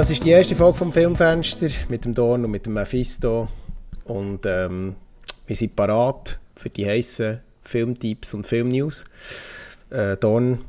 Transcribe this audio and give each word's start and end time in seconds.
Das 0.00 0.08
ist 0.08 0.24
die 0.24 0.30
erste 0.30 0.56
Folge 0.56 0.78
vom 0.78 0.94
Filmfenster 0.94 1.68
mit 1.90 2.06
dem 2.06 2.14
Dorn 2.14 2.42
und 2.42 2.50
mit 2.50 2.64
dem 2.64 2.72
Mephisto. 2.72 3.48
Und 4.04 4.46
ähm, 4.46 4.96
wir 5.46 5.54
sind 5.54 5.76
parat 5.76 6.40
für 6.56 6.70
die 6.70 6.86
heißen 6.86 7.40
Filmtipps 7.60 8.32
und 8.32 8.46
Filmnews. 8.46 9.04
Äh, 9.90 10.16
Dorn. 10.16 10.60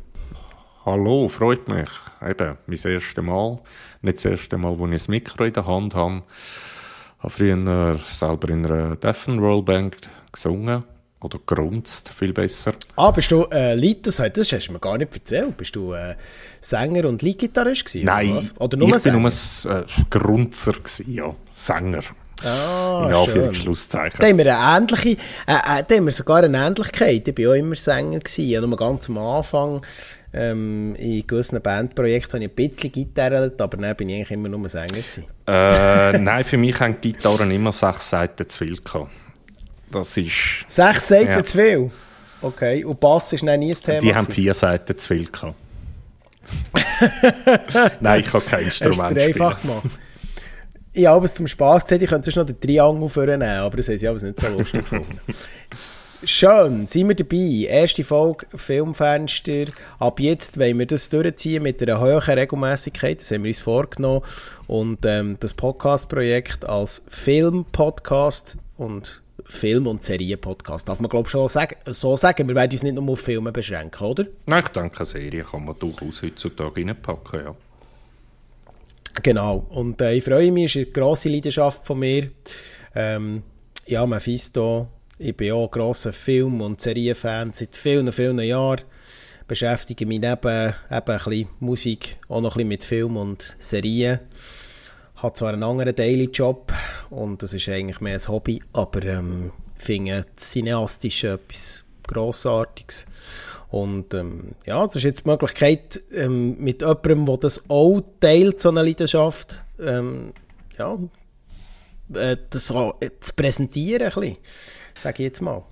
Hallo, 0.83 1.29
freut 1.29 1.69
mich. 1.69 1.87
Eben, 2.21 2.57
mein 2.67 2.77
erstes 2.83 3.23
Mal. 3.23 3.61
Nicht 4.01 4.17
das 4.17 4.25
erste 4.25 4.57
Mal, 4.57 4.77
wo 4.77 4.85
ich 4.87 5.07
ein 5.07 5.11
Mikro 5.11 5.45
in 5.45 5.53
der 5.53 5.65
Hand 5.65 5.95
habe. 5.95 6.23
Ich 7.19 7.23
habe 7.23 7.33
früher 7.33 7.99
selber 8.05 8.49
in 8.49 8.65
einer 8.65 8.97
Death 8.97 9.29
and 9.29 9.39
Roll 9.39 9.63
Band 9.63 10.09
gesungen. 10.33 10.83
Oder 11.21 11.39
grunzt, 11.45 12.11
viel 12.17 12.33
besser. 12.33 12.73
Ah, 12.95 13.11
bist 13.11 13.31
du 13.31 13.43
äh, 13.51 13.75
Lied, 13.75 14.07
das, 14.07 14.17
das 14.17 14.51
hast 14.51 14.67
du 14.67 14.73
mir 14.73 14.79
gar 14.79 14.97
nicht 14.97 15.13
erzählt. 15.13 15.55
Bist 15.55 15.75
du 15.75 15.93
äh, 15.93 16.15
Sänger 16.59 17.07
und 17.07 17.21
Leadgitarrist 17.21 17.85
gewesen? 17.85 18.05
Nein, 18.05 18.37
oder, 18.37 18.61
oder 18.61 18.77
nur 18.77 18.89
ich 18.89 18.95
Sänger? 18.95 19.17
bin 19.17 19.21
nur 19.21 19.31
ein 19.31 19.83
äh, 19.83 20.03
Grunzer 20.09 20.71
gewesen, 20.73 21.13
ja. 21.13 21.35
Sänger. 21.51 22.01
Ah, 22.43 23.07
in 23.07 23.25
schön. 23.25 23.49
Anführungszeichen. 23.49 24.19
Da 24.19 24.27
haben 24.27 24.37
wir 24.39 24.57
eine 24.57 24.77
ähnliche, 24.77 25.09
äh, 25.09 25.79
äh, 25.79 25.83
da 25.87 25.95
haben 25.95 26.05
wir 26.05 26.11
sogar 26.11 26.43
eine 26.43 26.57
Ähnlichkeit. 26.57 27.27
Ich 27.27 27.37
war 27.37 27.51
auch 27.51 27.55
immer 27.55 27.75
Sänger. 27.75 28.19
Gewesen. 28.19 28.67
Nur 28.67 28.77
ganz 28.77 29.07
am 29.07 29.19
Anfang 29.19 29.85
ähm, 30.33 30.95
in 30.95 31.27
gewissen 31.27 31.61
Bandprojekten 31.61 32.33
habe 32.41 32.45
ich 32.45 32.51
ein 32.51 32.69
bisschen 32.69 32.91
Gitarre, 32.91 33.53
aber 33.57 33.77
dann 33.77 33.95
bin 33.95 34.09
ich 34.09 34.15
eigentlich 34.15 34.31
immer 34.31 34.49
nur 34.49 34.67
Sänger 34.69 34.87
gewesen. 34.87 35.25
Äh, 35.45 36.17
nein, 36.17 36.43
für 36.43 36.57
mich 36.57 36.79
haben 36.79 36.97
die 37.01 37.11
Gitarren 37.13 37.51
immer 37.51 37.71
sechs 37.71 38.09
Seiten 38.09 38.49
zu 38.49 38.57
viel 38.57 38.77
gehabt. 38.77 39.11
Das 39.91 40.17
ist... 40.17 40.33
Sechs 40.67 41.07
Seiten 41.07 41.31
Ja. 41.31 41.43
zu 41.43 41.57
viel? 41.57 41.91
Okay, 42.41 42.83
und 42.83 42.99
Bass 42.99 43.33
ist 43.33 43.43
nie 43.43 43.49
ein 43.51 43.61
Thema 43.75 43.99
Die 43.99 44.15
haben 44.15 44.27
vier 44.27 44.53
Seiten 44.53 44.97
zu 44.97 45.07
viel 45.07 45.29
gehabt. 45.29 45.55
Nein, 47.99 48.21
ich 48.21 48.33
habe 48.33 48.43
kein 48.43 48.65
Hast 48.65 48.81
du 48.81 48.85
Instrument 48.85 49.11
es 49.11 49.15
dir 49.15 49.23
einfach 49.27 49.59
spielen. 49.59 49.81
gemacht? 49.81 49.99
Ich 50.93 51.05
habe 51.05 51.25
es 51.25 51.33
zum 51.35 51.47
Spass 51.47 51.83
gesehen, 51.83 52.01
ich 52.03 52.09
könnte 52.09 52.25
sonst 52.31 52.35
noch 52.37 52.45
den 52.45 52.59
Triangel 52.59 53.07
vornehmen, 53.09 53.43
aber 53.43 53.77
das 53.77 53.87
haben 53.87 53.97
sie 53.99 54.07
aber 54.07 54.19
nicht 54.19 54.39
so 54.39 54.47
lustig 54.49 54.81
gefunden. 54.81 55.19
Schön, 56.23 56.85
sind 56.85 57.07
wir 57.07 57.15
dabei. 57.15 57.65
Erste 57.67 58.03
Folge 58.03 58.45
Filmfenster. 58.55 59.65
Ab 59.97 60.19
jetzt 60.19 60.59
wollen 60.59 60.77
wir 60.77 60.85
das 60.85 61.09
durchziehen 61.09 61.63
mit 61.63 61.81
einer 61.81 61.99
hohen 61.99 62.19
Regelmäßigkeit. 62.19 63.19
Das 63.21 63.31
haben 63.31 63.43
wir 63.43 63.49
uns 63.49 63.59
vorgenommen. 63.59 64.21
Und 64.67 64.99
ähm, 65.05 65.35
das 65.39 65.55
Podcast-Projekt 65.55 66.63
als 66.65 67.03
Film-Podcast 67.09 68.57
und 68.77 69.20
Film- 69.51 69.87
und 69.87 70.01
Serien-Podcast. 70.01 70.87
Darf 70.87 71.01
man, 71.01 71.09
glaube 71.09 71.27
ich, 71.27 71.31
schon 71.31 71.47
sagen, 71.49 71.75
so 71.87 72.15
sagen. 72.15 72.47
Wir 72.47 72.55
werden 72.55 72.71
uns 72.71 72.83
nicht 72.83 72.95
nur 72.95 73.09
auf 73.09 73.19
Filme 73.19 73.51
beschränken, 73.51 74.03
oder? 74.05 74.25
Nein, 74.45 74.63
ich 74.63 74.69
denke, 74.69 74.97
eine 74.97 75.05
Serie 75.05 75.43
kann 75.43 75.65
man 75.65 75.77
durchaus 75.77 76.21
heutzutage 76.21 76.81
reinpacken, 76.81 77.45
ja. 77.45 77.55
Genau. 79.21 79.65
Und 79.69 79.99
äh, 80.01 80.13
ich 80.13 80.23
freue 80.23 80.51
mich, 80.51 80.65
es 80.65 80.75
ist 80.77 80.85
eine 80.87 80.93
grosse 80.93 81.29
Leidenschaft 81.29 81.85
von 81.85 81.99
mir. 81.99 82.31
Ähm, 82.95 83.43
ja, 83.85 84.05
Mephisto, 84.05 84.87
ich 85.19 85.35
bin 85.35 85.51
auch 85.51 85.65
ein 85.65 85.71
grosser 85.71 86.13
Film- 86.13 86.61
und 86.61 86.79
Serienfan 86.79 87.51
seit 87.51 87.75
vielen, 87.75 88.11
vielen 88.11 88.39
Jahren. 88.39 88.81
Beschäftige 89.47 90.05
mich 90.05 90.21
neben 90.21 90.69
eben 90.69 90.75
ein 90.89 91.03
bisschen 91.03 91.47
Musik 91.59 92.17
auch 92.29 92.39
noch 92.39 92.55
ein 92.55 92.59
bisschen 92.59 92.67
mit 92.69 92.83
Film 92.85 93.17
und 93.17 93.55
Serien. 93.59 94.19
Habe 95.21 95.33
zwar 95.33 95.53
einen 95.53 95.63
anderen 95.63 95.95
Daily-Job 95.95 96.73
und 97.11 97.43
das 97.43 97.53
ist 97.53 97.69
eigentlich 97.69 98.01
mehr 98.01 98.17
ein 98.17 98.27
Hobby, 98.27 98.61
aber 98.73 99.03
ähm, 99.03 99.51
finde 99.75 100.25
das 100.35 100.51
Cineastische 100.51 101.33
etwas 101.33 101.83
Grossartiges. 102.07 103.05
Und 103.69 104.13
ähm, 104.13 104.55
ja, 104.65 104.83
das 104.85 104.97
ist 104.97 105.03
jetzt 105.03 105.25
die 105.25 105.29
Möglichkeit, 105.29 106.01
ähm, 106.11 106.57
mit 106.59 106.81
jemandem, 106.81 107.25
der 107.25 107.37
das 107.37 107.69
auch 107.69 108.01
teilt, 108.19 108.59
so 108.59 108.69
eine 108.69 108.83
Leidenschaft, 108.83 109.63
ähm, 109.79 110.33
ja, 110.77 110.97
äh, 112.13 112.37
das 112.49 112.71
auch, 112.71 112.95
äh, 112.99 113.11
zu 113.19 113.33
präsentieren, 113.33 114.07
ein 114.07 114.13
bisschen, 114.13 114.37
sage 114.95 115.23
ich 115.23 115.27
jetzt 115.27 115.41
mal. 115.41 115.63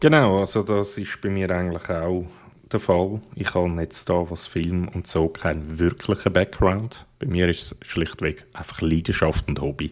Genau, 0.00 0.38
also 0.38 0.62
das 0.62 0.96
ist 0.96 1.20
bei 1.20 1.28
mir 1.28 1.50
eigentlich 1.50 1.88
auch 1.90 2.24
der 2.72 2.80
Fall. 2.80 3.20
Ich 3.34 3.54
habe 3.54 3.80
jetzt 3.80 4.08
da, 4.08 4.30
was 4.30 4.46
Film 4.46 4.88
und 4.88 5.06
so, 5.06 5.28
keinen 5.28 5.78
wirklichen 5.78 6.32
Background. 6.32 7.06
Bei 7.18 7.26
mir 7.26 7.48
ist 7.48 7.72
es 7.72 7.88
schlichtweg 7.88 8.44
einfach 8.52 8.80
Leidenschaft 8.80 9.46
und 9.48 9.60
Hobby. 9.60 9.90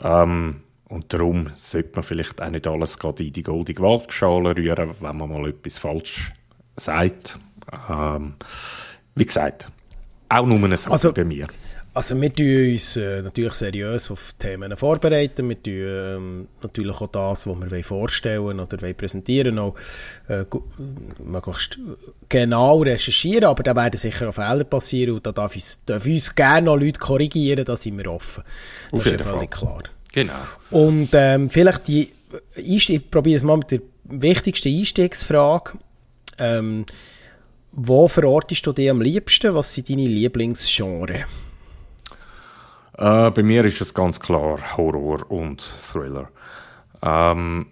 Ähm, 0.00 0.62
und 0.88 1.12
darum 1.12 1.50
sollte 1.54 1.90
man 1.94 2.02
vielleicht 2.04 2.40
auch 2.40 2.50
nicht 2.50 2.66
alles 2.66 2.98
gerade 2.98 3.24
in 3.24 3.32
die 3.32 3.42
goldige 3.42 3.82
Waagschale 3.82 4.56
rühren, 4.56 4.90
wenn 5.00 5.16
man 5.16 5.28
mal 5.28 5.48
etwas 5.48 5.78
falsch 5.78 6.32
sagt. 6.76 7.38
Ähm, 7.90 8.34
wie 9.14 9.26
gesagt, 9.26 9.68
auch 10.28 10.46
nur 10.46 10.62
eine 10.64 10.76
Sache 10.76 10.92
Also- 10.92 11.12
bei 11.12 11.24
mir. 11.24 11.48
Also 11.98 12.20
wir 12.20 12.32
tun 12.32 12.70
uns 12.70 12.96
äh, 12.96 13.22
natürlich 13.22 13.54
seriös 13.54 14.12
auf 14.12 14.34
Themen 14.38 14.76
vorbereiten. 14.76 15.48
Wir 15.48 15.60
tun 15.60 15.74
ähm, 15.74 16.48
natürlich 16.62 16.94
auch 17.00 17.08
das, 17.08 17.44
was 17.44 17.60
wir 17.60 17.68
wollen 17.72 17.82
vorstellen 17.82 18.60
oder 18.60 18.80
wollen 18.80 18.94
präsentieren 18.94 19.58
auch 19.58 19.74
äh, 20.28 20.44
möglichst 21.18 21.80
genau 22.28 22.82
recherchieren, 22.82 23.46
aber 23.46 23.64
da 23.64 23.74
werden 23.74 23.98
sicher 23.98 24.28
auch 24.28 24.32
Fehler 24.32 24.62
passieren 24.62 25.16
und 25.16 25.26
da 25.26 25.32
darf 25.32 25.56
uns, 25.56 25.84
darf 25.86 26.06
uns 26.06 26.32
gerne 26.32 26.66
noch 26.66 26.76
Leute 26.76 27.00
korrigieren, 27.00 27.64
da 27.64 27.74
sind 27.74 27.98
wir 27.98 28.12
offen. 28.12 28.44
Das 28.92 29.00
Auf 29.00 29.06
ist 29.06 29.12
ja 29.12 29.18
völlig 29.18 29.50
klar. 29.50 29.82
Genau. 30.12 30.32
Und 30.70 31.08
ähm, 31.14 31.50
vielleicht 31.50 31.88
die 31.88 32.12
Einstieg, 32.56 33.02
ich 33.02 33.10
probiere 33.10 33.38
es 33.38 33.42
mal 33.42 33.56
mit 33.56 33.72
der 33.72 33.80
wichtigsten 34.04 34.72
Einstiegsfrage. 34.72 35.72
Ähm, 36.38 36.86
wo 37.72 38.06
verortest 38.06 38.64
du 38.64 38.72
dich 38.72 38.88
am 38.88 39.00
liebsten? 39.00 39.52
Was 39.52 39.74
sind 39.74 39.90
deine 39.90 40.06
Lieblingsgenres? 40.06 41.24
Äh, 42.98 43.30
bei 43.30 43.42
mir 43.42 43.64
ist 43.64 43.80
es 43.80 43.94
ganz 43.94 44.18
klar 44.20 44.76
Horror 44.76 45.30
und 45.30 45.62
Thriller. 45.92 46.28
Ähm, 47.00 47.66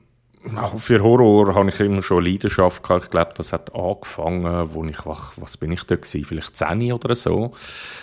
auch 0.54 0.78
für 0.78 1.02
Horror 1.02 1.56
habe 1.56 1.70
ich 1.70 1.80
immer 1.80 2.02
schon 2.02 2.24
Leidenschaft 2.24 2.84
gehabt. 2.84 3.06
Ich 3.06 3.10
glaube, 3.10 3.32
das 3.36 3.52
hat 3.52 3.74
angefangen, 3.74 4.68
wo 4.72 4.84
ich, 4.84 5.04
wach, 5.04 5.32
was 5.36 5.56
bin 5.56 5.72
ich 5.72 5.82
da 5.82 5.96
gewesen? 5.96 6.24
Vielleicht 6.24 6.56
10 6.56 6.92
oder 6.92 7.16
so. 7.16 7.52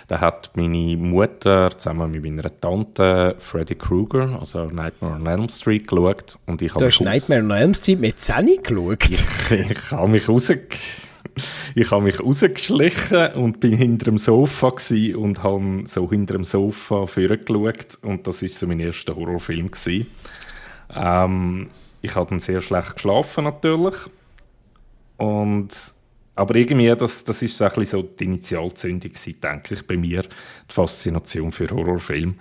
Da 0.09 0.19
hat 0.19 0.51
meine 0.55 0.97
Mutter 0.97 1.71
zusammen 1.77 2.11
mit 2.11 2.21
meiner 2.23 2.59
Tante 2.59 3.37
Freddy 3.39 3.75
Krueger, 3.75 4.39
also 4.41 4.65
Nightmare 4.65 5.15
on 5.15 5.25
Elm 5.25 5.47
Street, 5.47 5.87
geschaut. 5.87 6.37
Und 6.45 6.61
ich 6.61 6.73
Du 6.73 6.75
habe 6.75 6.87
hast 6.87 6.99
Nightmare 6.99 7.41
on 7.41 7.51
Elm 7.51 7.73
Street 7.73 8.01
mit 8.01 8.19
10 8.19 8.61
geschaut. 8.61 9.09
ich, 9.09 9.51
ich 9.51 9.91
habe 9.91 10.09
mich 10.09 10.27
rausge 10.27 10.63
ich 11.75 11.91
habe 11.91 12.03
mich 12.03 12.19
rausgeschlichen 12.19 13.33
und 13.33 13.59
bin 13.59 13.73
hinter 13.73 14.05
dem 14.05 14.17
Sofa 14.17 14.73
und 15.15 15.43
habe 15.43 15.83
so 15.85 16.09
hinter 16.09 16.33
dem 16.33 16.43
Sofa 16.43 17.07
vorgeschaut 17.07 17.97
und 18.01 18.27
das 18.27 18.43
ist 18.43 18.59
so 18.59 18.67
mein 18.67 18.79
erster 18.79 19.15
Horrorfilm. 19.15 19.71
Ähm, 20.95 21.69
ich 22.01 22.15
habe 22.15 22.29
dann 22.29 22.39
sehr 22.39 22.61
schlecht 22.61 22.95
geschlafen 22.95 23.45
natürlich 23.45 23.95
und 25.17 25.93
aber 26.35 26.55
irgendwie, 26.55 26.87
das, 26.95 27.23
das 27.23 27.41
ist 27.43 27.57
so 27.57 27.65
ein 27.65 27.85
so 27.85 28.01
die 28.01 28.23
Initialzündung 28.23 29.11
denke 29.41 29.73
ich, 29.75 29.85
bei 29.85 29.97
mir, 29.97 30.23
die 30.23 30.73
Faszination 30.73 31.51
für 31.51 31.69
Horrorfilme. 31.69 32.35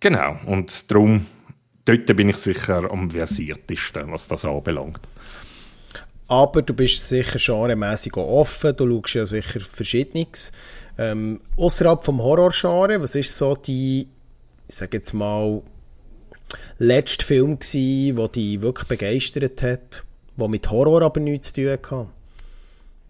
Genau, 0.00 0.36
und 0.46 0.90
darum, 0.90 1.26
dort 1.84 2.16
bin 2.16 2.28
ich 2.28 2.38
sicher 2.38 2.90
am 2.90 3.10
versiertesten, 3.12 4.10
was 4.10 4.26
das 4.26 4.44
anbelangt. 4.44 5.00
Aber 6.32 6.62
du 6.62 6.72
bist 6.72 7.06
sicher 7.06 7.38
genremässig 7.38 8.16
auch 8.16 8.40
offen, 8.40 8.74
du 8.74 8.86
schaust 8.88 9.14
ja 9.14 9.26
sicher 9.26 9.60
Verschiedenes. 9.60 10.50
Ähm, 10.96 11.42
Außerhalb 11.58 12.02
vom 12.02 12.22
Horrorgenre, 12.22 13.02
was 13.02 13.14
ist 13.16 13.36
so 13.36 13.54
die, 13.54 14.08
ich 14.66 14.74
sage 14.74 14.96
jetzt 14.96 15.12
mal, 15.12 15.60
letzte 16.78 17.26
Film 17.26 17.58
gsi, 17.58 18.14
der 18.16 18.28
dich 18.28 18.62
wirklich 18.62 18.88
begeistert 18.88 19.62
hat, 19.62 20.04
der 20.38 20.48
mit 20.48 20.70
Horror 20.70 21.02
aber 21.02 21.20
nichts 21.20 21.52
zu 21.52 21.64
tun 21.64 21.72
hatte? 21.72 22.06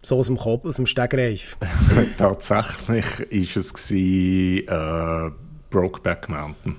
So 0.01 0.17
aus 0.17 0.25
dem 0.25 0.37
Kopf, 0.37 0.65
aus 0.65 0.75
dem 0.75 0.85
Stegreif. 0.85 1.57
Tatsächlich 2.17 3.31
ist 3.31 3.55
es 3.55 3.73
gsi, 3.73 4.65
äh, 4.67 5.31
Brokeback 5.69 6.27
Mountain. 6.27 6.75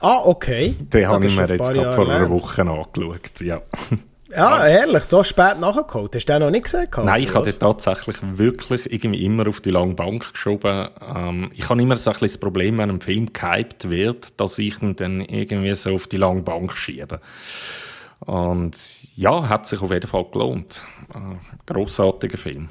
Ah, 0.00 0.20
okay. 0.26 0.74
Den 0.78 1.08
habe 1.08 1.26
ich 1.26 1.34
mir 1.34 1.46
jetzt 1.46 1.56
gerade 1.56 1.94
vor 1.94 2.06
einer. 2.06 2.28
Woche 2.28 2.60
angeschaut. 2.60 3.40
Ja. 3.40 3.62
Ja, 4.36 4.66
ehrlich, 4.66 5.02
so 5.04 5.24
spät 5.24 5.58
nachgeholt. 5.58 6.14
Hast 6.14 6.28
du 6.28 6.32
den 6.32 6.42
noch 6.42 6.50
nicht 6.50 6.64
gesehen? 6.64 6.90
gehabt, 6.90 7.06
Nein, 7.06 7.22
ich 7.22 7.34
habe 7.34 7.50
den 7.50 7.58
tatsächlich 7.58 8.16
wirklich 8.20 8.92
irgendwie 8.92 9.24
immer 9.24 9.48
auf 9.48 9.60
die 9.60 9.70
lange 9.70 9.94
Bank 9.94 10.32
geschoben. 10.32 10.88
Ähm, 11.00 11.50
ich 11.54 11.68
habe 11.70 11.80
immer 11.80 11.96
so 11.96 12.10
ein 12.10 12.14
bisschen 12.14 12.28
das 12.28 12.38
Problem, 12.38 12.76
wenn 12.76 12.90
ein 12.90 13.00
Film 13.00 13.32
gehypt 13.32 13.88
wird, 13.88 14.38
dass 14.38 14.58
ich 14.58 14.82
ihn 14.82 14.94
dann 14.96 15.22
irgendwie 15.22 15.72
so 15.74 15.94
auf 15.94 16.06
die 16.06 16.18
lange 16.18 16.42
Bank 16.42 16.76
schiebe. 16.76 17.20
Und 18.20 18.76
ja, 19.16 19.48
hat 19.48 19.66
sich 19.66 19.80
auf 19.80 19.90
jeden 19.90 20.08
Fall 20.08 20.26
gelohnt. 20.30 20.82
Äh, 21.14 21.72
grossartiger 21.72 22.38
Film. 22.38 22.68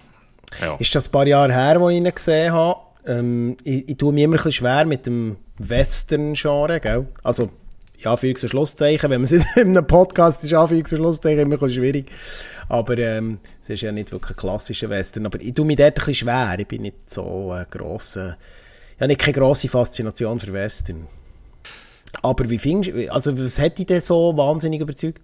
Ja. 0.62 0.76
Ist 0.76 0.94
das 0.94 1.08
ein 1.08 1.12
paar 1.12 1.28
Jahre 1.28 1.52
her, 1.52 1.82
wo 1.82 1.90
ich 1.90 1.98
ihn 1.98 2.04
gesehen 2.14 2.54
habe? 2.54 2.80
Ähm, 3.08 3.58
ich, 3.64 3.90
ich 3.90 3.98
tue 3.98 4.14
mir 4.14 4.26
immer 4.26 4.34
ein 4.34 4.38
bisschen 4.38 4.52
schwer 4.52 4.86
mit 4.86 5.08
dem 5.08 5.38
Western-Genre, 5.58 6.80
gell? 6.80 7.08
Also 7.24 7.50
ja, 8.00 8.12
und 8.12 8.38
Schlusszeichen, 8.38 9.10
wenn 9.10 9.22
man 9.22 9.26
es 9.26 9.32
in 9.32 9.44
einem 9.56 9.88
Podcast 9.88 10.44
ist, 10.44 10.54
Anführungs- 10.54 10.92
und 10.92 10.98
Schlusszeichen 10.98 11.40
immer 11.40 11.62
ein 11.62 11.70
schwierig. 11.70 12.12
Aber 12.70 12.98
ähm, 12.98 13.40
es 13.62 13.70
ist 13.70 13.82
ja 13.82 13.92
nicht 13.92 14.12
wirklich 14.12 14.32
ein 14.32 14.38
klassischer 14.38 14.90
Western. 14.90 15.26
Aber 15.26 15.40
ich 15.42 15.54
tue 15.54 15.66
mich 15.66 15.78
dort 15.78 15.90
ein 15.90 15.94
bisschen 15.94 16.14
schwer. 16.14 16.56
Ich 16.58 16.68
bin 16.68 16.82
nicht 16.84 17.10
so 17.10 17.52
ein 17.52 17.66
grosser, 17.70 18.38
ich 18.96 19.02
habe 19.02 19.08
nicht 19.08 19.22
keine 19.22 19.34
grosse 19.34 19.68
Faszination 19.68 20.40
für 20.40 20.54
Western. 20.54 21.08
Aber 22.22 22.50
wie 22.50 22.58
findest 22.58 22.96
du, 22.96 23.12
also 23.12 23.38
was 23.38 23.60
hat 23.60 23.78
dich 23.78 23.88
denn 23.88 24.02
so 24.02 24.36
wahnsinnig 24.38 24.82
überzeugt? 24.82 25.22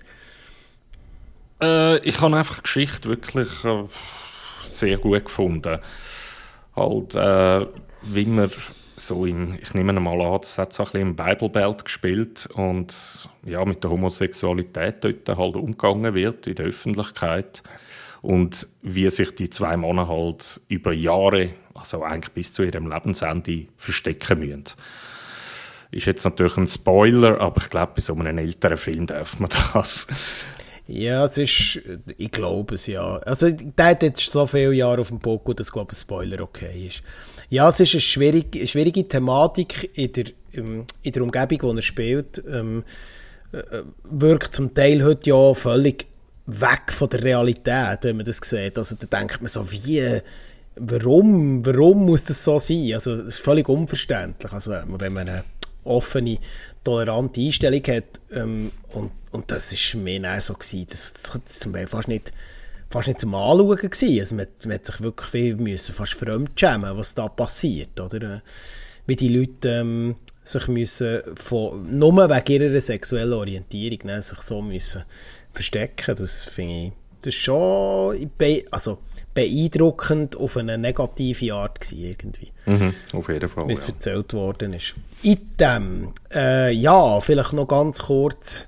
Äh, 1.61 1.99
ich 1.99 2.19
habe 2.19 2.35
einfach 2.35 2.57
die 2.57 2.63
Geschichte 2.63 3.09
wirklich 3.09 3.49
äh, 3.63 3.85
sehr 4.67 4.97
gut 4.97 5.25
gefunden. 5.25 5.79
Halt, 6.75 7.15
äh, 7.15 7.65
wie 8.03 8.25
man 8.25 8.51
so 9.07 9.25
im, 9.25 9.57
ich 9.61 9.73
nehme 9.73 9.93
mal 9.93 10.21
an, 10.21 10.41
das 10.41 10.57
hat 10.57 10.73
so 10.73 10.83
ein 10.83 10.91
bisschen 10.91 11.01
im 11.01 11.15
Bible 11.15 11.49
Belt 11.49 11.85
gespielt 11.85 12.47
und 12.53 12.95
ja, 13.45 13.63
mit 13.65 13.83
der 13.83 13.91
Homosexualität 13.91 15.03
dort 15.03 15.27
halt 15.37 15.55
umgegangen 15.55 16.13
wird 16.13 16.47
in 16.47 16.55
der 16.55 16.67
Öffentlichkeit 16.67 17.63
und 18.21 18.67
wie 18.81 19.09
sich 19.09 19.33
die 19.35 19.49
zwei 19.49 19.77
Männer 19.77 20.07
halt 20.07 20.61
über 20.67 20.93
Jahre, 20.93 21.49
also 21.73 22.03
eigentlich 22.03 22.33
bis 22.33 22.53
zu 22.53 22.63
ihrem 22.63 22.89
Lebensende, 22.89 23.67
verstecken 23.77 24.39
müssen. 24.39 24.63
Ist 25.91 26.05
jetzt 26.05 26.23
natürlich 26.23 26.55
ein 26.57 26.67
Spoiler, 26.67 27.41
aber 27.41 27.61
ich 27.61 27.69
glaube, 27.69 27.93
bei 27.95 28.01
so 28.01 28.13
einem 28.13 28.37
älteren 28.37 28.77
Film 28.77 29.07
darf 29.07 29.39
man 29.39 29.49
das. 29.73 30.07
Ja, 30.87 31.25
es 31.25 31.37
ist, 31.37 31.81
ich 32.17 32.31
glaube 32.31 32.75
es 32.75 32.87
ja. 32.87 33.17
Also, 33.17 33.49
der 33.51 33.85
hat 33.85 34.03
jetzt 34.03 34.31
so 34.31 34.45
viele 34.45 34.73
Jahre 34.73 35.01
auf 35.01 35.09
dem 35.09 35.19
Poco, 35.19 35.53
dass, 35.53 35.71
glaube 35.71 35.91
ich, 35.91 35.97
ein 35.97 36.01
Spoiler 36.01 36.41
okay 36.41 36.87
ist. 36.87 37.03
Ja, 37.51 37.67
es 37.67 37.81
ist 37.81 37.93
eine 37.93 37.99
schwierige, 37.99 38.65
schwierige 38.65 39.05
Thematik 39.05 39.91
in 39.97 40.13
der, 40.13 40.25
in 40.53 40.85
der 41.03 41.21
Umgebung, 41.21 41.61
wo 41.63 41.73
er 41.73 41.81
spielt. 41.81 42.41
Ähm, 42.49 42.85
äh, 43.51 43.83
wirkt 44.05 44.53
zum 44.53 44.73
Teil 44.73 45.03
heute 45.03 45.31
ja 45.31 45.53
völlig 45.53 46.07
weg 46.45 46.93
von 46.93 47.09
der 47.09 47.21
Realität, 47.21 47.99
wenn 48.03 48.15
man 48.15 48.25
das 48.25 48.37
sieht. 48.37 48.77
Also 48.77 48.95
da 48.95 49.19
denkt 49.19 49.41
man 49.41 49.49
so, 49.49 49.69
wie, 49.69 50.21
warum, 50.77 51.65
warum 51.65 52.05
muss 52.05 52.23
das 52.23 52.41
so 52.41 52.57
sein? 52.57 52.93
Also 52.93 53.15
ist 53.15 53.41
völlig 53.41 53.67
unverständlich. 53.67 54.53
Also 54.53 54.71
wenn 54.87 55.11
man 55.11 55.27
eine 55.27 55.43
offene, 55.83 56.37
tolerante 56.85 57.41
Einstellung 57.41 57.83
hat 57.83 58.21
ähm, 58.31 58.71
und, 58.93 59.11
und 59.31 59.51
das 59.51 59.73
ist 59.73 59.93
mir 59.95 60.39
so 60.39 60.53
gewesen, 60.53 60.85
das, 60.89 61.11
das, 61.11 61.31
das 61.43 61.59
Beispiel 61.69 61.87
fast 61.87 62.07
nicht 62.07 62.31
fast 62.91 63.07
nicht 63.07 63.19
zum 63.19 63.35
Anschauen 63.35 63.77
gewesen. 63.77 64.19
Also 64.19 64.35
man, 64.35 64.47
man 64.65 64.73
hat 64.73 64.85
sich 64.85 65.01
wirklich 65.01 65.29
viel 65.29 65.55
müssen 65.55 65.95
fast 65.95 66.13
fremdschämen, 66.13 66.97
was 66.97 67.15
da 67.15 67.27
passiert, 67.27 67.99
oder? 67.99 68.41
Wie 69.07 69.15
die 69.15 69.29
Leute 69.29 69.69
ähm, 69.69 70.15
sich 70.43 70.67
müssen 70.67 71.21
von, 71.35 71.97
nur 71.97 72.29
wegen 72.29 72.61
ihrer 72.61 72.81
sexuellen 72.81 73.33
Orientierung 73.33 73.99
ne, 74.05 74.21
sich 74.21 74.41
so 74.41 74.61
müssen 74.61 75.03
verstecken. 75.53 76.15
Das 76.15 76.45
finde 76.45 76.87
ich, 76.87 76.93
das 77.19 77.27
ist 77.27 77.35
schon 77.35 78.31
also 78.71 78.99
beeindruckend 79.33 80.35
auf 80.35 80.57
eine 80.57 80.77
negative 80.77 81.53
Art 81.53 81.79
gewesen, 81.79 82.03
irgendwie. 82.03 82.51
Mhm, 82.65 82.93
auf 83.13 83.29
jeden 83.29 83.49
Fall, 83.49 83.67
Wie 83.67 83.73
es 83.73 83.87
ja. 83.87 83.93
erzählt 83.93 84.33
worden 84.33 84.73
ist. 84.73 84.95
In 85.23 85.39
dem, 85.59 86.13
äh, 86.33 86.71
ja, 86.71 87.19
vielleicht 87.19 87.53
noch 87.53 87.67
ganz 87.67 87.99
kurz, 87.99 88.67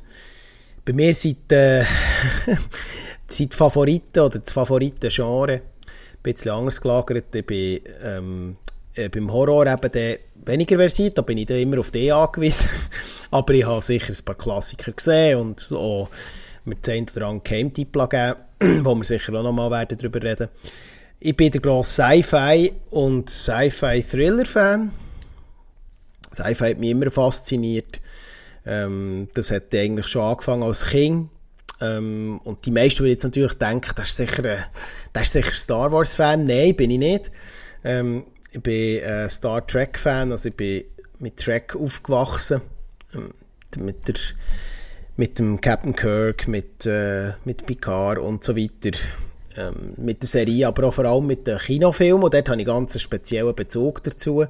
bei 0.85 0.93
mir 0.93 1.13
sind 1.13 1.51
äh, 1.51 1.83
sind 3.38 3.53
die 3.53 3.57
Favoriten 3.57 4.19
oder 4.19 4.39
das 4.39 4.51
Favoriten-Genre 4.51 5.53
ein 5.53 5.62
bisschen 6.21 6.51
anders 6.51 6.80
gelagert. 6.80 7.35
Ich 7.35 7.45
bin 7.45 7.81
ähm, 8.01 8.57
äh, 8.95 9.09
beim 9.09 9.31
Horror 9.31 9.68
eben 9.68 9.91
der 9.91 10.19
weniger 10.45 10.77
versiert, 10.77 11.18
da 11.18 11.21
bin 11.21 11.38
ich 11.38 11.47
dann 11.47 11.57
immer 11.57 11.80
auf 11.80 11.91
die 11.91 12.12
angewiesen. 12.12 12.69
Aber 13.31 13.53
ich 13.53 13.65
habe 13.65 13.81
sicher 13.81 14.13
ein 14.13 14.25
paar 14.25 14.35
Klassiker 14.35 14.91
gesehen 14.91 15.39
und 15.39 15.71
auch 15.71 16.09
mit 16.65 16.85
zehn 16.85 17.06
dran 17.06 17.41
Game-Tipp 17.44 17.94
gegeben, 17.94 18.35
wo 18.85 18.95
wir 18.95 19.03
sicher 19.03 19.33
auch 19.33 19.44
nochmal 19.44 19.71
werden 19.71 19.97
darüber 19.97 20.21
reden 20.21 20.50
Ich 21.19 21.35
bin 21.35 21.51
der 21.51 21.62
grosse 21.62 22.03
Sci-Fi 22.03 22.74
und 22.91 23.30
Sci-Fi-Thriller-Fan. 23.30 24.91
Sci-Fi 26.33 26.69
hat 26.71 26.80
mich 26.80 26.91
immer 26.91 27.12
fasziniert. 27.12 28.00
Ähm, 28.65 29.27
das 29.33 29.51
hat 29.51 29.74
eigentlich 29.74 30.07
schon 30.07 30.21
angefangen 30.21 30.63
als 30.63 30.85
Kind. 30.85 31.30
Ähm, 31.81 32.39
und 32.43 32.65
die 32.65 32.71
meisten 32.71 32.99
würden 32.99 33.11
jetzt 33.11 33.23
natürlich 33.23 33.53
denken, 33.55 33.91
das 33.95 34.09
ist 34.09 34.17
sicher, 34.17 34.43
ein, 34.43 34.65
das 35.11 35.23
ist 35.23 35.33
sicher 35.33 35.53
Star 35.53 35.91
Wars-Fan. 35.91 36.45
Nein, 36.45 36.75
bin 36.75 36.91
ich 36.91 36.99
nicht. 36.99 37.31
Ähm, 37.83 38.25
ich 38.51 38.61
bin 38.61 38.99
äh, 38.99 39.29
Star 39.29 39.65
Trek-Fan, 39.65 40.31
also 40.31 40.49
ich 40.49 40.55
bin 40.55 40.83
mit 41.19 41.37
Trek 41.37 41.75
aufgewachsen. 41.75 42.61
Ähm, 43.13 43.33
mit, 43.77 44.07
der, 44.07 44.15
mit 45.17 45.39
dem 45.39 45.59
Captain 45.59 45.95
Kirk, 45.95 46.47
mit, 46.47 46.85
äh, 46.85 47.33
mit 47.45 47.65
Picard 47.65 48.19
und 48.19 48.43
so 48.43 48.55
weiter. 48.55 48.97
Ähm, 49.55 49.93
mit 49.97 50.21
der 50.21 50.27
Serie, 50.27 50.67
aber 50.67 50.87
auch 50.87 50.93
vor 50.93 51.05
allem 51.05 51.27
mit 51.27 51.45
den 51.47 51.57
Kinofilmen. 51.57 52.23
Und 52.23 52.33
dort 52.33 52.49
habe 52.49 52.59
ich 52.59 52.67
ganz 52.67 52.93
einen 52.93 52.99
speziellen 52.99 53.55
Bezug 53.55 54.03
dazu. 54.03 54.45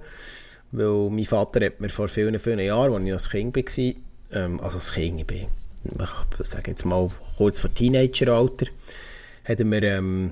Weil 0.71 1.09
mein 1.09 1.25
Vater 1.25 1.65
hat 1.65 1.79
mir 1.79 1.89
vor 1.89 2.07
vielen, 2.07 2.39
vielen 2.39 2.59
Jahren, 2.59 2.93
als 2.93 3.05
ich 3.05 3.13
als 3.13 3.29
Kind 3.29 3.55
war, 3.55 3.93
ähm, 4.31 4.59
also 4.59 4.77
als 4.77 4.93
Kind, 4.93 5.19
ich 5.19 5.27
bin 5.27 5.47
ich 5.83 6.47
sage 6.47 6.71
jetzt 6.71 6.85
mal 6.85 7.09
kurz 7.37 7.59
vor 7.59 7.73
Teenageralter, 7.73 8.67
hatten 9.45 9.71
wir 9.71 9.83
ähm, 9.83 10.31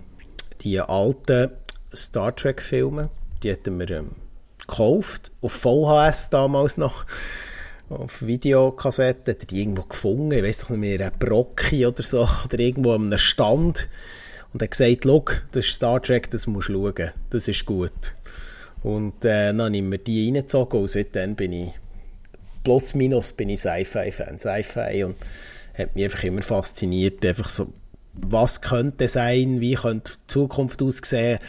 die 0.61 0.79
alten 0.79 1.51
Star 1.93 2.35
Trek 2.35 2.61
Filme, 2.61 3.09
die 3.43 3.51
hatten 3.51 3.79
wir 3.79 3.89
ähm, 3.89 4.11
gekauft, 4.59 5.31
auf 5.41 5.53
VHS 5.53 6.29
damals 6.29 6.77
noch, 6.77 7.05
auf 7.89 8.21
Videokassette, 8.21 9.31
hat 9.31 9.51
die 9.51 9.59
irgendwo 9.59 9.83
gefunden, 9.83 10.31
ich 10.31 10.43
weiß 10.43 10.69
nicht 10.69 10.79
mehr, 10.79 11.07
ein 11.07 11.19
Brocki 11.19 11.85
oder 11.85 12.03
so, 12.03 12.27
oder 12.45 12.59
irgendwo 12.59 12.93
an 12.93 13.07
einem 13.07 13.17
Stand. 13.17 13.89
Und 14.53 14.61
hat 14.61 14.71
gesagt, 14.71 15.03
schau, 15.03 15.23
das 15.51 15.65
ist 15.65 15.75
Star 15.75 16.01
Trek, 16.01 16.29
das 16.29 16.47
musst 16.47 16.69
du 16.69 16.73
schauen, 16.73 17.11
das 17.29 17.47
ist 17.47 17.65
gut. 17.65 18.13
Und 18.83 19.23
äh, 19.23 19.47
dann 19.47 19.61
habe 19.61 19.75
ich 19.75 19.81
mir 19.81 19.97
die 19.97 20.25
reingezogen 20.25 20.81
und 20.81 20.89
seitdem 20.89 21.35
bin 21.35 21.53
ich 21.53 21.71
plus 22.63 22.93
minus 22.93 23.33
bin 23.33 23.49
ich 23.49 23.61
Sci-Fi-Fan. 23.61 24.37
Sci-Fi 24.37 25.03
und 25.03 25.15
hat 25.77 25.95
mich 25.95 26.05
einfach 26.05 26.23
immer 26.23 26.41
fasziniert, 26.41 27.25
einfach 27.25 27.49
so, 27.49 27.73
was 28.13 28.61
könnte 28.61 29.07
sein, 29.07 29.61
wie 29.61 29.75
könnte 29.75 30.13
die 30.13 30.27
Zukunft 30.27 30.81
aussehen. 30.81 31.39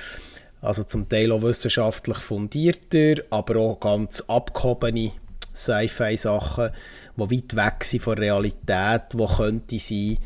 Also 0.61 0.85
zum 0.85 1.09
Teil 1.09 1.33
auch 1.33 1.43
wissenschaftlich 1.43 2.19
fundierter, 2.19 3.23
aber 3.31 3.57
auch 3.57 3.81
ganz 3.81 4.21
abgehobene 4.29 5.11
Sci-Fi-Sachen, 5.55 6.71
die 7.17 7.31
weit 7.31 7.57
weg 7.57 7.85
sind 7.85 8.03
von 8.03 8.17
Realität, 8.17 9.03
wo 9.13 9.27
könnte 9.27 9.79
sein. 9.79 10.19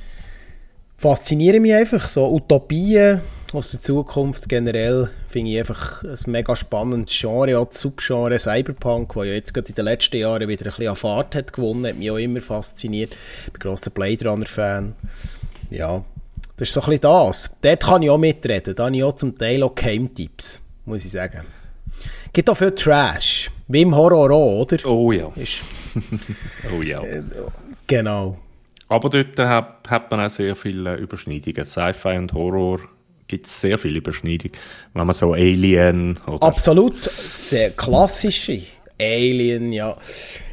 Faszinieren 0.98 1.62
mich 1.62 1.74
einfach 1.74 2.08
so 2.08 2.30
Utopien, 2.32 3.20
aus 3.52 3.70
der 3.70 3.80
Zukunft 3.80 4.48
generell 4.48 5.10
finde 5.28 5.52
ich 5.52 5.58
einfach 5.58 6.02
ein 6.02 6.30
mega 6.30 6.56
spannendes 6.56 7.16
Genre, 7.18 7.58
auch 7.58 7.66
das 7.66 7.80
Subgenre 7.80 8.38
Cyberpunk, 8.38 9.14
das 9.14 9.26
ja 9.26 9.32
jetzt 9.32 9.54
gerade 9.54 9.68
in 9.68 9.74
den 9.74 9.84
letzten 9.84 10.16
Jahren 10.16 10.48
wieder 10.48 10.66
ein 10.66 10.70
bisschen 10.70 10.88
an 10.88 10.96
Fahrt 10.96 11.34
hat 11.34 11.52
gewonnen, 11.52 11.86
hat 11.86 11.96
mich 11.96 12.10
auch 12.10 12.16
immer 12.16 12.40
fasziniert. 12.40 13.16
Ich 13.46 13.52
bin 13.52 13.62
ein 13.62 13.68
grosser 13.68 13.90
Blade 13.90 14.28
Runner-Fan. 14.28 14.94
Ja, 15.70 16.04
das 16.56 16.68
ist 16.68 16.74
so 16.74 16.80
ein 16.80 16.86
bisschen 16.86 17.02
das. 17.02 17.56
Dort 17.60 17.82
kann 17.82 18.02
ich 18.02 18.10
auch 18.10 18.18
mitreden, 18.18 18.74
da 18.74 18.86
habe 18.86 18.96
ich 18.96 19.04
auch 19.04 19.14
zum 19.14 19.36
Teil 19.36 19.62
auch 19.62 19.74
Game-Tipps, 19.74 20.60
muss 20.84 21.04
ich 21.04 21.10
sagen. 21.10 21.42
Gibt 22.32 22.50
auch 22.50 22.56
viel 22.56 22.72
Trash, 22.72 23.50
wie 23.68 23.82
im 23.82 23.94
Horror 23.94 24.30
auch, 24.30 24.60
oder? 24.60 24.84
Oh 24.86 25.12
ja. 25.12 25.30
Ist, 25.36 25.62
oh 26.76 26.82
ja. 26.82 27.02
Genau. 27.86 28.38
Aber 28.88 29.10
dort 29.10 29.38
hat, 29.38 29.88
hat 29.88 30.10
man 30.10 30.20
auch 30.20 30.30
sehr 30.30 30.54
viele 30.54 30.96
Überschneidungen. 30.96 31.64
Sci-Fi 31.64 32.18
und 32.18 32.32
Horror 32.32 32.80
gibt 33.28 33.46
es 33.46 33.60
sehr 33.60 33.78
viel 33.78 33.96
Überschneidung. 33.96 34.52
Wenn 34.94 35.06
man 35.06 35.14
so 35.14 35.32
Alien 35.32 36.18
oder... 36.26 36.42
Absolut, 36.42 37.10
sehr 37.30 37.70
klassische 37.70 38.62
Alien, 38.98 39.72
ja. 39.72 39.94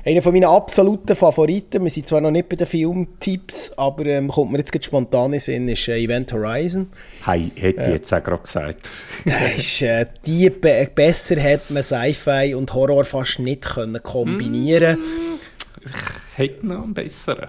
Einer 0.03 0.21
von 0.21 0.33
meinen 0.33 0.43
absoluten 0.43 1.15
Favoriten, 1.15 1.81
wir 1.81 1.89
sind 1.89 2.07
zwar 2.07 2.19
noch 2.19 2.31
nicht 2.31 2.49
bei 2.49 2.57
den 2.57 2.67
Filmtipps, 2.67 3.71
aber 3.77 4.05
ähm, 4.05 4.27
kommt 4.27 4.51
mir 4.51 4.57
jetzt 4.57 4.83
spontan 4.83 5.31
in 5.31 5.39
Sinn, 5.39 5.69
ist 5.69 5.87
äh, 5.87 5.97
Event 5.97 6.33
Horizon. 6.33 6.89
Hey, 7.25 7.51
hätte 7.55 7.79
äh, 7.79 7.87
ich 7.87 7.93
jetzt 7.93 8.13
auch 8.13 8.21
gerade 8.21 8.43
gesagt. 8.43 8.89
das 9.25 9.57
ist, 9.57 9.81
äh, 9.81 10.07
die 10.25 10.49
be 10.49 10.89
besser 10.93 11.39
hätte 11.39 11.71
man 11.71 11.83
Sci-Fi 11.83 12.53
und 12.53 12.73
Horror 12.73 13.05
fast 13.05 13.39
nicht 13.39 13.61
können 13.61 14.03
kombinieren 14.03 14.99
mm, 14.99 15.39
Ich 15.85 16.37
hätte 16.37 16.67
noch 16.67 16.83
einen 16.83 16.93
besseren. 16.93 17.47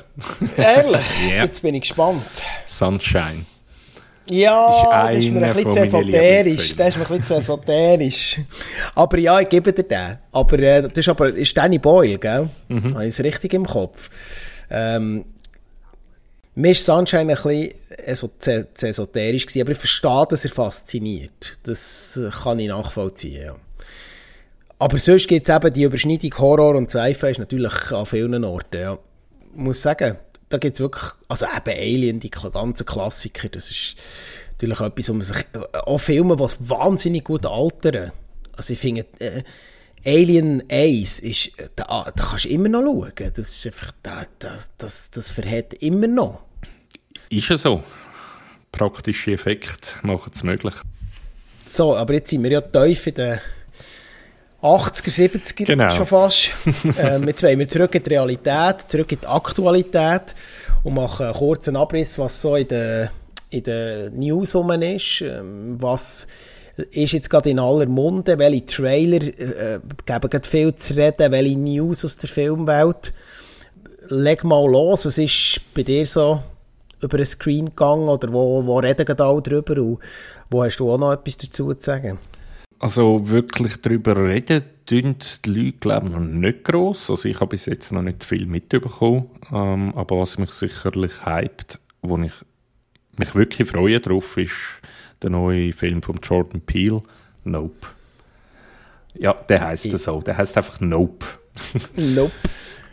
Ehrlich? 0.57 1.07
yeah. 1.29 1.45
Jetzt 1.45 1.61
bin 1.63 1.75
ich 1.75 1.81
gespannt. 1.81 2.23
Sunshine. 2.67 3.47
Ja, 4.31 5.09
das 5.09 5.19
ist 5.19 5.31
mir 5.31 5.45
ein 5.45 5.55
bisschen 5.55 5.83
esoterisch. 5.83 6.77
Das 6.77 6.89
ist 6.89 6.97
mir 6.97 7.11
ein 7.11 7.21
bisschen 7.21 7.37
esoterisch. 7.37 8.41
Aber 8.95 9.19
ja, 9.19 9.41
ich 9.41 9.49
gebe 9.49 9.73
dir 9.73 9.83
den. 9.83 10.19
Aber 10.33 10.59
äh, 10.59 10.83
das 10.83 10.99
ist 10.99 11.09
aber 11.09 11.29
ist 11.29 11.57
Danny 11.57 11.79
Boyle, 11.79 12.19
gell? 12.19 12.49
Mhm. 12.69 12.95
Habe 12.95 13.07
ich 13.07 13.11
es 13.11 13.23
richtig 13.23 13.53
im 13.53 13.67
Kopf? 13.67 14.11
Ähm, 14.71 15.27
mir 16.55 16.71
ist 16.71 16.87
Sunshine 16.87 17.37
ein 17.37 17.73
bisschen 18.07 18.31
zu, 18.39 18.87
esoterisch 18.87 19.47
gewesen, 19.47 19.63
aber 19.63 19.73
ich 19.73 19.79
verstehe, 19.79 20.27
dass 20.29 20.45
er 20.45 20.51
fasziniert. 20.51 21.59
Das 21.65 22.21
kann 22.43 22.61
ich 22.61 22.69
nachvollziehen, 22.69 23.45
ja. 23.47 23.57
Aber 24.79 24.99
sonst 24.99 25.29
gibt 25.29 25.49
es 25.49 25.55
eben 25.55 25.73
die 25.73 25.83
Überschneidung 25.83 26.39
Horror 26.39 26.75
und 26.75 26.91
Sci-Fi 26.91 27.31
ist 27.31 27.39
natürlich 27.39 27.93
an 27.93 28.07
vielen 28.07 28.45
Orten, 28.45 28.81
ja. 28.81 28.99
muss 29.55 29.83
sagen, 29.83 30.17
da 30.49 30.59
gibt 30.59 30.75
es 30.75 30.81
wirklich, 30.81 31.11
also 31.29 31.47
eben 31.47 31.79
Alien, 31.79 32.21
die 32.21 32.31
ganzen 32.31 32.87
Klassiker, 32.87 33.49
das 33.49 33.71
ist 33.71 33.97
natürlich 34.53 34.81
etwas, 34.81 35.09
wo 35.09 35.13
man 35.15 35.23
sich, 35.23 35.45
auch 35.73 35.99
Filme, 35.99 36.37
die 36.37 36.71
wahnsinnig 36.71 37.25
gut 37.25 37.47
altern. 37.47 38.13
Also 38.57 38.73
ich 38.73 38.79
finde, 38.79 39.07
äh, 39.19 39.43
Alien 40.05 40.63
1 40.71 41.21
ist, 41.21 41.53
da, 41.77 42.13
da 42.15 42.25
kannst 42.25 42.45
du 42.45 42.51
immer 42.51 42.69
noch 42.69 42.83
schauen. 42.83 43.33
Das 43.35 43.49
ist 43.49 43.67
einfach, 43.67 43.93
da, 44.03 44.23
da, 44.39 44.57
das, 44.79 45.11
das 45.11 45.31
verhält 45.31 45.75
immer 45.75 46.07
noch. 46.07 46.43
Ist 47.31 47.49
ja 47.49 47.59
so. 47.59 47.83
Praktische 48.71 49.33
Effekte 49.33 49.91
machen 50.03 50.33
es 50.35 50.43
möglich. 50.43 50.75
So, 51.65 51.97
aber 51.97 52.15
jetzt 52.15 52.31
sind 52.31 52.43
wir 52.43 52.51
ja 52.51 52.61
tief 52.61 53.07
in 53.07 53.15
den 53.15 53.41
80er, 54.65 55.29
70er 55.29 55.65
genau. 55.67 55.91
schon 55.91 56.07
fast. 56.07 56.51
ähm, 56.99 57.29
jetzt 57.29 57.43
wollen 57.43 57.59
wir 57.59 57.69
zurück 57.69 57.95
in 57.95 58.03
die 58.03 58.11
Realität, 58.11 58.77
zurück 58.89 59.13
in 59.13 59.21
die 59.21 59.27
Aktualität 59.27 60.35
und 60.83 60.95
machen 60.95 61.27
einen 61.27 61.35
kurzen 61.35 61.77
Abriss, 61.77 62.19
was 62.19 62.41
so 62.41 62.57
in 62.57 62.69
den, 62.69 63.11
in 63.51 63.63
den 63.63 64.19
News 64.19 64.55
rum 64.55 64.71
ist, 64.71 65.21
ähm, 65.21 65.77
was 65.79 66.27
ist 66.91 67.13
jetzt 67.13 67.31
gerade 67.31 67.51
in 67.51 67.59
aller 67.59 67.87
Munde, 67.87 68.39
welche 68.39 68.67
Trailer 68.67 69.23
äh, 69.23 69.81
geben 70.07 70.31
gerade 70.31 70.49
viel 70.49 70.75
zu 70.75 70.95
reden, 70.97 71.31
welche 71.31 71.59
News 71.59 72.05
aus 72.05 72.17
der 72.17 72.29
Filmwelt. 72.29 73.13
Leg 74.09 74.45
mal 74.45 74.67
los, 74.67 75.07
was 75.07 75.19
ist 75.19 75.61
bei 75.75 75.83
dir 75.83 76.07
so 76.07 76.43
über 77.01 77.19
den 77.19 77.27
Screen 77.27 77.67
gegangen 77.67 78.09
oder 78.09 78.33
wo, 78.33 78.65
wo 78.65 78.79
reden 78.79 79.05
gerade 79.05 79.25
alle 79.25 79.43
drüber 79.43 79.81
und 79.81 79.99
wo 80.51 80.65
hast 80.65 80.79
du 80.79 80.91
auch 80.91 80.99
noch 80.99 81.13
etwas 81.13 81.37
dazu 81.37 81.73
zu 81.75 81.85
sagen? 81.85 82.19
Also 82.85 83.31
wirklich 83.31 83.81
darüber 83.81 84.15
reden 84.15 84.63
tun 84.85 85.17
die 85.47 85.51
Leute 85.51 85.79
glaube 85.79 86.09
ich 86.09 86.13
noch 86.13 86.21
nicht 86.21 86.65
gross. 86.65 87.09
Also 87.09 87.27
ich 87.31 87.37
habe 87.41 87.47
bis 87.47 87.65
jetzt 87.65 87.93
noch 87.93 88.03
nicht 88.03 88.25
viel 88.25 88.45
mitbekommen, 88.45 89.31
ähm, 89.51 89.95
aber 89.97 90.21
was 90.21 90.37
mich 90.37 90.51
sicherlich 90.51 91.25
hypt, 91.25 91.79
wo 92.03 92.19
ich 92.19 92.33
mich 93.17 93.35
wirklich 93.35 93.71
freue 93.71 94.01
drauf, 94.01 94.37
ist 94.37 94.53
der 95.23 95.31
neue 95.31 95.73
Film 95.73 96.03
von 96.03 96.19
Jordan 96.23 96.61
Peele, 96.61 97.01
Nope. 97.45 97.87
Ja, 99.15 99.33
der 99.33 99.67
heißt 99.67 99.91
das 99.91 100.03
so. 100.03 100.21
Der 100.21 100.37
heißt 100.37 100.55
einfach 100.59 100.79
Nope. 100.81 101.25
nope. 101.97 102.33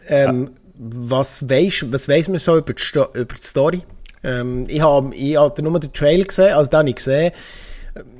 Ähm, 0.07 0.43
ja. 0.43 0.49
Was 0.77 1.49
weiß 1.49 1.91
was 1.91 2.07
weiss 2.07 2.29
man 2.29 2.39
so 2.39 2.57
über 2.57 2.71
die, 2.71 2.81
Sto 2.81 3.07
über 3.13 3.35
die 3.35 3.43
Story? 3.43 3.81
Ähm, 4.23 4.63
ich 4.69 4.81
habe 4.81 5.13
ich 5.13 5.35
hab 5.35 5.59
nur 5.59 5.77
den 5.81 5.91
Trail 5.91 6.23
gesehen, 6.23 6.53
also 6.53 6.71
den 6.71 6.79
habe 6.79 6.89
ich 6.91 6.95
gesehen 6.95 7.33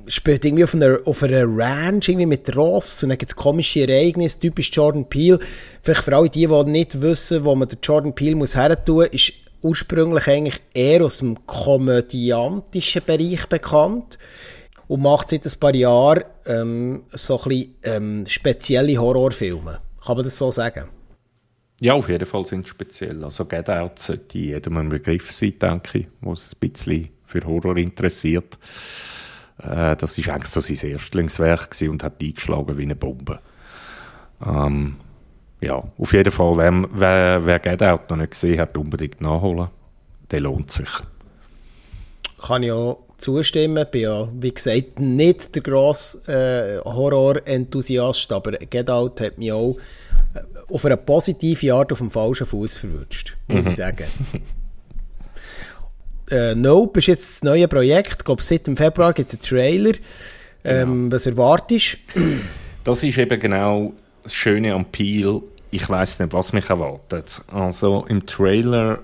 spielt 0.07 0.45
irgendwie 0.45 0.63
auf 0.63 0.73
einer, 0.73 0.99
auf 1.05 1.23
einer 1.23 1.45
Ranch 1.45 2.09
irgendwie 2.09 2.25
mit 2.25 2.55
Ross 2.55 3.03
und 3.03 3.09
dann 3.09 3.17
gibt 3.17 3.31
es 3.31 3.35
komische 3.35 3.81
Ereignisse, 3.81 4.39
typisch 4.39 4.71
Jordan 4.73 5.07
Peele. 5.07 5.39
Vielleicht 5.81 6.03
für 6.03 6.15
alle 6.15 6.29
die, 6.29 6.47
die 6.47 6.63
nicht 6.65 7.01
wissen, 7.01 7.45
wo 7.45 7.55
man 7.55 7.67
den 7.67 7.79
Jordan 7.81 8.13
Peele 8.13 8.35
muss 8.35 8.57
tun, 8.85 9.05
ist 9.11 9.33
ursprünglich 9.61 10.27
eigentlich 10.27 10.61
eher 10.73 11.03
aus 11.05 11.19
dem 11.19 11.45
komödiantischen 11.45 13.03
Bereich 13.05 13.45
bekannt 13.47 14.17
und 14.87 15.01
macht 15.01 15.29
seit 15.29 15.45
ein 15.45 15.59
paar 15.59 15.75
Jahren 15.75 16.23
ähm, 16.45 17.03
so 17.11 17.39
ein 17.39 17.49
bisschen 17.49 17.75
ähm, 17.83 18.25
spezielle 18.27 18.97
Horrorfilme. 18.97 19.79
Kann 20.05 20.15
man 20.17 20.25
das 20.25 20.37
so 20.37 20.51
sagen? 20.51 20.89
Ja, 21.79 21.93
auf 21.93 22.09
jeden 22.09 22.25
Fall 22.25 22.45
sind 22.45 22.65
sie 22.65 22.69
speziell. 22.69 23.23
Also 23.23 23.45
Get 23.45 23.69
Out 23.69 23.99
sollte 23.99 24.37
jedem 24.37 24.77
ein 24.77 24.89
Begriff 24.89 25.31
sein, 25.31 25.53
denke 25.59 25.99
ich, 25.99 26.07
was 26.21 26.53
ein 26.53 26.59
bisschen 26.59 27.09
für 27.25 27.41
Horror 27.41 27.77
interessiert. 27.77 28.57
Äh, 29.63 29.95
das 29.95 30.17
war 30.17 30.35
eigentlich 30.35 30.51
so 30.51 30.61
sein 30.61 30.91
Erstlingswerk 30.91 31.75
und 31.81 32.03
hat 32.03 32.21
eingeschlagen 32.21 32.77
wie 32.77 32.83
eine 32.83 32.95
Bombe. 32.95 33.39
Ähm, 34.45 34.97
ja, 35.61 35.83
auf 35.97 36.13
jeden 36.13 36.31
Fall, 36.31 36.57
wer, 36.57 36.85
wer, 36.91 37.45
wer 37.45 37.59
Get 37.59 37.83
Out 37.83 38.09
noch 38.09 38.17
nicht 38.17 38.31
gesehen 38.31 38.59
hat, 38.59 38.75
unbedingt 38.77 39.21
nachholen. 39.21 39.67
Der 40.31 40.39
lohnt 40.39 40.71
sich. 40.71 40.89
Kann 42.41 42.63
ich 42.63 42.71
auch 42.71 43.03
zustimmen. 43.17 43.77
Ich 43.77 43.91
bin 43.91 44.01
ja, 44.01 44.27
wie 44.33 44.51
gesagt, 44.51 44.99
nicht 44.99 45.53
der 45.53 45.61
grosse 45.61 46.27
äh, 46.27 46.79
Horror-Enthusiast, 46.83 48.31
aber 48.31 48.53
Get 48.53 48.89
Out 48.89 49.21
hat 49.21 49.37
mich 49.37 49.51
auch 49.51 49.77
äh, 50.33 50.73
auf 50.73 50.85
eine 50.85 50.97
positive 50.97 51.73
Art 51.73 51.91
auf 51.91 51.99
dem 51.99 52.09
falschen 52.09 52.47
Fuß 52.47 52.77
verwünscht, 52.77 53.37
muss 53.47 53.65
mhm. 53.65 53.71
ich 53.71 53.77
sagen. 53.77 54.05
äh, 56.31 56.55
Nope 56.55 56.99
ist 56.99 57.07
jetzt 57.07 57.29
das 57.29 57.43
neue 57.43 57.67
Projekt. 57.67 58.17
Ich 58.19 58.25
glaube, 58.25 58.41
seit 58.41 58.67
dem 58.67 58.77
Februar 58.77 59.13
gibt 59.13 59.29
es 59.29 59.35
einen 59.35 59.41
Trailer. 59.41 59.93
Ähm, 60.63 61.03
genau. 61.03 61.15
Was 61.15 61.25
erwartest 61.25 61.97
du? 62.13 62.21
Das 62.83 63.03
ist 63.03 63.17
eben 63.17 63.39
genau 63.39 63.93
das 64.23 64.33
Schöne 64.33 64.73
am 64.73 64.85
Peel. 64.85 65.41
Ich 65.71 65.87
weiß 65.89 66.19
nicht, 66.19 66.33
was 66.33 66.53
mich 66.53 66.69
erwartet. 66.69 67.41
Also 67.47 68.05
im 68.07 68.25
Trailer 68.25 68.99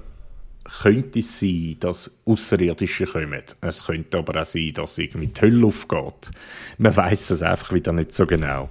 könnte 0.81 1.19
es 1.19 1.39
sein, 1.39 1.77
dass 1.79 2.11
Außerirdische 2.25 3.05
kommen. 3.05 3.41
Es 3.61 3.85
könnte 3.85 4.17
aber 4.17 4.41
auch 4.41 4.45
sein, 4.45 4.73
dass 4.73 4.97
irgendwie 4.97 5.27
die 5.27 5.41
Hölle 5.41 5.67
aufgeht. 5.67 6.31
Man 6.77 6.95
weiß 6.95 7.29
es 7.31 7.41
einfach 7.41 7.73
wieder 7.73 7.93
nicht 7.93 8.13
so 8.13 8.25
genau. 8.25 8.69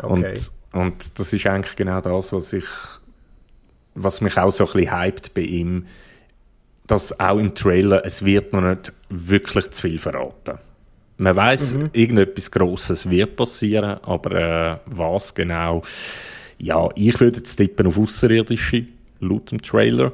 Okay. 0.00 0.38
Und, 0.72 0.82
und 0.82 1.18
das 1.18 1.32
ist 1.32 1.46
eigentlich 1.46 1.76
genau 1.76 2.00
das, 2.00 2.32
was 2.32 2.52
ich 2.52 2.64
was 3.96 4.20
mich 4.20 4.36
auch 4.36 4.52
so 4.52 4.66
ein 4.66 4.72
bisschen 4.72 5.00
hypt 5.00 5.34
bei 5.34 5.40
ihm 5.40 5.86
dass 6.86 7.18
auch 7.18 7.38
im 7.38 7.54
Trailer, 7.54 8.04
es 8.04 8.24
wird 8.24 8.52
noch 8.52 8.62
nicht 8.62 8.92
wirklich 9.08 9.70
zu 9.70 9.82
viel 9.82 9.98
verraten. 9.98 10.58
Man 11.18 11.34
weiß, 11.34 11.74
mhm. 11.74 11.90
irgendetwas 11.92 12.50
Grosses 12.50 13.08
wird 13.08 13.36
passieren, 13.36 13.98
aber 14.02 14.32
äh, 14.32 14.78
was 14.86 15.34
genau? 15.34 15.82
Ja, 16.58 16.88
ich 16.94 17.18
würde 17.20 17.38
jetzt 17.38 17.56
tippen 17.56 17.86
auf 17.86 17.98
Außerirdische, 17.98 18.86
laut 19.20 19.50
dem 19.50 19.62
Trailer. 19.62 20.12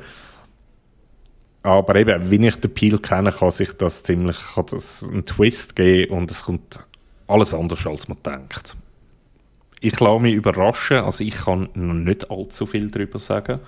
Aber 1.65 1.95
eben, 1.97 2.31
wenn 2.31 2.45
ich 2.45 2.57
den 2.57 2.73
Peel 2.73 2.99
kenne, 2.99 3.33
kann 3.33 3.51
sich 3.51 3.73
das 3.73 4.03
ziemlich 4.03 4.37
kann 4.55 4.67
das 4.71 5.03
einen 5.03 5.25
Twist 5.25 5.77
geben 5.77 6.13
und 6.13 6.31
es 6.31 6.45
kommt 6.45 6.87
alles 7.27 7.55
anders, 7.55 7.87
als 7.87 8.09
man 8.09 8.19
denkt. 8.25 8.77
Ich 9.81 9.99
lasse 9.99 10.21
mich 10.23 10.35
überraschen, 10.35 10.99
also 10.99 11.25
ich 11.25 11.35
kann 11.35 11.69
noch 11.75 11.95
nicht 11.95 12.31
allzu 12.31 12.67
viel 12.67 12.91
darüber 12.91 13.19
sagen. 13.19 13.61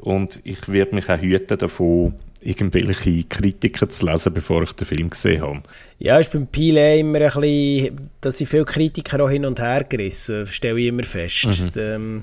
Und 0.00 0.40
ich 0.44 0.68
werde 0.68 0.94
mich 0.94 1.08
auch 1.08 1.20
hüten 1.20 1.58
davon, 1.58 2.14
irgendwelche 2.42 3.24
Kritiken 3.24 3.90
zu 3.90 4.06
lesen, 4.06 4.32
bevor 4.32 4.62
ich 4.62 4.72
den 4.72 4.86
Film 4.86 5.10
gesehen 5.10 5.42
habe. 5.42 5.62
Ja, 5.98 6.18
ist 6.18 6.32
beim 6.32 6.46
Pile 6.46 6.98
immer 6.98 7.20
ein 7.20 7.40
bisschen, 7.40 8.10
dass 8.20 8.38
sie 8.38 8.46
viele 8.46 8.64
Kritiker 8.64 9.22
auch 9.22 9.30
hin 9.30 9.44
und 9.44 9.60
her 9.60 9.84
gerissen, 9.84 10.46
stelle 10.46 10.80
ich 10.80 10.86
immer 10.86 11.04
fest. 11.04 11.46
Mhm. 11.46 11.68
Es 11.68 11.76
ähm, 11.76 12.22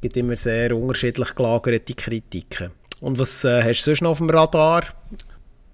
gibt 0.00 0.16
immer 0.16 0.36
sehr 0.36 0.76
unterschiedlich 0.76 1.34
gelagerte 1.34 1.94
Kritiken. 1.94 2.70
Und 3.00 3.18
was 3.18 3.44
äh, 3.44 3.62
hast 3.62 3.82
du 3.82 3.90
sonst 3.90 4.00
noch 4.00 4.10
auf 4.12 4.18
dem 4.18 4.30
Radar? 4.30 4.84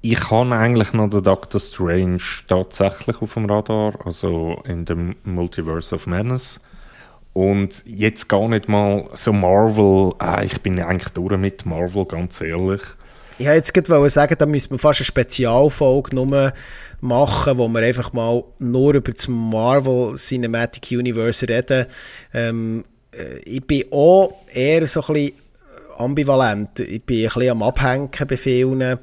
Ich 0.02 0.30
habe 0.30 0.52
eigentlich 0.52 0.92
noch 0.92 1.10
den 1.10 1.22
Doctor 1.22 1.60
Strange 1.60 2.22
tatsächlich 2.48 3.20
auf 3.20 3.34
dem 3.34 3.44
Radar, 3.44 3.94
also 4.04 4.62
in 4.64 4.84
dem 4.84 5.14
Multiverse 5.24 5.94
of 5.94 6.06
Madness. 6.06 6.58
Und 7.32 7.82
jetzt 7.86 8.28
gar 8.28 8.48
nicht 8.48 8.68
mal 8.68 9.08
so 9.14 9.32
Marvel, 9.32 10.14
ah, 10.18 10.42
ich 10.42 10.60
bin 10.60 10.80
eigentlich 10.80 11.10
durch 11.10 11.36
mit 11.38 11.64
Marvel, 11.64 12.04
ganz 12.04 12.40
ehrlich. 12.40 12.82
Ich 13.38 13.46
wollte 13.46 13.56
jetzt 13.56 13.72
gerade 13.72 14.10
sagen, 14.10 14.36
da 14.38 14.46
müsste 14.46 14.70
man 14.70 14.78
fast 14.78 15.00
eine 15.00 15.06
Spezialfolge 15.06 16.14
nur 16.14 16.52
machen, 17.00 17.58
wo 17.58 17.68
wir 17.68 17.80
einfach 17.80 18.12
mal 18.12 18.44
nur 18.58 18.94
über 18.94 19.12
das 19.12 19.28
Marvel 19.28 20.16
Cinematic 20.16 20.90
Universe 20.90 21.48
reden. 21.48 21.86
Ähm, 22.34 22.84
äh, 23.12 23.38
ich 23.38 23.64
bin 23.64 23.84
auch 23.90 24.34
eher 24.52 24.86
so 24.86 25.00
ein 25.02 25.14
bisschen 25.14 25.32
ambivalent. 25.96 26.80
Ich 26.80 27.02
bin 27.04 27.24
ein 27.24 27.28
bisschen 27.32 27.50
am 27.50 27.62
Abhängen 27.62 28.10
bei 28.28 28.36
vielen, 28.36 28.80
weil 28.80 28.98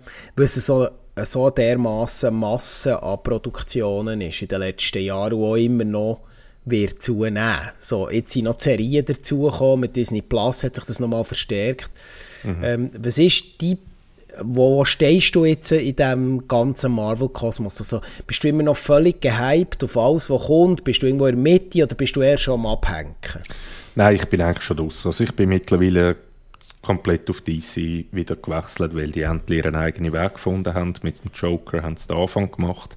es 0.46 0.54
so, 0.54 0.88
so 1.16 1.50
dermaßen 1.50 2.34
Masse 2.34 3.02
an 3.02 3.24
Produktionen 3.24 4.22
ist 4.22 4.42
in 4.42 4.50
den 4.50 4.60
letzten 4.60 5.02
Jahren 5.02 5.34
auch 5.34 5.56
immer 5.56 5.84
noch 5.84 6.22
wird 6.70 7.02
zunehmen. 7.02 7.70
So, 7.80 8.10
jetzt 8.10 8.34
sind 8.34 8.46
noch 8.46 8.60
Serien 8.60 9.06
dazugekommen, 9.06 9.82
mit 9.82 9.96
Disney 9.96 10.22
Plus 10.22 10.64
hat 10.64 10.76
sich 10.76 10.86
das 10.86 11.00
nochmal 11.00 11.24
verstärkt. 11.24 11.90
Mhm. 12.44 12.64
Ähm, 12.64 12.92
was 12.98 13.18
ist 13.18 13.62
die 13.62 13.78
wo 14.44 14.86
stehst 14.86 15.36
du 15.36 15.46
jetzt 15.46 15.72
in 15.72 15.96
diesem 15.96 16.48
ganzen 16.48 16.92
Marvel-Kosmos? 16.92 17.80
Also, 17.80 18.02
bist 18.26 18.44
du 18.44 18.50
immer 18.50 18.64
noch 18.64 18.78
völlig 18.78 19.22
gehypt 19.22 19.84
auf 19.84 19.98
alles, 19.98 20.30
was 20.30 20.46
kommt? 20.46 20.84
Bist 20.84 21.02
du 21.02 21.08
irgendwo 21.08 21.26
in 21.26 21.36
der 21.36 21.42
Mitte 21.42 21.84
oder 21.84 21.96
bist 21.96 22.16
du 22.16 22.22
eher 22.22 22.38
schon 22.38 22.60
am 22.60 22.68
Abhängen? 22.68 23.16
Nein, 23.96 24.16
ich 24.16 24.26
bin 24.26 24.42
eigentlich 24.42 24.64
schon 24.64 24.78
draus. 24.78 25.06
Also 25.06 25.24
ich 25.24 25.34
bin 25.34 25.50
mittlerweile 25.50 26.18
komplett 26.84 27.30
auf 27.30 27.42
DC 27.42 28.06
wieder 28.12 28.36
gewechselt, 28.36 28.96
weil 28.96 29.12
die 29.12 29.22
endlich 29.22 29.58
ihren 29.58 29.76
eigenen 29.76 30.14
Weg 30.14 30.36
gefunden 30.36 30.74
haben. 30.74 30.94
Mit 31.02 31.24
dem 31.24 31.32
Joker 31.34 31.82
haben 31.82 31.98
sie 31.98 32.08
den 32.08 32.18
Anfang 32.18 32.52
gemacht. 32.52 32.96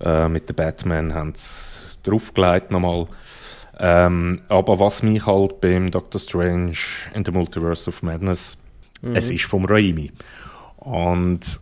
Äh, 0.00 0.28
mit 0.28 0.48
dem 0.48 0.56
Batman 0.56 1.14
haben 1.14 1.32
sie 1.34 1.71
draufgelegt 2.02 2.70
nochmal. 2.70 3.06
Ähm, 3.78 4.42
aber 4.48 4.78
was 4.78 5.02
mich 5.02 5.26
halt 5.26 5.60
beim 5.60 5.90
Doctor 5.90 6.20
Strange 6.20 6.76
in 7.14 7.24
the 7.24 7.30
Multiverse 7.30 7.88
of 7.88 8.02
Madness, 8.02 8.58
mhm. 9.00 9.16
es 9.16 9.30
ist 9.30 9.44
vom 9.44 9.64
Raimi. 9.64 10.12
Und 10.76 11.60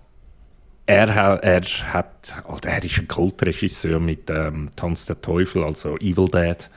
er, 0.86 1.08
er 1.08 1.62
hat, 1.92 2.42
also 2.46 2.60
er 2.64 2.84
ist 2.84 2.98
ein 2.98 3.08
Kultregisseur 3.08 4.00
mit 4.00 4.28
ähm, 4.28 4.70
Tanz 4.76 5.06
der 5.06 5.20
Teufel, 5.20 5.62
also 5.62 5.96
Evil 5.98 6.26
Dead. 6.26 6.68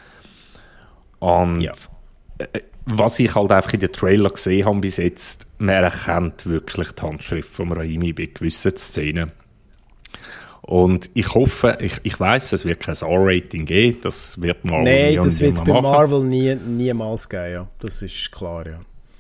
Und 1.20 1.62
ja. 1.62 1.74
Äh, 2.38 2.62
was 2.86 3.18
ich 3.20 3.34
halt 3.34 3.52
einfach 3.52 3.74
in 3.74 3.80
den 3.80 3.94
Trailer 3.94 4.30
gesehen 4.30 4.66
habe 4.66 4.80
bis 4.80 4.98
jetzt, 4.98 5.48
man 5.58 5.84
erkennt 5.84 6.46
wirklich 6.46 6.92
die 6.92 7.02
Handschrift 7.02 7.54
von 7.54 7.72
Raimi 7.72 8.12
bei 8.14 8.26
gewissen 8.26 8.78
Szenen. 8.78 9.32
Und 10.66 11.10
ich 11.14 11.34
hoffe, 11.36 11.78
ich, 11.82 12.00
ich 12.04 12.18
weiß, 12.18 12.54
es 12.54 12.64
wird 12.64 12.80
kein 12.80 12.96
R-Rating 12.96 13.66
geben, 13.66 14.00
das 14.02 14.42
wird 14.42 14.64
Marvel 14.64 14.84
Nein, 14.84 15.16
das 15.18 15.42
wird 15.42 15.54
es 15.54 15.64
bei 15.64 15.82
Marvel 15.82 16.24
nie, 16.24 16.56
niemals 16.56 17.28
geben, 17.28 17.52
ja. 17.52 17.68
Das 17.80 18.02
ist 18.02 18.32
klar, 18.32 18.66
ja. 18.66 18.80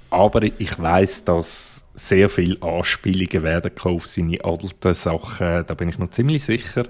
Aber 0.09 0.41
ich 0.43 0.79
weiß, 0.79 1.25
dass 1.25 1.83
sehr 1.95 2.29
viele 2.29 2.62
Anspielungen 2.62 3.43
werden 3.43 3.71
auf 3.83 4.07
seine 4.07 4.43
alten 4.43 4.93
Sachen, 4.93 5.65
da 5.67 5.73
bin 5.73 5.89
ich 5.89 6.00
mir 6.00 6.09
ziemlich 6.09 6.45
sicher. 6.45 6.85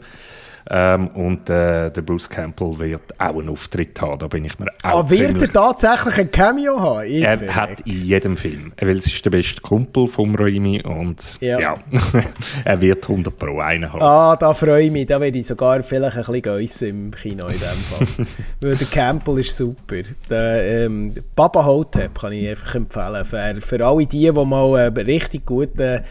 Ähm, 0.69 1.07
und 1.09 1.49
äh, 1.49 1.91
der 1.91 2.01
Bruce 2.01 2.29
Campbell 2.29 2.79
wird 2.79 3.19
auch 3.19 3.37
einen 3.37 3.49
Auftritt 3.49 3.99
haben, 3.99 4.19
da 4.19 4.27
bin 4.27 4.45
ich 4.45 4.57
mir 4.59 4.67
auch 4.83 5.03
ah, 5.03 5.09
wird 5.09 5.41
er 5.41 5.51
tatsächlich 5.51 6.19
ein 6.19 6.31
Cameo 6.31 6.79
haben? 6.79 7.05
Ich 7.05 7.23
er 7.23 7.53
hat 7.53 7.81
in 7.81 8.05
jedem 8.05 8.37
Film, 8.37 8.71
weil 8.79 8.97
es 8.97 9.07
ist 9.07 9.25
der 9.25 9.31
beste 9.31 9.61
Kumpel 9.61 10.07
von 10.07 10.35
Raimi 10.35 10.81
und 10.81 11.37
ja, 11.41 11.59
ja 11.59 11.75
er 12.63 12.79
wird 12.79 13.03
100 13.03 13.37
Pro 13.37 13.59
einen 13.59 13.91
haben. 13.91 14.01
Ah, 14.01 14.37
da 14.37 14.53
freue 14.53 14.83
ich 14.83 14.91
mich, 14.91 15.05
da 15.05 15.19
werde 15.19 15.37
ich 15.37 15.47
sogar 15.47 15.83
vielleicht 15.83 16.15
ein 16.15 16.23
bisschen 16.23 16.41
geissen 16.41 16.89
im 16.89 17.11
Kino 17.11 17.47
in 17.47 17.59
dem 17.59 17.59
Fall. 17.59 18.25
weil 18.61 18.75
der 18.77 18.87
Campbell 18.87 19.39
ist 19.39 19.57
super. 19.57 19.97
Der, 20.29 20.85
ähm, 20.85 21.13
Baba 21.35 21.65
Hotep 21.65 22.19
kann 22.19 22.31
ich 22.31 22.47
einfach 22.47 22.75
empfehlen, 22.75 23.25
für, 23.25 23.61
für 23.61 23.85
alle 23.85 24.05
die, 24.05 24.31
die 24.31 24.31
mal 24.31 24.75
einen 24.75 24.95
richtig 24.95 25.45
guten 25.45 26.01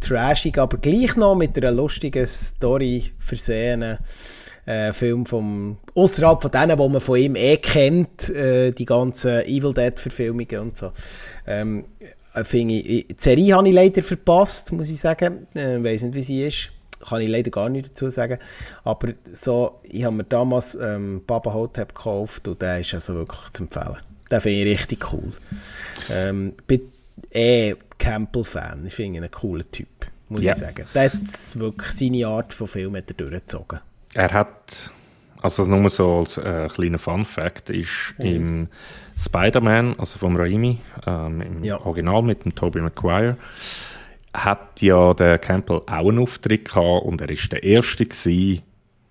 trashig, 0.00 0.58
aber 0.58 0.78
gleich 0.78 1.16
noch 1.16 1.34
mit 1.34 1.56
einer 1.56 1.70
lustigen 1.70 2.26
Story 2.26 3.12
versehenen 3.18 3.98
äh, 4.66 4.92
Film 4.92 5.26
vom 5.26 5.78
außerhalb 5.94 6.42
von 6.42 6.50
denen, 6.50 6.78
wo 6.78 6.88
man 6.88 7.00
von 7.00 7.18
ihm 7.18 7.36
eh 7.36 7.56
kennt, 7.56 8.30
äh, 8.30 8.72
die 8.72 8.84
ganzen 8.84 9.40
Evil 9.42 9.74
Dead 9.74 9.98
Verfilmungen 9.98 10.58
und 10.60 10.76
so. 10.76 10.92
Ähm, 11.46 11.84
äh, 12.34 12.42
ich, 12.42 13.06
die 13.08 13.14
Serie 13.16 13.56
habe 13.56 13.68
ich 13.68 13.74
leider 13.74 14.02
verpasst, 14.02 14.72
muss 14.72 14.90
ich 14.90 15.00
sagen. 15.00 15.46
Äh, 15.54 15.82
weiß 15.82 16.02
nicht, 16.02 16.14
wie 16.14 16.22
sie 16.22 16.46
ist. 16.46 16.70
Kann 17.08 17.22
ich 17.22 17.30
leider 17.30 17.50
gar 17.50 17.68
nicht 17.68 17.90
dazu 17.90 18.10
sagen. 18.10 18.38
Aber 18.84 19.08
so, 19.32 19.80
ich 19.84 20.04
habe 20.04 20.16
mir 20.16 20.24
damals 20.24 20.74
ähm, 20.74 21.22
Baba 21.26 21.54
Hotep 21.54 21.94
gekauft 21.94 22.46
und 22.46 22.60
der 22.60 22.80
ist 22.80 22.92
also 22.92 23.14
wirklich 23.14 23.50
zu 23.52 23.62
empfehlen. 23.62 23.96
Den 24.30 24.40
finde 24.40 24.58
ich 24.60 24.78
richtig 24.78 25.12
cool. 25.12 25.30
Ähm, 26.10 26.52
bin 26.66 26.92
eh 27.32 27.74
Campbell-Fan. 28.00 28.84
Ich 28.86 28.94
finde 28.94 29.18
ihn 29.18 29.24
einen 29.24 29.30
coolen 29.30 29.70
Typ, 29.70 29.88
muss 30.28 30.42
yeah. 30.42 30.52
ich 30.52 30.58
sagen. 30.58 30.86
Der 30.94 31.04
hat 31.04 31.12
wirklich 31.54 31.92
seine 31.92 32.26
Art 32.26 32.52
von 32.52 32.66
Film 32.66 32.96
hat 32.96 33.10
er 33.10 33.14
durchgezogen. 33.14 33.78
Er 34.14 34.32
hat, 34.32 34.90
also 35.40 35.64
nur 35.64 35.88
so 35.90 36.18
als 36.18 36.36
äh, 36.38 36.68
kleiner 36.68 36.98
Fun-Fact, 36.98 37.70
ist 37.70 38.14
mhm. 38.18 38.24
im 38.24 38.68
Spider-Man, 39.16 39.98
also 39.98 40.18
vom 40.18 40.34
Raimi, 40.34 40.78
ähm, 41.06 41.40
im 41.42 41.62
ja. 41.62 41.80
Original 41.80 42.22
mit 42.22 42.44
dem 42.44 42.54
Tobey 42.54 42.80
Maguire, 42.80 43.36
hat 44.32 44.80
ja 44.80 45.14
der 45.14 45.38
Campbell 45.38 45.82
auch 45.86 46.08
einen 46.08 46.18
Auftritt 46.18 46.68
gehabt 46.68 47.04
und 47.04 47.20
er 47.20 47.30
ist 47.30 47.52
der 47.52 47.62
Erste 47.62 48.06
gewesen, 48.06 48.62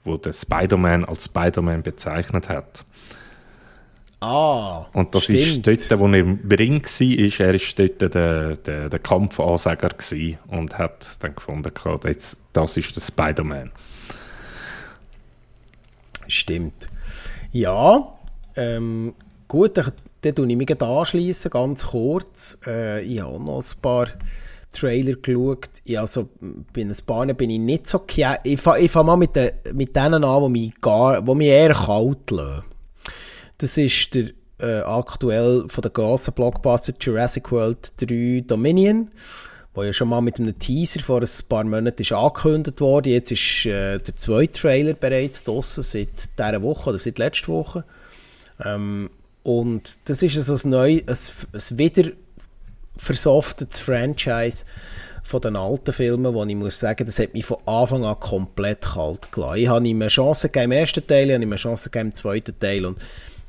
wo 0.03 0.17
der 0.17 0.33
Spider-Man 0.33 1.05
als 1.05 1.25
Spider-Man 1.25 1.83
bezeichnet 1.83 2.49
hat. 2.49 2.85
Ah, 4.21 4.85
Und 4.91 5.15
das 5.15 5.23
stimmt. 5.23 5.65
ist 5.67 5.91
dort, 5.91 5.99
wo 6.01 6.07
er 6.07 6.15
im 6.15 6.39
Ring 6.51 6.83
war, 6.83 7.25
ist, 7.25 7.39
er 7.39 7.53
ist 7.53 7.79
dort 7.79 8.01
der, 8.13 8.57
der, 8.57 8.89
der 8.89 8.99
Kampfansager 8.99 9.89
und 10.47 10.77
hat 10.77 11.07
dann 11.21 11.35
gefunden, 11.35 11.71
jetzt, 12.03 12.37
das 12.51 12.75
ist 12.75 12.95
der 12.95 13.01
Spider-Man. 13.01 13.71
Stimmt. 16.27 16.89
Ja, 17.51 18.13
ähm, 18.55 19.13
gut, 19.47 19.77
dann, 19.77 19.91
dann 20.21 20.35
tue 20.35 20.47
ich 20.49 20.57
mich 20.57 20.81
anschließen, 20.81 21.49
ganz 21.49 21.87
kurz. 21.87 22.59
Äh, 22.67 23.01
ich 23.03 23.21
habe 23.21 23.41
noch 23.41 23.61
ein 23.61 23.81
paar 23.81 24.09
Trailer 24.73 25.15
geschaut. 25.15 25.69
Ja, 25.85 26.01
also, 26.01 26.29
bei 26.73 26.81
ein 26.81 26.95
paar 27.05 27.25
bin 27.33 27.49
ich 27.49 27.59
nicht 27.59 27.87
so... 27.87 28.05
Ich 28.43 28.59
fange 28.59 28.89
fang 28.89 29.05
mal 29.05 29.15
mit, 29.17 29.35
den, 29.35 29.51
mit 29.73 29.95
denen 29.95 30.23
an, 30.23 30.43
die 30.43 30.49
mich, 30.49 30.81
gar, 30.81 31.21
die 31.21 31.35
mich 31.35 31.47
eher 31.47 31.73
kalt 31.73 32.29
lassen. 32.31 32.68
Das 33.59 33.77
ist 33.77 34.15
der 34.15 34.29
äh, 34.59 34.81
aktuell 34.81 35.65
von 35.67 35.81
der 35.81 35.91
grossen 35.91 36.33
Blockbuster 36.33 36.93
Jurassic 36.99 37.51
World 37.51 37.91
3 37.97 38.43
Dominion, 38.47 39.09
wo 39.73 39.83
ja 39.83 39.91
schon 39.93 40.09
mal 40.09 40.21
mit 40.21 40.39
einem 40.39 40.57
Teaser 40.57 41.01
vor 41.01 41.21
ein 41.21 41.29
paar 41.47 41.65
Monaten 41.65 42.01
ist 42.01 42.11
angekündigt 42.13 42.79
wurde. 42.79 43.09
Jetzt 43.09 43.31
ist 43.31 43.65
äh, 43.65 43.99
der 43.99 44.15
zweite 44.15 44.53
Trailer 44.53 44.93
bereits 44.93 45.43
draussen, 45.43 45.83
seit 45.83 46.37
dieser 46.37 46.61
Woche 46.61 46.89
oder 46.89 46.99
seit 46.99 47.17
letzter 47.19 47.49
Woche. 47.49 47.83
Ähm, 48.63 49.09
und 49.43 50.09
das 50.09 50.23
ist 50.23 50.37
also 50.37 50.55
ein, 50.67 50.71
neu, 50.71 51.01
ein, 51.05 51.15
ein 51.15 51.77
wieder 51.77 52.11
versoftetes 52.95 53.81
Franchise 53.81 54.65
von 55.23 55.41
den 55.41 55.57
alten 55.57 55.91
Filmen, 55.91 56.33
wo 56.33 56.45
ich 56.45 56.55
muss 56.55 56.79
sagen, 56.79 57.05
das 57.05 57.19
hat 57.19 57.33
mich 57.33 57.45
von 57.45 57.57
Anfang 57.65 58.05
an 58.05 58.19
komplett 58.21 58.81
kalt 58.81 59.31
gelassen. 59.33 59.57
Ich 59.57 59.67
habe 59.67 59.87
ihm 59.87 60.01
eine 60.01 60.07
Chance 60.07 60.47
gegeben 60.47 60.71
im 60.71 60.79
ersten 60.79 61.05
Teil, 61.05 61.27
ich 61.27 61.33
habe 61.33 61.43
ihm 61.43 61.49
eine 61.49 61.57
Chance 61.57 61.89
gegeben 61.89 62.09
im 62.09 62.15
zweiten 62.15 62.57
Teil 62.57 62.85
und 62.85 62.97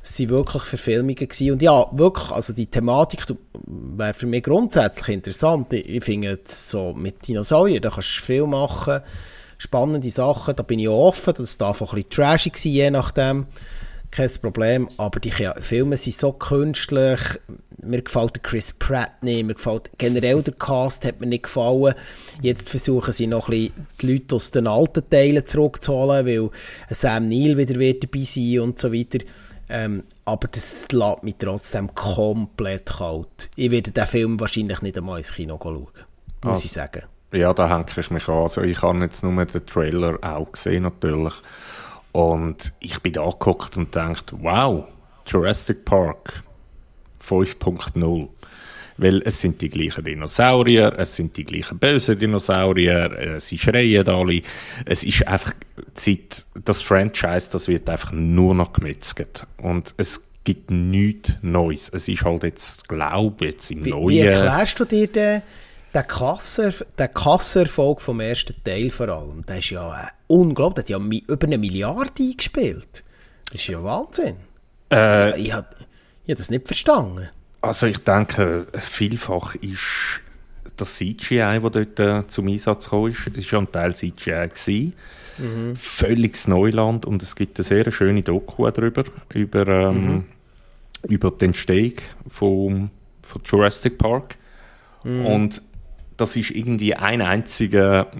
es 0.01 0.19
waren 0.19 0.29
wirklich 0.29 0.63
Verfilmungen 0.63 1.15
gewesen. 1.15 1.51
Und 1.51 1.61
ja, 1.61 1.85
wirklich, 1.91 2.31
also 2.31 2.53
die 2.53 2.67
Thematik 2.67 3.25
wäre 3.67 4.13
für 4.13 4.25
mich 4.25 4.43
grundsätzlich 4.43 5.09
interessant. 5.09 5.71
Ich, 5.73 5.87
ich 5.87 6.03
finde, 6.03 6.39
so 6.45 6.93
mit 6.93 7.27
Dinosauriern, 7.27 7.81
da 7.81 7.89
kannst 7.89 8.17
du 8.17 8.21
viel 8.21 8.47
machen, 8.47 9.01
spannende 9.57 10.09
Sachen, 10.09 10.55
da 10.55 10.63
bin 10.63 10.79
ich 10.79 10.89
offen, 10.89 11.33
das 11.37 11.57
darf 11.57 11.81
auch 11.81 11.93
ein 11.93 11.97
bisschen 11.97 12.09
trashig 12.09 12.57
sein, 12.57 12.71
je 12.71 12.91
nachdem, 12.91 13.45
kein 14.11 14.29
Problem, 14.41 14.89
aber 14.97 15.21
die 15.21 15.31
Filme 15.31 15.95
sind 15.95 16.15
so 16.15 16.33
künstlich, 16.33 17.19
mir 17.81 18.01
gefällt 18.01 18.35
der 18.35 18.41
Chris 18.41 18.73
Pratt 18.73 19.23
nicht, 19.23 19.45
mir 19.45 19.53
gefällt 19.53 19.89
generell 19.97 20.43
der 20.43 20.53
Cast 20.55 21.05
hat 21.05 21.21
mir 21.21 21.27
nicht 21.27 21.43
gefallen. 21.43 21.95
Jetzt 22.41 22.69
versuchen 22.69 23.13
sie 23.13 23.27
noch 23.27 23.47
ein 23.47 23.51
bisschen 23.51 23.87
die 24.01 24.11
Leute 24.11 24.35
aus 24.35 24.51
den 24.51 24.67
alten 24.67 25.09
Teilen 25.09 25.45
zurückzuholen, 25.45 26.25
weil 26.25 26.49
Sam 26.89 27.29
Neill 27.29 27.57
wieder 27.57 27.79
wird 27.79 28.03
dabei 28.03 28.23
sein 28.23 28.59
und 28.59 28.79
so 28.79 28.91
weiter. 28.91 29.19
Ähm, 29.73 30.03
aber 30.25 30.49
das 30.49 30.87
lässt 30.91 31.23
mich 31.23 31.35
trotzdem 31.39 31.95
komplett 31.95 32.89
kalt. 32.97 33.49
Ich 33.55 33.71
werde 33.71 33.91
den 33.91 34.05
Film 34.05 34.39
wahrscheinlich 34.39 34.81
nicht 34.81 34.97
einmal 34.97 35.17
ins 35.17 35.33
Kino 35.33 35.57
schauen, 35.61 35.75
muss 35.83 35.93
also, 36.43 36.65
ich 36.65 36.71
sagen. 36.71 37.03
Ja, 37.31 37.53
da 37.53 37.69
hänge 37.69 37.85
ich 37.95 38.11
mich 38.11 38.27
an. 38.27 38.35
Also 38.35 38.61
ich 38.63 38.81
habe 38.81 38.99
jetzt 38.99 39.23
nur 39.23 39.45
den 39.45 39.65
Trailer 39.65 40.19
auch 40.21 40.51
gesehen 40.51 40.83
natürlich. 40.83 41.33
Und 42.11 42.73
ich 42.81 43.01
bin 43.01 43.13
da 43.13 43.23
geguckt 43.29 43.77
und 43.77 43.95
dachte, 43.95 44.35
wow, 44.41 44.83
Jurassic 45.25 45.85
Park 45.85 46.43
5.0. 47.25 48.27
Weil 49.01 49.23
es 49.25 49.41
sind 49.41 49.59
die 49.63 49.69
gleichen 49.69 50.03
Dinosaurier, 50.03 50.93
es 50.95 51.15
sind 51.15 51.35
die 51.35 51.43
gleichen 51.43 51.79
bösen 51.79 52.19
Dinosaurier, 52.19 53.39
sie 53.39 53.57
schreien 53.57 54.07
alle. 54.07 54.43
Es 54.85 55.03
ist 55.03 55.27
einfach 55.27 55.53
Zeit, 55.95 56.45
das 56.63 56.83
Franchise, 56.83 57.49
das 57.51 57.67
wird 57.67 57.89
einfach 57.89 58.11
nur 58.11 58.53
noch 58.53 58.73
gemetzelt. 58.73 59.47
Und 59.57 59.95
es 59.97 60.21
gibt 60.43 60.69
nichts 60.69 61.33
Neues. 61.41 61.89
Es 61.91 62.07
ist 62.07 62.23
halt 62.23 62.43
jetzt, 62.43 62.87
glaube 62.87 63.45
ich, 63.45 63.53
jetzt 63.53 63.71
im 63.71 63.83
wie, 63.83 63.89
Neuen... 63.89 64.07
Wie 64.09 64.19
erklärst 64.19 64.79
du 64.79 64.85
dir 64.85 65.07
den, 65.07 65.41
den, 65.95 66.07
Kasser, 66.07 66.71
den 66.99 67.11
Kasserfolg 67.11 68.01
vom 68.01 68.19
ersten 68.19 68.53
Teil 68.63 68.91
vor 68.91 69.09
allem? 69.09 69.43
Der 69.47 69.57
ist 69.57 69.71
ja 69.71 69.99
äh, 69.99 70.07
unglaublich, 70.27 70.85
der 70.85 70.99
hat 70.99 71.11
ja 71.11 71.19
über 71.27 71.47
eine 71.47 71.57
Milliarde 71.57 72.21
eingespielt. 72.21 73.03
Das 73.51 73.61
ist 73.61 73.67
ja 73.67 73.83
Wahnsinn. 73.83 74.35
Äh, 74.91 75.39
ich, 75.39 75.47
ich 75.47 75.53
habe 75.53 75.69
hab 76.29 76.37
das 76.37 76.51
nicht 76.51 76.67
verstanden. 76.67 77.29
Also 77.61 77.87
ich 77.87 77.99
denke, 77.99 78.67
vielfach 78.73 79.55
ist 79.55 80.21
das 80.77 80.95
CGI, 80.95 81.59
das 81.61 81.71
dort 81.71 81.99
äh, 81.99 82.27
zum 82.27 82.47
Einsatz 82.47 82.89
kam, 82.89 83.07
ist, 83.07 83.27
ist 83.27 83.47
schon 83.47 83.65
ein 83.65 83.71
Teil 83.71 83.95
CGI 83.95 84.49
gewesen. 84.49 84.93
Mhm. 85.37 85.75
Völliges 85.75 86.47
Neuland 86.47 87.05
und 87.05 87.21
es 87.23 87.35
gibt 87.35 87.57
eine 87.57 87.63
sehr 87.63 87.91
schöne 87.91 88.23
Doku 88.23 88.69
darüber, 88.69 89.03
über, 89.33 89.67
ähm, 89.67 90.05
mhm. 90.05 90.25
über 91.07 91.31
den 91.31 91.49
Entstehung 91.49 91.93
von, 92.29 92.89
von 93.21 93.41
Jurassic 93.45 93.97
Park. 93.97 94.37
Mhm. 95.03 95.25
Und 95.25 95.61
das 96.17 96.35
ist 96.35 96.51
irgendwie 96.51 96.95
ein 96.95 97.21
einziger 97.21 98.11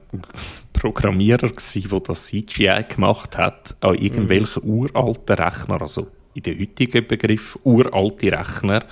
Programmierer 0.73 1.49
gewesen, 1.49 1.89
der 1.89 1.99
das 1.99 2.27
CGI 2.27 2.85
gemacht 2.89 3.37
hat, 3.37 3.75
an 3.81 3.95
irgendwelchen 3.95 4.63
mhm. 4.63 4.69
uralten 4.69 5.35
Rechner, 5.35 5.81
also 5.81 6.07
in 6.33 6.43
den 6.43 6.59
heutigen 6.59 7.05
Begriff 7.05 7.59
uralte 7.63 8.31
Rechner, 8.31 8.85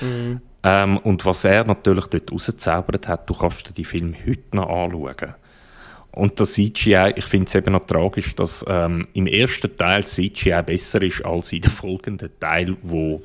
Mhm. 0.00 0.40
Ähm, 0.62 0.98
und 0.98 1.24
was 1.24 1.44
er 1.44 1.64
natürlich 1.64 2.06
dort 2.06 2.32
rausgezaubert 2.32 3.06
hat, 3.08 3.28
du 3.30 3.34
kannst 3.34 3.68
dir 3.68 3.72
die 3.72 3.84
Filme 3.84 4.16
heute 4.26 4.56
noch 4.56 4.68
anschauen. 4.68 5.34
Und 6.12 6.40
das 6.40 6.54
CGI, 6.54 7.12
ich 7.14 7.26
finde 7.26 7.46
es 7.46 7.54
eben 7.54 7.72
noch 7.72 7.86
tragisch, 7.86 8.34
dass 8.34 8.64
ähm, 8.66 9.06
im 9.12 9.26
ersten 9.26 9.76
Teil 9.76 10.04
CGI 10.04 10.62
besser 10.64 11.02
ist 11.02 11.24
als 11.24 11.52
in 11.52 11.60
den 11.60 11.70
folgenden 11.70 12.30
Teil, 12.40 12.76
wo 12.82 13.22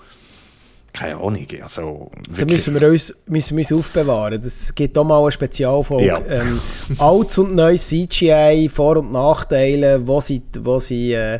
keine 0.93 1.15
Ahnung, 1.15 1.47
also 1.61 2.11
Da 2.37 2.45
müssen 2.45 2.79
wir 2.79 2.87
uns, 2.89 3.15
müssen 3.27 3.55
wir 3.55 3.63
uns 3.63 3.71
aufbewahren. 3.71 4.41
Das 4.41 4.75
gibt 4.75 4.97
auch 4.97 5.05
mal 5.05 5.21
eine 5.21 5.31
Spezialfolge. 5.31 6.05
Ja. 6.05 6.21
Ähm, 6.27 6.59
altes 6.97 7.37
und 7.37 7.55
neues 7.55 7.87
CGI, 7.87 8.69
Vor- 8.69 8.97
und 8.97 9.11
Nachteile, 9.11 10.05
wo 10.05 10.19
sie, 10.19 10.41
wo 10.59 10.79
sie 10.79 11.13
äh, 11.13 11.39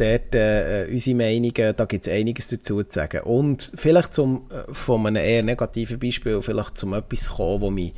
dort 0.00 0.34
äh, 0.34 0.86
unsere 0.90 1.16
Meinungen, 1.16 1.74
da 1.76 1.84
gibt 1.84 2.06
es 2.06 2.12
einiges 2.12 2.48
dazu 2.48 2.82
zu 2.82 2.86
sagen. 2.88 3.20
Und 3.22 3.72
vielleicht 3.74 4.14
zum, 4.14 4.46
äh, 4.50 4.72
von 4.72 5.06
einem 5.06 5.24
eher 5.24 5.44
negativen 5.44 5.98
Beispiel, 5.98 6.40
vielleicht 6.42 6.78
zum 6.78 6.94
etwas 6.94 7.30
kommen, 7.30 7.60
wo, 7.60 7.70
mich, 7.70 7.92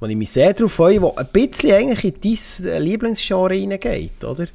wo 0.00 0.06
ich 0.06 0.16
mich 0.16 0.30
sehr 0.30 0.52
darauf 0.52 0.72
freue, 0.72 1.00
wo 1.00 1.14
ein 1.14 1.28
bisschen 1.32 1.72
eigentlich 1.72 2.04
in 2.04 2.20
dein 2.20 2.66
äh, 2.66 2.78
Lieblingsgenre 2.78 3.50
reingeht, 3.50 4.24
oder? 4.24 4.46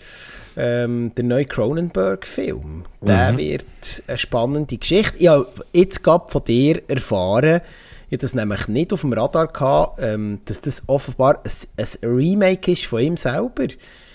Ähm, 0.58 1.12
der 1.16 1.24
neue 1.26 1.46
Cronenberg-Film. 1.46 2.84
Mhm. 3.02 3.06
Der 3.06 3.38
wird 3.38 3.66
eine 4.08 4.18
spannende 4.18 4.78
Geschichte. 4.78 5.18
Ich 5.18 5.28
habe 5.28 5.48
jetzt 5.72 6.04
gerade 6.04 6.30
von 6.30 6.44
dir 6.44 6.82
erfahren, 6.90 7.62
ich 8.10 8.18
das 8.18 8.34
nämlich 8.34 8.68
nicht 8.68 8.92
auf 8.92 9.02
dem 9.02 9.14
Radar 9.14 9.48
gehabt, 9.48 10.00
ähm, 10.02 10.40
dass 10.46 10.62
das 10.62 10.84
offenbar 10.88 11.44
ein, 11.44 11.52
ein, 11.78 12.10
Remake 12.10 12.72
ist 12.72 12.86
von 12.86 13.02
ihm 13.02 13.18
selber. 13.18 13.68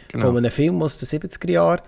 Genau. 0.09 0.27
Von 0.27 0.37
einem 0.37 0.51
Film 0.51 0.83
aus 0.83 0.99
den 0.99 1.21
70er 1.21 1.51
Jahren. 1.51 1.81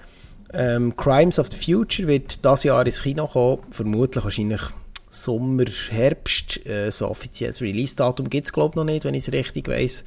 Ähm, 0.52 0.96
Crimes 0.96 1.38
of 1.38 1.48
the 1.50 1.56
Future 1.56 2.08
wird 2.08 2.44
dieses 2.44 2.64
Jahr 2.64 2.86
ins 2.86 3.02
Kino 3.02 3.26
kommen. 3.26 3.62
Vermutlich 3.70 4.24
wahrscheinlich 4.24 4.60
Sommer, 5.08 5.64
Herbst. 5.90 6.64
Äh, 6.66 6.90
so 6.90 7.08
offizielles 7.08 7.60
Release-Datum 7.60 8.30
gibt 8.30 8.46
es, 8.46 8.52
glaube 8.52 8.72
ich, 8.72 8.76
noch 8.76 8.84
nicht, 8.84 9.04
wenn 9.04 9.14
ich 9.14 9.26
es 9.26 9.32
richtig 9.32 9.68
weiss. 9.68 10.04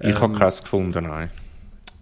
Ich 0.00 0.08
ähm, 0.08 0.20
habe 0.20 0.34
keins 0.34 0.62
gefunden, 0.62 1.04
nein. 1.04 1.30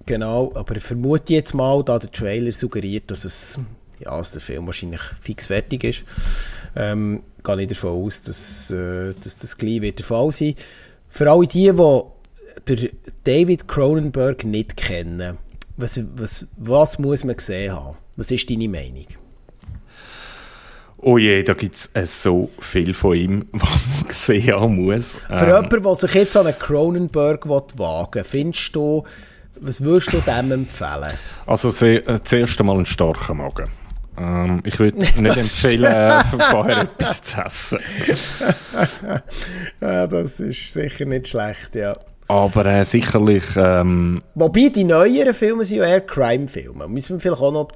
Genau, 0.07 0.53
aber 0.55 0.77
ich 0.77 0.83
vermute 0.83 1.35
jetzt 1.35 1.55
mal, 1.55 1.83
da 1.85 1.99
der 1.99 2.11
Trailer 2.11 2.51
suggeriert, 2.51 3.11
dass 3.11 3.25
es 3.25 3.59
ja, 4.03 4.17
dass 4.17 4.33
der 4.33 4.41
Film 4.41 4.67
wahrscheinlich 4.67 5.01
fix 5.21 5.47
fertig 5.47 5.85
ist. 5.85 6.05
Ähm, 6.75 7.23
gehe 7.45 7.63
ich 7.63 7.69
davon 7.69 8.05
aus, 8.05 8.23
dass, 8.23 8.71
äh, 8.71 9.15
dass 9.15 9.39
das 9.39 9.57
gleich 9.57 9.81
wird 9.81 9.99
der 9.99 10.07
Fall 10.07 10.33
sein 10.33 10.55
Für 11.09 11.31
alle 11.31 11.47
die, 11.47 11.71
die 12.69 12.91
David 13.25 13.69
Cronenberg 13.69 14.45
nicht 14.45 14.77
kennen, 14.77 15.39
was, 15.83 16.01
was, 16.17 16.49
was 16.57 16.99
muss 16.99 17.25
man 17.25 17.37
gesehen 17.37 17.75
haben? 17.75 17.97
Was 18.17 18.31
ist 18.31 18.49
deine 18.49 18.69
Meinung? 18.69 19.07
Oh 21.05 21.19
je, 21.19 21.43
da 21.43 21.55
gibt 21.55 21.75
es 21.75 21.91
äh, 21.95 22.07
so 22.07 22.49
viel 22.61 22.95
von 22.95 23.17
ihm, 23.17 23.49
was 23.53 23.71
man 23.71 24.09
gesehen 24.09 24.55
haben 24.55 24.77
muss. 24.77 25.17
Für 25.27 25.35
ähm, 25.35 25.47
jemanden, 25.47 25.83
der 25.83 25.95
sich 25.97 26.15
jetzt 26.15 26.37
an 26.37 26.47
einen 26.47 26.59
Cronenberg 26.59 27.49
wagen 27.49 28.15
will, 28.15 28.25
findest 28.25 28.77
du, 28.77 29.03
was 29.61 29.83
würdest 29.83 30.13
du 30.13 30.21
dem 30.21 30.53
empfehlen? 30.53 31.13
Also 31.47 31.71
sehr, 31.71 32.07
äh, 32.09 32.23
zuerst 32.23 32.59
einmal 32.61 32.77
einen 32.77 32.87
starken 32.87 33.39
Magen. 33.39 33.69
Ähm, 34.17 34.61
ich 34.65 34.79
würde 34.79 34.99
nicht 35.01 35.17
empfehlen, 35.19 35.85
äh, 35.93 36.23
vorher 36.51 36.83
etwas 36.83 37.23
zu 37.25 37.41
essen. 37.43 37.79
ja, 39.81 40.07
das 40.07 40.39
ist 40.39 40.73
sicher 40.73 41.05
nicht 41.07 41.29
schlecht, 41.29 41.75
ja. 41.75 41.97
Aber 42.29 42.67
äh, 42.67 42.85
sicherlich... 42.85 43.45
Ähm, 43.57 44.23
Wobei, 44.35 44.69
die 44.69 44.85
neueren 44.85 45.35
Filme 45.35 45.65
sind 45.65 45.79
ja 45.79 45.85
eher 45.85 46.01
Crime-Filme. 46.01 46.89
Müssen 46.89 47.17
wir 47.17 47.21
vielleicht 47.21 47.43
auch 47.43 47.53
noch 47.53 47.73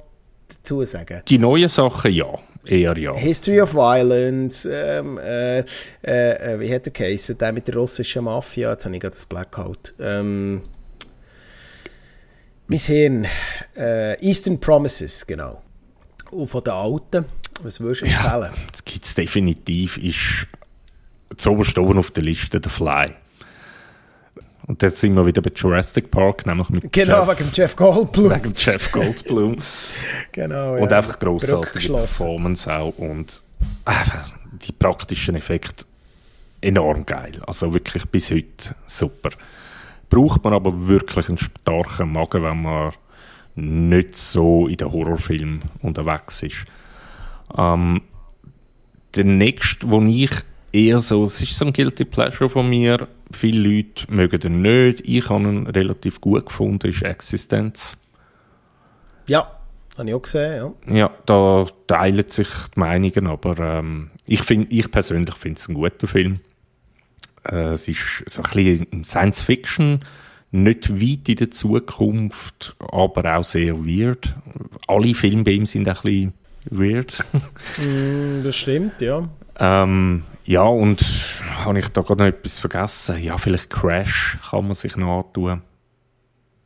dazu 0.47 0.83
sagen. 0.85 1.21
Die 1.27 1.37
neuen 1.37 1.69
Sachen, 1.69 2.11
ja. 2.11 2.27
Eher 2.65 2.97
ja. 2.97 3.13
History 3.15 3.61
of 3.61 3.73
Violence, 3.73 4.67
ähm, 4.69 5.17
äh, 5.17 5.59
äh, 6.01 6.59
wie 6.59 6.73
hat 6.73 6.85
der 6.85 6.91
Case? 6.91 7.33
Der 7.33 7.53
mit 7.53 7.65
der 7.67 7.75
russischen 7.75 8.25
Mafia, 8.25 8.71
jetzt 8.71 8.83
habe 8.83 8.93
ich 8.93 9.01
gerade 9.01 9.15
das 9.15 9.25
Blackout. 9.25 9.93
Ähm, 9.99 10.63
mein 12.67 12.79
Hirn. 12.79 13.25
Äh, 13.77 14.19
Eastern 14.19 14.59
Promises, 14.59 15.25
genau. 15.25 15.61
Und 16.31 16.47
von 16.47 16.61
den 16.61 16.73
Alten, 16.73 17.25
was 17.63 17.79
würdest 17.79 18.01
du 18.01 18.05
empfehlen? 18.05 18.41
Ja, 18.43 18.53
das 18.69 18.83
gibt 18.83 19.05
es 19.05 19.15
definitiv. 19.15 19.97
Ist 19.97 20.47
zuoberst 21.37 21.77
oben 21.77 21.97
auf 21.99 22.11
der 22.11 22.23
Liste 22.23 22.59
der 22.59 22.69
Fly. 22.69 23.13
Und 24.67 24.81
jetzt 24.81 24.99
sind 24.99 25.15
wir 25.15 25.25
wieder 25.25 25.41
bei 25.41 25.51
Jurassic 25.55 26.11
Park, 26.11 26.45
nämlich 26.45 26.69
mit 26.69 26.91
Genau, 26.91 27.25
Jeff, 27.25 27.39
wegen 27.39 27.49
Jeff 27.53 27.75
Goldblum. 27.75 28.31
Wegen 28.31 28.53
Jeff 28.55 28.91
Goldblum. 28.91 29.57
genau, 30.33 30.75
Und 30.75 30.91
ja. 30.91 30.97
einfach 30.97 31.17
grossartige 31.17 31.93
Performance 31.93 32.71
auch 32.71 32.97
und 32.97 33.41
einfach 33.85 34.33
die 34.51 34.73
praktischen 34.73 35.35
Effekte 35.35 35.85
enorm 36.59 37.05
geil. 37.05 37.41
Also 37.47 37.73
wirklich 37.73 38.05
bis 38.07 38.29
heute 38.29 38.75
super. 38.85 39.29
Braucht 40.09 40.43
man 40.43 40.53
aber 40.53 40.87
wirklich 40.87 41.29
einen 41.29 41.37
starken 41.37 42.11
Magen, 42.11 42.43
wenn 42.43 42.61
man 42.61 42.91
nicht 43.55 44.17
so 44.17 44.67
in 44.67 44.77
den 44.77 44.91
Horrorfilm 44.91 45.61
unterwegs 45.81 46.43
ist. 46.43 46.65
Ähm, 47.57 48.01
der 49.15 49.23
nächste, 49.23 49.89
wo 49.89 50.01
ich 50.01 50.31
eher 50.71 51.01
so, 51.01 51.23
es 51.23 51.41
ist 51.41 51.55
so 51.55 51.65
ein 51.65 51.73
Guilty 51.73 52.05
Pleasure 52.05 52.49
von 52.49 52.69
mir, 52.69 53.07
viele 53.31 53.69
Leute 53.69 54.11
mögen 54.11 54.39
den 54.39 54.61
nicht, 54.61 55.07
ich 55.07 55.29
habe 55.29 55.43
ihn 55.43 55.67
relativ 55.67 56.21
gut 56.21 56.45
gefunden, 56.47 56.87
ist 56.87 57.01
Existenz. 57.01 57.97
Ja, 59.27 59.51
habe 59.97 60.09
ich 60.09 60.15
auch 60.15 60.21
gesehen, 60.21 60.73
ja. 60.87 60.95
Ja, 60.95 61.11
da 61.25 61.65
teilen 61.87 62.29
sich 62.29 62.47
die 62.75 62.79
Meinungen, 62.79 63.27
aber 63.27 63.57
ähm, 63.59 64.11
ich, 64.25 64.41
find, 64.43 64.71
ich 64.71 64.91
persönlich 64.91 65.35
finde 65.35 65.59
es 65.59 65.67
ein 65.67 65.75
guter 65.75 66.07
Film. 66.07 66.39
Äh, 67.43 67.73
es 67.73 67.87
ist 67.87 68.23
so 68.27 68.41
ein 68.41 68.51
bisschen 68.53 69.03
Science 69.03 69.41
Fiction, 69.41 70.01
nicht 70.51 70.89
weit 70.89 71.29
in 71.29 71.35
der 71.35 71.51
Zukunft, 71.51 72.75
aber 72.79 73.37
auch 73.37 73.43
sehr 73.43 73.75
weird. 73.85 74.35
Alle 74.87 75.13
Filme 75.13 75.43
bei 75.43 75.51
ihm 75.51 75.65
sind 75.65 75.87
ein 75.87 75.95
bisschen 75.95 76.33
weird. 76.69 77.17
mm, 77.77 78.43
das 78.43 78.55
stimmt, 78.55 79.01
ja. 79.01 79.27
Ähm, 79.59 80.23
ja, 80.47 80.63
und 80.63 81.01
habe 81.57 81.77
ich 81.77 81.89
da 81.89 82.01
gerade 82.01 82.23
noch 82.23 82.29
etwas 82.29 82.57
vergessen? 82.57 83.21
Ja, 83.21 83.37
vielleicht 83.37 83.69
Crash 83.69 84.39
kann 84.49 84.65
man 84.65 84.75
sich 84.75 84.95
noch 84.95 85.25
antun. 85.25 85.61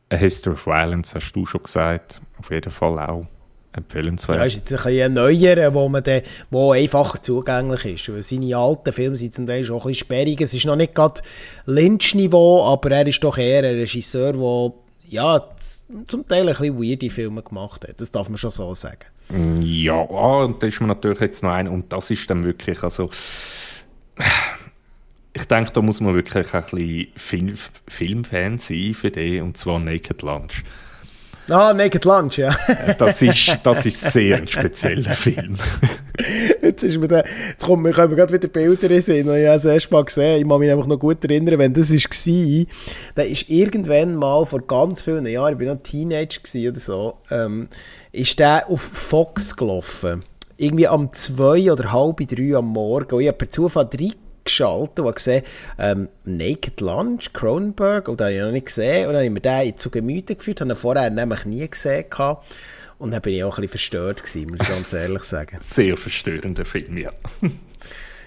A 0.08 0.16
History 0.16 0.54
of 0.54 0.66
Violence 0.66 1.16
hast 1.16 1.32
du 1.32 1.44
schon 1.44 1.64
gesagt. 1.64 2.20
Auf 2.38 2.50
jeden 2.50 2.70
Fall 2.70 2.98
auch 3.00 3.26
empfehlenswert. 3.72 4.38
Ja, 4.38 4.44
ist 4.44 4.54
jetzt 4.54 4.72
ein 4.72 4.76
bisschen 4.76 5.14
neuer, 5.14 5.74
wo, 5.74 5.88
man 5.88 6.04
dann, 6.04 6.22
wo 6.50 6.70
einfacher 6.70 7.20
zugänglich 7.20 7.86
ist. 7.86 8.12
Weil 8.12 8.22
seine 8.22 8.56
alten 8.56 8.92
Filme 8.92 9.16
sind 9.16 9.34
zum 9.34 9.48
Teil 9.48 9.64
schon 9.64 9.80
ein 9.80 9.88
bisschen 9.88 10.06
sperrig. 10.06 10.40
Es 10.40 10.54
ist 10.54 10.64
noch 10.64 10.76
nicht 10.76 10.94
gerade 10.94 11.20
Lynch-Niveau, 11.66 12.64
aber 12.64 12.90
er 12.92 13.06
ist 13.08 13.24
doch 13.24 13.36
eher 13.36 13.64
ein 13.64 13.74
Regisseur, 13.74 14.34
der 14.34 14.72
ja, 15.08 15.44
zum 16.06 16.28
Teil 16.28 16.48
ein 16.48 16.54
bisschen 16.54 16.78
weirde 16.78 17.10
Filme 17.10 17.42
gemacht 17.42 17.88
hat. 17.88 18.00
Das 18.00 18.12
darf 18.12 18.28
man 18.28 18.38
schon 18.38 18.52
so 18.52 18.74
sagen. 18.76 19.06
Ja, 19.60 19.94
ah, 19.94 20.44
und 20.44 20.62
da 20.62 20.66
ist 20.68 20.80
man 20.80 20.88
natürlich 20.88 21.20
jetzt 21.20 21.42
noch 21.42 21.50
ein, 21.50 21.66
und 21.66 21.92
das 21.92 22.10
ist 22.10 22.28
dann 22.30 22.44
wirklich, 22.44 22.82
also 22.82 23.10
ich 25.34 25.44
denke, 25.46 25.72
da 25.72 25.80
muss 25.80 26.00
man 26.00 26.14
wirklich 26.14 26.52
ein 26.54 26.62
bisschen 26.62 27.06
Film, 27.16 27.54
Filmfan 27.88 28.58
sein 28.58 28.94
für 28.94 29.10
den, 29.10 29.42
und 29.42 29.56
zwar 29.56 29.78
Naked 29.78 30.22
Lunch. 30.22 30.62
Ah, 31.48 31.74
Naked 31.74 32.04
Lunch, 32.04 32.38
ja. 32.38 32.54
das, 32.98 33.20
ist, 33.20 33.58
das 33.64 33.84
ist 33.84 34.00
sehr 34.12 34.36
ein 34.36 34.46
spezieller 34.46 35.14
Film. 35.14 35.56
jetzt, 36.62 36.84
ist 36.84 36.98
mir 36.98 37.08
der, 37.08 37.24
jetzt 37.48 37.64
kommt, 37.64 37.84
wir 37.84 37.92
können 37.92 38.14
gerade 38.14 38.32
wieder 38.32 38.48
Bilder 38.48 39.00
sehen, 39.00 39.26
die 39.26 39.38
ich 39.38 39.46
das 39.46 39.64
erste 39.64 39.92
Mal 39.92 40.04
gesehen 40.04 40.40
Ich 40.40 40.48
kann 40.48 40.60
mich 40.60 40.70
einfach 40.70 40.86
noch 40.86 40.98
gut 40.98 41.24
erinnern, 41.24 41.58
wenn 41.58 41.74
das 41.74 41.92
war, 41.92 42.66
da 43.16 43.22
ist 43.22 43.50
irgendwann 43.50 44.14
mal 44.14 44.46
vor 44.46 44.60
ganz 44.60 45.02
vielen 45.02 45.26
Jahren, 45.26 45.58
ich 45.58 45.66
war 45.66 45.74
noch 45.74 45.82
Teenager 45.82 46.40
oder 46.68 46.80
so, 46.80 47.18
ähm, 47.30 47.68
ist 48.12 48.38
der 48.38 48.68
auf 48.68 48.80
Fox 48.80 49.56
gelaufen. 49.56 50.22
Irgendwie 50.62 50.86
am 50.86 51.12
zwei 51.12 51.72
oder 51.72 51.90
halb 51.90 52.18
drei 52.18 52.56
am 52.56 52.68
Morgen. 52.68 53.16
Und 53.16 53.20
ich 53.20 53.26
habe 53.26 53.38
per 53.38 53.50
Zufall 53.50 53.88
drei 53.90 54.10
geschaltet 54.44 55.00
und 55.00 55.16
gesehen, 55.16 55.42
ähm, 55.76 56.08
Naked 56.24 56.80
Lunch, 56.80 57.32
Cronenberg, 57.32 58.06
und 58.06 58.20
den 58.20 58.26
habe 58.26 58.34
ich 58.34 58.42
noch 58.42 58.52
nicht 58.52 58.66
gesehen. 58.66 59.06
Und 59.06 59.14
dann 59.14 59.16
habe 59.16 59.24
ich 59.24 59.32
mir 59.32 59.40
den 59.40 59.76
zu 59.76 59.90
Gemüte 59.90 60.36
geführt, 60.36 60.60
habe 60.60 60.70
ihn 60.70 60.76
vorher 60.76 61.10
nämlich 61.10 61.44
nie 61.46 61.68
gesehen. 61.68 62.04
Gehabt. 62.08 62.46
Und 62.98 63.10
dann 63.10 63.20
bin 63.22 63.34
ich 63.34 63.42
auch 63.42 63.58
ein 63.58 63.62
bisschen 63.62 63.70
verstört 63.70 64.22
gewesen, 64.22 64.50
muss 64.50 64.60
ich 64.60 64.68
ganz 64.68 64.92
ehrlich 64.92 65.24
sagen. 65.24 65.58
Sehr 65.62 65.96
verstörender 65.96 66.64
Film, 66.64 66.96
ja. 66.96 67.10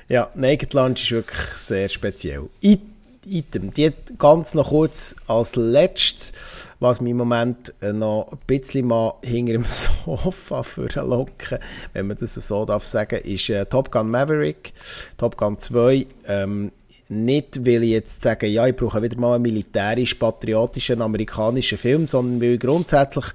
ja, 0.10 0.30
Naked 0.36 0.74
Lunch 0.74 1.04
ist 1.04 1.12
wirklich 1.12 1.40
sehr 1.40 1.88
speziell. 1.88 2.50
Ich 2.60 2.80
Item. 3.26 3.74
Die 3.74 3.92
ganz 4.18 4.54
noch 4.54 4.70
kurz 4.70 5.16
als 5.28 5.56
letztes, 5.56 6.34
was 6.80 7.02
mich 7.02 7.12
im 7.12 7.18
Moment 7.18 7.74
äh, 7.82 7.94
noch 7.94 8.32
ein 8.32 8.40
bisschen 8.48 8.88
mal 8.88 9.16
hinter 9.24 9.54
dem 9.54 9.66
Sofa 9.68 10.64
locken, 11.02 11.60
wenn 11.94 12.08
man 12.08 12.18
das 12.18 12.36
so 12.36 12.66
darf 12.66 12.86
sagen, 12.86 13.20
ist 13.22 13.50
äh, 13.50 13.66
Top 13.66 13.92
Gun 13.92 14.10
Maverick, 14.10 14.74
Top 15.18 15.38
Gun 15.38 15.58
2. 15.58 16.08
Ähm, 16.28 16.72
nicht, 17.08 17.66
weil 17.66 17.84
ich 17.84 17.92
jetzt 17.92 18.24
sage, 18.24 18.48
ja, 18.48 18.66
ich 18.66 18.76
brauche 18.76 19.02
wieder 19.02 19.18
mal 19.20 19.36
einen 19.36 19.44
militärisch-patriotischen 19.44 21.02
amerikanischen 21.02 21.78
Film, 21.78 22.08
sondern 22.08 22.42
weil 22.42 22.54
ich 22.54 22.60
grundsätzlich 22.60 23.26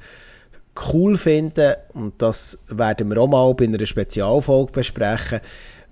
cool 0.93 1.17
finde, 1.17 1.79
und 1.95 2.21
das 2.21 2.59
werden 2.69 3.09
wir 3.09 3.19
auch 3.19 3.29
mal 3.29 3.55
bei 3.55 3.65
einer 3.65 3.85
Spezialfolge 3.85 4.73
besprechen, 4.73 5.41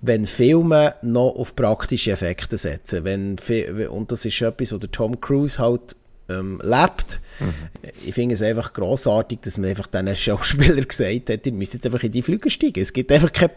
wenn 0.01 0.25
Filme 0.25 0.95
noch 1.01 1.35
auf 1.35 1.55
praktische 1.55 2.11
Effekte 2.11 2.57
setzen. 2.57 3.03
Wenn, 3.03 3.37
und 3.89 4.11
das 4.11 4.25
ist 4.25 4.41
etwas, 4.41 4.71
was 4.71 4.79
der 4.79 4.91
Tom 4.91 5.19
Cruise 5.19 5.59
halt 5.59 5.95
ähm, 6.29 6.61
lebt. 6.63 7.19
Mhm. 7.39 7.53
Ich 8.05 8.13
finde 8.13 8.35
es 8.35 8.41
einfach 8.41 8.73
grossartig, 8.73 9.39
dass 9.41 9.57
man 9.57 9.71
einfach 9.71 9.87
diesen 9.87 10.15
Schauspieler 10.15 10.85
gesagt 10.85 11.29
hat, 11.29 11.45
ihr 11.45 11.51
müsst 11.51 11.73
jetzt 11.73 11.85
einfach 11.85 12.03
in 12.03 12.11
die 12.11 12.21
Flüge 12.21 12.49
steigen. 12.49 12.79
Es 12.79 12.93
gibt 12.93 13.11
einfach 13.11 13.31
kein, 13.31 13.49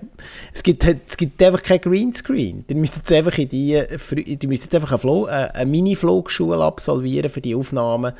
es 0.53 0.63
gibt, 0.63 0.85
es 0.85 1.17
gibt 1.17 1.43
einfach 1.43 1.63
kein 1.63 1.81
Greenscreen. 1.81 2.65
Ihr 2.69 2.77
müsst 2.77 2.97
jetzt 2.97 3.13
einfach 3.13 3.37
in 3.39 3.49
die, 3.49 3.73
ihr 3.73 4.49
müsst 4.49 4.65
jetzt 4.65 4.75
einfach 4.75 5.05
eine, 5.05 5.55
eine 5.55 5.71
Mini-Flugschule 5.71 6.63
absolvieren 6.63 7.31
für 7.31 7.41
die 7.41 7.55
Aufnahmen, 7.55 8.15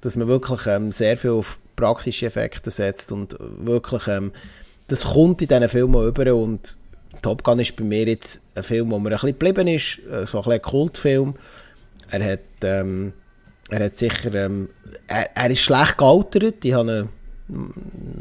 dass 0.00 0.16
man 0.16 0.28
wirklich 0.28 0.66
ähm, 0.66 0.90
sehr 0.90 1.16
viel 1.16 1.30
auf 1.30 1.58
praktische 1.76 2.26
Effekte 2.26 2.70
setzt 2.70 3.12
und 3.12 3.36
wirklich, 3.38 4.06
ähm, 4.08 4.32
das 4.86 5.04
kommt 5.12 5.42
in 5.42 5.48
diesen 5.48 5.68
Filmen 5.68 6.06
über 6.06 6.34
und 6.34 6.78
Top 7.22 7.42
Gun 7.42 7.58
ist 7.58 7.76
bei 7.76 7.84
mir 7.84 8.06
jetzt 8.06 8.42
ein 8.54 8.62
Film, 8.62 8.90
wo 8.90 8.98
mir 8.98 9.10
ein 9.10 9.12
bisschen 9.14 9.30
geblieben 9.30 9.68
ist, 9.68 10.00
äh, 10.10 10.26
so 10.26 10.42
ein, 10.42 10.52
ein 10.52 10.62
Kultfilm. 10.62 11.34
Er 12.10 12.32
hat, 12.32 12.40
ähm, 12.62 13.12
er 13.70 13.84
hat 13.84 13.96
sicher, 13.96 14.34
ähm, 14.34 14.68
er, 15.06 15.36
er, 15.36 15.50
ist 15.50 15.60
schlecht 15.60 15.98
gealtert, 15.98 16.64
ich 16.64 16.72
habe 16.74 17.08
ihn 17.48 17.70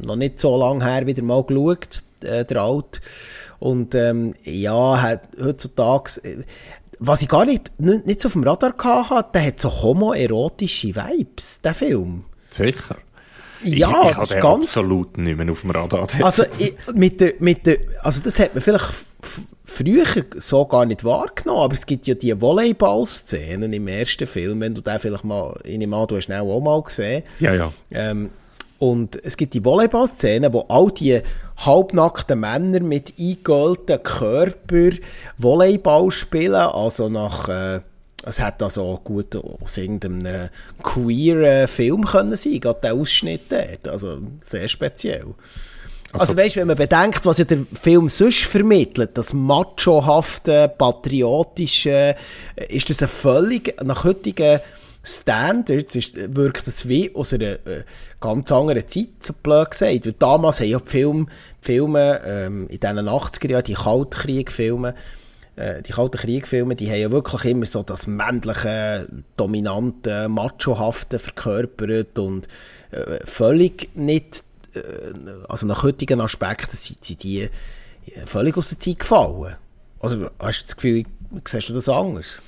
noch 0.06 0.16
nicht 0.16 0.40
so 0.40 0.58
lange 0.58 0.86
her 0.86 1.06
wieder 1.08 1.24
mal 1.24 1.44
geschaut, 1.44 2.02
äh, 2.22 2.46
der 2.46 2.62
Alt. 2.62 3.02
Und 3.60 3.96
ähm, 3.96 4.34
ja, 4.44 5.20
heutzutage, 5.42 6.44
was 7.00 7.22
ich 7.22 7.30
gar 7.30 7.46
nicht, 7.46 7.72
nicht, 7.80 8.06
nicht 8.06 8.22
so 8.22 8.28
auf 8.28 8.34
dem 8.34 8.44
Radar 8.44 8.74
hatte, 9.10 9.30
der 9.34 9.48
hat 9.48 9.60
so 9.60 9.70
homoerotische 9.70 10.96
Vibes, 10.96 11.62
der 11.62 11.74
Film. 11.74 12.26
Sicher. 12.50 12.98
Ja, 13.64 14.04
ich, 14.04 14.10
ich 14.10 14.18
habe 14.18 14.40
ganz, 14.40 14.78
absolut 14.78 15.18
nicht 15.18 15.38
mehr 15.38 15.52
auf 15.52 15.62
dem 15.62 15.72
Radar. 15.72 16.08
Also, 16.22 16.44
ich, 16.58 16.74
mit 16.94 17.22
der, 17.22 17.34
mit 17.40 17.66
der, 17.66 17.78
also 18.02 18.22
das 18.24 18.40
hat 18.40 18.54
man 18.54 18.62
vielleicht 18.62 19.06
früher 19.66 20.06
so 20.36 20.66
gar 20.66 20.86
nicht 20.86 21.04
wahrgenommen, 21.04 21.62
aber 21.62 21.74
es 21.74 21.86
gibt 21.86 22.06
ja 22.08 22.14
die 22.14 22.40
Volleyball-Szenen 22.40 23.74
im 23.74 23.88
ersten 23.88 24.28
Film, 24.28 24.62
wenn 24.62 24.76
du 24.76 24.82
den 24.82 25.00
vielleicht 25.00 25.24
mal, 25.24 25.60
nehme 25.66 25.96
an, 25.96 26.08
du 26.08 26.18
hast 26.18 26.30
ihn 26.30 26.36
auch 26.36 26.60
mal 26.60 26.82
gesehen. 26.82 27.24
Ja, 27.40 27.54
ja. 27.54 27.72
Ähm, 27.92 28.30
und 28.80 29.24
es 29.24 29.38
gibt 29.38 29.54
die 29.54 29.64
Volleyball-Szenen, 29.64 30.52
wo 30.52 30.66
all 30.68 30.92
die 30.92 31.22
halbnackten 31.58 32.40
Männer 32.40 32.82
mit 32.82 33.14
eingeölten 33.18 34.04
Körper 34.04 34.92
Volleyball 35.38 36.12
spielen, 36.12 36.56
also 36.56 37.10
nach... 37.10 37.48
Äh, 37.50 37.82
es 38.26 38.40
hätte 38.40 38.66
also 38.66 39.00
gut 39.04 39.36
aus 39.36 39.78
irgendeinem 39.78 40.50
queeren 40.82 41.68
Film 41.68 42.06
können 42.06 42.36
sein, 42.38 42.60
gerade 42.60 42.80
der 42.82 42.94
Ausschnitt 42.94 43.52
dort. 43.52 43.88
Also 43.88 44.20
sehr 44.42 44.68
speziell. 44.68 45.36
Also, 46.14 46.26
also 46.26 46.38
weißt, 46.38 46.56
wenn 46.58 46.68
man 46.68 46.78
bedenkt, 46.78 47.26
was 47.26 47.40
ja 47.40 47.46
der 47.46 47.66
Film 47.74 48.08
sonst 48.08 48.44
vermittelt, 48.44 49.18
das 49.18 49.34
machohafte, 49.34 50.72
patriotische, 50.78 52.16
ist 52.70 52.90
das 52.90 53.02
ein 53.02 53.08
völlig, 53.08 53.82
nach 53.84 54.04
heutigen 54.04 54.60
Standards 55.04 55.96
ist, 55.96 56.36
wirkt 56.36 56.66
das 56.66 56.88
wie 56.88 57.14
aus 57.14 57.34
einer 57.34 57.66
äh, 57.66 57.84
ganz 58.22 58.52
anderen 58.52 58.88
Zeit, 58.88 59.10
so 59.20 59.34
blöd 59.34 59.72
gesagt. 59.72 60.06
Weil 60.06 60.14
damals 60.14 60.62
haben 60.62 60.68
ja 60.68 60.80
die 60.80 60.90
Filme, 60.90 61.26
die 61.62 61.66
Filme 61.66 62.22
ähm, 62.26 62.68
in 62.70 62.80
diesen 62.80 63.10
80er 63.10 63.50
Jahren, 63.50 63.64
die 63.66 63.74
Kaltkriegfilme, 63.74 64.90
äh, 64.90 64.94
die 65.56 65.92
Kalten 65.92 66.18
Kriegfilme, 66.18 66.76
die 66.76 66.90
haben 66.90 67.00
ja 67.00 67.12
wirklich 67.12 67.46
immer 67.46 67.68
so 67.68 67.84
das 67.84 68.08
männliche, 68.08 69.08
dominante, 69.38 70.28
machohafte 70.28 71.20
verkörpert 71.20 72.18
und 72.18 72.48
äh, 72.90 73.20
völlig 73.26 73.90
nicht, 73.96 74.44
äh, 74.74 74.82
also 75.48 75.68
nach 75.68 75.84
heutigen 75.84 76.22
Aspekten 76.22 76.76
sind, 76.76 77.06
sind 77.06 77.24
die 77.24 77.50
völlig 78.26 78.58
aus 78.58 78.70
der 78.70 78.80
Zeit 78.80 79.00
gefallen. 79.00 79.56
Also 80.00 80.30
hast 80.40 80.62
du 80.62 80.66
das 80.66 80.76
Gefühl, 80.76 81.04
siehst 81.46 81.70
du 81.70 81.74
das 81.74 81.90
anders? 81.90 82.42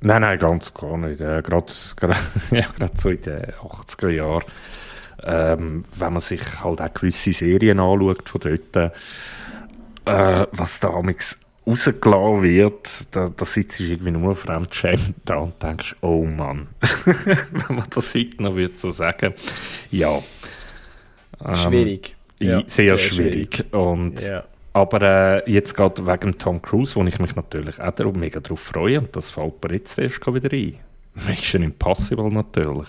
Nein, 0.00 0.20
nein, 0.20 0.38
ganz 0.38 0.72
gar 0.72 0.96
nicht. 0.96 1.20
Äh, 1.20 1.42
Gerade 1.42 1.72
ja, 2.50 2.66
so 2.94 3.10
in 3.10 3.22
den 3.22 3.52
80er 3.52 4.08
Jahren, 4.10 4.44
ähm, 5.24 5.84
wenn 5.96 6.12
man 6.12 6.22
sich 6.22 6.40
halt 6.62 6.80
auch 6.80 6.94
gewisse 6.94 7.32
Serien 7.32 7.80
anschaut 7.80 8.28
von 8.28 8.40
dort, 8.40 8.76
äh, 10.04 10.46
was 10.52 10.78
da 10.80 10.88
rausgelassen 11.66 12.42
wird, 12.42 13.06
da, 13.10 13.28
da 13.28 13.44
sitzt 13.44 13.80
du 13.80 13.84
irgendwie 13.84 14.12
nur 14.12 14.36
fremdschämt 14.36 15.14
da 15.24 15.36
und 15.36 15.62
denkst, 15.62 15.96
oh 16.00 16.24
Mann, 16.24 16.68
wenn 17.04 17.76
man 17.76 17.86
das 17.90 18.14
heute 18.14 18.42
noch 18.42 18.54
würde 18.54 18.74
so 18.76 18.90
sagen. 18.90 19.34
Ja. 19.90 20.18
Ähm, 21.44 21.54
schwierig. 21.54 22.16
Ja, 22.38 22.62
sehr, 22.66 22.96
sehr, 22.96 22.98
schwierig. 22.98 23.56
schwierig. 23.56 23.74
Und 23.74 24.22
ja. 24.22 24.44
Aber 24.72 25.00
äh, 25.00 25.50
jetzt 25.50 25.74
gerade 25.74 26.06
wegen 26.06 26.36
Tom 26.36 26.60
Cruise, 26.60 26.96
wo 26.96 27.04
ich 27.04 27.18
mich 27.18 27.34
natürlich 27.34 27.80
auch 27.80 28.12
mega 28.12 28.40
darauf 28.40 28.60
freue, 28.60 29.00
und 29.00 29.16
das 29.16 29.30
fällt 29.30 29.64
mir 29.64 29.72
jetzt 29.74 29.98
erst 29.98 30.26
wieder 30.26 30.52
ein. 30.52 30.78
Mission 31.26 31.62
Impossible 31.62 32.28
natürlich. 32.28 32.88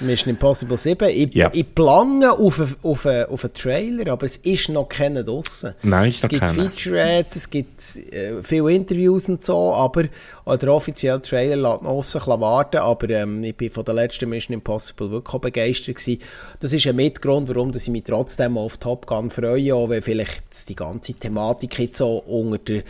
Mission 0.00 0.30
Impossible 0.30 0.76
7. 0.76 1.08
Ich, 1.08 1.34
ja. 1.34 1.50
ich 1.52 1.74
plange 1.74 2.30
auf 2.30 2.60
einen 2.60 2.76
auf 2.82 3.06
auf 3.06 3.48
Trailer, 3.52 4.12
aber 4.12 4.26
es 4.26 4.36
ist 4.38 4.68
noch 4.68 4.88
keiner 4.88 5.24
draussen. 5.24 5.74
Nein, 5.82 6.10
ist 6.10 6.22
Es 6.22 6.28
gibt 6.28 6.44
keine. 6.44 6.70
Featurettes, 6.70 7.36
es 7.36 7.50
gibt 7.50 7.96
äh, 8.12 8.42
viele 8.42 8.72
Interviews 8.72 9.28
und 9.28 9.42
so, 9.42 9.72
aber 9.72 10.04
der 10.46 10.72
offizielle 10.72 11.20
Trailer 11.20 11.70
lässt 11.70 11.82
noch 11.82 11.90
auf 11.90 12.08
sich 12.08 12.26
warten, 12.26 12.78
aber 12.78 13.10
ähm, 13.10 13.42
ich 13.42 13.56
bin 13.56 13.70
von 13.70 13.84
der 13.84 13.94
letzten 13.94 14.28
Mission 14.28 14.54
Impossible 14.54 15.10
wirklich 15.10 15.40
begeistert 15.40 15.96
gewesen. 15.96 16.20
Das 16.60 16.72
ist 16.72 16.86
ein 16.86 16.96
Mitgrund, 16.96 17.48
warum 17.48 17.72
dass 17.72 17.82
ich 17.84 17.90
mich 17.90 18.04
trotzdem 18.04 18.56
auf 18.56 18.76
Top 18.78 19.06
Gun 19.06 19.30
freue, 19.30 19.74
auch 19.74 19.88
wenn 19.88 20.02
vielleicht 20.02 20.68
die 20.68 20.76
ganze 20.76 21.14
Thematik 21.14 21.78
jetzt 21.78 21.96
so 21.96 22.18
unter 22.18 22.58
der 22.58 22.82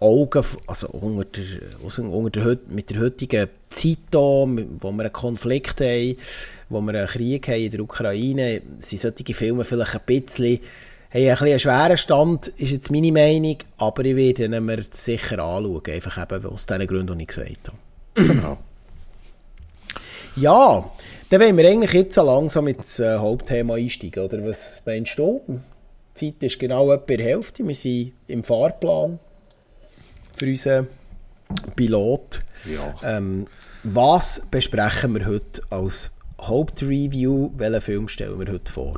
Augen, 0.00 0.42
also 0.66 0.88
unter 0.88 1.42
der, 1.42 1.84
unter 1.84 2.40
der, 2.40 2.58
mit 2.68 2.88
der 2.88 3.00
heutigen 3.00 3.48
Zeit 3.68 3.98
hier, 4.10 4.18
wo 4.78 4.92
wir 4.92 5.02
einen 5.02 5.12
Konflikt 5.12 5.82
haben, 5.82 6.16
wo 6.70 6.80
wir 6.80 6.94
einen 6.94 7.06
Krieg 7.06 7.46
haben 7.48 7.60
in 7.60 7.70
der 7.70 7.80
Ukraine, 7.80 8.62
sind 8.78 8.98
solche 8.98 9.34
Filme 9.34 9.62
vielleicht 9.62 9.94
ein 9.94 10.00
bisschen, 10.06 10.58
haben 11.12 11.20
ein 11.20 11.28
bisschen 11.28 11.46
einen 11.48 11.58
schweren 11.58 11.96
Stand, 11.98 12.48
ist 12.48 12.70
jetzt 12.70 12.90
meine 12.90 13.12
Meinung, 13.12 13.58
aber 13.76 14.04
ich 14.06 14.16
werde 14.16 14.46
ihn 14.46 14.64
mir 14.64 14.82
sicher 14.90 15.38
anschauen, 15.38 15.82
einfach 15.86 16.22
eben 16.22 16.46
aus 16.46 16.64
den 16.64 16.86
Gründen, 16.86 17.18
die 17.18 17.24
ich 17.24 17.28
gesagt 17.28 17.68
habe. 17.68 18.26
Genau. 18.26 18.58
Ja, 20.36 20.88
dann 21.28 21.40
wollen 21.40 21.56
wir 21.56 21.68
eigentlich 21.68 21.92
jetzt 21.92 22.14
so 22.14 22.22
langsam 22.22 22.68
ins 22.68 23.00
äh, 23.00 23.18
Hauptthema 23.18 23.74
einsteigen, 23.74 24.24
oder 24.24 24.46
was 24.46 24.80
meinst 24.86 25.18
du? 25.18 25.40
Die 26.16 26.32
Zeit 26.32 26.42
ist 26.44 26.58
genau 26.60 26.92
etwa 26.92 27.16
die 27.16 27.22
Hälfte, 27.24 27.66
wir 27.66 27.74
sind 27.74 28.12
im 28.28 28.44
Fahrplan 28.44 29.18
für 30.40 30.46
unseren 30.46 30.86
Pilot. 31.76 32.40
Ja. 32.64 33.16
Ähm, 33.18 33.46
was 33.84 34.46
besprechen 34.50 35.14
wir 35.14 35.26
heute 35.26 35.62
als 35.68 36.12
Hauptreview? 36.40 37.50
Welchen 37.56 37.80
Film 37.80 38.08
stellen 38.08 38.40
wir 38.40 38.50
heute 38.50 38.72
vor? 38.72 38.96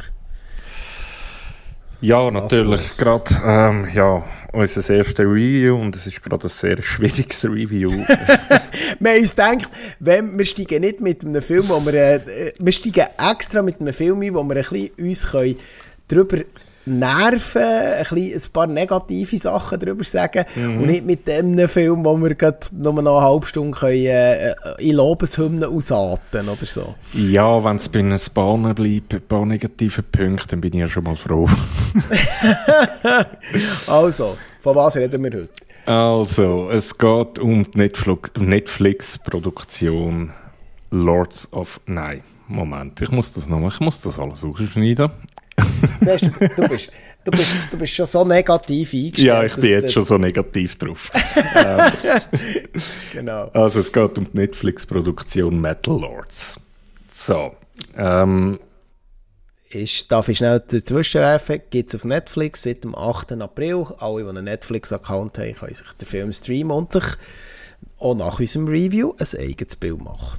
Ja, 2.01 2.31
natürlich. 2.31 2.97
Gerade 2.97 3.35
ähm, 3.45 3.89
ja, 3.93 4.25
unser 4.53 4.95
erstes 4.95 5.19
Review 5.19 5.81
und 5.81 5.95
es 5.95 6.07
ist 6.07 6.23
gerade 6.23 6.47
ein 6.47 6.49
sehr 6.49 6.81
schwieriges 6.83 7.45
Review. 7.45 7.91
wir 9.01 9.11
haben 9.11 9.21
uns 9.21 9.31
gedacht, 9.31 9.71
wenn, 10.01 10.37
wir 10.37 10.45
steigen 10.45 10.81
nicht 10.81 11.01
mit 11.01 11.25
einem 11.25 11.43
Film, 11.43 11.69
wo 11.69 11.85
wir, 11.85 11.95
äh, 11.95 12.53
wir 12.59 12.73
steigen 12.73 13.07
extra 13.19 13.63
mit 13.63 13.81
einem 13.81 13.95
Film 13.95 14.21
ein, 14.23 14.35
wo 14.35 14.43
wir 14.43 14.57
ein 14.57 14.63
bisschen 14.63 14.91
uns 14.99 15.31
können 15.31 15.57
darüber 16.09 16.39
Nerven, 16.85 17.63
ein, 17.63 18.05
bisschen, 18.11 18.35
ein 18.35 18.53
paar 18.53 18.67
negative 18.67 19.37
Sachen 19.37 19.79
darüber 19.79 20.03
sagen 20.05 20.45
mhm. 20.57 20.79
und 20.79 20.87
nicht 20.87 21.05
mit 21.05 21.29
dem 21.29 21.69
Film, 21.69 22.05
wo 22.05 22.17
wir 22.17 22.35
gerade 22.35 22.59
nur 22.73 22.95
noch 22.95 23.19
eine 23.19 23.25
halbe 23.25 23.47
Stunde 23.47 23.79
können, 23.79 24.07
äh, 24.07 24.53
in 24.79 24.97
Lobeshymnen 24.97 25.63
ausatmen 25.65 26.49
oder 26.49 26.67
so. 26.67 26.97
Ja, 27.15 27.63
wenn 27.65 27.77
es 27.77 27.89
bei 27.89 28.01
einem 28.01 28.19
Bahnen 28.35 28.75
bleibt, 28.75 29.15
ein 29.15 29.23
paar 29.23 29.47
negative 29.47 30.03
Punkte, 30.03 30.49
dann 30.49 30.61
bin 30.61 30.75
ich 30.75 30.81
ja 30.81 30.89
schon 30.89 31.05
mal 31.05 31.17
froh. 31.17 31.49
also, 33.87 34.37
von 34.61 34.77
was 34.77 34.97
reden 34.97 35.23
wir 35.23 35.31
heute? 35.31 35.49
Also, 35.87 36.69
es 36.71 36.97
geht 36.97 37.39
um 37.39 37.71
die 37.71 37.79
Netflix-Produktion 37.79 40.33
Lords 40.91 41.53
of... 41.53 41.81
Nein, 41.87 42.23
Moment, 42.49 43.01
ich 43.01 43.11
muss 43.11 43.33
das 43.33 43.49
noch, 43.49 43.67
ich 43.67 43.81
muss 43.81 44.01
das 44.01 44.19
alles 44.19 44.45
ausschneiden. 44.45 45.11
Siehst, 46.05 46.27
du, 46.27 46.49
du, 46.49 46.69
bist, 46.69 46.91
du, 47.25 47.31
bist, 47.31 47.51
du 47.71 47.79
bist 47.79 47.95
schon 47.95 48.07
so 48.07 48.25
negativ 48.25 48.93
eingestellt. 48.93 49.19
Ja, 49.19 49.45
ich 49.45 49.55
bin 49.55 49.65
jetzt 49.65 49.93
schon 49.93 50.05
so 50.05 50.19
negativ 50.19 50.77
drauf. 50.77 51.11
Genau. 53.13 53.49
Also 53.53 53.81
es 53.81 53.93
geht 53.93 54.17
um 54.17 54.31
die 54.31 54.37
Netflix-Produktion 54.37 55.61
Metal 55.61 56.01
Lords. 56.01 56.57
So. 57.15 57.53
Ähm, 57.97 58.59
ist, 59.71 60.11
darf 60.11 60.29
ich 60.29 60.39
schnell 60.39 60.61
dazwischen 60.61 61.21
werfen, 61.21 61.61
gibt 61.71 61.89
es 61.89 61.95
auf 61.95 62.05
Netflix 62.05 62.63
seit 62.63 62.85
dem 62.85 62.95
8. 62.95 63.33
April. 63.33 63.87
Alle, 63.99 64.23
die 64.23 64.29
einen 64.29 64.45
Netflix-Account 64.45 65.39
haben, 65.39 65.55
können 65.55 65.75
sich 65.75 65.87
den 66.01 66.09
Film 66.09 66.33
streamen 66.33 66.77
und 66.77 66.93
sich 66.93 67.05
auch 67.99 68.15
nach 68.15 68.39
unserem 68.39 68.69
Review 68.69 69.15
ein 69.19 69.41
eigenes 69.41 69.77
Bild 69.77 70.03
machen. 70.03 70.39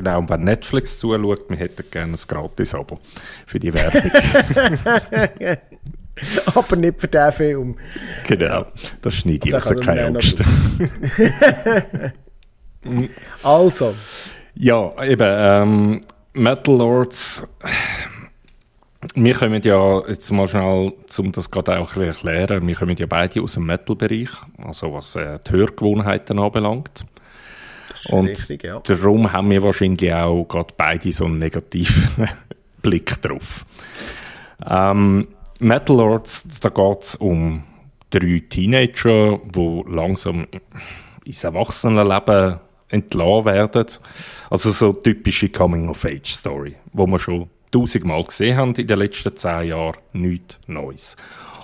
Genau, 0.00 0.18
und 0.18 0.30
wer 0.30 0.38
Netflix 0.38 0.98
zuschaut, 0.98 1.50
wir 1.50 1.58
hätten 1.58 1.84
gerne 1.90 2.14
ein 2.14 2.18
Gratis-Abo 2.26 2.98
für 3.46 3.60
die 3.60 3.74
Werbung. 3.74 4.10
Aber 6.54 6.76
nicht 6.76 7.02
für 7.02 7.08
diesen 7.08 7.32
Film. 7.32 7.76
Genau, 8.26 8.64
das 9.02 9.14
schneide 9.14 9.46
ich 9.46 9.54
also 9.54 9.74
keine 9.74 10.06
Angst. 10.06 10.42
also. 13.42 13.94
Ja, 14.54 15.04
eben, 15.04 15.20
ähm, 15.20 16.00
Metal 16.32 16.76
Lords, 16.78 17.46
wir 19.14 19.34
kommen 19.34 19.60
ja, 19.62 20.08
jetzt 20.08 20.30
mal 20.32 20.48
schnell, 20.48 20.94
um 21.18 21.32
das 21.32 21.50
gerade 21.50 21.78
auch 21.78 21.94
ein 21.94 22.06
bisschen 22.06 22.28
erklären, 22.30 22.66
wir 22.66 22.74
kommen 22.74 22.96
ja 22.96 23.04
beide 23.04 23.42
aus 23.42 23.52
dem 23.52 23.66
Metal-Bereich, 23.66 24.30
also 24.56 24.94
was 24.94 25.14
äh, 25.16 25.38
die 25.46 25.52
Hörgewohnheiten 25.52 26.38
anbelangt. 26.38 27.04
Und 28.10 28.26
richtig, 28.26 28.64
ja. 28.64 28.80
darum 28.80 29.32
haben 29.32 29.50
wir 29.50 29.62
wahrscheinlich 29.62 30.12
auch 30.12 30.44
gerade 30.44 30.74
beide 30.76 31.12
so 31.12 31.26
einen 31.26 31.38
negativen 31.38 32.28
Blick 32.82 33.20
drauf. 33.22 33.64
Ähm, 34.66 35.28
Metal 35.60 35.96
Lords, 35.96 36.44
da 36.60 36.68
geht 36.70 37.02
es 37.02 37.14
um 37.16 37.64
drei 38.10 38.42
Teenager, 38.48 39.38
die 39.44 39.84
langsam 39.88 40.46
ins 41.24 41.44
Erwachsenenleben 41.44 42.60
entlassen 42.88 43.44
werden. 43.44 43.86
Also 44.48 44.70
so 44.70 44.92
typische 44.92 45.48
Coming-of-Age-Story, 45.48 46.76
wo 46.92 47.06
wir 47.06 47.18
schon 47.18 47.48
tausendmal 47.70 48.24
gesehen 48.24 48.56
haben 48.56 48.74
in 48.74 48.86
den 48.86 48.98
letzten 48.98 49.36
zehn 49.36 49.68
Jahren. 49.68 49.96
Nichts 50.12 50.58
Neues. 50.66 51.16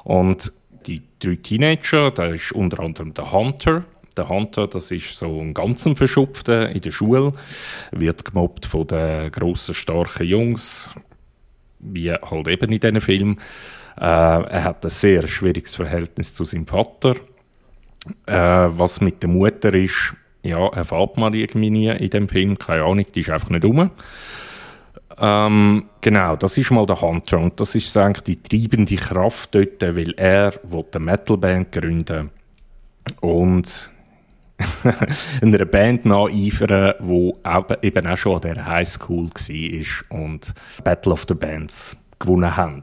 Und 0.05 0.53
die 0.87 1.03
drei 1.18 1.37
Teenager, 1.37 2.11
da 2.11 2.27
ist 2.27 2.53
unter 2.53 2.81
anderem 2.81 3.12
der 3.12 3.33
Hunter. 3.33 3.85
Der 4.16 4.29
Hunter, 4.29 4.66
das 4.66 4.90
ist 4.90 5.18
so 5.18 5.40
ein 5.40 5.52
ganzen 5.52 5.94
Verschupfter 5.94 6.70
in 6.70 6.81
der 6.81 6.90
Schule, 6.90 7.35
wird 7.92 8.24
gemobbt 8.24 8.64
von 8.64 8.87
den 8.87 9.31
grossen, 9.31 9.74
starken 9.74 10.26
Jungs, 10.26 10.94
wie 11.79 12.12
halt 12.12 12.48
eben 12.48 12.72
in 12.72 12.81
diesen 12.81 13.00
Film. 13.00 13.38
Äh, 13.98 14.05
er 14.05 14.64
hat 14.64 14.85
ein 14.85 14.90
sehr 14.90 15.26
schwieriges 15.26 15.74
Verhältnis 15.74 16.35
zu 16.35 16.44
seinem 16.44 16.66
Vater. 16.66 17.16
Äh, 18.26 18.35
was 18.35 19.00
mit 19.00 19.22
der 19.22 19.31
Mutter 19.31 19.74
ist, 19.74 20.14
ja, 20.42 20.66
erfahrt 20.68 21.16
man 21.16 21.35
irgendwie 21.35 21.70
nie 21.70 21.88
in 21.88 22.11
dem 22.11 22.29
Film, 22.29 22.59
keine 22.59 22.85
Ahnung, 22.85 23.07
die 23.14 23.20
ist 23.20 23.31
einfach 23.31 23.50
nicht 23.50 23.64
rum. 23.64 23.90
Ähm, 25.18 25.87
genau, 26.00 26.37
das 26.37 26.59
ist 26.59 26.70
mal 26.70 26.87
der 26.87 27.00
Hunter 27.00 27.38
und 27.38 27.59
das 27.59 27.74
ist 27.74 27.96
eigentlich 27.96 28.24
die 28.24 28.42
treibende 28.42 28.96
Kraft 28.96 29.55
dort, 29.55 29.81
weil 29.81 30.12
er 30.16 30.52
eine 30.70 31.05
Metalband 31.05 31.72
gründen 31.72 32.31
und 33.20 33.90
einer 35.42 35.64
Band 35.64 36.05
nacheifern, 36.05 36.95
die 37.01 37.87
eben 37.87 38.07
auch 38.07 38.16
schon 38.16 38.37
an 38.37 38.40
der 38.42 38.66
Highschool 38.66 39.29
war 39.29 40.19
und 40.21 40.55
Battle 40.83 41.12
of 41.12 41.25
the 41.29 41.35
Bands 41.35 41.97
gewonnen 42.19 42.57
haben. 42.57 42.83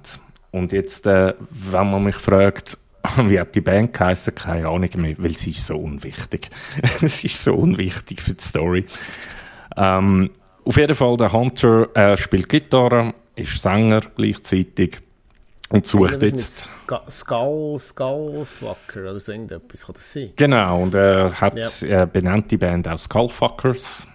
Und 0.52 0.72
jetzt, 0.72 1.08
äh, 1.08 1.34
wenn 1.50 1.92
man 1.92 2.04
mich 2.04 2.16
fragt, 2.16 2.78
wie 3.26 3.40
hat 3.40 3.56
die 3.56 3.62
Band 3.62 3.94
geheißen? 3.94 4.36
Keine 4.36 4.68
Ahnung 4.68 4.90
mehr, 4.98 5.16
weil 5.18 5.36
sie 5.36 5.50
ist 5.50 5.66
so 5.66 5.78
unwichtig. 5.78 6.50
sie 7.02 7.28
ist 7.28 7.44
so 7.44 7.56
unwichtig 7.56 8.22
für 8.22 8.34
die 8.34 8.44
Story. 8.44 8.86
Ähm, 9.76 10.30
auf 10.64 10.78
jeden 10.78 10.96
Fall, 10.96 11.18
der 11.18 11.34
Hunter 11.34 11.90
äh, 11.96 12.16
spielt 12.16 12.48
Gitarre, 12.48 13.14
ist 13.36 13.62
Sänger 13.62 14.02
gleichzeitig 14.16 15.00
und 15.74 15.88
sucht 15.88 16.22
jetzt... 16.22 16.78
Skull, 17.10 17.80
Skullfucker 17.80 19.02
oder 19.02 19.20
so 19.20 19.32
irgendetwas, 19.32 19.88
kann 19.88 19.94
das 19.96 20.14
sein? 20.14 20.30
Genau, 20.36 20.84
und 20.84 20.94
er 20.94 21.42
hat 21.42 21.56
ja. 21.56 21.88
er 21.88 22.06
benennt 22.06 22.52
die 22.52 22.58
Band 22.58 22.88
auch 22.88 23.00
Skullfuckers. 23.00 24.06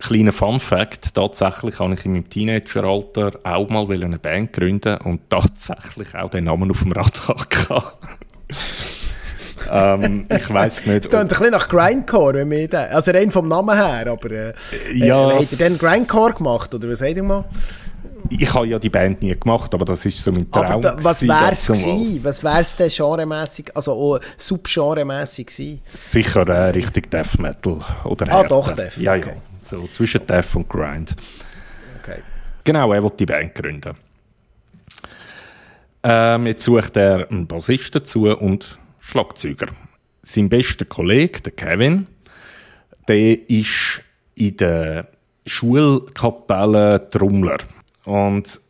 Kleiner 0.00 0.32
Fun 0.32 0.58
Fact, 0.60 1.12
tatsächlich 1.14 1.78
habe 1.78 1.92
ich 1.92 2.06
in 2.06 2.12
meinem 2.12 2.30
Teenageralter 2.30 3.32
auch 3.42 3.68
mal 3.68 3.90
eine 3.90 4.18
Band 4.18 4.54
gründen 4.54 4.96
und 4.98 5.28
tatsächlich 5.28 6.14
auch 6.14 6.30
den 6.30 6.44
Namen 6.44 6.70
auf 6.70 6.78
dem 6.78 6.92
Radar 6.92 7.46
gehabt. 7.50 8.06
ähm, 9.70 10.24
ich 10.30 10.48
weiß 10.48 10.86
nicht. 10.86 11.04
Es 11.04 11.10
klingt 11.10 11.24
ein 11.24 11.28
bisschen 11.28 11.50
nach 11.50 11.68
Grindcore, 11.68 12.34
wenn 12.34 12.50
wir 12.50 12.66
den, 12.66 12.78
also 12.78 13.10
rein 13.10 13.30
vom 13.30 13.46
Namen 13.46 13.76
her, 13.76 14.06
aber 14.10 14.30
äh, 14.30 14.54
ja, 14.94 15.28
äh, 15.28 15.34
habt 15.34 15.52
ihr 15.52 15.58
denn 15.58 15.76
Grindcore 15.76 16.32
gemacht, 16.32 16.74
oder 16.74 16.88
was 16.88 17.02
habt 17.02 17.16
ihr 17.16 17.22
mal? 17.22 17.44
Ich 18.30 18.52
habe 18.54 18.66
ja 18.66 18.78
die 18.78 18.88
Band 18.90 19.22
nie 19.22 19.34
gemacht, 19.38 19.72
aber 19.74 19.84
das 19.84 20.04
ist 20.06 20.18
so 20.18 20.30
mein 20.32 20.50
Traum. 20.50 20.82
Da, 20.82 20.96
was 21.02 21.22
wäre 21.26 21.50
es 21.52 21.66
gewesen? 21.66 22.20
Was 22.22 22.42
wäre 22.44 22.60
es 22.60 22.76
denn 22.76 22.88
genremässig, 22.90 23.70
also 23.74 23.94
oh, 23.94 24.18
subgenremässig 24.36 25.46
gewesen? 25.46 25.80
Sicher 25.92 26.46
äh, 26.48 26.70
richtig 26.70 27.10
Death 27.10 27.38
Metal 27.38 27.84
oder 28.04 28.26
Ah, 28.28 28.36
Härte. 28.36 28.48
doch, 28.48 28.72
Death, 28.72 28.96
ja, 28.98 29.14
okay. 29.14 29.32
ja. 29.34 29.42
So 29.64 29.86
zwischen 29.88 30.26
Death 30.26 30.54
und 30.56 30.68
Grind. 30.68 31.14
Okay. 32.02 32.18
Genau, 32.64 32.92
er 32.92 33.02
will 33.02 33.12
die 33.18 33.26
Band 33.26 33.54
gründen. 33.54 33.94
Ähm, 36.02 36.46
jetzt 36.46 36.64
sucht 36.64 36.96
er 36.96 37.30
einen 37.30 37.46
Bassist 37.46 37.94
dazu 37.94 38.28
und 38.28 38.78
Schlagzeuger. 39.00 39.66
Sein 40.22 40.48
bester 40.48 40.84
Kollege, 40.84 41.40
der 41.40 41.52
Kevin, 41.52 42.06
der 43.08 43.48
ist 43.50 44.02
in 44.34 44.56
der 44.56 45.08
Schulkapelle 45.46 47.08
Trommler 47.10 47.58
und 48.04 48.60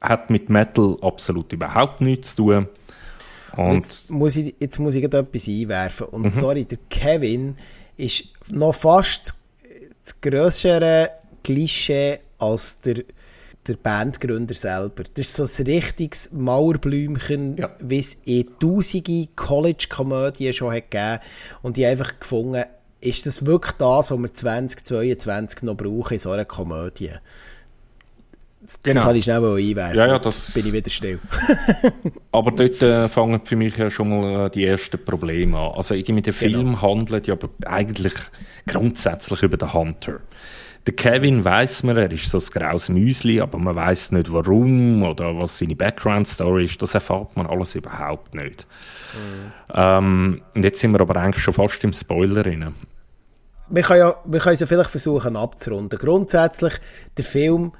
hat 0.00 0.30
mit 0.30 0.48
Metal 0.48 0.96
absolut 1.02 1.52
überhaupt 1.52 2.00
nichts 2.00 2.34
zu 2.34 2.44
tun. 2.44 2.68
Und 3.56 3.74
jetzt, 3.74 4.10
muss 4.10 4.36
ich, 4.36 4.54
jetzt 4.58 4.78
muss 4.78 4.94
ich 4.94 5.04
etwas 5.04 5.48
einwerfen. 5.48 6.06
Und 6.06 6.22
mhm. 6.22 6.30
sorry, 6.30 6.64
der 6.64 6.78
Kevin 6.88 7.56
ist 7.96 8.28
noch 8.50 8.74
fast 8.74 9.34
das 10.02 10.20
grössere 10.20 11.10
Klischee 11.42 12.20
als 12.38 12.80
der, 12.80 13.02
der 13.66 13.74
Bandgründer 13.74 14.54
selber. 14.54 15.02
Das 15.14 15.28
ist 15.28 15.36
so 15.36 15.62
ein 15.62 15.66
richtiges 15.66 16.32
Mauerblümchen, 16.32 17.56
ja. 17.56 17.70
wie 17.80 17.98
es 17.98 18.18
in 18.24 18.46
tausende 18.58 19.28
College-Komödien 19.36 20.52
schon 20.52 20.72
hat 20.72 20.90
gegeben 20.90 21.20
Und 21.62 21.76
ich 21.76 21.86
einfach 21.86 22.18
gefunden, 22.18 22.64
ist 23.00 23.26
das 23.26 23.46
wirklich 23.46 23.76
das, 23.76 24.10
was 24.10 24.18
wir 24.18 24.32
2022 24.32 25.62
noch 25.62 25.76
brauchen 25.76 26.14
in 26.14 26.18
so 26.18 26.30
einer 26.30 26.44
Komödie? 26.44 27.12
Das, 28.70 28.82
genau. 28.84 28.94
das 28.94 29.04
habe 29.06 29.18
ich 29.18 29.24
schnell 29.24 29.44
einwerfen. 29.44 29.96
Ja, 29.96 30.06
ja, 30.06 30.18
das 30.20 30.52
bin 30.52 30.64
ich 30.64 30.72
wieder 30.72 30.90
still. 30.90 31.18
aber 32.32 32.52
dort 32.52 32.80
äh, 32.80 33.08
fangen 33.08 33.40
für 33.44 33.56
mich 33.56 33.76
ja 33.76 33.90
schon 33.90 34.10
mal 34.10 34.46
äh, 34.46 34.50
die 34.50 34.64
ersten 34.64 35.04
Probleme 35.04 35.58
an. 35.58 35.72
Also 35.74 35.94
irgendwie 35.94 36.22
der 36.22 36.32
Film 36.32 36.66
genau. 36.66 36.82
handelt 36.82 37.26
ja 37.26 37.34
aber 37.34 37.48
eigentlich 37.66 38.12
grundsätzlich 38.68 39.42
über 39.42 39.56
den 39.56 39.72
Hunter. 39.72 40.20
Der 40.86 40.94
Kevin 40.94 41.44
weiß 41.44 41.82
man, 41.82 41.96
er 41.96 42.12
ist 42.12 42.30
so 42.30 42.38
ein 42.38 42.44
graues 42.44 42.88
Müsli, 42.88 43.40
aber 43.40 43.58
man 43.58 43.74
weiß 43.74 44.12
nicht 44.12 44.32
warum 44.32 45.02
oder 45.02 45.36
was 45.36 45.58
seine 45.58 45.74
Background-Story 45.74 46.66
ist. 46.66 46.80
Das 46.80 46.94
erfahrt 46.94 47.36
man 47.36 47.46
alles 47.46 47.74
überhaupt 47.74 48.36
nicht. 48.36 48.68
Mhm. 49.14 49.52
Ähm, 49.74 50.42
und 50.54 50.62
jetzt 50.64 50.78
sind 50.78 50.92
wir 50.92 51.00
aber 51.00 51.16
eigentlich 51.16 51.42
schon 51.42 51.54
fast 51.54 51.82
im 51.82 51.92
Spoiler 51.92 52.44
drin. 52.44 52.72
Wir 53.68 53.82
können, 53.82 54.00
ja, 54.00 54.14
wir 54.24 54.38
können 54.38 54.54
es 54.54 54.60
ja 54.60 54.66
vielleicht 54.66 54.90
versuchen 54.90 55.36
abzurunden. 55.36 55.98
Grundsätzlich, 55.98 56.74
der 57.16 57.24
Film 57.24 57.72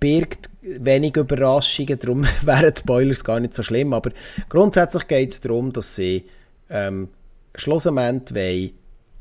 birgt 0.00 0.50
wenig 0.62 1.16
Überraschungen, 1.16 1.98
darum 1.98 2.24
wären 2.42 2.74
Spoilers 2.74 3.24
gar 3.24 3.40
nicht 3.40 3.54
so 3.54 3.62
schlimm, 3.62 3.92
aber 3.92 4.10
grundsätzlich 4.48 5.06
geht 5.06 5.30
es 5.30 5.40
darum, 5.40 5.72
dass 5.72 5.96
sie 5.96 6.26
ähm, 6.70 7.08
schlussendlich 7.54 8.34
wollen 8.34 8.70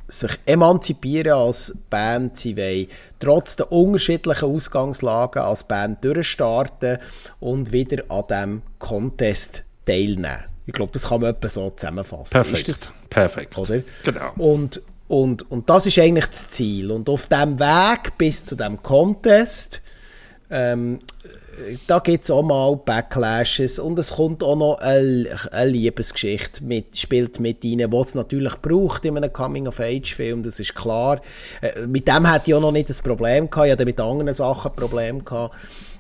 sich 0.08 0.32
emanzipieren 0.46 1.34
als 1.34 1.78
Band, 1.90 2.36
sie 2.36 2.58
wollen 2.58 2.88
trotz 3.20 3.56
der 3.56 3.72
unterschiedlichen 3.72 4.46
Ausgangslagen 4.46 5.42
als 5.42 5.64
Band 5.64 6.04
durchstarten 6.04 7.00
und 7.40 7.72
wieder 7.72 8.04
an 8.10 8.24
diesem 8.30 8.62
Contest 8.80 9.64
teilnehmen. 9.86 10.44
Ich 10.66 10.74
glaube, 10.74 10.92
das 10.94 11.10
kann 11.10 11.22
man 11.22 11.32
etwa 11.32 11.50
so 11.50 11.70
zusammenfassen. 11.70 12.34
Perfekt. 12.34 12.70
Ist 12.70 12.82
das, 12.82 12.94
Perfekt. 13.10 13.58
Oder? 13.58 13.82
Genau. 14.04 14.34
Und, 14.38 14.82
und, 15.08 15.50
und 15.52 15.70
das 15.70 15.86
ist 15.86 16.00
eigentlich 16.00 16.28
das 16.28 16.50
Ziel. 16.50 16.92
Und 16.92 17.10
auf 17.10 17.28
dem 17.28 17.60
Weg 17.60 18.18
bis 18.18 18.46
zu 18.46 18.56
dem 18.56 18.82
Contest 18.82 19.82
ähm, 20.54 21.00
da 21.88 21.98
gibt 21.98 22.24
es 22.24 22.32
auch 22.32 22.44
mal 22.44 22.76
Backlashes 22.76 23.80
und 23.80 23.98
es 23.98 24.12
kommt 24.12 24.44
auch 24.44 24.56
noch 24.56 24.78
eine, 24.80 25.28
eine 25.52 25.72
Liebesgeschichte 25.72 26.64
mit, 26.64 26.96
spielt 26.96 27.40
mit 27.40 27.64
rein, 27.66 27.90
die 27.90 27.98
es 27.98 28.14
natürlich 28.14 28.56
braucht 28.62 29.04
in 29.06 29.18
einem 29.18 29.34
Coming-of-Age-Film, 29.34 30.44
das 30.44 30.60
ist 30.60 30.76
klar. 30.76 31.22
Äh, 31.62 31.88
mit 31.88 32.08
dem 32.08 32.30
hatte 32.30 32.52
ich 32.52 32.56
auch 32.56 32.62
noch 32.62 32.72
nicht 32.72 32.90
das 32.90 33.02
Problem 33.02 33.50
gehabt, 33.50 33.66
ich 33.66 33.72
hatte 33.72 33.86
mit 33.86 34.00
anderen 34.00 34.34
Sachen 34.34 34.72
ein 34.72 34.76
Problem 34.76 35.26
gehabt. 35.26 35.56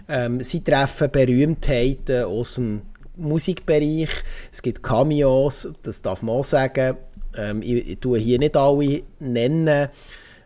Ähm, 0.07 0.39
sie 0.41 0.63
treffen 0.63 1.09
Berühmtheiten 1.09 2.25
aus 2.25 2.55
dem 2.55 2.83
Musikbereich, 3.15 4.11
es 4.51 4.61
gibt 4.61 4.83
Cameos, 4.83 5.73
das 5.81 6.03
darf 6.03 6.21
man 6.21 6.35
auch 6.35 6.43
sagen. 6.43 6.97
Ähm, 7.35 7.63
ich, 7.63 7.89
ich 7.89 7.99
tue 7.99 8.19
hier 8.19 8.37
nicht 8.37 8.55
alle 8.55 9.01
nennen, 9.19 9.89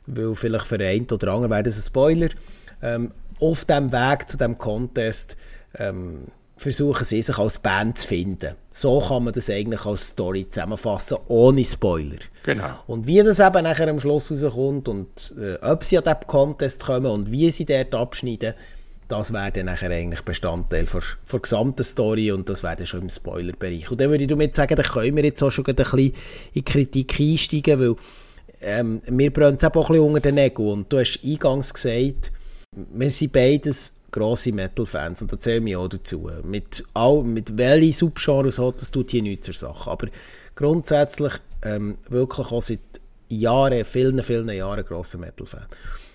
weil 0.06 0.36
vielleicht 0.36 0.66
für 0.66 0.80
einen 0.80 1.08
oder 1.12 1.34
anderen 1.34 1.52
wäre 1.52 1.64
das 1.64 1.78
ein 1.78 1.84
Spoiler. 1.84 2.30
Ähm, 2.82 3.12
auf 3.40 3.66
dem 3.66 3.92
Weg 3.92 4.30
zu 4.30 4.38
dem 4.38 4.58
Contest 4.58 5.38
ähm, 5.78 6.26
versuchen 6.58 7.06
sie 7.06 7.22
sich 7.22 7.38
als 7.38 7.60
Band 7.60 7.98
zu 8.00 8.08
finden. 8.08 8.56
So 8.72 9.00
kann 9.00 9.24
man 9.24 9.34
das 9.34 9.50
eigentlich 9.50 9.86
als 9.86 10.10
Story 10.10 10.50
zusammenfassen, 10.50 11.18
ohne 11.28 11.64
Spoiler. 11.64 12.18
Genau. 12.44 12.80
Und 12.88 13.06
wie 13.06 13.22
das 13.22 13.40
eben 13.40 13.64
nachher 13.64 13.88
am 13.88 14.00
Schluss 14.00 14.32
rauskommt 14.32 14.88
und 14.88 15.36
äh, 15.40 15.56
ob 15.64 15.84
sie 15.84 15.98
an 15.98 16.04
diesen 16.04 16.28
Contest 16.28 16.86
kommen 16.86 17.08
und 17.08 17.32
wie 17.32 17.52
sie 17.52 17.66
dort 17.66 17.94
abschneiden, 17.94 18.56
das 19.08 19.32
wäre 19.32 19.52
dann 19.52 19.68
nachher 19.68 19.92
eigentlich 19.92 20.22
Bestandteil 20.22 20.86
der, 20.86 21.02
der 21.32 21.40
gesamten 21.40 21.84
Story 21.84 22.32
und 22.32 22.50
das 22.50 22.64
wäre 22.64 22.76
dann 22.76 22.86
schon 22.86 23.04
im 23.04 23.10
Spoilerbereich. 23.10 23.90
Und 23.90 24.02
dann 24.02 24.10
würde 24.10 24.24
ich 24.24 24.30
damit 24.30 24.54
sagen, 24.54 24.76
da 24.76 24.84
können 24.84 25.16
wir 25.16 25.24
jetzt 25.24 25.42
auch 25.44 25.52
schon 25.52 25.66
ein 25.66 25.76
bisschen 25.76 26.14
in 26.54 26.66
Kritik 26.66 27.20
einsteigen, 27.20 27.80
weil 27.80 27.96
ähm, 28.62 29.02
mir 29.10 29.32
brennt 29.32 29.58
es 29.58 29.64
auch 29.64 29.74
ein 29.74 29.82
bisschen 29.82 30.00
unter 30.00 30.20
den 30.20 30.36
Nägeln. 30.36 30.70
Und 30.70 30.92
du 30.92 31.00
hast 31.00 31.20
eingangs 31.24 31.74
gesagt, 31.74 32.32
wir 32.92 33.12
sind 33.12 33.34
beides 33.34 33.94
grosse 34.12 34.52
Metal-Fans 34.52 35.22
und 35.22 35.34
da 35.34 35.40
zähle 35.40 35.68
ich 35.70 35.76
auch 35.76 35.88
dazu. 35.88 36.30
Mit, 36.44 36.84
mit 37.24 37.58
welchen 37.58 37.94
Subgenres 37.94 38.60
hat, 38.60 38.82
das 38.82 38.92
tut 38.92 39.12
hier 39.12 39.22
nichts 39.22 39.46
zur 39.46 39.56
Sache. 39.56 39.92
Aber 39.92 40.08
grundsätzlich 40.56 41.34
ähm, 41.64 41.98
wirklich 42.10 42.52
auch 42.52 42.62
seit 42.62 42.80
Jahren, 43.30 43.84
vielen, 43.84 44.22
vielen 44.24 44.50
Jahren 44.50 44.86
grosser 44.86 45.18
Metal-Fan. 45.18 45.66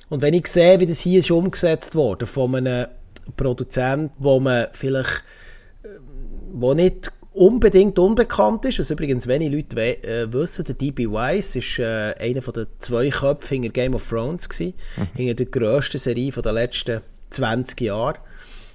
Und 0.08 0.22
wenn 0.22 0.34
ich 0.34 0.46
sehe, 0.46 0.80
wie 0.80 0.86
das 0.86 1.00
hier 1.00 1.20
ist 1.20 1.30
umgesetzt 1.30 1.94
wurde, 1.94 2.26
von 2.26 2.54
einem 2.54 2.86
Produzent, 3.36 4.12
wo 4.18 4.40
man 4.40 4.68
vielleicht, 4.72 5.24
äh, 5.82 5.88
wo 6.52 6.74
nicht 6.74 7.12
unbedingt 7.34 7.98
unbekannt 7.98 8.64
ist, 8.64 8.78
was 8.78 8.90
übrigens 8.90 9.26
wenige 9.26 9.56
Leute 9.56 9.76
we 9.76 10.02
äh, 10.02 10.32
wissen, 10.32 10.64
der 10.64 10.74
D.B. 10.74 11.10
Weiss 11.10 11.56
ist 11.56 11.78
äh, 11.78 12.14
einer 12.18 12.42
von 12.42 12.54
den 12.54 12.66
zwei 12.78 13.08
Köpfen 13.08 13.62
hinter 13.62 13.70
Game 13.70 13.94
of 13.94 14.08
Thrones 14.08 14.48
gewesen, 14.48 14.74
mhm. 14.96 15.08
hinter 15.14 15.34
der 15.34 15.46
grössten 15.46 15.98
Serie 15.98 16.30
der 16.30 16.52
letzten 16.52 17.00
20 17.30 17.80
Jahre. 17.80 18.16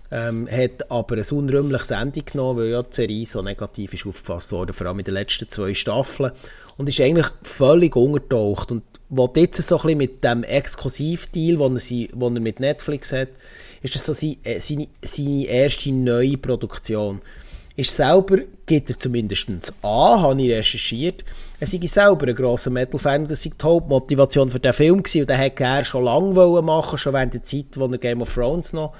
Ähm, 0.10 0.48
hat 0.50 0.90
aber 0.90 1.18
ein 1.18 1.26
unrühmliches 1.38 1.92
Ende 1.92 2.22
genommen, 2.22 2.60
weil 2.60 2.68
ja 2.68 2.82
die 2.82 2.96
Serie 2.96 3.26
so 3.26 3.42
negativ 3.42 3.94
ist 3.94 4.08
aufgefasst 4.08 4.54
worden, 4.54 4.72
vor 4.72 4.88
allem 4.88 5.00
in 5.00 5.06
den 5.06 5.14
letzten 5.14 5.50
zwei 5.50 5.74
Staffeln. 5.74 6.32
Und 6.78 6.88
ist 6.88 7.02
eigentlich 7.02 7.28
völlig 7.44 7.96
untertaucht. 7.96 8.72
Und 8.72 8.84
was 9.10 9.32
jetzt 9.36 9.62
so 9.62 9.76
ein 9.76 9.82
bisschen 9.82 9.98
mit 9.98 10.24
dem 10.24 10.44
Exklusivdeal, 10.44 11.58
den 11.58 11.76
er, 11.76 12.08
den 12.08 12.36
er 12.36 12.42
mit 12.42 12.60
Netflix 12.62 13.12
hat, 13.12 13.30
ist 13.82 13.96
das 13.96 14.06
so 14.06 14.14
seine, 14.14 14.38
äh, 14.44 14.60
seine, 14.60 14.88
seine 15.04 15.46
erste 15.46 15.92
neue 15.92 16.38
Produktion 16.38 17.22
ist 17.78 17.96
selber, 17.96 18.40
gibt 18.66 18.90
er 18.90 19.00
zumindest 19.00 19.50
an, 19.84 20.22
habe 20.22 20.42
ich 20.42 20.52
recherchiert, 20.52 21.24
er 21.60 21.68
sei 21.68 21.80
selber 21.86 22.28
ein 22.28 22.36
grosser 22.36 22.72
Metal-Fan 22.72 23.22
und 23.22 23.32
das 23.32 23.44
sei 23.44 23.52
die 23.60 23.64
Hauptmotivation 23.64 24.50
für 24.50 24.60
den 24.60 24.74
Film 24.74 25.02
gewesen. 25.02 25.22
Und 25.22 25.30
den 25.30 25.38
hätte 25.38 25.64
er 25.64 25.84
schon 25.84 26.04
lange 26.04 26.62
machen 26.62 26.98
schon 26.98 27.14
während 27.14 27.34
der 27.34 27.44
Zeit, 27.44 27.66
wo 27.76 27.86
er 27.86 27.98
Game 27.98 28.22
of 28.22 28.34
Thrones 28.34 28.74
noch 28.74 28.94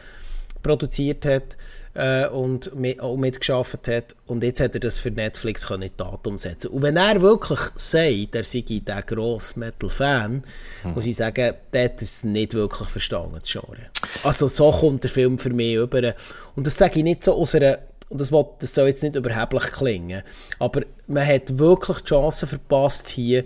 produziert 0.64 1.26
hat 1.26 1.56
äh, 1.94 2.28
und 2.28 2.76
mit, 2.76 3.00
auch 3.00 3.16
mitgeschafft 3.16 3.88
hat. 3.88 4.16
Und 4.26 4.44
jetzt 4.44 4.60
hat 4.60 4.76
er 4.76 4.80
das 4.80 4.98
für 4.98 5.12
Netflix 5.12 5.68
können 5.68 5.90
Tat 5.96 6.26
umsetzen 6.26 6.70
und 6.70 6.82
wenn 6.82 6.98
er 6.98 7.22
wirklich 7.22 7.60
sagt, 7.76 8.36
er 8.36 8.44
sei 8.44 8.64
der 8.68 9.04
grosse 9.04 9.60
Metal-Fan, 9.60 10.44
hm. 10.82 10.94
muss 10.94 11.06
ich 11.06 11.16
sagen, 11.16 11.54
der 11.74 11.84
hat 11.86 12.02
es 12.02 12.24
nicht 12.24 12.54
wirklich 12.56 12.90
verstanden, 12.90 13.38
das 13.40 13.52
Genre. 13.52 13.90
Also 14.24 14.48
so 14.48 14.72
kommt 14.72 15.04
der 15.04 15.12
Film 15.12 15.38
für 15.38 15.52
mich 15.52 15.76
über. 15.76 16.14
Und 16.56 16.66
das 16.66 16.78
sage 16.78 17.00
ich 17.00 17.04
nicht 17.04 17.24
so 17.24 17.34
aus 17.34 17.54
einer 17.54 17.80
und 18.10 18.22
das, 18.22 18.32
will, 18.32 18.46
das 18.60 18.74
soll 18.74 18.88
jetzt 18.88 19.04
nicht 19.04 19.16
überheblich 19.16 19.64
klingen, 19.64 20.24
aber 20.60 20.84
man 21.08 21.26
hat 21.26 21.58
wirklich 21.58 21.98
die 22.00 22.06
Chance 22.06 22.48
verpasst, 22.48 23.10
hier 23.10 23.44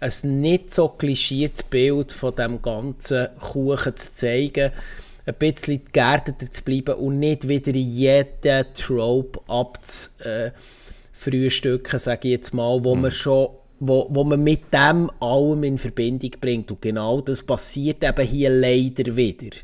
ein 0.00 0.40
nicht 0.40 0.72
so 0.72 0.88
klischiertes 0.88 1.62
Bild 1.62 2.10
von 2.10 2.34
dem 2.34 2.60
ganzen 2.62 3.28
Kuchen 3.38 3.94
zu 3.94 4.14
zeigen, 4.14 4.72
ein 5.26 5.34
bisschen 5.34 5.82
geerdeter 5.92 6.50
zu 6.50 6.64
bleiben 6.64 6.94
und 6.94 7.18
nicht 7.18 7.46
wieder 7.46 7.72
jeden 7.72 8.64
Trope 8.74 9.40
abzufrühstücken, 9.46 11.98
sage 11.98 12.28
ich 12.28 12.32
jetzt 12.32 12.54
mal, 12.54 12.82
wo 12.82 12.96
mhm. 12.96 13.02
man 13.02 13.10
schon 13.10 13.50
wo, 13.82 14.06
wo 14.10 14.24
man 14.24 14.44
mit 14.44 14.74
dem 14.74 15.10
allem 15.20 15.64
in 15.64 15.78
Verbindung 15.78 16.32
bringt. 16.38 16.70
Und 16.70 16.82
genau 16.82 17.22
das 17.22 17.42
passiert 17.42 18.04
eben 18.04 18.26
hier 18.26 18.50
leider 18.50 19.16
wieder 19.16 19.56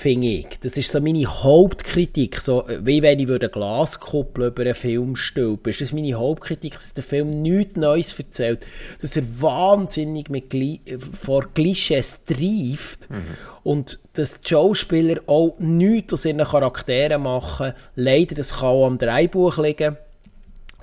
finde 0.00 0.26
ich. 0.28 0.46
Das 0.62 0.78
ist 0.78 0.90
so 0.90 0.98
meine 0.98 1.26
Hauptkritik. 1.26 2.40
So, 2.40 2.64
wie 2.80 3.02
wenn 3.02 3.20
ich 3.20 3.28
eine 3.28 3.50
Glaskuppel 3.50 4.46
über 4.46 4.62
einen 4.62 4.74
Film 4.74 5.14
stülpen. 5.14 5.72
Das 5.72 5.82
ist 5.82 5.92
meine 5.92 6.14
Hauptkritik, 6.14 6.72
dass 6.72 6.94
der 6.94 7.04
Film 7.04 7.42
nichts 7.42 7.76
Neues 7.76 8.18
erzählt. 8.18 8.66
Dass 9.02 9.16
er 9.16 9.24
wahnsinnig 9.40 10.30
mit 10.30 10.48
Gli 10.48 10.80
vor 10.98 11.52
Klischees 11.52 12.24
treibt. 12.24 13.10
Mhm. 13.10 13.36
Und 13.62 13.98
dass 14.14 14.40
die 14.40 14.48
Schauspieler 14.48 15.20
auch 15.26 15.58
nichts 15.58 16.14
aus 16.14 16.24
ihren 16.24 16.38
Charakteren 16.38 17.22
machen. 17.22 17.74
Leider, 17.94 18.34
das 18.34 18.54
kann 18.54 18.68
auch 18.68 18.86
am 18.86 18.96
Dreibuch 18.96 19.58
liegen. 19.58 19.98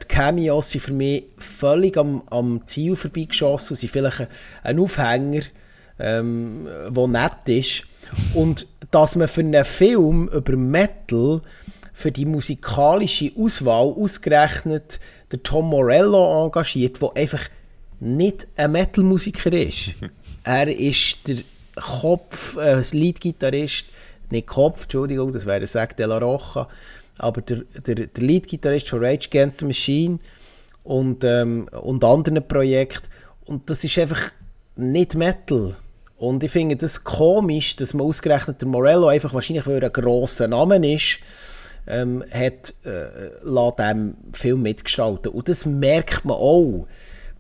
Die 0.04 0.08
Cameos 0.08 0.70
sind 0.70 0.82
für 0.82 0.94
mich 0.94 1.24
völlig 1.40 1.98
am, 1.98 2.22
am 2.30 2.68
Ziel 2.68 2.96
vorbeigeschossen 2.96 3.74
und 3.74 3.78
sind 3.78 3.92
vielleicht 3.92 4.28
ein 4.62 4.80
Aufhänger, 4.80 5.42
ähm, 5.98 6.68
der 6.92 7.08
nett 7.08 7.48
ist. 7.48 7.87
Und 8.34 8.68
dass 8.92 9.16
man 9.16 9.28
für 9.28 9.42
einen 9.42 9.66
Film 9.66 10.28
über 10.30 10.56
Metal 10.56 11.42
für 11.94 12.12
die 12.12 12.26
musikalische 12.26 13.32
Auswahl 13.38 13.88
ausgerechnet 13.88 15.00
der 15.32 15.42
Tom 15.44 15.70
Morello 15.70 16.46
engagiert, 16.46 17.02
der 17.02 17.12
einfach 17.16 17.50
nicht 18.00 18.48
ein 18.56 18.72
Metal-Musiker 18.72 19.52
ist. 19.52 19.94
er 20.44 20.68
ist 20.68 21.28
der 21.28 21.38
Kopf, 21.76 22.56
äh, 22.58 22.84
Leadgitarrist, 22.92 23.88
nicht 24.30 24.48
Kopf, 24.48 24.84
Entschuldigung, 24.84 25.32
das 25.32 25.46
wäre 25.46 25.66
Zack 25.66 25.98
de 25.98 26.06
la 26.06 26.18
Rocha, 26.18 26.68
aber 27.18 27.42
der, 27.42 27.64
der, 27.86 27.96
der 28.08 28.24
Leadgitarrist 28.24 28.90
von 28.90 29.04
Rage 29.04 29.28
Against 29.28 29.60
the 29.60 29.66
Machine 29.66 30.20
und, 30.84 31.24
ähm, 31.24 31.68
und 31.82 32.04
anderen 32.04 32.48
Projekten. 32.48 33.08
Und 33.46 33.70
das 33.70 33.84
ist 33.84 33.98
einfach 33.98 34.32
nicht 34.76 35.16
Metal. 35.16 35.76
Und 36.18 36.44
ich 36.44 36.52
finde 36.52 36.76
das 36.76 37.04
komisch, 37.04 37.76
dass 37.76 37.94
man 37.94 38.08
ausgerechnet 38.08 38.62
der 38.62 38.68
Morello 38.68 39.08
einfach 39.08 39.34
wahrscheinlich, 39.34 39.68
weil 39.68 39.78
er 39.78 39.90
ein 39.90 39.94
grosser 39.94 40.48
Name 40.48 40.94
ist, 40.94 41.20
ähm, 41.86 42.24
hat 42.32 42.74
äh, 42.84 43.72
dem 43.80 44.16
Film 44.34 44.64
mitgestalten. 44.64 45.32
Und 45.32 45.48
das 45.48 45.66
merkt 45.66 46.26
man 46.26 46.36
auch, 46.36 46.88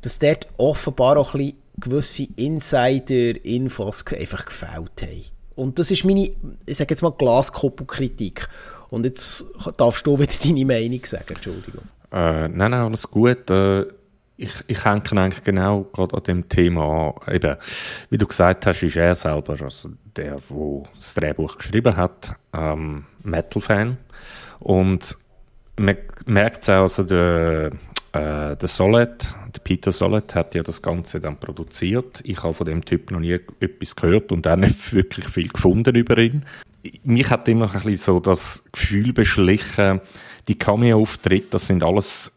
dass 0.01 0.19
dort 0.19 0.47
offenbar 0.57 1.17
auch 1.17 1.33
ein 1.33 1.53
gewisse 1.79 2.27
Insider-Infos 2.35 4.05
einfach 4.13 4.45
gefällt 4.45 5.01
haben. 5.01 5.25
Und 5.55 5.79
das 5.79 5.89
ist 5.89 6.05
meine, 6.05 6.29
ich 6.65 6.77
sage 6.77 6.93
jetzt 6.93 7.01
mal 7.01 7.11
Glaskuppelkritik. 7.11 8.47
Und 8.89 9.05
jetzt 9.05 9.45
darfst 9.75 10.05
du 10.05 10.17
wieder 10.19 10.33
deine 10.43 10.65
Meinung 10.65 11.03
sagen, 11.03 11.33
Entschuldigung. 11.33 11.81
Äh, 12.11 12.47
nein, 12.47 12.71
nein, 12.71 12.73
alles 12.73 13.09
gut. 13.09 13.49
Äh, 13.49 13.85
ich, 14.37 14.53
ich 14.67 14.85
hänge 14.85 15.03
eigentlich 15.13 15.43
genau 15.43 15.83
gerade 15.93 16.15
an 16.15 16.23
dem 16.23 16.49
Thema 16.49 17.15
an. 17.25 17.33
Eben, 17.33 17.57
wie 18.09 18.17
du 18.17 18.27
gesagt 18.27 18.65
hast, 18.65 18.83
ist 18.83 18.95
er 18.95 19.15
selber, 19.15 19.57
also 19.61 19.89
der, 20.15 20.37
der 20.49 20.83
das 20.95 21.13
Drehbuch 21.15 21.57
geschrieben 21.57 21.97
hat, 21.97 22.35
ähm, 22.53 23.05
Metal-Fan. 23.23 23.97
Und 24.59 25.17
man 25.77 25.97
merkt 26.25 26.63
es 26.63 26.69
auch, 26.69 26.83
also 26.83 27.03
der, 27.03 27.71
äh, 28.13 28.55
der 28.55 28.67
Solid, 28.67 29.25
der 29.55 29.61
Peter 29.63 29.91
Solid 29.91 30.33
hat 30.35 30.53
ja 30.53 30.61
das 30.61 30.81
Ganze 30.81 31.19
dann 31.19 31.39
produziert. 31.39 32.21
Ich 32.23 32.43
habe 32.43 32.53
von 32.53 32.65
dem 32.65 32.85
Typ 32.85 33.09
noch 33.11 33.19
nie 33.19 33.39
etwas 33.59 33.95
gehört 33.95 34.31
und 34.31 34.47
auch 34.47 34.55
nicht 34.55 34.93
wirklich 34.93 35.27
viel 35.27 35.49
gefunden 35.49 35.95
über 35.95 36.17
ihn. 36.17 36.45
Mich 37.03 37.29
hat 37.29 37.47
immer 37.47 37.65
ein 37.65 37.73
bisschen 37.73 37.97
so 37.97 38.19
das 38.19 38.63
Gefühl 38.71 39.13
beschlichen, 39.13 39.99
die 40.47 40.57
Cameo-Auftritte, 40.57 41.47
das 41.51 41.67
sind 41.67 41.83
alles 41.83 42.31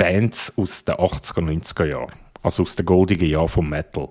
Bands 0.00 0.50
aus 0.56 0.82
den 0.86 0.94
80er, 0.94 1.42
90er 1.42 1.84
Jahren. 1.84 2.12
Also 2.42 2.62
aus 2.62 2.74
den 2.74 2.86
goldigen 2.86 3.28
Jahren 3.28 3.50
vom 3.50 3.68
Metal. 3.68 4.08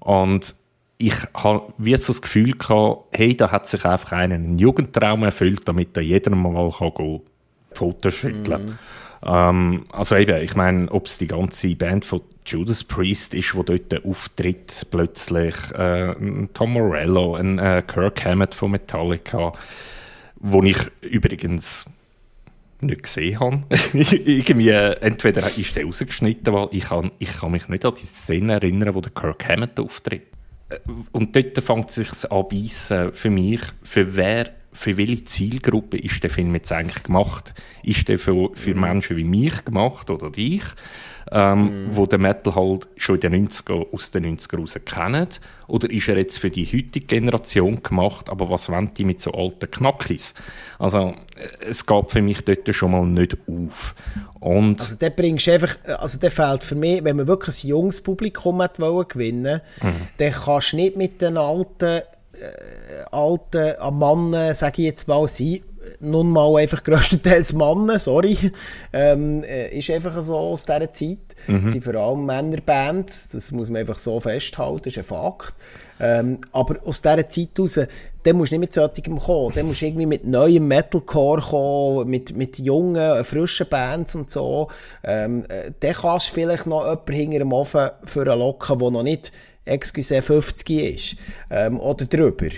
Und 0.00 0.54
ich 0.98 1.14
habe 1.32 1.72
wie 1.78 1.96
so 1.96 2.12
das 2.12 2.20
Gefühl 2.20 2.52
gehabt, 2.52 3.06
hey, 3.12 3.34
da 3.34 3.50
hat 3.50 3.66
sich 3.66 3.86
einfach 3.86 4.12
einen 4.12 4.58
Jugendtraum 4.58 5.22
erfüllt, 5.22 5.66
damit 5.66 5.96
er 5.96 6.02
jeder 6.02 6.34
mal 6.36 6.70
kann 6.70 6.92
gehen, 6.94 7.22
Fotos 7.72 8.12
schütteln 8.12 8.66
mm. 8.66 8.78
ähm, 9.26 9.86
Also 9.90 10.16
eben, 10.16 10.42
ich 10.42 10.54
meine, 10.54 10.90
ob 10.92 11.06
es 11.06 11.16
die 11.16 11.26
ganze 11.26 11.74
Band 11.76 12.04
von 12.04 12.20
Judas 12.44 12.84
Priest 12.84 13.32
ist, 13.32 13.54
wo 13.54 13.62
dort 13.62 14.04
auftritt, 14.04 14.86
plötzlich 14.90 15.54
äh, 15.72 16.14
Tom 16.52 16.74
Morello, 16.74 17.36
ein 17.36 17.58
äh, 17.58 17.82
Kirk 17.86 18.22
Hammett 18.22 18.54
von 18.54 18.70
Metallica, 18.70 19.54
wo 20.36 20.62
ich 20.62 20.78
übrigens 21.00 21.86
nicht 22.82 23.02
gesehen 23.02 23.40
habe. 23.40 23.62
Irgendwie, 23.92 24.70
entweder 24.70 25.46
ist 25.46 25.76
der 25.76 25.84
rausgeschnitten, 25.84 26.52
weil 26.52 26.68
ich 26.72 26.84
kann, 26.84 27.10
ich 27.18 27.38
kann 27.38 27.52
mich 27.52 27.68
nicht 27.68 27.84
an 27.84 27.94
die 27.94 28.06
Szene 28.06 28.54
erinnern, 28.54 28.94
wo 28.94 29.00
der 29.00 29.12
Kirk 29.12 29.48
Hammett 29.48 29.78
auftritt. 29.78 30.26
Äh, 30.68 30.78
und 31.12 31.34
dort 31.34 31.58
fängt 31.58 31.90
es 31.90 31.94
sich 31.96 32.30
an 32.30 33.12
für 33.12 33.30
mich, 33.30 33.60
für 33.82 34.16
wer, 34.16 34.50
für 34.76 34.96
welche 34.96 35.24
Zielgruppe 35.24 35.98
ist 35.98 36.22
der 36.22 36.30
Film 36.30 36.54
jetzt 36.54 36.70
eigentlich 36.70 37.02
gemacht? 37.02 37.54
Ist 37.82 38.08
der 38.08 38.18
für, 38.18 38.50
für 38.54 38.74
mhm. 38.74 38.80
Menschen 38.80 39.16
wie 39.16 39.24
mich 39.24 39.64
gemacht 39.64 40.10
oder 40.10 40.30
dich? 40.30 40.62
ähm, 41.32 41.88
mm. 41.88 41.96
wo 41.96 42.06
der 42.06 42.18
Metal 42.18 42.54
halt 42.54 42.86
schon 42.96 43.16
in 43.16 43.32
den 43.32 43.48
90er, 43.48 43.92
aus 43.92 44.10
den 44.10 44.38
90er 44.38 44.58
raus 44.58 44.78
kennen? 44.84 45.28
Oder 45.66 45.90
ist 45.90 46.08
er 46.08 46.16
jetzt 46.16 46.38
für 46.38 46.50
die 46.50 46.66
heutige 46.66 47.06
Generation 47.06 47.82
gemacht, 47.82 48.28
aber 48.28 48.48
was 48.48 48.68
wollen 48.68 48.92
die 48.96 49.04
mit 49.04 49.20
so 49.20 49.32
alten 49.32 49.70
Knackis? 49.70 50.34
Also, 50.78 51.14
äh, 51.36 51.68
es 51.68 51.84
gab 51.84 52.12
für 52.12 52.22
mich 52.22 52.42
dort 52.44 52.72
schon 52.72 52.92
mal 52.92 53.04
nicht 53.04 53.36
auf. 53.48 53.94
Und 54.38 54.80
also, 54.80 54.96
der 54.96 55.10
bringst 55.10 55.48
einfach, 55.48 55.76
also, 55.98 56.20
der 56.20 56.30
fehlt 56.30 56.62
für 56.62 56.76
mich, 56.76 57.02
wenn 57.02 57.16
man 57.16 57.26
wirklich 57.26 57.64
ein 57.64 57.68
junges 57.68 58.00
Publikum 58.00 58.62
hat 58.62 58.78
wollen 58.78 59.08
gewinnen, 59.08 59.60
mm. 59.82 59.86
dann 60.18 60.32
kannst 60.32 60.72
du 60.72 60.76
nicht 60.76 60.96
mit 60.96 61.20
den 61.20 61.36
alten, 61.36 61.84
äh, 61.84 62.02
alten 63.10 63.98
Mannen, 63.98 64.54
sage 64.54 64.82
ich 64.82 64.86
jetzt 64.86 65.08
mal, 65.08 65.26
sein 65.28 65.62
nun 66.00 66.30
mal 66.30 66.56
einfach 66.56 66.82
größtenteils 66.82 67.52
Männer, 67.52 67.98
sorry, 67.98 68.36
ähm, 68.92 69.42
äh, 69.44 69.78
ist 69.78 69.90
einfach 69.90 70.22
so 70.22 70.36
aus 70.36 70.64
dieser 70.64 70.92
Zeit. 70.92 71.18
Mhm. 71.46 71.68
sind 71.68 71.84
vor 71.84 71.94
allem 71.94 72.26
Männerbands, 72.26 73.28
das 73.28 73.52
muss 73.52 73.70
man 73.70 73.80
einfach 73.80 73.98
so 73.98 74.18
festhalten, 74.20 74.82
das 74.84 74.94
ist 74.94 74.98
ein 74.98 75.04
Fakt. 75.04 75.54
Ähm, 75.98 76.38
aber 76.52 76.76
aus 76.84 77.00
dieser 77.00 77.26
Zeit 77.26 77.48
heraus, 77.56 77.80
dann 78.22 78.36
musst 78.36 78.52
du 78.52 78.56
nicht 78.56 78.60
mit 78.60 78.72
solchem 78.72 79.18
kommen, 79.18 79.54
dann 79.54 79.66
musst 79.66 79.80
du 79.80 79.86
irgendwie 79.86 80.06
mit 80.06 80.26
neuem 80.26 80.68
Metalcore 80.68 81.40
kommen, 81.40 82.10
mit, 82.10 82.36
mit 82.36 82.58
jungen, 82.58 83.24
frischen 83.24 83.66
Bands 83.68 84.14
und 84.14 84.30
so. 84.30 84.68
Ähm, 85.02 85.44
äh, 85.48 85.70
dann 85.80 85.94
kannst 85.94 86.28
du 86.28 86.34
vielleicht 86.34 86.66
noch 86.66 86.84
jemanden 86.84 87.12
hinter 87.12 87.38
dem 87.38 87.52
Ofen 87.52 87.90
für 88.04 88.30
einen 88.30 88.40
locken, 88.40 88.78
der 88.78 88.90
noch 88.90 89.02
nicht 89.02 89.32
excuse 89.66 90.22
50 90.22 90.70
ist, 90.70 91.16
ähm, 91.50 91.78
oder 91.78 92.06
drüber. 92.06 92.48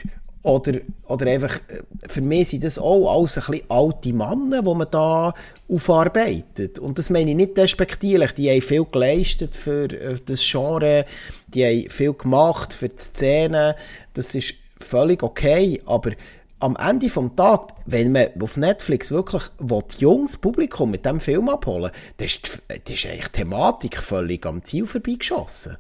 oder, 0.43 0.75
oder 1.09 1.27
einfach, 1.27 1.57
äh, 1.69 1.83
für 2.09 2.21
mich 2.21 2.51
sind 2.51 2.65
das 2.65 2.79
auch 2.79 3.13
alles 3.13 3.37
ein 3.39 3.45
bisschen 3.51 3.71
alte 3.71 4.13
Männer, 4.13 4.63
die 4.63 4.75
man 4.75 4.87
da 4.91 5.35
aufarbeitet. 5.69 6.79
Und 6.79 6.99
das 6.99 7.11
meine 7.11 7.31
ich 7.31 7.37
nicht 7.37 7.57
despektierlich. 7.57 8.33
Die 8.33 8.51
haben 8.51 8.63
viel 8.63 8.85
geleistet 8.85 9.55
für 9.55 9.91
äh, 9.91 10.17
das 10.25 10.41
Genre, 10.49 11.05
die 11.49 11.65
haben 11.65 11.91
viel 11.91 12.13
gemacht 12.13 12.73
für 12.73 12.89
die 12.89 12.99
Szene. 12.99 13.75
Das 14.15 14.35
ist 14.35 14.55
völlig 14.79 15.23
okay, 15.23 15.83
aber 15.87 16.13
am 16.61 16.77
Ende 16.77 17.07
des 17.09 17.15
Tages, 17.37 17.75
wenn 17.87 18.13
man 18.13 18.29
auf 18.41 18.57
Netflix 18.57 19.11
wirklich 19.11 19.45
das 19.61 20.01
junges 20.01 20.37
Publikum 20.37 20.91
mit 20.91 21.05
diesem 21.05 21.21
Film 21.21 21.49
abholen 21.49 21.91
dann 22.17 22.27
ist, 22.27 22.61
die, 22.89 22.95
ist 22.95 23.07
eigentlich 23.07 23.29
die 23.29 23.41
Thematik 23.41 23.99
völlig 23.99 24.45
am 24.45 24.65
Ziel 24.65 24.87
vorbeigeschossen. 24.87 25.79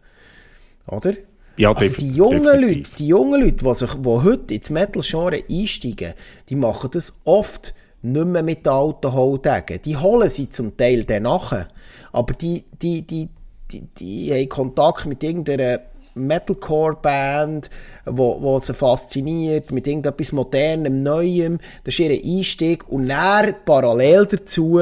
Oder? 0.88 1.14
Ja, 1.56 1.72
also 1.72 1.96
die 1.96 2.10
jungen 2.10 2.44
definitiv. 2.44 2.76
Leute, 2.76 2.90
die 2.98 3.06
jungen 3.08 3.40
Leute, 3.42 3.64
die, 3.64 3.74
sich, 3.74 3.94
die 3.94 4.08
heute 4.08 4.54
ins 4.54 4.70
Metal-Genre 4.70 5.42
einsteigen, 5.50 6.14
die 6.48 6.54
machen 6.54 6.90
das 6.92 7.20
oft 7.24 7.74
nicht 8.02 8.26
mehr 8.26 8.42
mit 8.42 8.64
den 8.64 8.72
alten 8.72 9.12
Holdegen. 9.12 9.82
Die 9.84 9.96
holen 9.96 10.28
sie 10.30 10.48
zum 10.48 10.76
Teil 10.76 11.04
dann 11.04 11.24
nachher. 11.24 11.66
Aber 12.12 12.32
die, 12.34 12.64
die, 12.80 13.02
die, 13.02 13.28
die, 13.72 13.82
die 13.98 14.32
haben 14.32 14.48
Kontakt 14.48 15.06
mit 15.06 15.22
irgendeiner 15.24 15.80
Metalcore-Band, 16.14 17.70
wo, 18.06 18.40
wo 18.40 18.58
sie 18.58 18.74
fasziniert, 18.74 19.70
mit 19.72 19.86
irgendetwas 19.86 20.32
Modernem, 20.32 21.02
Neuem. 21.02 21.58
Das 21.84 21.94
ist 21.94 22.00
ihr 22.00 22.10
Einstieg. 22.10 22.88
Und 22.88 23.08
dann 23.08 23.54
parallel 23.64 24.26
dazu 24.26 24.80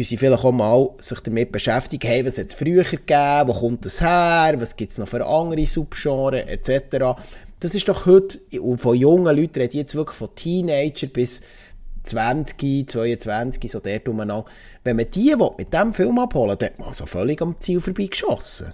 tun 0.00 0.04
sie 0.04 0.16
vielleicht 0.16 0.44
auch 0.44 0.52
mal 0.52 0.90
sich 0.98 1.20
damit 1.20 1.52
beschäftigen, 1.52 2.06
hey, 2.06 2.24
was 2.24 2.38
hat 2.38 2.46
es 2.46 2.54
früher 2.54 2.84
gegeben, 2.84 3.48
wo 3.48 3.52
kommt 3.52 3.84
das 3.84 4.00
her, 4.00 4.54
was 4.58 4.76
gibt 4.76 4.92
es 4.92 4.98
noch 4.98 5.08
für 5.08 5.24
andere 5.26 5.66
Subgenres, 5.66 6.46
etc. 6.46 7.20
Das 7.60 7.74
ist 7.74 7.88
doch 7.88 8.06
heute, 8.06 8.38
und 8.60 8.80
von 8.80 8.96
jungen 8.96 9.36
Leuten 9.36 9.60
rede 9.60 9.76
jetzt 9.76 9.94
wirklich 9.94 10.16
von 10.16 10.34
Teenager 10.34 11.08
bis 11.08 11.42
20, 12.04 12.88
22, 12.88 13.70
so 13.70 13.80
der 13.80 14.06
umeinander. 14.08 14.46
Wenn 14.84 14.96
man 14.96 15.10
die 15.10 15.36
mit 15.58 15.72
diesem 15.72 15.92
Film 15.92 16.18
abholen 16.18 16.56
dann 16.58 16.70
hat 16.70 16.78
man 16.78 16.94
so 16.94 17.04
völlig 17.04 17.42
am 17.42 17.60
Ziel 17.60 17.80
vorbeigeschossen. 17.80 18.72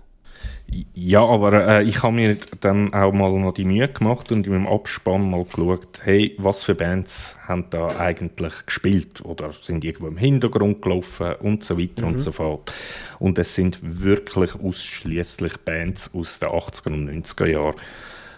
Ja, 0.95 1.25
aber 1.25 1.53
äh, 1.69 1.85
ich 1.85 2.03
habe 2.03 2.15
mir 2.15 2.37
dann 2.61 2.93
auch 2.93 3.13
mal 3.13 3.33
noch 3.33 3.55
die 3.55 3.65
Mühe 3.65 3.89
gemacht 3.89 4.33
und 4.33 4.47
in 4.47 4.53
meinem 4.53 4.67
Abspann 4.67 5.31
mal 5.31 5.45
geschaut, 5.45 6.01
hey, 6.03 6.35
was 6.39 6.65
für 6.65 6.75
Bands 6.75 7.37
haben 7.47 7.67
da 7.71 7.99
eigentlich 7.99 8.53
gespielt 8.67 9.25
oder 9.25 9.53
sind 9.53 9.85
irgendwo 9.85 10.09
im 10.09 10.17
Hintergrund 10.17 10.83
gelaufen 10.83 11.35
und 11.37 11.63
so 11.63 11.79
weiter 11.79 12.03
mhm. 12.03 12.09
und 12.09 12.19
so 12.19 12.33
fort. 12.33 12.73
Und 13.19 13.39
es 13.39 13.55
sind 13.55 13.79
wirklich 13.81 14.55
ausschließlich 14.57 15.59
Bands 15.59 16.13
aus 16.13 16.41
den 16.41 16.49
80er 16.49 16.93
und 16.93 17.11
90er 17.11 17.47
Jahren. 17.47 17.75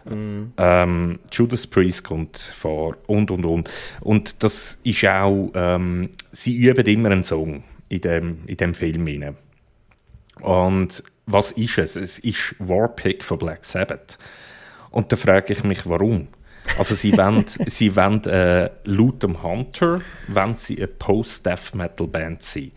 Mhm. 0.05 0.53
Ähm, 0.59 1.19
Judas 1.33 1.67
Priest 1.67 2.05
kommt 2.05 2.39
vor 2.39 2.97
und 3.07 3.31
und 3.31 3.45
und. 3.45 3.71
Und 4.01 4.43
das 4.43 4.79
ist 4.85 5.05
auch, 5.07 5.51
ähm, 5.55 6.11
sie 6.33 6.57
üben 6.57 6.87
immer 6.87 7.11
einen 7.11 7.25
Song 7.25 7.65
in 7.89 8.01
dem, 8.03 8.39
in 8.47 8.57
dem 8.57 8.75
Film 8.75 9.07
hinein. 9.07 9.37
Und 10.41 11.03
was 11.29 11.51
ist 11.53 11.79
es? 11.79 11.97
Es 11.97 12.19
ist 12.19 12.55
Warpick 12.59 13.23
von 13.23 13.39
Black 13.39 13.65
Sabbath. 13.65 14.19
Und 14.91 15.13
da 15.13 15.17
frage 15.17 15.53
ich 15.53 15.63
mich, 15.63 15.87
warum? 15.87 16.29
Also 16.79 16.95
sie 16.95 17.17
wollen, 17.17 17.45
sie 17.67 17.95
wollen 17.97 18.25
äh, 18.25 18.71
laut 18.85 19.23
dem 19.23 19.43
Hunter 19.43 20.01
wollen 20.29 20.57
sie 20.59 20.77
eine 20.79 20.87
Post-Death-Metal-Band 20.89 22.43
sein. 22.43 22.73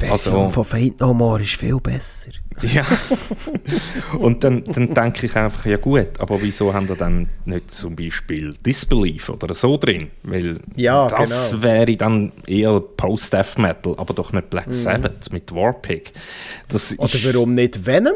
Die 0.00 0.06
Version 0.06 0.36
also, 0.36 0.50
von 0.50 0.64
Fate 0.64 1.00
No 1.00 1.14
More 1.14 1.42
ist 1.42 1.54
viel 1.54 1.78
besser. 1.78 2.32
Ja. 2.62 2.84
Und 4.18 4.44
dann, 4.44 4.64
dann 4.64 4.94
denke 4.94 5.26
ich 5.26 5.36
einfach, 5.36 5.66
ja 5.66 5.76
gut, 5.76 6.18
aber 6.18 6.40
wieso 6.40 6.72
haben 6.72 6.88
wir 6.88 6.96
dann 6.96 7.28
nicht 7.44 7.72
zum 7.72 7.96
Beispiel 7.96 8.50
Disbelief 8.64 9.28
oder 9.28 9.54
so 9.54 9.76
drin? 9.76 10.10
Weil 10.22 10.60
ja, 10.76 11.08
das 11.08 11.50
genau. 11.50 11.62
wäre 11.62 11.96
dann 11.96 12.32
eher 12.46 12.80
Post-Death-Metal, 12.80 13.94
aber 13.96 14.14
doch 14.14 14.32
nicht 14.32 14.50
Black 14.50 14.68
mhm. 14.68 14.72
Sabbath 14.72 15.32
mit 15.32 15.54
Warpig. 15.54 16.12
Das 16.68 16.96
oder 16.98 17.18
warum 17.24 17.54
nicht 17.54 17.86
Venom? 17.86 18.14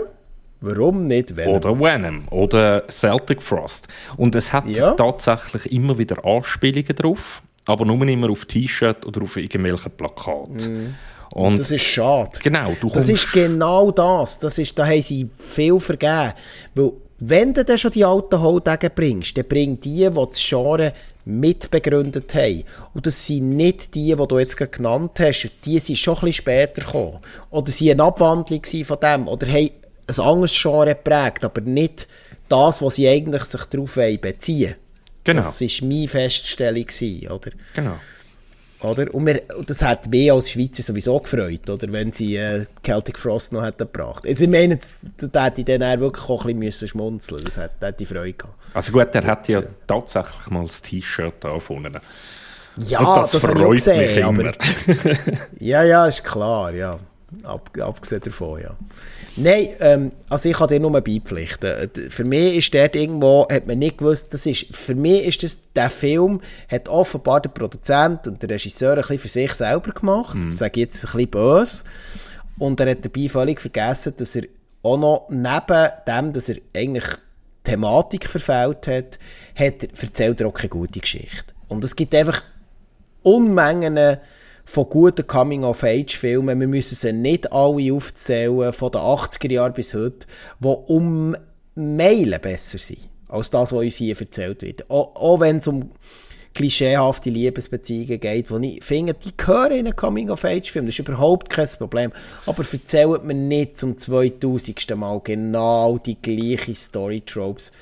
Warum 0.61 1.07
nicht 1.07 1.37
Venom? 1.37 1.55
Oder 1.55 1.79
Venom 1.79 2.29
oder 2.31 2.85
Celtic 2.89 3.43
Frost. 3.43 3.87
Und 4.17 4.35
es 4.35 4.53
hat 4.53 4.67
ja. 4.67 4.93
tatsächlich 4.93 5.71
immer 5.71 5.99
wieder 5.99 6.25
Anspielungen 6.25 6.97
drauf, 6.97 7.43
aber 7.67 7.85
nur 7.85 8.03
immer 8.07 8.31
auf 8.31 8.45
T-Shirt 8.45 9.07
oder 9.07 9.23
auf 9.23 9.37
irgendwelchen 9.37 9.93
Plakaten. 9.93 10.57
Mm. 10.89 10.95
Und 11.33 11.59
das 11.59 11.71
ist 11.71 11.83
schade. 11.83 12.31
Genau. 12.43 12.75
Du 12.81 12.89
das 12.89 13.09
ist 13.09 13.33
genau 13.33 13.91
das. 13.91 14.39
das 14.39 14.59
ist, 14.59 14.79
da 14.79 14.87
haben 14.87 15.03
sie 15.03 15.29
viel 15.37 15.79
vergeben. 15.79 16.33
Weil, 16.75 16.93
wenn 17.21 17.53
du 17.53 17.65
dann 17.65 17.79
schon 17.79 17.91
die 17.91 18.05
alten 18.05 18.41
Holdegen 18.41 18.91
bringst, 18.95 19.37
dann 19.37 19.45
bring 19.47 19.79
die, 19.79 20.09
die 20.09 20.11
das 20.11 20.39
Genre 20.39 20.93
mitbegründet 21.25 22.35
haben. 22.35 22.65
Und 22.95 23.07
das 23.07 23.27
sind 23.27 23.57
nicht 23.57 23.95
die, 23.95 24.15
die 24.15 24.27
du 24.27 24.39
jetzt 24.39 24.57
genannt 24.57 25.13
hast. 25.21 25.51
Die 25.65 25.79
sind 25.79 25.99
schon 25.99 26.15
ein 26.15 26.21
bisschen 26.21 26.33
später 26.33 26.83
gekommen. 26.83 27.19
Oder 27.51 27.71
sie 27.71 27.91
eine 27.91 28.05
Abwandlung 28.05 28.65
von 28.65 29.01
dem. 29.01 29.29
Oder 29.29 29.47
haben 29.49 29.71
ein 30.09 30.21
anderes 30.21 30.61
Genre 30.61 30.95
geprägt, 30.95 31.45
aber 31.45 31.61
nicht 31.61 32.09
das, 32.49 32.83
was 32.83 32.97
sie 32.97 33.09
eigentlich 33.09 33.45
sich 33.45 33.65
darauf 33.65 33.95
beziehen 33.95 34.77
Genau. 35.25 35.43
Das 35.43 35.61
war 35.61 35.89
meine 35.89 36.09
Feststellung, 36.09 36.87
oder? 37.29 37.51
Genau. 37.75 37.97
Oder? 38.81 39.13
Und, 39.13 39.27
wir, 39.27 39.43
und 39.59 39.69
das 39.69 39.83
hat 39.83 40.09
mich 40.09 40.33
als 40.33 40.53
Schweizer 40.53 40.83
sowieso 40.83 41.19
gefreut, 41.19 41.69
oder? 41.69 41.93
wenn 41.93 42.13
sie 42.13 42.37
äh, 42.37 42.65
Celtic 42.83 43.19
Frost 43.19 43.53
noch 43.53 43.63
hätten 43.63 43.79
gebracht. 43.79 44.25
Also 44.27 44.45
ich 44.45 44.51
meine, 44.51 44.79
da 45.19 45.45
hätte 45.45 45.61
ich 45.61 45.67
dann 45.67 46.01
wirklich 46.01 46.29
auch 46.31 46.47
ein 46.47 46.61
bisschen 46.61 46.89
schmunzeln 46.89 47.45
Das 47.45 47.59
hat, 47.59 47.73
hätte 47.81 48.05
ich 48.05 48.09
Freude 48.09 48.33
gehabt. 48.33 48.55
Also 48.73 48.93
gut, 48.93 49.15
er 49.15 49.27
hat 49.27 49.49
ja 49.49 49.63
tatsächlich 49.87 50.47
mal 50.49 50.65
das 50.65 50.81
T-Shirt 50.81 51.35
da 51.41 51.59
vorne. 51.59 52.01
Ja, 52.87 53.17
das, 53.17 53.33
das 53.33 53.49
habe 53.49 53.59
ich 53.59 53.67
auch 53.67 53.71
gesehen. 53.71 54.25
Aber, 54.25 54.53
ja, 55.59 55.83
ja, 55.83 56.07
ist 56.07 56.23
klar, 56.23 56.73
ja. 56.73 56.99
Ab, 57.43 57.71
abgesehen 57.79 58.23
davon, 58.23 58.63
ja. 58.63 58.75
Nein, 59.37 59.69
ähm, 59.81 60.13
also 60.31 60.49
ich 60.49 60.57
kann 60.57 60.69
dir 60.69 60.81
nur 60.81 60.93
beipflichten. 60.93 61.91
Für 62.09 62.25
mich 62.25 62.57
ist 62.57 62.75
dort 62.75 62.97
irgendwo, 62.97 63.47
hat 63.51 63.67
man 63.67 63.79
nicht 63.79 63.99
gewusst, 63.99 64.33
das 64.33 64.47
ist, 64.47 64.75
für 64.75 64.95
mich 64.95 65.27
ist 65.27 65.43
das, 65.43 65.59
der 65.75 65.91
Film 65.91 66.41
hat 66.71 66.89
offenbar 66.89 67.41
der 67.43 67.51
Produzent 67.51 68.27
und 68.27 68.43
der 68.43 68.49
Regisseur 68.49 68.93
ein 68.93 68.97
bisschen 68.97 69.19
für 69.19 69.29
sich 69.29 69.53
selber 69.53 69.93
gemacht. 69.93 70.37
Mhm. 70.37 70.47
Das 70.47 70.59
sage 70.59 70.81
ich 70.81 70.87
jetzt 70.87 71.05
ein 71.05 71.13
bisschen 71.13 71.31
böse. 71.31 71.85
Und 72.59 72.81
er 72.81 72.91
hat 72.91 73.05
dabei 73.05 73.29
völlig 73.29 73.61
vergessen, 73.61 74.15
dass 74.17 74.35
er 74.35 74.45
auch 74.83 74.99
noch 74.99 75.27
neben 75.29 75.89
dem, 76.07 76.33
dass 76.33 76.49
er 76.49 76.57
eigentlich 76.75 77.07
Thematik 77.63 78.27
verfehlt 78.27 78.87
hat, 78.87 79.19
hat 79.55 80.03
erzählt 80.03 80.41
er 80.41 80.49
auch 80.49 80.55
keine 80.55 80.71
gute 80.71 81.01
Geschichte. 81.01 81.53
Und 81.69 81.85
es 81.85 81.95
gibt 81.95 82.15
einfach 82.15 82.43
Unmengen 83.23 84.19
von 84.69 84.91
guten 84.91 85.27
Coming-of-Age-Filmen, 85.27 86.61
wir 86.61 86.69
müssen 86.69 86.95
sie 86.95 87.11
nicht 87.11 87.51
alle 87.51 87.91
aufzählen, 87.95 88.71
von 88.75 88.93
den 88.93 89.01
80er 89.01 89.51
Jahren 89.51 89.73
bis 89.73 89.95
heute, 89.95 90.27
die 90.61 90.67
um 90.67 91.35
Meilen 91.75 92.39
besser 92.39 92.77
sind, 92.77 93.09
als 93.29 93.49
das, 93.49 93.73
was 93.73 93.81
uns 93.81 93.97
hier 93.97 94.21
erzählt 94.21 94.61
wird. 94.61 94.91
Auch, 94.91 95.17
auch 95.17 95.41
wenn 95.41 95.57
es 95.57 95.69
um 95.69 95.91
klischeehafte 96.53 97.31
Liebesbeziehungen 97.31 98.21
geht, 98.21 98.51
wo 98.51 98.59
ich 98.59 98.85
finde, 98.85 99.15
die 99.15 99.35
gehören 99.35 99.73
in 99.73 99.87
einen 99.87 99.97
Coming-of-Age-Film, 99.97 100.85
das 100.85 100.99
ist 100.99 101.09
überhaupt 101.09 101.49
kein 101.49 101.69
Problem. 101.79 102.13
Aber 102.45 102.63
erzählt 102.71 103.25
mir 103.25 103.33
nicht 103.33 103.79
zum 103.79 103.97
2000. 103.97 104.95
Mal 104.97 105.19
genau 105.25 105.97
die 105.97 106.21
gleichen 106.21 106.75
Story-Tropes, 106.75 107.73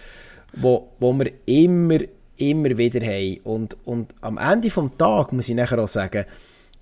wo, 0.52 0.92
wo 1.00 1.12
wir 1.14 1.32
immer, 1.46 1.98
immer 2.36 2.78
wieder 2.78 3.04
haben. 3.04 3.40
Und, 3.42 3.76
und 3.84 4.14
am 4.20 4.38
Ende 4.38 4.68
des 4.68 4.80
Tages 4.96 5.32
muss 5.32 5.48
ich 5.48 5.56
nachher 5.56 5.80
auch 5.80 5.88
sagen, 5.88 6.26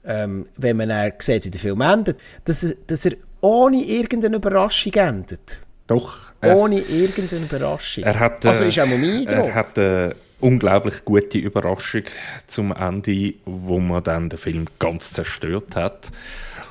ähm, 0.04 0.46
wenn 0.56 0.76
man 0.76 0.88
dann 0.88 1.12
sieht, 1.18 1.44
wie 1.44 1.50
der 1.50 1.60
Film 1.60 1.80
endet, 1.80 2.18
dass, 2.44 2.62
er, 2.62 2.74
dass 2.86 3.06
er 3.06 3.16
ohne 3.40 3.82
irgendeine 3.82 4.36
Überraschung 4.36 4.92
endet. 4.94 5.60
Doch. 5.86 6.32
Er, 6.40 6.56
ohne 6.56 6.80
irgendeine 6.80 7.44
Überraschung. 7.44 8.04
Er 8.04 8.18
hat, 8.18 8.44
also 8.46 8.64
ist 8.64 8.78
auch 8.78 8.86
mein 8.86 9.04
Eindruck. 9.04 9.46
Er 9.46 9.54
hat 9.54 9.78
eine 9.78 10.14
unglaublich 10.40 11.04
gute 11.04 11.38
Überraschung 11.38 12.02
zum 12.46 12.72
Ende, 12.72 13.34
wo 13.44 13.80
man 13.80 14.04
dann 14.04 14.28
den 14.28 14.38
Film 14.38 14.66
ganz 14.78 15.12
zerstört 15.12 15.76
hat. 15.76 16.10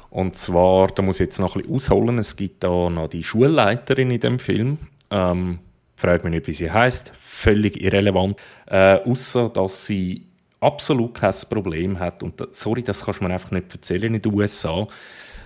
Und 0.09 0.37
zwar, 0.37 0.89
da 0.89 1.01
muss 1.01 1.19
ich 1.19 1.25
jetzt 1.25 1.39
noch 1.39 1.55
ein 1.55 1.63
bisschen 1.63 1.75
ausholen, 1.75 2.19
es 2.19 2.35
gibt 2.35 2.63
da 2.63 2.89
noch 2.89 3.07
die 3.07 3.23
Schulleiterin 3.23 4.11
in 4.11 4.19
dem 4.19 4.39
Film. 4.39 4.77
Ähm, 5.09 5.59
fragt 5.95 6.23
mich 6.23 6.31
nicht, 6.31 6.47
wie 6.47 6.53
sie 6.53 6.69
heißt. 6.69 7.11
Völlig 7.19 7.81
irrelevant. 7.81 8.37
Äh, 8.67 8.99
außer 8.99 9.49
dass 9.49 9.87
sie 9.87 10.27
absolut 10.63 11.15
kein 11.15 11.33
Problem 11.49 11.99
hat. 11.99 12.23
Und 12.23 12.47
sorry, 12.51 12.83
das 12.83 13.05
kannst 13.05 13.21
du 13.21 13.25
mir 13.25 13.33
einfach 13.33 13.51
nicht 13.51 13.71
erzählen 13.71 14.15
in 14.15 14.21
den 14.21 14.33
USA. 14.33 14.87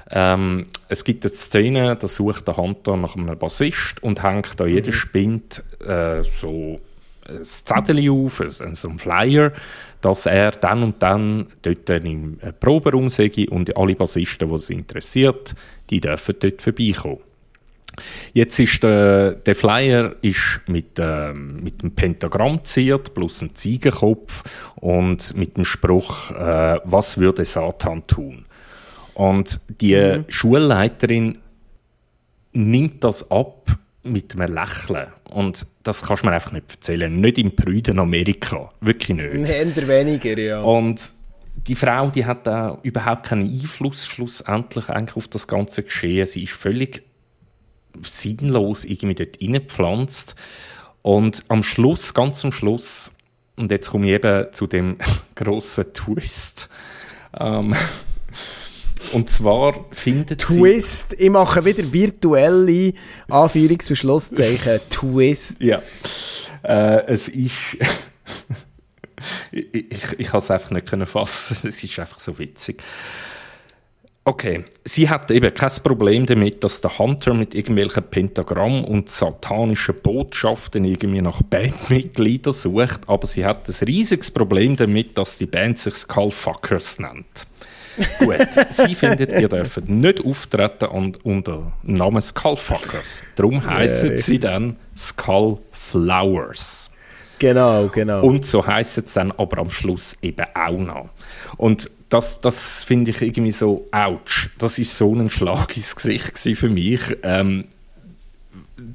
Ähm, 0.09 0.63
es 0.87 1.03
gibt 1.03 1.25
eine 1.25 1.33
Szene, 1.33 1.95
da 1.95 2.07
sucht 2.07 2.47
der 2.47 2.57
Hunter 2.57 2.95
nach 2.95 3.15
einem 3.15 3.37
Bassist 3.37 4.01
und 4.01 4.23
hängt 4.23 4.59
da 4.59 4.63
mhm. 4.63 4.69
jeder 4.69 4.93
Spind 4.93 5.63
äh, 5.85 6.23
so 6.23 6.79
ein 7.27 7.43
Zettel 7.43 8.09
auf, 8.09 8.41
so 8.47 8.89
ein 8.89 8.99
Flyer, 8.99 9.51
dass 9.99 10.25
er 10.25 10.51
dann 10.51 10.83
und 10.83 11.03
dann 11.03 11.47
dort 11.61 11.89
im 11.89 12.39
Proberaum 12.59 13.09
sei 13.09 13.31
und 13.49 13.75
alle 13.75 13.95
Bassisten, 13.95 14.47
die 14.47 14.55
es 14.55 14.69
interessiert, 14.69 15.55
die 15.89 15.99
dürfen 15.99 16.35
dort 16.39 16.61
vorbeikommen. 16.61 17.26
Jetzt 18.33 18.59
ist 18.59 18.83
der, 18.83 19.31
der 19.31 19.55
Flyer 19.55 20.15
ist 20.21 20.61
mit, 20.67 20.99
ähm, 20.99 21.63
mit 21.63 21.81
dem 21.81 21.91
Pentagramm 21.91 22.63
ziert 22.63 23.13
plus 23.13 23.41
einem 23.41 23.55
Ziegenkopf 23.55 24.43
und 24.75 25.35
mit 25.35 25.57
dem 25.57 25.65
Spruch, 25.65 26.31
äh, 26.31 26.79
was 26.83 27.17
würde 27.17 27.45
Satan 27.45 28.05
tun? 28.07 28.45
Und 29.13 29.59
die 29.81 29.95
mhm. 29.95 30.25
Schulleiterin 30.27 31.39
nimmt 32.53 33.03
das 33.03 33.29
ab 33.31 33.71
mit 34.03 34.35
einem 34.35 34.53
Lächeln. 34.53 35.07
Und 35.31 35.65
das 35.83 36.03
kannst 36.03 36.23
du 36.23 36.27
mir 36.27 36.33
einfach 36.33 36.51
nicht 36.51 36.71
erzählen. 36.71 37.19
Nicht 37.19 37.37
im 37.37 37.55
prüden 37.55 37.99
Amerika. 37.99 38.71
Wirklich 38.81 39.17
nicht. 39.17 39.49
Eher 39.49 39.87
weniger, 39.87 40.37
ja. 40.37 40.61
Und 40.61 41.11
die 41.67 41.75
Frau, 41.75 42.09
die 42.09 42.25
hat 42.25 42.47
da 42.47 42.79
überhaupt 42.83 43.25
keinen 43.27 43.49
Einfluss 43.49 44.05
schlussendlich 44.05 44.89
eigentlich 44.89 45.17
auf 45.17 45.27
das 45.27 45.47
ganze 45.47 45.83
Geschehen. 45.83 46.25
Sie 46.25 46.43
ist 46.43 46.53
völlig 46.53 47.03
sinnlos 48.03 48.85
irgendwie 48.85 49.15
dort 49.15 49.41
reingepflanzt. 49.41 50.35
Und 51.01 51.43
am 51.47 51.63
Schluss, 51.63 52.13
ganz 52.13 52.43
am 52.43 52.51
Schluss, 52.51 53.11
und 53.55 53.71
jetzt 53.71 53.89
komme 53.89 54.07
ich 54.07 54.13
eben 54.13 54.47
zu 54.53 54.67
dem 54.67 54.97
grossen 55.35 55.93
Twist, 55.93 56.69
ähm, 57.39 57.75
und 59.13 59.29
zwar 59.29 59.73
findet 59.91 60.41
Twist. 60.41 61.15
Ich 61.19 61.29
mache 61.29 61.63
wieder 61.63 61.91
virtuelle 61.91 62.93
Anführungs- 63.29 63.89
und 63.89 63.95
Schlusszeichen. 63.95 64.79
Twist. 64.89 65.61
Ja. 65.61 65.81
Äh, 66.63 67.05
es 67.07 67.27
ist. 67.27 67.53
ich 69.51 69.73
ich, 69.73 70.19
ich 70.19 70.27
kann 70.27 70.39
es 70.39 70.51
einfach 70.51 70.71
nicht 70.71 70.87
fassen. 71.07 71.57
Es 71.63 71.83
ist 71.83 71.99
einfach 71.99 72.19
so 72.19 72.37
witzig. 72.37 72.83
Okay, 74.27 74.65
sie 74.83 75.09
hat 75.09 75.31
eben 75.31 75.53
kein 75.53 75.71
Problem 75.81 76.25
damit, 76.25 76.61
dass 76.61 76.81
der 76.81 76.99
Hunter 76.99 77.33
mit 77.33 77.55
irgendwelchen 77.55 78.03
Pentagramm 78.03 78.83
und 78.83 79.09
satanischen 79.09 79.95
Botschaften 80.03 80.83
irgendwie 80.83 81.21
nach 81.21 81.41
Bandmitgliedern 81.43 82.51
sucht, 82.51 83.07
aber 83.07 83.25
sie 83.25 83.45
hat 83.45 83.69
ein 83.69 83.87
riesiges 83.87 84.29
Problem 84.29 84.75
damit, 84.75 85.17
dass 85.17 85.37
die 85.37 85.45
Band 85.45 85.79
sich 85.79 85.95
Skullfuckers 85.95 86.99
nennt. 86.99 87.47
Gut, 88.19 88.45
sie 88.73 88.95
findet, 88.95 89.31
ihr 89.31 89.47
dürft 89.47 89.87
nicht 89.87 90.19
auftreten 90.19 90.87
und 90.87 91.23
unter 91.23 91.71
dem 91.83 91.93
Namen 91.93 92.21
Skullfuckers. 92.21 93.23
Darum 93.37 93.65
heißen 93.65 94.09
ja, 94.09 94.17
sie 94.17 94.41
dann 94.41 94.75
Skullflowers. 94.97 96.86
Genau, 97.39 97.87
genau. 97.87 98.23
Und 98.23 98.45
so 98.45 98.65
heißt 98.65 98.97
es 98.97 99.13
dann 99.13 99.31
aber 99.31 99.59
am 99.59 99.69
Schluss 99.69 100.17
eben 100.21 100.45
auch 100.55 100.77
noch. 100.77 101.09
Und 101.57 101.91
das, 102.09 102.41
das 102.41 102.83
finde 102.83 103.11
ich 103.11 103.21
irgendwie 103.21 103.51
so, 103.51 103.87
ouch, 103.91 104.49
das 104.57 104.79
ist 104.79 104.97
so 104.97 105.13
ein 105.13 105.29
Schlag 105.29 105.75
ins 105.75 105.95
Gesicht 105.95 106.37
für 106.37 106.69
mich. 106.69 107.01
Ähm, 107.23 107.65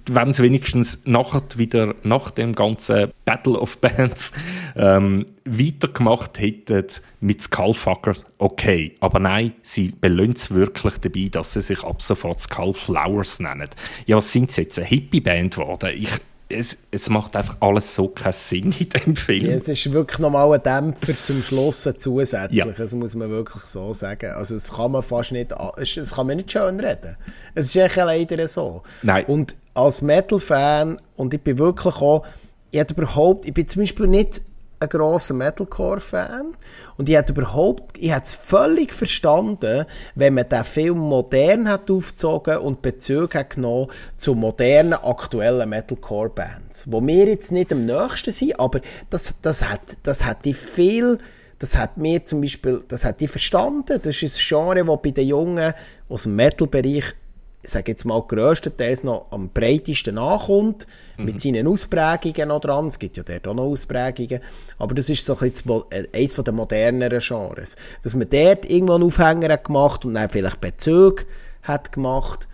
wenn 0.07 0.31
es 0.31 0.41
wenigstens 0.41 1.01
nachher 1.05 1.43
wieder 1.57 1.95
nach 2.05 2.31
dem 2.31 2.55
ganzen 2.55 3.11
Battle 3.25 3.59
of 3.59 3.79
Bands 3.79 4.33
ähm, 4.77 5.27
weitergemacht 5.45 6.39
hätten 6.39 6.87
mit 7.21 7.43
Skullfuckers, 7.43 8.27
okay. 8.39 8.97
Aber 9.01 9.19
nein, 9.19 9.53
sie 9.63 9.93
belohnt 10.01 10.39
es 10.39 10.55
wirklich 10.55 10.99
dabei, 10.99 11.29
dass 11.31 11.53
sie 11.55 11.63
sich 11.63 11.83
ab 11.83 12.01
sofort 12.01 12.41
Skullflowers 12.41 13.41
nennen. 13.41 13.69
Ja, 14.07 14.17
was 14.17 14.33
sind 14.33 14.53
sie 14.53 14.63
jetzt? 14.63 14.79
Eine 14.79 14.89
Hippie-Band 14.89 15.55
geworden? 15.57 15.91
Ich, 15.95 16.11
es, 16.53 16.77
es 16.91 17.09
macht 17.09 17.35
einfach 17.37 17.57
alles 17.61 17.95
so 17.95 18.09
keinen 18.09 18.33
Sinn 18.33 18.75
in 18.79 18.89
dem 18.89 19.17
Film. 19.17 19.47
Ja, 19.47 19.53
es 19.53 19.69
ist 19.69 19.93
wirklich 19.93 20.19
nochmal 20.19 20.53
ein 20.53 20.63
Dämpfer 20.63 21.21
zum 21.21 21.43
Schluss 21.43 21.89
zusätzlich, 21.97 22.59
ja. 22.59 22.67
das 22.67 22.95
muss 22.95 23.15
man 23.15 23.31
wirklich 23.31 23.63
so 23.65 23.93
sagen. 23.93 24.33
Also 24.33 24.55
das 24.55 24.73
kann 24.73 24.93
man 24.93 25.03
fast 25.03 25.33
nicht, 25.33 25.53
das 25.53 26.15
kann 26.15 26.27
man 26.27 26.37
nicht 26.37 26.53
schön 26.53 26.79
reden. 26.81 27.17
Es 27.55 27.67
ist 27.67 27.77
echt 27.77 27.97
leider 27.97 28.47
so. 28.49 28.83
Nein. 29.03 29.25
Und 29.27 29.57
als 29.75 30.03
Metal-Fan, 30.03 31.01
und 31.17 31.35
ich 31.35 31.41
bin 31.41 31.59
wirklich 31.59 31.97
auch, 31.97 32.25
ich 32.71 32.91
überhaupt, 32.91 33.47
ich 33.47 33.55
bin 33.55 33.69
zum 33.69 33.83
Beispiel 33.83 34.07
nicht 34.07 34.43
ein 34.83 34.89
grosser 34.89 35.35
Metalcore-Fan. 35.35 36.57
Und 36.97 37.09
ich 37.09 37.17
hätte 37.17 37.33
überhaupt, 37.33 37.97
ich 37.99 38.13
hätte 38.13 38.27
es 38.27 38.35
völlig 38.35 38.93
verstanden, 38.93 39.87
wenn 40.15 40.35
man 40.35 40.49
den 40.49 40.65
Film 40.65 40.99
modern 40.99 41.69
hat 41.69 41.91
aufgezogen 41.91 42.59
und 42.59 42.83
Bezug 42.83 43.35
hat 43.35 43.51
genommen 43.51 43.89
zu 44.17 44.35
modernen, 44.35 44.95
aktuellen 44.95 45.69
Metalcore-Bands. 45.69 46.91
Wo 46.91 47.01
wir 47.01 47.27
jetzt 47.29 47.53
nicht 47.53 47.73
am 47.73 47.87
nächsten 47.87 48.33
sind, 48.33 48.59
aber 48.59 48.81
das, 49.11 49.35
das 49.41 49.69
hat, 49.69 49.81
das 50.03 50.25
hat 50.25 50.45
die 50.45 50.55
viel, 50.55 51.19
das 51.59 51.77
hat 51.77 51.97
mir 51.97 52.25
zum 52.25 52.41
Beispiel, 52.41 52.85
das 52.89 53.05
hat 53.05 53.21
die 53.21 53.29
verstanden. 53.29 54.01
Das 54.03 54.23
ist 54.23 54.37
ein 54.37 54.43
Genre, 54.49 54.85
das 54.85 55.03
bei 55.03 55.11
den 55.11 55.29
Jungen 55.29 55.73
aus 56.09 56.25
dem 56.25 56.37
Metal-Bereich 56.37 56.93
ich 56.93 57.22
sage 57.63 57.93
jetzt 57.93 58.05
mal, 58.05 58.21
grösstenteils 58.23 59.05
noch 59.05 59.27
am 59.31 59.49
breitesten 59.51 60.19
ankommt, 60.19 60.87
mhm. 61.17 61.25
mit 61.25 61.41
seinen 61.41 61.67
Ausprägungen 61.67 62.49
noch 62.49 62.61
dran. 62.61 62.89
Es 62.89 62.99
gibt 62.99 63.17
ja 63.17 63.23
dort 63.23 63.47
auch 63.47 63.55
noch 63.55 63.65
Ausprägungen. 63.65 64.41
Aber 64.79 64.95
das 64.95 65.09
ist 65.09 65.25
so 65.25 65.37
ein 65.39 65.51
bisschen 65.51 65.83
äh, 65.91 66.07
eines 66.13 66.35
der 66.35 66.53
moderneren 66.53 67.21
Genres. 67.21 67.77
Dass 68.03 68.15
man 68.15 68.29
dort 68.29 68.69
irgendwo 68.69 68.95
einen 68.95 69.05
Aufhänger 69.05 69.53
hat 69.53 69.65
gemacht 69.65 70.05
und 70.05 70.15
dann 70.15 70.29
vielleicht 70.29 70.61
Bezug 70.61 71.25
hat 71.63 71.93
gemacht 71.93 72.49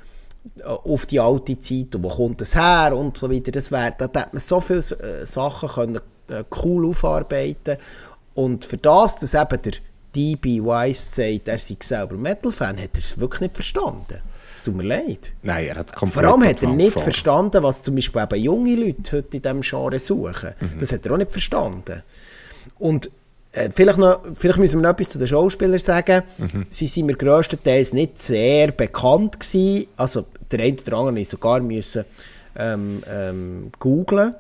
äh, 0.59 0.65
auf 0.65 1.07
die 1.07 1.21
alte 1.21 1.59
Zeit 1.59 1.95
und 1.95 2.05
wo 2.05 2.11
kommt 2.11 2.43
es 2.43 2.55
her 2.55 2.95
und 2.95 3.17
so 3.17 3.31
weiter. 3.31 3.51
Das 3.51 3.73
wär, 3.73 3.93
da 3.93 4.05
hat 4.05 4.35
man 4.35 4.41
so 4.41 4.61
viele 4.61 4.79
äh, 4.79 5.25
Sachen 5.25 5.69
können, 5.69 6.01
cool 6.63 6.91
aufarbeiten 6.91 7.79
und 8.35 8.67
für 8.67 8.77
das, 8.77 9.17
dass 9.17 9.33
eben 9.33 9.63
der 9.63 9.73
D.B. 10.15 10.63
Weiss 10.63 11.15
sagt, 11.17 11.49
er 11.49 11.59
sei 11.59 11.77
selber 11.81 12.17
Metal-Fan, 12.17 12.77
hat 12.77 12.91
er 12.95 13.03
es 13.03 13.19
wirklich 13.19 13.41
nicht 13.41 13.55
verstanden. 13.57 14.21
Es 14.59 14.65
tut 14.65 14.75
mir 14.75 14.83
leid. 14.83 15.33
Nein, 15.45 15.69
er 15.69 15.77
hat 15.77 15.93
Vor 15.97 16.25
allem 16.25 16.43
hat 16.43 16.65
er 16.65 16.69
nicht 16.69 16.99
verstanden, 16.99 17.63
was 17.63 17.81
zum 17.81 17.95
Beispiel 17.95 18.23
eben 18.23 18.43
junge 18.43 18.75
Leute 18.75 19.19
heute 19.19 19.37
in 19.37 19.43
diesem 19.43 19.61
Genre 19.61 20.01
suchen. 20.01 20.51
Mhm. 20.59 20.81
Das 20.81 20.91
hat 20.91 21.07
er 21.07 21.13
auch 21.13 21.17
nicht 21.17 21.31
verstanden. 21.31 22.03
Und 22.81 23.09
äh, 23.53 23.71
vielleicht, 23.73 23.99
noch, 23.99 24.21
vielleicht 24.35 24.59
müssen 24.59 24.81
wir 24.81 24.83
noch 24.83 24.99
etwas 24.99 25.11
zu 25.11 25.19
den 25.19 25.29
Schauspielern 25.29 25.79
sagen. 25.79 26.25
Mhm. 26.39 26.67
Sie 26.71 26.89
sind 26.89 27.07
mir 27.07 27.15
grösstenteils 27.15 27.93
nicht 27.93 28.19
sehr 28.19 28.73
bekannt 28.73 29.39
gewesen. 29.39 29.87
Also 29.97 30.25
der 30.51 30.59
eine 30.59 30.77
oder 30.85 30.97
andere 30.97 31.13
musste 31.13 31.37
sogar 31.37 31.61
müssen, 31.61 32.05
ähm, 32.57 33.05
ähm, 33.09 33.71
googlen. 33.79 34.35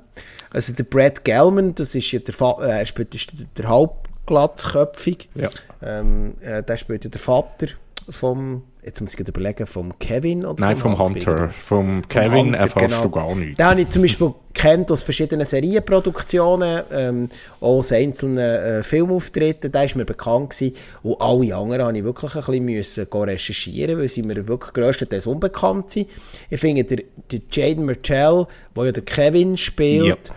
Also 0.50 0.72
der 0.72 0.82
Brad 0.82 1.24
Gelman, 1.24 1.76
das 1.76 1.94
ist 1.94 2.10
ja 2.10 2.18
der, 2.18 2.34
äh, 2.60 2.80
er 2.80 2.86
spielt 2.86 3.16
der 3.56 3.68
Halbglatzköpfig. 3.68 5.28
Ja. 5.36 5.48
Ähm, 5.80 6.34
äh, 6.40 6.64
der 6.64 6.76
spielt 6.76 7.04
ja 7.04 7.10
der 7.10 7.20
Vater 7.20 7.68
vom 8.10 8.64
jetzt 8.88 9.00
muss 9.00 9.14
ich 9.14 9.28
überlegen, 9.28 9.66
vom 9.66 9.98
Kevin 9.98 10.44
oder 10.44 10.60
Nein, 10.60 10.76
vom, 10.76 10.96
vom 10.96 11.06
Hunter. 11.06 11.50
Vom 11.66 12.08
Kevin 12.08 12.46
Hunter, 12.46 12.58
erfährst 12.58 12.94
genau. 12.94 13.02
du 13.02 13.10
gar 13.10 13.34
nichts. 13.34 13.56
Den 13.58 13.66
habe 13.66 13.80
ich 13.82 13.88
zum 13.90 14.02
Beispiel 14.02 14.34
kennt 14.54 14.90
aus 14.90 15.02
verschiedenen 15.02 15.44
Serienproduktionen, 15.44 16.82
ähm, 16.90 17.28
auch 17.60 17.78
aus 17.78 17.92
einzelnen 17.92 18.38
äh, 18.38 18.82
Filmauftritten, 18.82 19.70
der 19.70 19.84
ist 19.84 19.94
mir 19.94 20.06
bekannt 20.06 20.50
gewesen. 20.50 20.74
Und 21.02 21.20
alle 21.20 21.54
anderen 21.54 21.84
habe 21.84 21.98
ich 21.98 22.04
wirklich 22.04 22.34
ein 22.34 22.40
bisschen 22.40 22.64
müssen 22.64 23.06
recherchieren, 23.12 23.98
weil 23.98 24.08
sie 24.08 24.22
mir 24.22 24.48
wirklich 24.48 24.72
grösstenteils 24.72 25.26
unbekannt 25.26 25.90
sind. 25.90 26.08
Ich 26.48 26.58
finde, 26.58 26.84
der, 26.84 27.04
der 27.30 27.40
Jaden 27.52 27.84
Martell, 27.84 28.46
der 28.74 28.84
ja 28.84 28.92
der 28.92 29.04
Kevin 29.04 29.56
spielt, 29.56 30.28
ja. 30.28 30.34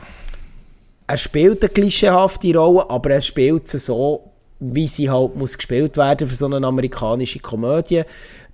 er 1.08 1.18
spielt 1.18 1.64
eine 1.64 1.70
klischeehafte 1.70 2.56
Rolle, 2.56 2.90
aber 2.90 3.12
er 3.12 3.22
spielt 3.22 3.70
sie 3.70 3.80
so, 3.80 4.32
wie 4.62 4.88
sie 4.88 5.10
halt 5.10 5.36
muss 5.36 5.58
gespielt 5.58 5.98
werden 5.98 6.28
für 6.28 6.36
so 6.36 6.46
eine 6.46 6.66
amerikanische 6.66 7.40
Komödie. 7.40 8.04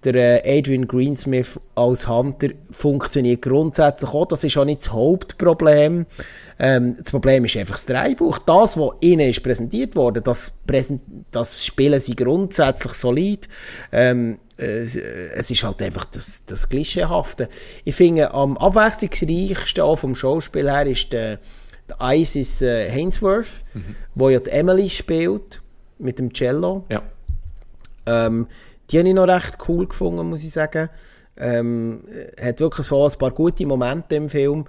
Der 0.04 0.46
äh, 0.46 0.60
Adrian 0.60 0.88
Greensmith 0.88 1.60
als 1.76 2.08
Hunter 2.08 2.50
funktioniert 2.70 3.42
grundsätzlich 3.42 4.12
auch. 4.12 4.26
Das 4.26 4.44
ist 4.44 4.58
auch 4.58 4.66
nicht 4.66 4.82
das 4.82 4.92
Hauptproblem. 4.94 6.06
Ähm, 6.60 6.96
das 6.98 7.12
Problem 7.12 7.46
ist 7.46 7.58
einfach 7.58 7.76
das 7.76 7.88
Drehbuch. 7.88 8.38
Das, 8.40 8.78
was 8.78 8.92
ihnen 9.02 9.30
ist 9.30 9.44
präsentiert 9.44 9.96
wurde, 9.96 10.22
das, 10.22 10.52
präsent 10.66 11.02
das 11.32 11.66
spielen 11.66 12.00
sie 12.00 12.16
grundsätzlich 12.16 12.94
solid. 12.94 13.48
Ähm, 13.92 14.38
äh, 14.58 14.84
es 14.84 15.52
ist 15.52 15.64
halt 15.64 15.82
einfach 15.82 16.06
das, 16.06 16.46
das 16.46 16.70
Klischeehafte. 16.70 17.50
Ich 17.84 17.96
finde, 17.96 18.34
am 18.34 18.58
abwechslungsreichsten 18.58 19.84
auch 19.84 19.96
vom 19.98 20.16
Schauspiel 20.16 20.70
her 20.70 20.86
ist 20.86 21.12
der, 21.14 21.40
der 21.90 21.98
Isis 22.02 22.62
äh, 22.62 22.90
Hainsworth, 22.90 23.64
mhm. 23.74 23.96
wo 24.16 24.30
ja 24.30 24.40
die 24.40 24.50
Emily 24.50 24.90
spielt 24.90 25.62
mit 26.00 26.20
dem 26.20 26.34
Cello. 26.34 26.86
Ja. 26.90 27.04
Ähm, 28.06 28.48
die 28.90 29.00
habe 29.00 29.08
ich 29.08 29.16
noch 29.16 29.28
recht 29.28 29.58
cool 29.68 29.88
gefunden, 29.88 30.30
muss 30.30 30.44
ich 30.44 30.52
sagen. 30.52 30.90
Ähm, 31.38 32.04
hat 32.42 32.60
wirklich 32.60 32.88
so 32.88 33.06
ein 33.06 33.18
paar 33.18 33.32
gute 33.32 33.66
Momente 33.66 34.16
im 34.16 34.30
Film. 34.30 34.66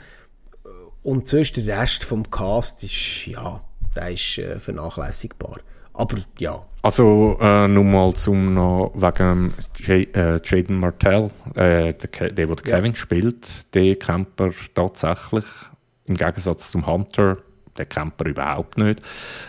Und 1.03 1.29
sonst 1.29 1.57
der 1.57 1.81
Rest 1.81 2.05
vom 2.05 2.29
Cast 2.31 2.83
ist, 2.83 3.27
ja, 3.27 3.61
der 3.97 4.11
ist 4.11 4.39
äh, 4.39 4.59
vernachlässigbar. 4.59 5.59
Aber 5.95 6.17
ja. 6.39 6.63
Also 6.83 7.39
äh, 7.41 7.67
nur 7.67 7.85
mal 7.85 8.15
zum 8.15 8.55
noch 8.55 8.93
wegen 8.95 9.55
J 9.77 10.15
äh, 10.15 10.41
Jaden 10.45 10.79
Martell, 10.79 11.31
äh, 11.55 11.93
der, 11.95 12.31
der, 12.31 12.47
der 12.47 12.57
Kevin 12.57 12.93
ja. 12.93 12.97
spielt, 12.97 13.75
den 13.75 13.99
kennt 13.99 14.29
tatsächlich 14.75 15.45
im 16.07 16.15
Gegensatz 16.15 16.71
zum 16.71 16.87
Hunter 16.87 17.39
den 17.79 17.89
kennt 17.89 18.19
man 18.19 18.29
überhaupt 18.29 18.79
nicht. 18.79 19.01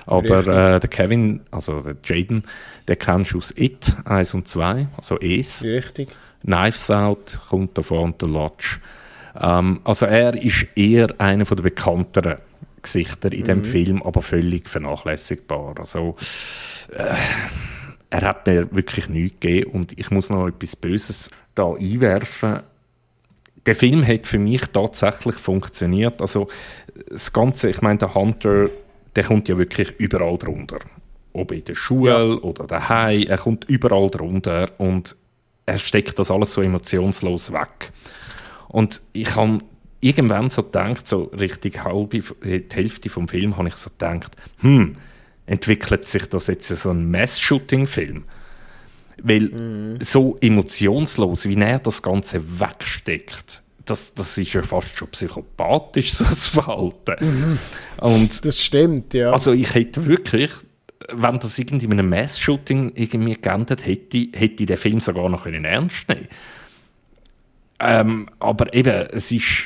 Aber 0.06 0.40
äh, 0.40 0.80
der 0.80 0.90
Kevin, 0.90 1.42
also 1.52 1.82
der 1.82 1.96
Jaden, 2.04 2.44
der 2.88 2.96
kennst 2.96 3.34
du 3.34 3.38
aus 3.38 3.54
It 3.58 3.96
1 4.06 4.34
und 4.34 4.48
2, 4.48 4.88
also 4.98 5.20
Es. 5.20 5.64
Richtig. 5.64 6.10
Knives 6.44 6.90
Out 6.90 7.42
kommt 7.50 7.78
davon, 7.78 8.16
der 8.18 8.30
Lodge. 8.30 8.80
Ähm, 9.40 9.82
also 9.84 10.06
er 10.06 10.36
ist 10.42 10.68
eher 10.76 11.14
einer 11.20 11.46
der 11.46 11.56
bekannteren 11.56 12.38
Gesichter 12.82 13.32
in 13.32 13.46
dem 13.46 13.60
mhm. 13.60 13.66
Film, 13.66 14.04
aber 14.04 14.22
völlig 14.22 14.70
vernachlässigbar. 14.70 15.76
Also 15.78 16.16
äh, 16.94 17.16
er 18.10 18.22
hat 18.22 18.48
mir 18.48 18.74
wirklich 18.74 19.10
nichts 19.10 19.40
gegeben 19.40 19.72
und 19.72 19.98
ich 19.98 20.10
muss 20.12 20.30
noch 20.30 20.48
etwas 20.48 20.76
Böses 20.76 21.30
da 21.56 21.74
einwerfen. 21.74 22.62
Der 23.66 23.76
Film 23.76 24.06
hat 24.08 24.26
für 24.26 24.40
mich 24.40 24.62
tatsächlich 24.68 25.36
funktioniert. 25.36 26.22
Also 26.22 26.48
das 27.10 27.34
Ganze, 27.34 27.70
ich 27.70 27.82
meine, 27.82 28.00
der 28.00 28.14
Hunter, 28.14 28.70
der 29.16 29.24
kommt 29.24 29.50
ja 29.50 29.58
wirklich 29.58 29.92
überall 29.98 30.38
drunter. 30.38 30.80
Ob 31.34 31.52
in 31.52 31.64
der 31.64 31.76
Schule 31.76 32.12
ja. 32.12 32.24
oder 32.24 32.66
daheim, 32.66 33.24
er 33.28 33.38
kommt 33.38 33.66
überall 33.66 34.10
drunter 34.10 34.70
und 34.78 35.16
er 35.66 35.78
steckt 35.78 36.18
das 36.18 36.32
alles 36.32 36.54
so 36.54 36.62
emotionslos 36.62 37.52
weg. 37.52 37.92
Und 38.70 39.02
ich 39.14 39.36
habe 39.36 39.60
irgendwann 40.02 40.50
so 40.50 40.64
gedacht, 40.64 41.08
so 41.08 41.24
richtig 41.26 41.84
halbe, 41.84 42.24
die 42.44 42.66
Hälfte 42.72 43.10
vom 43.10 43.28
Film, 43.28 43.58
habe 43.58 43.68
ich 43.68 43.76
so 43.76 43.90
gedacht, 43.90 44.36
hm, 44.60 44.96
entwickelt 45.46 46.08
sich 46.08 46.26
das 46.28 46.48
jetzt 46.48 46.68
so 46.68 46.92
ein 46.92 47.10
Mass-Shooting-Film? 47.12 48.24
Weil 49.24 49.50
mhm. 49.50 49.98
so 50.02 50.38
emotionslos, 50.42 51.48
wie 51.48 51.56
er 51.56 51.80
das 51.80 52.02
Ganze 52.02 52.42
wegsteckt, 52.60 53.62
das, 53.86 54.14
das 54.14 54.38
ist 54.38 54.54
ja 54.54 54.62
fast 54.62 54.96
schon 54.96 55.08
psychopathisch, 55.10 56.12
so 56.14 56.26
ein 56.26 56.34
Verhalten. 56.34 57.16
Mhm. 57.20 57.60
Und 58.02 58.46
das 58.46 58.64
stimmt, 58.64 59.14
ja. 59.14 59.32
Also 59.32 59.54
ich 59.54 59.74
hätte 59.74 60.06
wirklich, 60.06 60.52
wenn 61.12 61.40
das 61.40 61.58
irgendwie 61.58 61.86
in 61.86 61.94
einem 61.94 62.10
Mass-Shooting 62.10 62.94
irgendwie 62.96 63.36
geendet 63.36 63.86
hätte, 63.86 64.28
hätte 64.34 64.64
ich 64.64 64.68
den 64.68 64.78
Film 64.78 65.00
sogar 65.00 65.28
noch 65.30 65.46
ernst 65.46 66.08
nehmen 66.08 66.28
ähm, 67.80 68.28
aber 68.40 68.74
eben, 68.74 69.08
es 69.12 69.32
ist, 69.32 69.64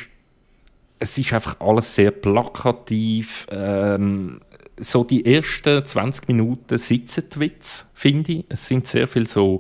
es 1.00 1.18
ist 1.18 1.34
einfach 1.34 1.60
alles 1.60 1.96
sehr 1.96 2.12
plakativ. 2.12 3.48
Ähm, 3.50 4.42
so 4.80 5.04
die 5.04 5.26
ersten 5.26 5.86
20 5.86 6.28
Minuten 6.28 6.78
sitzen 6.78 7.26
die 7.36 7.52
finde 7.94 8.32
ich. 8.32 8.46
Es 8.50 8.68
sind 8.68 8.88
sehr 8.88 9.08
viele 9.08 9.28
so 9.28 9.60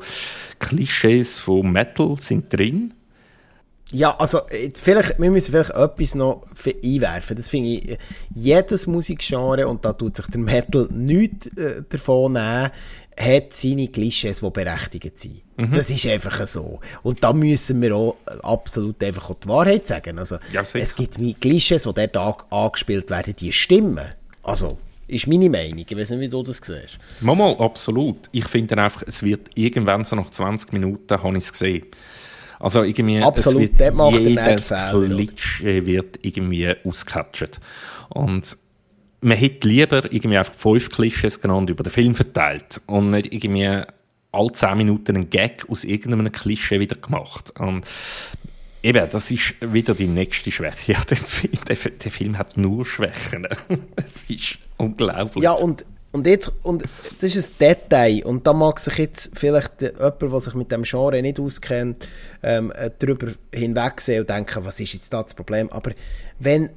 Klischees 0.59 1.37
von 1.37 1.71
Metal 1.71 2.15
sind 2.19 2.51
drin. 2.51 2.93
Ja, 3.91 4.17
also 4.17 4.41
vielleicht, 4.73 5.19
wir 5.19 5.29
müssen 5.29 5.51
vielleicht 5.51 5.69
etwas 5.69 6.15
noch 6.15 6.47
einwerfen. 6.83 7.37
Das 7.37 7.49
finde 7.49 7.69
ich, 7.69 7.97
jedes 8.33 8.87
Musikgenre, 8.87 9.67
und 9.67 9.85
da 9.85 9.93
tut 9.93 10.15
sich 10.15 10.25
der 10.27 10.41
Metal 10.41 10.89
nichts 10.91 11.47
äh, 11.57 11.83
davon 11.87 12.33
nehmen, 12.33 12.71
hat 13.15 13.53
seine 13.53 13.87
Klischees, 13.89 14.39
die 14.39 14.49
berechtigt 14.49 15.19
sind. 15.19 15.43
Mhm. 15.57 15.73
Das 15.73 15.91
ist 15.91 16.07
einfach 16.07 16.47
so. 16.47 16.79
Und 17.03 17.23
da 17.23 17.33
müssen 17.33 17.81
wir 17.83 17.95
auch 17.95 18.15
absolut 18.41 19.03
einfach 19.03 19.29
auch 19.29 19.39
die 19.39 19.47
Wahrheit 19.47 19.85
sagen. 19.85 20.17
Also, 20.17 20.37
ja, 20.51 20.63
es 20.73 20.95
gibt 20.95 21.19
Klischees, 21.39 21.83
die 21.83 22.07
dort 22.07 22.51
angespielt 22.51 23.11
werden, 23.11 23.35
die 23.35 23.51
stimmen. 23.51 24.13
Also, 24.41 24.79
ist 25.07 25.27
meine 25.27 25.49
Meinung. 25.49 25.85
Ich 25.87 25.97
weiß 25.97 26.11
nicht, 26.11 26.19
wie 26.19 26.29
du 26.29 26.43
das 26.43 26.57
siehst. 26.57 26.97
Mal, 27.21 27.55
absolut. 27.57 28.29
Ich 28.31 28.47
finde 28.47 28.77
einfach, 28.77 29.03
es 29.05 29.23
wird 29.23 29.49
irgendwann 29.55 30.05
so 30.05 30.15
nach 30.15 30.29
20 30.29 30.73
Minuten, 30.73 31.21
habe 31.21 31.37
ich 31.37 31.45
es 31.45 31.51
gesehen. 31.51 31.85
Also 32.59 32.83
irgendwie, 32.83 33.19
Absolut, 33.19 33.71
es 33.73 33.79
wird 33.79 33.95
macht 33.95 34.19
jedes 34.19 34.69
Klischee 34.69 35.85
wird 35.85 36.19
irgendwie 36.21 36.73
ausgecatcht. 36.85 37.59
Und 38.09 38.57
man 39.19 39.37
hätte 39.37 39.67
lieber 39.67 40.05
irgendwie 40.11 40.37
einfach 40.37 40.53
fünf 40.53 40.89
Klischees 40.89 41.41
genannt 41.41 41.69
über 41.69 41.83
den 41.83 41.91
Film 41.91 42.15
verteilt 42.15 42.79
und 42.85 43.09
nicht 43.09 43.33
irgendwie 43.33 43.81
alle 44.31 44.51
zehn 44.53 44.77
Minuten 44.77 45.15
einen 45.15 45.29
Gag 45.29 45.65
aus 45.69 45.83
irgendeinem 45.83 46.31
Klischee 46.31 46.79
wieder 46.79 46.95
gemacht. 46.95 47.53
Und 47.59 47.85
eben, 48.83 49.09
das 49.09 49.31
ist 49.31 49.55
wieder 49.61 49.95
die 49.95 50.07
nächste 50.07 50.51
Schwäche. 50.51 50.93
Ja, 50.93 51.01
der, 51.03 51.17
Film, 51.17 51.53
der, 51.67 51.75
der 51.75 52.11
Film 52.11 52.37
hat 52.37 52.57
nur 52.57 52.85
Schwächen. 52.85 53.47
Es 53.95 54.29
ist 54.29 54.57
unglaublich. 54.77 55.43
Ja, 55.43 55.53
und 55.53 55.85
und 56.13 56.27
jetzt, 56.27 56.51
und 56.61 56.83
das 57.21 57.35
ist 57.35 57.53
ein 57.53 57.57
Detail, 57.59 58.23
und 58.23 58.45
da 58.45 58.53
mag 58.53 58.79
sich 58.79 58.99
jetzt 58.99 59.31
vielleicht 59.33 59.81
jemand, 59.81 60.21
der 60.21 60.39
sich 60.41 60.53
mit 60.53 60.71
dem 60.71 60.83
Genre 60.83 61.19
nicht 61.19 61.39
auskennt, 61.39 62.07
ähm, 62.43 62.71
äh, 62.75 62.91
darüber 62.99 63.33
hinwegsehen 63.51 64.21
und 64.21 64.29
denken, 64.29 64.63
was 64.63 64.79
ist 64.79 64.93
jetzt 64.93 65.11
da 65.11 65.23
das 65.23 65.33
Problem? 65.33 65.71
Aber 65.71 65.89
wenn, 66.37 66.69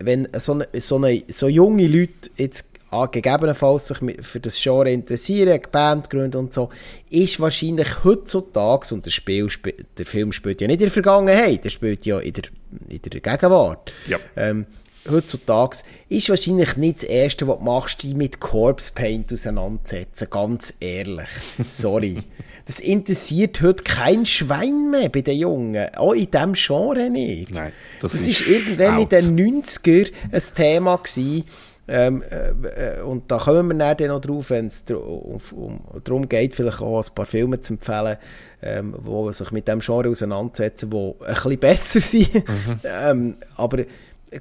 wenn 0.00 0.26
so, 0.36 0.54
eine, 0.54 0.66
so, 0.80 0.96
eine, 0.96 1.22
so 1.28 1.46
junge 1.46 1.86
Leute 1.86 2.30
jetzt 2.36 2.69
gegebenenfalls 3.10 3.88
sich 3.88 3.98
für 4.20 4.40
das 4.40 4.60
Genre 4.60 4.90
interessieren, 4.90 5.60
Band 5.70 6.10
gründen 6.10 6.36
und 6.38 6.52
so, 6.52 6.70
ist 7.08 7.38
wahrscheinlich 7.40 8.04
heutzutage, 8.04 8.94
und 8.94 9.06
das 9.06 9.12
Spiel, 9.12 9.48
der 9.96 10.06
Film 10.06 10.32
spielt 10.32 10.60
ja 10.60 10.66
nicht 10.66 10.80
in 10.80 10.86
der 10.86 10.90
Vergangenheit, 10.90 11.64
der 11.64 11.70
spielt 11.70 12.04
ja 12.04 12.18
in 12.18 12.32
der, 12.32 12.44
in 12.88 13.00
der 13.02 13.20
Gegenwart. 13.20 13.92
Ja. 14.08 14.18
Ähm, 14.36 14.66
heutzutage 15.08 15.78
ist 16.08 16.28
wahrscheinlich 16.28 16.76
nicht 16.76 16.98
das 16.98 17.04
Erste, 17.04 17.46
was 17.46 17.58
du 17.58 17.64
machst, 17.64 18.02
dich 18.02 18.14
mit 18.14 18.40
Corpse 18.40 18.92
Paint 18.94 19.32
auseinandersetzen. 19.32 20.28
Ganz 20.30 20.74
ehrlich. 20.80 21.28
Sorry. 21.68 22.18
Das 22.66 22.78
interessiert 22.78 23.62
heute 23.62 23.82
kein 23.82 24.26
Schwein 24.26 24.92
mehr 24.92 25.08
bei 25.08 25.22
den 25.22 25.38
Jungen. 25.38 25.92
Auch 25.96 26.12
in 26.12 26.30
diesem 26.30 26.52
Genre 26.52 27.10
nicht. 27.10 27.52
Nein, 27.52 27.72
das, 28.00 28.12
das 28.12 28.20
ist, 28.20 28.42
ist 28.42 28.46
irgendwann 28.46 28.98
out. 28.98 29.12
in 29.12 29.36
den 29.36 29.62
90er 29.64 30.12
ein 30.30 30.42
Thema 30.54 30.96
gewesen. 30.98 31.46
Ähm, 31.92 32.22
äh, 32.22 33.00
und 33.00 33.28
da 33.32 33.38
kommen 33.38 33.76
wir 33.76 33.94
dann 33.94 34.08
noch 34.08 34.20
drauf, 34.20 34.50
wenn 34.50 34.66
es 34.66 34.84
um, 34.92 35.80
darum 36.04 36.28
geht, 36.28 36.54
vielleicht 36.54 36.80
auch 36.80 37.04
ein 37.04 37.14
paar 37.16 37.26
Filme 37.26 37.58
zu 37.58 37.72
empfehlen, 37.72 38.16
ähm, 38.62 38.94
die 39.04 39.32
sich 39.32 39.50
mit 39.50 39.66
dem 39.66 39.80
Genre 39.80 40.08
auseinandersetzen, 40.08 40.88
die 40.88 40.96
ein 40.96 41.34
bisschen 41.34 41.58
besser 41.58 42.00
sind. 42.00 42.34
Mhm. 42.34 42.80
ähm, 42.84 43.36
aber 43.56 43.84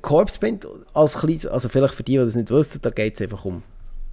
Corpse 0.04 0.40
Paint 0.40 0.68
als 0.94 1.18
kleines, 1.18 1.48
also 1.48 1.70
vielleicht 1.70 1.96
für 1.96 2.04
die, 2.04 2.12
die 2.12 2.18
das 2.20 2.36
nicht 2.36 2.52
wussten, 2.52 2.84
da 2.84 2.92
geht 2.92 3.16
es 3.16 3.22
einfach 3.24 3.44
um 3.46 3.64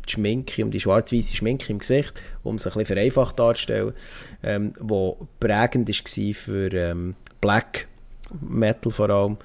die 0.06 0.12
Schminke, 0.12 0.64
um 0.64 0.70
die 0.70 0.80
schwarz-weiße 0.80 1.36
Schminke 1.36 1.70
im 1.70 1.80
Gesicht, 1.80 2.14
um 2.42 2.54
es 2.54 2.66
ein 2.66 2.72
bisschen 2.72 2.86
vereinfacht 2.86 3.38
darzustellen, 3.38 3.92
ähm, 4.42 4.72
wo 4.80 5.28
prägend 5.40 5.90
war 5.90 6.34
für 6.34 6.72
ähm, 6.72 7.16
Black 7.42 7.86
Metal 8.40 8.90
vor 8.90 9.10
allem. 9.10 9.36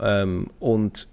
Ähm, 0.00 0.50
und 0.60 1.08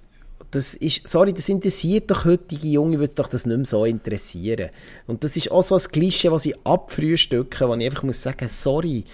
das 0.51 0.73
ist, 0.73 1.07
sorry, 1.07 1.33
das 1.33 1.47
interessiert 1.49 2.11
doch 2.11 2.25
heutige 2.25 2.67
Junge, 2.67 2.99
würde 2.99 3.13
doch 3.15 3.27
das 3.27 3.45
nicht 3.45 3.55
mehr 3.55 3.65
so 3.65 3.85
interessieren. 3.85 4.69
Und 5.07 5.23
das 5.23 5.37
ist 5.37 5.51
auch 5.51 5.63
so 5.63 5.75
ein 5.75 5.81
Klischee, 5.81 6.31
was 6.31 6.45
ich 6.45 6.55
abfrühstücke, 6.65 7.67
wo 7.67 7.75
ich 7.75 7.85
einfach 7.85 8.03
muss 8.03 8.21
sagen, 8.21 8.49
sorry, 8.49 9.05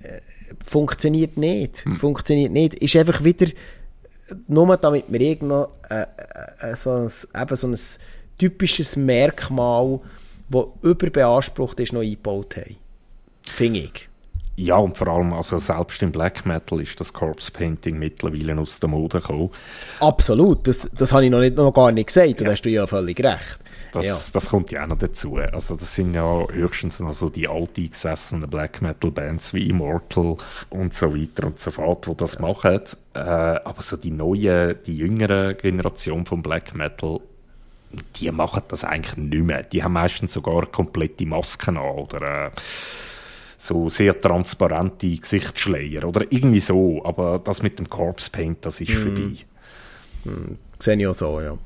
äh, 0.00 0.20
funktioniert 0.64 1.36
nicht, 1.36 1.84
hm. 1.84 1.96
funktioniert 1.96 2.52
nicht, 2.52 2.74
ist 2.74 2.96
einfach 2.96 3.22
wieder 3.24 3.46
nur 4.48 4.76
damit 4.76 5.04
wir 5.08 5.20
irgendwo 5.20 5.68
äh, 5.88 6.06
äh, 6.60 6.76
so, 6.76 6.90
ein, 6.90 7.10
eben 7.42 7.56
so 7.56 7.68
ein 7.68 7.78
typisches 8.38 8.96
Merkmal, 8.96 10.00
das 10.48 10.64
überbeansprucht 10.82 11.80
ist, 11.80 11.92
noch 11.92 12.00
eingebaut 12.00 12.56
haben. 12.56 12.76
Finde 13.42 13.80
ich. 13.80 14.08
Ja, 14.56 14.76
und 14.76 14.96
vor 14.96 15.08
allem, 15.08 15.34
also 15.34 15.58
selbst 15.58 16.02
im 16.02 16.12
Black 16.12 16.46
Metal 16.46 16.80
ist 16.80 16.98
das 16.98 17.12
Corpse 17.12 17.52
Painting 17.52 17.98
mittlerweile 17.98 18.58
aus 18.58 18.80
der 18.80 18.88
Mode 18.88 19.20
gekommen. 19.20 19.50
Absolut, 20.00 20.66
das, 20.66 20.90
das 20.96 21.12
habe 21.12 21.26
ich 21.26 21.30
noch, 21.30 21.40
nicht, 21.40 21.56
noch 21.56 21.72
gar 21.72 21.92
nicht 21.92 22.06
gesagt, 22.06 22.40
ja. 22.40 22.46
da 22.46 22.52
hast 22.52 22.62
du 22.62 22.70
ja 22.70 22.86
völlig 22.86 23.20
recht. 23.20 23.60
Das, 23.92 24.06
ja. 24.06 24.18
das 24.32 24.48
kommt 24.48 24.70
ja 24.72 24.84
auch 24.84 24.88
noch 24.88 24.98
dazu. 24.98 25.36
Also 25.36 25.76
das 25.76 25.94
sind 25.94 26.14
ja 26.14 26.46
höchstens 26.50 27.00
noch 27.00 27.14
so 27.14 27.28
die 27.28 27.48
alteingesessenen 27.48 28.48
Black 28.48 28.82
Metal 28.82 29.10
Bands 29.10 29.52
wie 29.54 29.68
Immortal 29.68 30.36
und 30.70 30.94
so 30.94 31.14
weiter 31.14 31.46
und 31.46 31.60
so 31.60 31.70
fort, 31.70 32.06
die 32.06 32.16
das 32.16 32.34
ja. 32.34 32.40
machen. 32.40 32.80
Äh, 33.14 33.18
aber 33.18 33.82
so 33.82 33.96
die 33.96 34.10
neue, 34.10 34.74
die 34.74 34.96
jüngere 34.96 35.54
Generation 35.54 36.26
von 36.26 36.42
Black 36.42 36.74
Metal 36.74 37.20
die 38.16 38.30
machen 38.30 38.62
das 38.68 38.84
eigentlich 38.84 39.16
nicht 39.16 39.44
mehr. 39.44 39.62
Die 39.62 39.82
haben 39.82 39.92
meistens 39.92 40.32
sogar 40.32 40.66
komplette 40.66 41.24
Masken 41.24 41.76
an 41.76 41.86
oder 41.86 42.46
äh, 42.46 42.50
so 43.58 43.88
sehr 43.88 44.20
transparente 44.20 45.16
Gesichtsschleier 45.16 46.04
oder 46.04 46.22
irgendwie 46.30 46.60
so. 46.60 47.02
Aber 47.04 47.38
das 47.38 47.62
mit 47.62 47.78
dem 47.78 47.88
Corpse 47.88 48.30
Paint, 48.30 48.64
das 48.64 48.80
ist 48.80 48.90
mm. 48.90 49.02
vorbei. 49.02 49.36
Mm. 50.24 50.58
Sehe 50.78 50.96
ich 50.96 51.06
auch 51.06 51.14
so, 51.14 51.40
ja. 51.40 51.56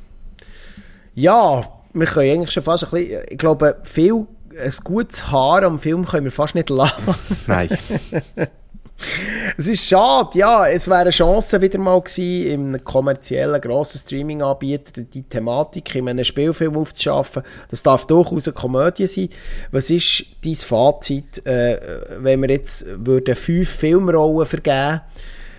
Ja, 1.14 1.64
wir 1.92 2.06
können 2.06 2.30
eigentlich 2.30 2.52
schon 2.52 2.62
fast 2.62 2.84
ein 2.84 2.90
bisschen, 2.90 3.22
ich 3.28 3.38
glaube, 3.38 3.76
viel, 3.84 4.26
ein 4.58 4.72
gutes 4.84 5.30
Haar 5.30 5.62
am 5.62 5.78
Film 5.78 6.04
können 6.06 6.24
wir 6.24 6.32
fast 6.32 6.54
nicht 6.54 6.70
lassen. 6.70 7.02
Nein. 7.46 7.68
Es 9.56 9.68
ist 9.68 9.86
schade, 9.86 10.38
ja. 10.38 10.66
Es 10.66 10.88
wäre 10.88 11.00
eine 11.00 11.10
Chance 11.10 11.60
wieder 11.60 11.78
mal 11.78 12.00
gewesen, 12.00 12.46
in 12.46 12.68
einem 12.68 12.84
kommerziellen, 12.84 13.60
grossen 13.60 13.98
Streaming-Anbieter 13.98 15.02
die 15.02 15.22
Thematik 15.22 15.94
in 15.94 16.08
einem 16.08 16.24
Spielfilm 16.24 16.76
aufzuschaffen. 16.76 17.42
Das 17.70 17.82
darf 17.82 18.06
durchaus 18.06 18.48
eine 18.48 18.54
Komödie 18.54 19.06
sein. 19.06 19.28
Was 19.70 19.90
ist 19.90 20.26
dein 20.44 20.54
Fazit, 20.54 21.44
äh, 21.46 21.78
wenn 22.18 22.42
wir 22.42 22.50
jetzt 22.50 22.86
würden 22.86 23.34
fünf 23.34 23.68
Filmrollen 23.68 24.46
vergeben 24.46 25.00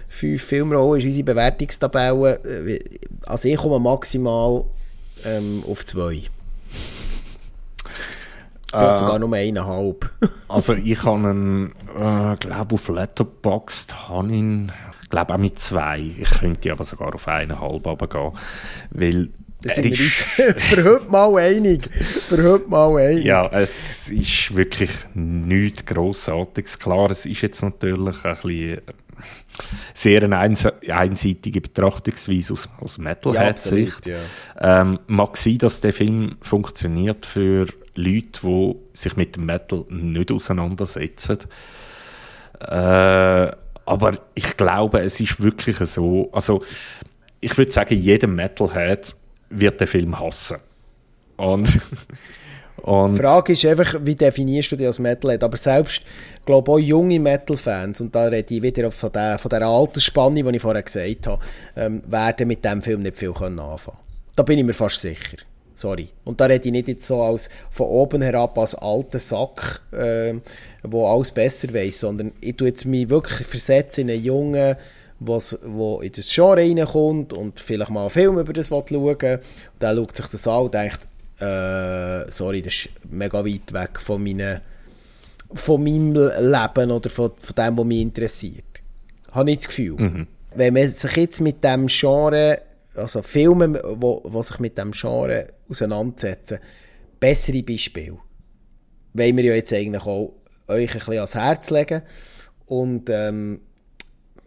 Fünf 0.07 0.41
Filmrollen 0.43 0.99
ist 0.99 1.05
unsere 1.05 1.23
Bewertungstabelle. 1.23 2.39
Äh, 2.43 2.79
also 3.25 3.47
ich 3.47 3.57
komme 3.57 3.79
maximal 3.79 4.65
ähm, 5.23 5.63
auf 5.67 5.85
zwei. 5.85 6.23
Äh, 8.73 8.95
sogar 8.95 9.19
nur 9.19 9.33
eineinhalb. 9.33 10.11
also 10.47 10.73
ich 10.73 11.03
habe 11.03 11.29
ihn, 11.29 11.71
äh, 11.99 12.35
glaube 12.37 12.75
auf 12.75 12.87
Letterboxd 12.87 14.09
habe 14.09 14.31
ihn, 14.31 14.71
glaube 15.09 15.33
auch 15.33 15.37
mit 15.37 15.59
zwei. 15.59 15.99
Ich 16.19 16.29
könnte 16.29 16.71
aber 16.71 16.85
sogar 16.85 17.13
auf 17.13 17.27
eineinhalb 17.27 17.85
runtergehen, 17.85 18.31
weil 18.91 19.29
da 19.61 19.69
sind 19.69 19.85
wir 19.85 19.91
uns 19.91 20.13
für 20.69 20.83
heute 20.83 21.09
mal 21.09 21.37
einig. 21.37 21.89
Für 21.91 22.51
heute 22.51 22.67
mal 22.67 22.97
einig. 22.97 23.25
Ja, 23.25 23.47
es 23.47 24.09
ist 24.09 24.55
wirklich 24.55 24.91
nichts 25.13 25.85
Grossartiges. 25.85 26.79
Klar, 26.79 27.11
es 27.11 27.25
ist 27.27 27.41
jetzt 27.41 27.61
natürlich 27.61 28.25
ein 28.25 28.35
bisschen 28.35 28.81
sehr 29.93 30.23
eine 30.23 30.37
einseitige 30.37 31.61
Betrachtungsweise 31.61 32.53
aus, 32.53 32.69
aus 32.79 32.97
Metalhead-Sicht. 32.97 34.05
Ja, 34.07 34.17
ja. 34.59 34.81
ähm, 34.81 34.99
mag 35.07 35.37
sein, 35.37 35.57
dass 35.57 35.81
der 35.81 35.93
Film 35.93 36.37
funktioniert 36.41 37.25
für 37.25 37.67
Leute, 37.95 38.39
die 38.43 38.75
sich 38.93 39.15
mit 39.15 39.35
dem 39.35 39.45
Metal 39.45 39.85
nicht 39.89 40.31
auseinandersetzen. 40.31 41.39
Äh, 42.59 43.51
aber 43.85 44.17
ich 44.35 44.55
glaube, 44.57 45.01
es 45.01 45.19
ist 45.19 45.41
wirklich 45.41 45.77
so. 45.77 46.29
Also, 46.31 46.63
ich 47.39 47.57
würde 47.57 47.71
sagen, 47.71 47.97
jeder 47.97 48.27
Metalhead 48.27 49.15
wird 49.49 49.79
den 49.79 49.87
Film 49.87 50.19
hassen. 50.19 50.57
Und, 51.37 51.79
und 52.83 53.13
die 53.13 53.19
Frage 53.19 53.53
ist 53.53 53.65
einfach, 53.65 53.95
wie 54.03 54.15
definierst 54.15 54.71
du 54.71 54.75
dich 54.75 54.87
als 54.87 54.99
Metalhead? 54.99 55.43
Aber 55.43 55.57
selbst, 55.57 56.03
glaube 56.45 56.71
auch 56.71 56.79
junge 56.79 57.19
Metal-Fans, 57.19 58.01
und 58.01 58.15
da 58.15 58.25
rede 58.25 58.53
ich 58.53 58.61
wieder 58.61 58.89
von 58.91 59.11
der, 59.11 59.37
von 59.37 59.49
der 59.49 59.63
Altersspanne, 59.63 60.43
die 60.43 60.55
ich 60.55 60.61
vorher 60.61 60.83
gesagt 60.83 61.27
habe, 61.27 61.43
ähm, 61.75 62.01
werden 62.07 62.47
mit 62.47 62.65
dem 62.65 62.81
Film 62.81 63.03
nicht 63.03 63.17
viel 63.17 63.33
können 63.33 63.59
anfangen 63.59 63.97
Da 64.35 64.43
bin 64.43 64.57
ich 64.57 64.65
mir 64.65 64.73
fast 64.73 65.01
sicher. 65.01 65.37
Sorry. 65.75 66.09
Und 66.25 66.39
da 66.39 66.45
rede 66.45 66.67
ich 66.67 66.71
nicht 66.71 66.87
jetzt 66.87 67.07
so 67.07 67.21
als 67.21 67.49
von 67.69 67.87
oben 67.87 68.21
herab 68.21 68.57
als 68.57 68.75
alter 68.75 69.19
Sack, 69.19 69.81
äh, 69.91 70.35
wo 70.83 71.07
alles 71.07 71.31
besser 71.31 71.73
weiß, 71.73 72.01
sondern 72.01 72.33
ich 72.41 72.55
tue 72.55 72.67
jetzt 72.67 72.85
mich 72.85 73.09
wirklich 73.09 73.47
versetzen 73.47 74.01
in 74.01 74.15
einen 74.15 74.23
jungen 74.23 74.75
was, 75.21 75.59
wo 75.63 76.01
in 76.01 76.11
das 76.11 76.33
Genre 76.33 76.57
reinkommt 76.57 77.31
und 77.31 77.59
vielleicht 77.59 77.91
mal 77.91 78.01
einen 78.01 78.09
Film 78.09 78.39
über 78.39 78.53
das 78.53 78.69
schauen 78.69 78.89
will. 78.89 79.15
Und 79.15 79.39
dann 79.79 79.95
schaut 79.95 80.15
sich 80.15 80.25
das 80.27 80.47
an 80.47 80.63
und 80.63 80.73
denkt, 80.73 80.99
äh, 81.41 82.31
sorry, 82.31 82.61
das 82.61 82.73
ist 82.73 82.89
mega 83.09 83.43
weit 83.45 83.73
weg 83.73 83.99
von, 83.99 84.23
meine, 84.23 84.61
von 85.53 85.83
meinem 85.83 86.13
Leben 86.13 86.91
oder 86.91 87.09
von, 87.09 87.31
von 87.37 87.55
dem, 87.55 87.77
was 87.77 87.85
mich 87.85 88.01
interessiert. 88.01 88.63
Habe 89.31 89.51
ich 89.51 89.57
das 89.57 89.67
Gefühl. 89.67 89.95
Mhm. 89.97 90.27
Wenn 90.55 90.73
man 90.73 90.87
sich 90.87 91.15
jetzt 91.15 91.41
mit 91.41 91.63
dem 91.63 91.87
Genre, 91.87 92.61
also 92.95 93.21
Filme, 93.21 93.81
wo, 93.83 94.21
wo 94.25 94.41
sich 94.41 94.59
mit 94.59 94.77
dem 94.77 94.91
Genre 94.91 95.47
auseinandersetzen, 95.69 96.59
bessere 97.19 97.63
Beispiele, 97.63 98.17
wollen 99.13 99.37
wir 99.37 99.45
ja 99.45 99.55
jetzt 99.55 99.73
eigentlich 99.73 100.05
auch 100.05 100.33
euch 100.67 100.91
ein 100.91 100.99
bisschen 100.99 101.13
ans 101.13 101.35
Herz 101.35 101.69
legen. 101.69 102.01
Und 102.65 103.09
ähm, 103.09 103.61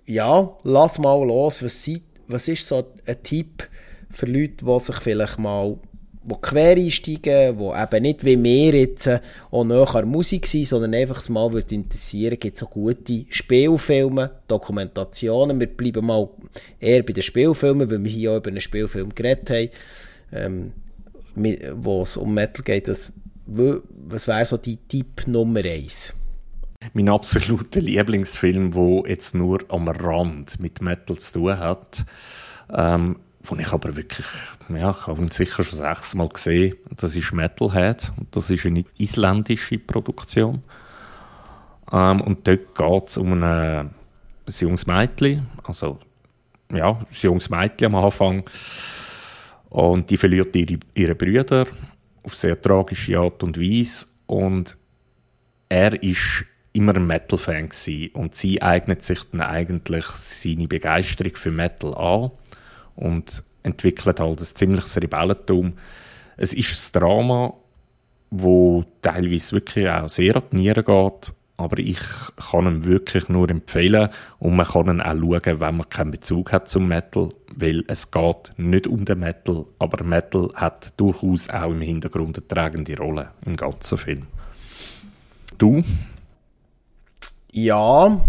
ja, 0.07 0.57
lass 0.63 0.99
mal 0.99 1.25
los. 1.27 1.63
Was, 1.63 1.91
was 2.29 2.49
ist 2.49 2.69
so 2.69 2.87
ein 3.07 3.23
Tipp 3.23 3.69
für 4.11 4.27
Leute, 4.27 4.65
die 4.65 4.81
sich 4.81 4.97
vielleicht 4.97 5.39
mal 5.39 5.79
wo 6.25 6.37
quer 6.37 6.77
einsteigen, 6.77 7.59
die 7.59 7.83
eben 7.83 8.03
nicht 8.03 8.25
wie 8.25 8.43
wir 8.43 8.75
jetzt 8.75 9.07
äh, 9.07 9.21
auch 9.51 9.65
näher 9.65 10.07
Musik 10.07 10.47
sind, 10.47 10.67
sondern 10.67 10.95
einfach 10.95 11.29
mal 11.29 11.53
würde 11.53 11.75
interessieren, 11.75 12.39
gibt 12.39 12.55
es 12.55 12.61
so 12.61 12.67
gute 12.67 13.27
Spielfilme, 13.29 14.31
Dokumentationen. 14.49 15.61
Wir 15.61 15.67
bleiben 15.67 16.07
mal 16.07 16.29
eher 16.81 17.03
bei 17.03 17.13
den 17.13 17.23
Spielfilmen, 17.23 17.91
weil 17.91 18.03
wir 18.03 18.11
hier 18.11 18.33
auch 18.33 18.37
über 18.39 18.49
einen 18.49 18.61
Spielfilm 18.61 19.15
geredet 19.15 19.51
haben, 19.51 19.71
ähm, 20.33 20.73
wo 21.75 22.03
es 22.03 22.17
um 22.17 22.33
Metal 22.33 22.65
geht. 22.65 22.89
Das, 22.89 23.13
was 23.47 24.27
wäre 24.27 24.47
so 24.47 24.57
die 24.57 24.77
Tipp 24.77 25.27
Nummer 25.27 25.65
eins? 25.65 26.15
mein 26.93 27.09
absoluter 27.09 27.81
Lieblingsfilm, 27.81 28.73
der 28.73 29.11
jetzt 29.11 29.35
nur 29.35 29.61
am 29.69 29.89
Rand 29.89 30.61
mit 30.61 30.83
Metal 30.83 31.17
zu 31.17 31.33
tun 31.33 31.59
hat, 31.59 32.05
ähm, 32.73 33.17
wo 33.45 33.57
ich 33.57 33.73
aber 33.73 33.95
wirklich, 33.95 34.27
ja, 34.71 34.91
ich 34.91 35.07
habe 35.07 35.23
ihn 35.23 35.31
sicher 35.31 35.65
schon 35.65 35.79
sechsmal 35.79 36.29
gesehen. 36.29 36.77
Das 36.97 37.15
ist 37.15 37.33
Metalhead 37.33 38.13
das 38.31 38.51
ist 38.51 38.65
eine 38.65 38.85
isländische 38.97 39.79
Produktion. 39.79 40.63
Ähm, 41.93 42.21
und 42.23 42.47
dort 42.49 42.75
geht 42.75 43.09
es 43.09 43.17
um 43.19 43.43
ein 43.43 43.91
junges 44.49 44.87
Mädchen, 44.87 45.49
also 45.63 45.99
ja, 46.73 46.91
ein 46.91 47.07
junges 47.11 47.51
Mädchen 47.51 47.95
am 47.95 48.05
Anfang. 48.05 48.49
Und 49.69 50.09
die 50.11 50.17
verliert 50.17 50.57
ihre, 50.57 50.79
ihre 50.95 51.15
Brüder 51.15 51.67
auf 52.23 52.37
sehr 52.37 52.61
tragische 52.61 53.19
Art 53.19 53.43
und 53.43 53.61
Weise. 53.61 54.07
Und 54.27 54.77
er 55.69 56.03
ist 56.03 56.45
immer 56.73 56.95
ein 56.97 57.07
Metal-Fan 57.07 57.69
und 58.15 58.35
sie 58.35 58.61
eignet 58.61 59.05
sich 59.05 59.21
dann 59.31 59.43
eigentlich 59.43 60.07
seine 60.07 60.67
Begeisterung 60.67 61.37
für 61.37 61.51
Metal 61.51 61.95
an 61.95 62.31
und 62.97 63.43
entwickelt 63.63 64.21
halt 64.21 64.41
ein 64.41 64.45
ziemliches 64.45 64.97
Rebellentum. 64.97 65.75
Es 66.37 66.53
ist 66.53 66.95
ein 66.95 67.01
Drama, 67.01 67.55
wo 68.31 68.85
teilweise 69.03 69.53
wirklich 69.53 69.89
auch 69.89 70.09
sehr 70.09 70.37
an 70.37 70.43
die 70.53 70.57
Nieren 70.57 70.85
geht, 70.85 71.35
aber 71.57 71.79
ich 71.79 72.01
kann 72.51 72.67
ihn 72.67 72.85
wirklich 72.85 73.29
nur 73.29 73.49
empfehlen 73.49 74.09
und 74.41 74.57
man 74.57 74.67
kann 74.67 74.89
ihn 74.89 75.01
auch 75.01 75.15
schauen, 75.15 75.61
wenn 75.61 75.77
man 75.77 75.89
keinen 75.89 76.11
Bezug 76.11 76.53
hat 76.53 76.69
zum 76.69 76.89
Metal, 76.89 77.29
weil 77.55 77.85
es 77.87 78.11
geht 78.11 78.53
nicht 78.57 78.89
um 78.89 79.05
den 79.05 79.21
Metal, 79.21 79.65
aber 79.79 80.03
Metal 80.03 80.51
hat 80.55 80.93
durchaus 80.97 81.49
auch 81.49 81.71
im 81.71 81.81
Hintergrund 81.81 82.37
eine 82.39 82.49
tragende 82.49 82.97
Rolle 82.97 83.31
im 83.47 83.57
ganzen 83.57 83.99
Film. 83.99 84.27
Du? 85.57 85.85
Ja, 87.53 88.21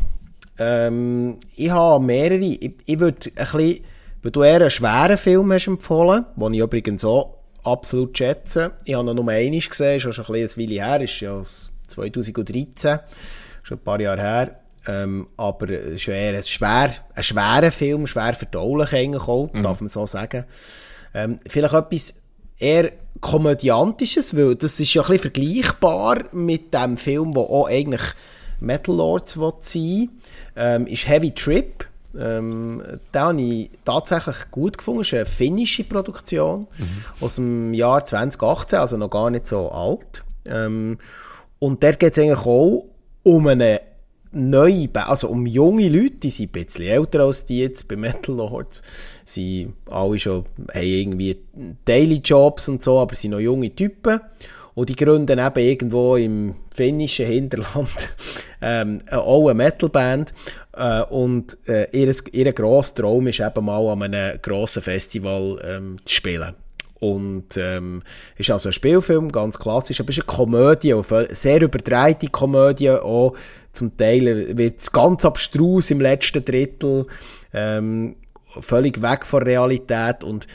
ähm, 0.60 1.38
ich 1.56 1.72
habe 1.72 2.04
mehrere. 2.04 2.38
Ich, 2.38 2.74
ich 2.86 3.00
würde 3.00 3.18
ein 3.26 3.34
bisschen, 3.34 3.84
weil 4.26 4.32
du 4.32 4.42
eher 4.42 4.60
einen 4.60 4.72
schweren 4.72 5.20
Film 5.20 5.54
hast 5.54 5.68
empfohlen, 5.68 6.26
den 6.36 6.54
ich 6.56 6.60
übrigens 6.60 7.06
auch 7.06 7.38
absolut 7.64 8.18
schätze. 8.18 8.72
Ich 8.84 8.96
habe 8.96 9.06
noch 9.06 9.14
nur 9.14 9.30
einmal 9.30 9.60
gesehen, 9.60 9.98
ist 9.98 10.02
schon 10.02 10.26
ein 10.26 10.34
bisschen 10.34 10.64
ein 10.64 10.70
Weile 10.70 10.84
her, 10.84 11.02
ist 11.02 11.20
ja 11.20 11.34
aus 11.34 11.70
2013, 11.86 13.00
schon 13.62 13.78
ein 13.78 13.84
paar 13.84 14.02
Jahre 14.02 14.20
her. 14.20 14.60
Ähm, 14.88 15.28
aber 15.38 15.70
es 15.70 16.02
ist 16.02 16.08
eher 16.08 16.36
ein, 16.36 16.42
schwer, 16.42 16.96
ein 17.14 17.24
schwerer 17.24 17.70
Film, 17.70 18.08
schwer 18.08 18.34
verdaulich 18.34 18.94
eigentlich 18.94 19.28
auch, 19.28 19.54
mhm. 19.54 19.62
darf 19.62 19.80
man 19.80 19.90
so 19.90 20.08
sagen. 20.08 20.46
Ähm, 21.14 21.40
vielleicht 21.48 21.76
etwas 21.76 22.16
eher 22.58 22.94
komödiantisches, 23.22 24.36
weil 24.36 24.56
das 24.56 24.80
ist 24.80 24.92
ja 24.92 25.04
ein 25.04 25.08
bisschen 25.10 25.32
vergleichbar 25.32 26.24
mit 26.32 26.74
dem 26.74 26.98
Film, 26.98 27.32
der 27.32 27.44
auch 27.44 27.70
eigentlich 27.70 28.02
Metal 28.60 28.96
Lords 28.96 29.38
sein 29.60 30.10
ähm, 30.56 30.88
ist 30.88 31.08
Heavy 31.08 31.30
Trip. 31.30 31.86
Ähm, 32.18 32.82
den 33.14 33.22
habe 33.22 33.42
ich 33.42 33.70
tatsächlich 33.84 34.52
gut 34.52 34.78
gefunden. 34.78 35.02
Es 35.02 35.08
ist 35.08 35.14
eine 35.14 35.26
finnische 35.26 35.84
Produktion 35.84 36.68
mhm. 36.78 37.04
aus 37.20 37.36
dem 37.36 37.74
Jahr 37.74 38.04
2018, 38.04 38.80
also 38.80 38.98
noch 38.98 39.10
gar 39.10 39.30
nicht 39.30 39.46
so 39.46 39.70
alt. 39.70 40.24
Ähm, 40.46 40.98
und 41.60 41.84
der 41.84 41.94
geht 41.94 42.14
es 42.14 42.20
eigentlich 42.20 42.46
auch 42.46 42.86
um 43.24 43.48
eine 43.48 43.82
neue, 44.36 44.90
also 44.94 45.30
um 45.30 45.46
junge 45.46 45.90
Leute, 45.90 46.18
die 46.24 46.30
sind 46.30 46.50
ein 46.50 46.52
bisschen 46.52 46.86
älter 46.86 47.22
als 47.22 47.46
die 47.46 47.60
jetzt 47.60 47.88
bei 47.88 47.96
Metal 47.96 48.36
Lords. 48.36 48.84
Sie 49.24 49.70
alle 49.90 50.20
schon, 50.20 50.46
haben 50.74 50.84
irgendwie 50.84 51.38
Daily 51.86 52.22
Jobs 52.24 52.68
und 52.68 52.82
so, 52.82 53.00
aber 53.00 53.16
sind 53.16 53.32
noch 53.32 53.40
junge 53.40 53.74
Typen. 53.74 54.20
Und 54.76 54.90
die 54.90 54.96
gründen 54.96 55.40
eben 55.40 55.60
irgendwo 55.60 56.18
im 56.18 56.56
finnischen 56.74 57.26
Hinterland 57.26 58.10
ähm, 58.62 59.02
auch 59.10 59.48
eine 59.48 59.54
Metalband. 59.56 60.34
Äh, 60.74 61.02
und 61.04 61.58
äh, 61.68 61.88
ihr, 61.92 62.14
ihr 62.34 62.54
grosser 62.54 62.96
Traum 62.96 63.28
ist 63.28 63.40
eben 63.40 63.66
mal 63.66 63.88
an 63.88 64.04
einem 64.04 64.42
grossen 64.42 64.84
Festival 64.84 65.60
ähm, 65.66 65.98
zu 66.04 66.16
spielen. 66.16 66.54
Und 67.00 67.58
ähm, 67.58 68.04
ist 68.38 68.50
also 68.50 68.70
ein 68.70 68.74
Spielfilm, 68.74 69.32
ganz 69.32 69.60
klassisch, 69.60 70.00
aber 70.00 70.10
es 70.10 70.18
ist 70.18 70.30
eine 70.30 70.36
Komödie, 70.38 70.94
eine 70.94 71.28
sehr 71.36 71.62
überdrehte 71.62 72.28
Komödie, 72.28 72.90
auch 72.90 73.36
zum 73.72 73.96
Teil 73.98 74.58
wird 74.58 74.80
es 74.80 74.92
ganz 74.92 75.26
abstrus 75.26 75.92
im 75.92 76.00
letzten 76.00 76.44
Drittel, 76.44 77.06
ähm, 77.54 78.16
völlig 78.62 79.02
weg 79.02 79.26
von 79.26 79.44
Realität 79.44 80.24
und 80.24 80.48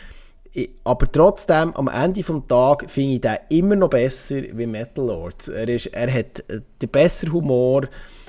aber 0.85 1.11
trotzdem, 1.11 1.75
am 1.75 1.89
Ende 1.89 2.23
des 2.23 2.43
Tages 2.49 2.93
finde 2.93 3.15
ich 3.15 3.21
den 3.21 3.37
immer 3.51 3.77
noch 3.77 3.91
besser 3.91 4.43
wie 4.53 4.67
Metal 4.67 5.07
Lords. 5.07 5.49
Er, 5.49 5.69
ist, 5.69 5.87
er 5.87 6.13
hat 6.13 6.41
äh, 6.49 6.61
den 6.83 6.89
besseren 6.89 7.33
Humor, 7.33 7.83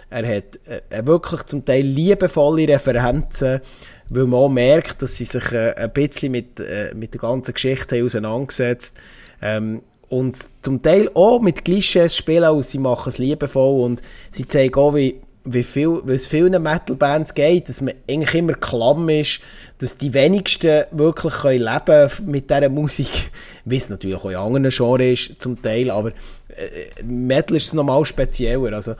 er 0.09 0.37
hat 0.37 0.59
äh, 0.67 1.05
wirklich 1.05 1.43
zum 1.43 1.65
Teil 1.65 1.83
liebevolle 1.83 2.67
Referenzen, 2.67 3.61
weil 4.09 4.25
man 4.25 4.39
auch 4.39 4.49
merkt, 4.49 5.01
dass 5.01 5.17
sie 5.17 5.25
sich 5.25 5.51
äh, 5.51 5.73
ein 5.73 5.93
bisschen 5.93 6.33
mit, 6.33 6.59
äh, 6.59 6.93
mit 6.93 7.13
der 7.13 7.21
ganzen 7.21 7.53
Geschichte 7.53 8.03
auseinandergesetzt 8.03 8.97
ähm, 9.41 9.81
und 10.09 10.37
zum 10.61 10.81
Teil 10.81 11.09
auch 11.15 11.39
mit 11.39 11.65
Klischees 11.65 12.15
spielen, 12.15 12.51
und 12.51 12.65
sie 12.65 12.77
machen 12.77 13.09
es 13.09 13.17
liebevoll 13.17 13.83
und 13.83 14.01
sie 14.31 14.45
zeigen 14.45 14.75
auch, 14.75 14.93
wie 14.93 15.21
wie, 15.43 15.63
viel, 15.63 16.01
wie 16.05 16.13
es 16.13 16.27
vielen 16.27 16.61
Metal-Bands 16.61 17.33
geht, 17.33 17.69
dass 17.69 17.81
man 17.81 17.95
eigentlich 18.09 18.35
immer 18.35 18.53
klamm 18.53 19.09
ist, 19.09 19.41
dass 19.81 19.97
die 19.97 20.13
wenigsten 20.13 20.85
wirklich 20.91 21.33
können 21.33 21.63
leben 21.63 22.11
mit 22.27 22.49
dieser 22.51 22.69
Musik, 22.69 23.31
wie 23.65 23.77
es 23.77 23.89
natürlich 23.89 24.17
auch 24.17 24.29
in 24.29 24.35
anderen 24.35 24.69
Genres 24.69 25.27
ist 25.27 25.41
zum 25.41 25.59
Teil, 25.59 25.89
aber 25.89 26.09
äh, 26.09 27.03
Metal 27.03 27.57
ist 27.57 27.67
es 27.67 27.73
nochmal 27.73 28.05
spezieller, 28.05 28.73
also 28.73 28.93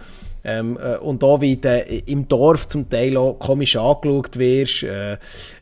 ähm, 0.43 0.79
äh, 0.81 0.97
und 0.97 1.21
da 1.21 1.39
wie 1.39 1.57
du 1.57 1.83
im 2.07 2.27
Dorf 2.27 2.67
zum 2.67 2.89
Teil 2.89 3.15
auch 3.15 3.37
komisch 3.37 3.75
angeschaut 3.75 4.39
wirst 4.39 4.81
äh, 4.81 5.13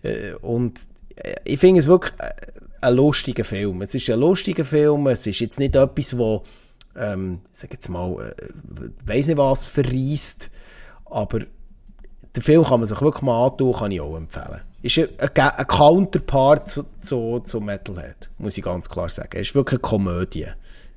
äh, 0.03 0.33
und 0.41 0.79
äh, 1.17 1.35
ich 1.43 1.59
finde 1.59 1.81
es 1.81 1.87
wirklich 1.87 2.13
äh, 2.19 2.31
ein 2.79 2.93
lustiger 2.93 3.43
Film. 3.43 3.81
Es 3.81 3.93
ist 3.93 4.09
ein 4.09 4.21
lustiger 4.21 4.63
Film, 4.63 5.07
es 5.07 5.27
ist 5.27 5.41
jetzt 5.41 5.59
nicht 5.59 5.75
etwas, 5.75 6.17
wo 6.17 6.43
ähm, 6.95 7.41
sag 7.51 7.73
jetzt 7.73 7.89
mal, 7.89 8.33
äh, 8.37 9.05
weiß 9.05 9.27
nicht 9.27 9.37
was, 9.37 9.67
verreist, 9.67 10.49
aber 11.03 11.39
den 12.35 12.43
Film 12.43 12.63
kann 12.63 12.79
man 12.79 12.87
sich 12.87 13.01
wirklich 13.01 13.21
mal 13.21 13.47
antun, 13.47 13.73
kann 13.73 13.91
ich 13.91 13.99
auch 13.99 14.15
empfehlen. 14.15 14.61
Ist 14.81 14.97
ein, 14.97 15.07
Counterpart 15.67 16.67
zu, 16.67 16.85
zu, 17.01 17.39
zu 17.39 17.59
Metalhead, 17.59 18.29
muss 18.37 18.57
ich 18.57 18.63
ganz 18.63 18.89
klar 18.89 19.09
sagen. 19.09 19.29
Es 19.33 19.49
ist 19.49 19.55
wirklich 19.55 19.79
eine 19.79 19.89
Komödie. 19.89 20.45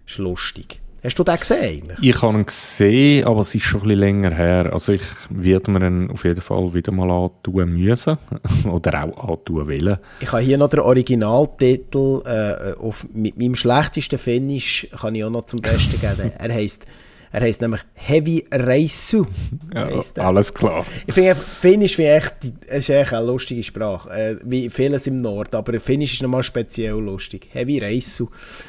Ist 0.07 0.19
lustig. 0.19 0.81
Hast 1.05 1.19
du 1.19 1.25
den 1.25 1.37
gesehen 1.37 1.63
eigentlich? 1.63 1.99
Ich 2.01 2.23
habe 2.23 2.39
ihn 2.39 2.47
gesehen, 2.47 3.27
aber 3.27 3.41
es 3.41 3.53
ist 3.57 3.65
schon 3.65 3.81
ein 3.81 3.89
bisschen 3.89 3.99
länger 3.99 4.31
her. 4.33 4.73
Also 4.73 4.93
ich 4.93 5.03
werde 5.31 5.69
mir 5.73 5.85
ihn 5.85 6.11
auf 6.13 6.23
jeden 6.25 6.41
Fall 6.41 6.73
wieder 6.75 6.93
mal 6.93 7.11
antun 7.11 7.73
müssen. 7.73 8.19
Oder 8.71 9.03
auch 9.03 9.31
antun 9.31 9.67
wollen. 9.67 9.99
Ich 10.21 10.31
habe 10.31 10.43
hier 10.43 10.59
noch 10.59 10.69
den 10.69 10.79
Originaltitel. 10.79 12.23
Äh, 12.25 12.75
auf, 12.79 13.05
mit 13.13 13.37
meinem 13.37 13.57
schlechtesten 13.57 14.17
Finish 14.17 14.87
kann 14.97 15.17
ich 15.17 15.25
auch 15.25 15.31
noch 15.31 15.47
zum 15.47 15.61
Besten 15.61 16.01
geben. 16.01 16.31
er 16.39 16.55
heißt 16.55 16.87
er 17.33 17.41
heißt 17.41 17.63
nämlich 17.63 17.81
Heavy 17.95 18.45
Reisu. 18.53 19.27
Ja, 19.75 19.89
alles 20.19 20.53
klar. 20.53 20.85
Ich 21.07 21.15
finde, 21.15 21.35
Finnisch 21.35 21.97
finde 21.97 22.13
echt, 22.13 22.35
ist 22.69 22.91
echt 22.91 23.15
eine 23.15 23.27
lustige 23.27 23.63
Sprache. 23.63 24.11
Äh, 24.11 24.37
wie 24.45 24.69
vieles 24.69 25.07
im 25.07 25.23
Nord. 25.23 25.55
Aber 25.55 25.81
Finnisch 25.81 26.13
ist 26.13 26.23
nochmal 26.23 26.43
speziell 26.43 26.93
lustig. 26.93 27.49
Heavy 27.53 27.79
Reisu 27.79 28.29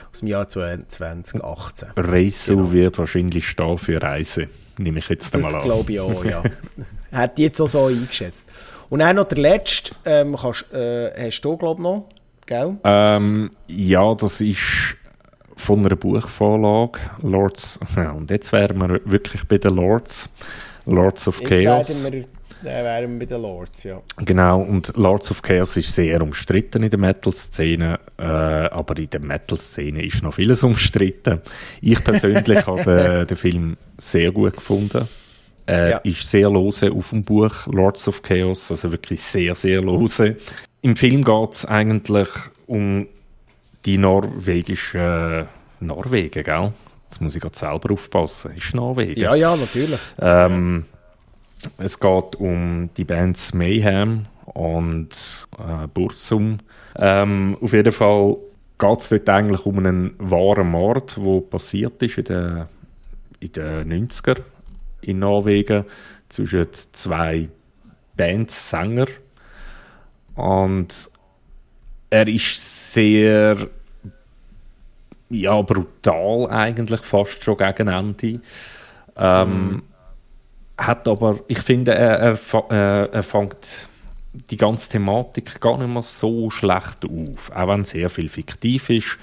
aus 0.10 0.20
dem 0.20 0.30
Jahr 0.30 0.48
2018. 0.48 1.90
Reisu 1.98 2.56
genau. 2.56 2.72
wird 2.72 2.98
wahrscheinlich 2.98 3.46
stehen 3.46 3.78
für 3.78 4.02
Reise. 4.02 4.48
Nehme 4.78 5.00
ich 5.00 5.10
jetzt 5.10 5.36
das 5.36 5.42
mal 5.42 5.48
an. 5.50 5.54
Das 5.56 5.64
glaube 5.64 5.92
ich 5.92 6.00
auch, 6.00 6.24
ja. 6.26 6.44
Hat 7.12 7.38
jetzt 7.40 7.60
auch 7.60 7.68
so 7.68 7.88
eingeschätzt. 7.88 8.50
Und 8.90 9.00
dann 9.00 9.18
noch 9.18 9.26
der 9.26 9.40
letzte, 9.40 9.94
ähm, 10.06 10.38
kannst, 10.40 10.72
äh, 10.74 11.12
hast 11.18 11.42
du, 11.42 11.58
glaube 11.58 11.82
ich, 11.82 11.84
noch, 11.84 12.10
gell? 12.46 12.78
Ähm, 12.84 13.52
ja, 13.68 14.16
das 14.16 14.40
ist 14.40 14.96
von 15.56 15.80
einer 15.86 15.96
Buchvorlage, 15.96 17.00
Lords, 17.22 17.80
ja, 17.96 18.12
und 18.12 18.30
jetzt 18.32 18.52
wären 18.52 18.78
wir 18.78 19.02
wirklich 19.06 19.48
bei 19.48 19.58
den 19.58 19.76
Lords, 19.76 20.30
Lords 20.86 21.28
of 21.28 21.40
jetzt 21.42 21.64
Chaos. 21.64 22.12
Wir, 22.12 22.22
äh, 22.22 22.84
wären 22.84 23.12
wir 23.14 23.20
bei 23.20 23.26
den 23.26 23.42
Lords, 23.42 23.84
ja. 23.84 24.02
Genau, 24.18 24.62
und 24.62 24.96
Lords 24.96 25.32
of 25.32 25.42
Chaos 25.42 25.78
ist 25.78 25.94
sehr 25.94 26.22
umstritten 26.22 26.84
in 26.84 26.90
der 26.90 27.00
Metal-Szene, 27.00 28.00
äh, 28.18 28.24
aber 28.24 28.98
in 28.98 29.10
der 29.10 29.22
Metal-Szene 29.22 30.04
ist 30.06 30.24
noch 30.24 30.36
vieles 30.36 30.64
umstritten. 30.64 31.42
Ich 31.82 32.04
persönlich 32.04 32.66
habe 32.66 32.84
den, 32.84 33.28
den, 33.28 33.38
Film 33.38 33.78
sehr 33.98 34.32
gut 34.32 34.56
gefunden. 34.56 35.08
Er 35.66 35.90
ja. 35.90 35.98
ist 36.00 36.30
sehr 36.30 36.50
lose 36.50 36.92
auf 36.92 37.12
dem 37.12 37.24
Buch 37.24 37.68
Lords 37.68 38.08
of 38.08 38.22
Chaos, 38.22 38.70
also 38.70 38.92
wirklich 38.92 39.22
sehr, 39.22 39.56
sehr 39.56 39.82
lose. 39.82 40.36
Im 40.82 40.98
Film 40.98 41.24
geht 41.24 41.54
es 41.54 41.66
eigentlich 41.66 42.28
um 42.68 43.08
die 43.86 43.98
norwegische 43.98 45.48
äh, 45.50 45.84
Norwegen, 45.84 46.44
gell? 46.44 46.74
Jetzt 47.06 47.22
muss 47.22 47.36
ich 47.36 47.42
gerade 47.42 47.58
selber 47.58 47.94
aufpassen. 47.94 48.56
Ist 48.56 48.74
Norwegen? 48.74 49.20
Ja, 49.20 49.36
ja, 49.36 49.56
natürlich. 49.56 50.00
Ähm, 50.20 50.86
es 51.78 52.00
geht 52.00 52.36
um 52.38 52.90
die 52.98 53.04
Bands 53.04 53.54
Mayhem 53.54 54.26
und 54.46 55.48
äh, 55.60 55.88
Bursum. 55.88 56.60
Ähm, 56.96 57.58
auf 57.62 57.74
jeden 57.74 57.94
Fall 57.94 58.38
geht 58.80 59.00
es 59.00 59.10
dort 59.10 59.30
eigentlich 59.30 59.66
um 59.66 59.78
einen 59.80 60.16
wahren 60.18 60.72
Mord, 60.72 61.18
der 61.18 61.42
passiert 61.42 62.02
ist 62.02 62.18
in 62.18 62.26
den, 62.26 62.66
in 63.40 63.52
den 63.52 64.10
90er 64.10 64.38
in 65.02 65.20
Norwegen 65.20 65.86
zwischen 66.30 66.68
zwei 66.94 67.50
Bands, 68.16 68.70
Sänger. 68.70 69.08
Und 70.36 71.10
er 72.10 72.28
ist 72.28 72.83
sehr 72.94 73.70
ja, 75.30 75.62
brutal 75.62 76.50
eigentlich, 76.50 77.02
fast 77.02 77.44
schon 77.44 77.58
gegen 77.58 77.88
Ende. 77.88 78.40
Ähm, 79.16 79.68
mhm. 79.68 79.84
Hat 80.78 81.08
aber, 81.08 81.40
ich 81.48 81.60
finde, 81.60 81.94
er, 81.94 82.38
er, 82.52 82.72
äh, 82.72 83.10
er 83.12 83.24
fängt 83.24 83.88
die 84.34 84.58
ganze 84.58 84.90
Thematik 84.90 85.60
gar 85.62 85.78
nicht 85.78 85.88
mehr 85.88 86.02
so 86.02 86.50
schlecht 86.50 87.06
auf, 87.06 87.52
auch 87.52 87.68
wenn 87.68 87.86
sehr 87.86 88.10
viel 88.10 88.30
fiktiv 88.30 88.90
ist. 88.90 89.18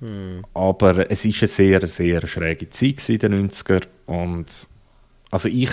Mhm. 0.00 0.44
Aber 0.54 1.10
es 1.10 1.24
ist 1.24 1.42
eine 1.42 1.48
sehr, 1.48 1.86
sehr 1.86 2.26
schräge 2.26 2.68
Zeit 2.70 3.08
in 3.08 3.18
den 3.18 3.50
90er 3.50 3.82
und 4.06 4.46
also 5.30 5.48
ich 5.48 5.70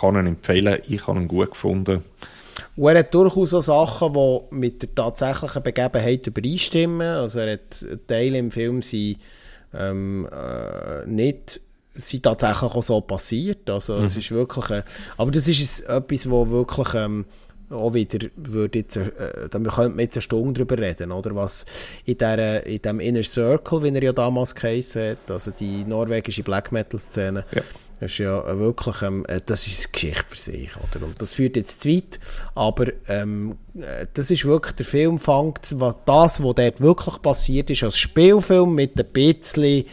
kann 0.00 0.16
ihn 0.16 0.26
empfehlen, 0.26 0.80
ich 0.86 1.06
habe 1.06 1.18
ihn 1.18 1.28
gut 1.28 1.52
gefunden. 1.52 2.04
Und 2.76 2.88
er 2.88 3.00
hat 3.00 3.14
durchaus 3.14 3.54
auch 3.54 3.62
Sachen, 3.62 4.12
die 4.12 4.54
mit 4.54 4.82
der 4.82 4.94
tatsächlichen 4.94 5.62
Begebenheit 5.62 6.26
übereinstimmen. 6.26 7.06
Also 7.06 7.40
er 7.40 7.54
hat 7.54 7.86
Teile 8.06 8.38
im 8.38 8.50
Film 8.50 8.82
sind, 8.82 9.18
ähm, 9.74 10.28
äh, 10.30 11.06
nicht 11.06 11.60
sind 11.94 12.22
tatsächlich 12.22 12.70
auch 12.70 12.82
so 12.82 13.00
passiert. 13.00 13.68
Also 13.68 13.94
mhm. 13.94 14.04
es 14.04 14.16
ist 14.16 14.30
wirklich, 14.30 14.70
äh, 14.70 14.82
aber 15.16 15.30
das 15.30 15.48
ist 15.48 15.80
etwas, 15.80 16.30
wo 16.30 16.48
wirklich 16.48 16.94
ähm, 16.94 17.24
auch 17.70 17.92
wieder 17.92 18.28
würde 18.36 18.78
jetzt, 18.78 18.96
äh, 18.96 19.48
da 19.50 19.58
könnte 19.58 19.90
man 19.90 19.98
jetzt 19.98 20.16
eine 20.16 20.22
Stunde 20.22 20.64
darüber 20.64 20.82
reden, 20.82 21.12
oder 21.12 21.34
was 21.34 21.66
in, 22.06 22.16
der, 22.16 22.64
in 22.64 22.80
dem 22.80 23.00
Inner 23.00 23.22
Circle, 23.22 23.82
wie 23.82 23.94
er 23.94 24.02
ja 24.02 24.12
damals 24.12 24.54
geheißen 24.54 25.10
hat, 25.10 25.30
also 25.30 25.50
die 25.50 25.84
norwegische 25.84 26.42
Black 26.42 26.72
Metal 26.72 26.98
Szene, 26.98 27.44
ja 27.52 27.62
das 28.00 28.12
ist 28.12 28.18
ja 28.18 28.58
wirklich, 28.58 29.02
ähm, 29.02 29.24
äh, 29.28 29.40
das 29.44 29.66
ist 29.66 29.86
eine 29.86 29.92
Geschichte 29.92 30.24
für 30.28 30.38
sich, 30.38 30.70
oder? 30.76 31.04
Und 31.04 31.20
das 31.20 31.32
führt 31.32 31.56
jetzt 31.56 31.82
zu 31.82 31.88
weit, 31.88 32.20
aber 32.54 32.86
ähm, 33.08 33.56
äh, 33.76 34.06
das 34.14 34.30
ist 34.30 34.44
wirklich, 34.44 34.74
der 34.76 34.86
Film 34.86 35.18
fängt, 35.18 35.72
das, 35.72 36.42
was 36.42 36.54
dort 36.54 36.80
wirklich 36.80 37.20
passiert 37.22 37.70
ist, 37.70 37.82
als 37.82 37.98
Spielfilm 37.98 38.74
mit 38.74 38.98
ein 38.98 39.06
bisschen, 39.12 39.64
ich 39.64 39.86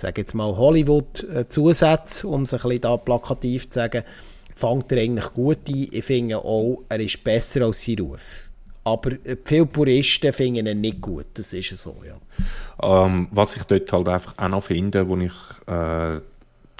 sage 0.00 0.20
jetzt 0.20 0.34
mal 0.34 0.56
Hollywood-Zusatz, 0.56 2.24
um 2.24 2.42
es 2.42 2.54
ein 2.54 2.60
bisschen 2.60 2.80
da 2.80 2.96
plakativ 2.96 3.68
zu 3.68 3.74
sagen, 3.80 4.04
fängt 4.54 4.92
er 4.92 5.02
eigentlich 5.02 5.32
gut 5.34 5.68
ein. 5.68 5.88
Ich 5.90 6.04
finde 6.04 6.38
auch, 6.38 6.82
er 6.88 7.00
ist 7.00 7.24
besser 7.24 7.66
als 7.66 7.84
sein 7.84 7.98
Ruf. 7.98 8.48
Aber 8.84 9.12
äh, 9.24 9.36
viele 9.44 9.66
Puristen 9.66 10.32
finden 10.32 10.66
ihn 10.66 10.80
nicht 10.80 11.00
gut, 11.00 11.26
das 11.34 11.52
ist 11.52 11.76
so, 11.76 11.96
ja. 12.06 12.16
Ähm, 12.82 13.28
was 13.30 13.56
ich 13.56 13.64
dort 13.64 13.92
halt 13.92 14.08
einfach 14.08 14.34
auch 14.38 14.48
noch 14.48 14.64
finde, 14.64 15.08
wo 15.08 15.16
ich 15.16 15.32
äh, 15.66 16.20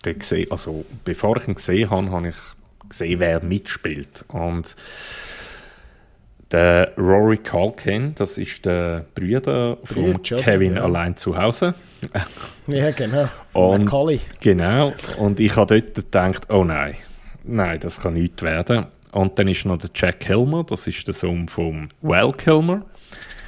gesehen, 0.02 0.50
also 0.50 0.84
bevor 1.04 1.36
ich 1.36 1.48
ihn 1.48 1.54
gesehen 1.54 1.90
habe, 1.90 2.10
habe 2.10 2.28
ich 2.28 2.88
gesehen, 2.88 3.20
wer 3.20 3.42
mitspielt. 3.42 4.24
Und 4.28 4.76
der 6.50 6.92
Rory 6.98 7.38
Culkin, 7.38 8.14
das 8.14 8.36
ist 8.36 8.64
der 8.66 9.06
Bruder 9.14 9.78
von 9.84 10.12
Bruder, 10.12 10.42
Kevin 10.42 10.76
ja. 10.76 10.82
allein 10.82 11.16
zu 11.16 11.36
Hause. 11.36 11.74
ja, 12.66 12.90
genau. 12.90 13.28
Und, 13.54 13.84
Macaulay. 13.84 14.20
Genau. 14.40 14.92
Und 15.18 15.40
ich 15.40 15.56
habe 15.56 15.80
dort 15.80 15.94
gedacht, 15.94 16.50
oh 16.50 16.64
nein, 16.64 16.96
nein, 17.44 17.80
das 17.80 18.00
kann 18.00 18.14
nicht 18.14 18.42
werden. 18.42 18.86
Und 19.12 19.38
dann 19.38 19.48
ist 19.48 19.64
noch 19.64 19.78
der 19.78 19.90
Jack 19.94 20.20
Kilmer, 20.20 20.64
das 20.64 20.86
ist 20.86 21.06
der 21.06 21.14
Sohn 21.14 21.48
von 21.48 21.88
Val 22.00 22.32
Kilmer. 22.32 22.84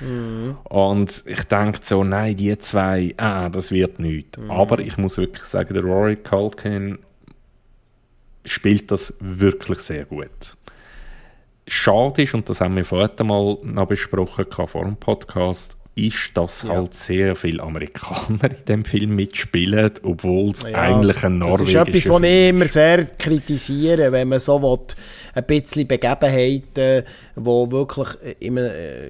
Mhm. 0.01 0.57
Und 0.65 1.23
ich 1.27 1.43
denke 1.45 1.81
so, 1.83 2.05
nein, 2.05 2.37
die 2.37 2.57
zwei, 2.59 3.15
ah, 3.17 3.49
das 3.49 3.71
wird 3.71 3.99
nichts. 3.99 4.39
Mhm. 4.39 4.51
Aber 4.51 4.79
ich 4.79 4.99
muss 4.99 5.19
wirklich 5.19 5.45
sagen, 5.45 5.75
der 5.75 5.83
Rory 5.83 6.17
Culkin 6.17 6.99
spielt 8.45 8.91
das 8.91 9.15
wirklich 9.21 9.79
sehr 9.81 10.05
gut. 10.05 10.57
Schade 11.67 12.23
ist, 12.23 12.35
und 12.35 12.49
das 12.49 12.61
haben 12.61 12.77
wir 12.77 12.85
vorher 12.85 13.11
mal 13.25 13.57
noch 13.63 13.87
besprochen 13.87 14.47
vor 14.51 14.85
dem 14.85 14.97
Podcast, 14.97 15.79
ist, 15.97 16.33
dass 16.35 16.63
ja. 16.63 16.71
halt 16.71 16.95
sehr 16.95 17.37
viele 17.37 17.63
Amerikaner 17.63 18.51
in 18.51 18.65
dem 18.67 18.85
Film 18.85 19.15
mitspielen, 19.15 19.93
obwohl 20.03 20.51
es 20.51 20.63
ja, 20.63 20.77
eigentlich 20.77 21.23
ein 21.25 21.39
norwegischer 21.39 21.85
Das 21.85 21.95
ist 21.95 22.05
etwas, 22.05 22.09
was 22.09 22.23
ich 22.23 22.49
immer 22.49 22.67
sehr 22.67 23.05
kritisiere, 23.05 24.11
wenn 24.11 24.29
man 24.29 24.41
so 24.41 24.61
will, 24.61 24.81
ein 25.35 25.45
bisschen 25.45 25.87
Begebenheiten, 25.87 27.05
die 27.37 27.71
wirklich 27.71 28.09
in, 28.41 28.57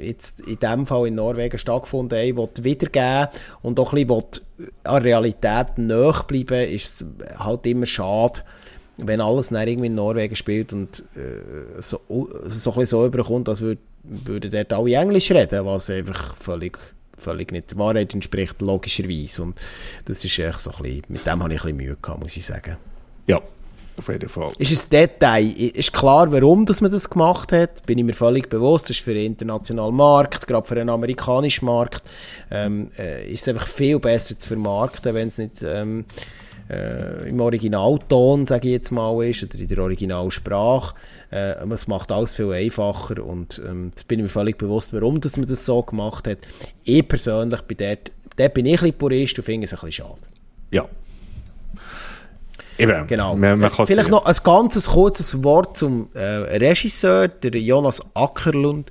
jetzt 0.03 0.41
in 0.41 0.59
dem 0.59 0.87
Fall 0.87 1.09
in 1.09 1.15
Norwegen 1.15 1.59
stattgefunden 1.59 2.19
haben, 2.19 2.37
will 2.37 2.65
wiedergeben 2.65 3.29
und 3.63 3.81
auch 3.81 3.93
ein 3.95 4.07
bisschen 4.07 4.25
an 4.85 5.03
Realität 5.03 5.79
nachbleiben, 5.79 6.69
ist 6.69 7.01
es 7.01 7.07
halt 7.39 7.67
immer 7.67 7.87
schade, 7.87 8.41
wenn 8.99 9.21
alles 9.21 9.49
dann 9.49 9.67
irgendwie 9.67 9.87
in 9.87 9.95
Norwegen 9.95 10.37
spielt 10.37 10.73
und 10.73 11.03
äh, 11.17 11.81
so, 11.81 12.01
so 12.09 12.29
ein 12.71 12.77
bisschen 12.77 12.87
so 12.87 13.07
überkommt, 13.07 13.49
als 13.49 13.61
würde 13.61 13.81
würden 14.05 14.51
dort 14.51 14.73
alle 14.73 14.95
Englisch 14.95 15.31
reden, 15.31 15.65
was 15.67 15.91
einfach 15.91 16.37
völlig, 16.37 16.79
völlig 17.17 17.53
nicht 17.53 17.71
der 17.71 17.79
Wahrheit 17.79 18.15
entspricht, 18.15 18.61
logischerweise. 18.61 19.43
Und 19.43 19.59
das 20.05 20.25
ist 20.25 20.39
echt 20.39 20.61
so 20.61 20.71
ein 20.73 20.83
bisschen, 20.83 21.03
mit 21.09 21.27
dem 21.27 21.43
habe 21.43 21.55
ich 21.55 21.61
ein 21.61 21.63
bisschen 21.63 21.77
Mühe 21.77 21.97
gehabt, 22.01 22.21
muss 22.21 22.37
ich 22.37 22.45
sagen. 22.45 22.77
Ja, 23.27 23.41
Auf 23.97 24.09
jeden 24.09 24.29
Fall. 24.29 24.53
Ist 24.59 24.87
ein 24.87 24.91
Detail. 24.91 25.47
Ist 25.47 25.93
klar, 25.93 26.31
warum 26.33 26.67
dass 26.67 26.81
man 26.81 26.91
das 26.91 27.09
gemacht 27.09 27.53
hat. 27.53 27.87
Bin 27.87 27.99
ich 27.99 28.05
mir 28.05 28.15
völlig 28.15 28.49
bewusst. 28.49 28.87
Das 28.87 28.97
ist 28.97 29.05
für 29.05 29.15
den 29.15 29.27
internationalen 29.27 29.95
Markt, 29.95 30.47
gerade 30.47 30.67
für 30.67 30.75
den 30.75 30.89
amerikanischen 30.89 31.67
Markt, 31.67 32.03
ähm, 32.51 32.91
äh, 32.99 33.31
ist 33.31 33.43
es 33.43 33.49
einfach 33.49 33.69
viel 33.69 34.01
besser 34.01 34.37
zu 34.37 34.49
vermarkten, 34.49 35.15
wenn 35.15 35.29
es 35.29 35.39
nicht 35.39 35.63
ähm, 35.63 36.05
äh, 36.71 37.29
im 37.29 37.41
Originalton, 37.41 38.47
sage 38.47 38.69
ich 38.69 38.75
jetzt 38.75 38.91
mal, 38.91 39.25
ist, 39.25 39.43
oder 39.43 39.59
in 39.59 39.69
der 39.69 39.79
Originalsprache. 39.79 40.95
Äh, 41.31 41.67
es 41.71 41.87
macht 41.87 42.13
alles 42.13 42.35
viel 42.35 42.53
einfacher 42.53 43.25
und 43.25 43.61
ähm, 43.67 43.93
das 43.95 44.05
bin 44.05 44.19
ich 44.19 44.25
mir 44.25 44.29
völlig 44.29 44.59
bewusst, 44.59 44.93
warum 44.93 45.21
dass 45.21 45.37
man 45.37 45.47
das 45.47 45.67
so 45.67 45.83
gemacht 45.83 46.27
hat. 46.27 46.39
Ich 46.85 47.07
persönlich 47.07 47.61
bin 47.63 47.77
dort, 47.79 48.13
dort 48.37 48.55
bin 48.55 48.67
ich 48.67 48.73
ein 48.73 48.79
bisschen 48.79 48.99
Purist 48.99 49.39
und 49.39 49.45
finde 49.45 49.65
es 49.65 49.73
ein 49.73 49.81
bisschen 49.81 50.07
schade. 50.07 50.21
Ja, 50.71 50.89
Eben. 52.79 53.07
Genau. 53.07 53.37
Man, 53.37 53.59
man 53.59 53.73
äh, 53.73 53.87
Vielleicht 53.87 54.11
noch 54.11 54.25
ein 54.25 54.37
ganz 54.43 54.91
kurzes 54.91 55.45
Wort 55.45 55.77
zum 55.77 56.09
äh, 56.15 56.21
Regisseur. 56.21 57.29
Der 57.29 57.53
Jonas 57.61 58.03
Ackerlund 58.15 58.91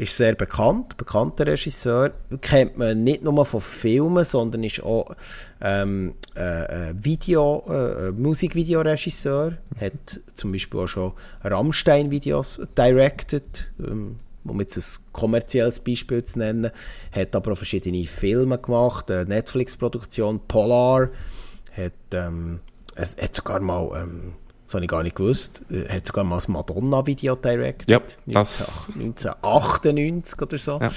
ist 0.00 0.16
sehr 0.16 0.34
bekannt, 0.34 0.96
bekannter 0.96 1.46
Regisseur. 1.46 2.12
Kennt 2.40 2.78
man 2.78 3.04
nicht 3.04 3.22
nur 3.22 3.44
von 3.44 3.60
Filmen, 3.60 4.24
sondern 4.24 4.64
ist 4.64 4.82
auch 4.82 5.14
ähm, 5.60 6.14
äh, 6.34 6.94
Video, 6.94 7.64
äh, 7.68 8.10
Musikvideoregisseur. 8.10 9.58
Hat 9.78 10.20
zum 10.34 10.52
Beispiel 10.52 10.80
auch 10.80 10.86
schon 10.86 11.12
Rammstein-Videos 11.44 12.62
directed. 12.76 13.72
Ähm, 13.78 14.16
um 14.44 14.58
jetzt 14.58 14.78
ein 14.78 15.12
kommerzielles 15.12 15.80
Beispiel 15.80 16.24
zu 16.24 16.38
nennen, 16.38 16.70
hat 17.12 17.36
aber 17.36 17.52
auch 17.52 17.56
verschiedene 17.56 18.06
Filme 18.06 18.56
gemacht, 18.56 19.10
eine 19.10 19.26
Netflix-Produktion 19.26 20.40
Polar, 20.48 21.10
hat 21.76 21.92
ähm, 22.14 22.60
es 22.94 23.16
hat 23.20 23.34
sogar 23.34 23.60
mal, 23.60 24.02
ähm, 24.02 24.34
das 24.70 24.76
habe 24.76 24.84
ich 24.84 24.90
gar 24.90 25.02
nicht 25.02 25.16
gewusst, 25.16 25.62
äh, 25.68 25.88
hat 25.88 26.06
sogar 26.06 26.22
mal 26.22 26.36
das 26.36 26.46
Madonna-Video 26.46 27.34
direct. 27.34 27.90
Ja, 27.90 28.00
das... 28.24 28.86
1998 28.94 30.40
oder 30.40 30.58
so. 30.58 30.80
Ja. 30.80 30.92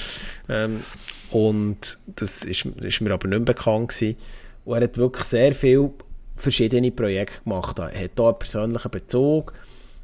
Ähm, 0.48 0.84
und 1.32 1.98
das 2.06 2.44
ist, 2.44 2.66
ist, 2.66 3.02
mir 3.02 3.12
aber 3.12 3.28
nicht 3.28 3.46
bekannt 3.46 3.90
gewesen. 3.90 4.16
Und 4.64 4.78
er 4.78 4.84
hat 4.84 4.98
wirklich 4.98 5.26
sehr 5.26 5.56
viele 5.56 5.90
verschiedene 6.36 6.92
Projekte 6.92 7.42
gemacht. 7.44 7.80
Er 7.80 7.86
hat 7.86 8.12
hier 8.16 8.26
einen 8.26 8.38
persönlichen 8.38 8.92
Bezug 8.92 9.54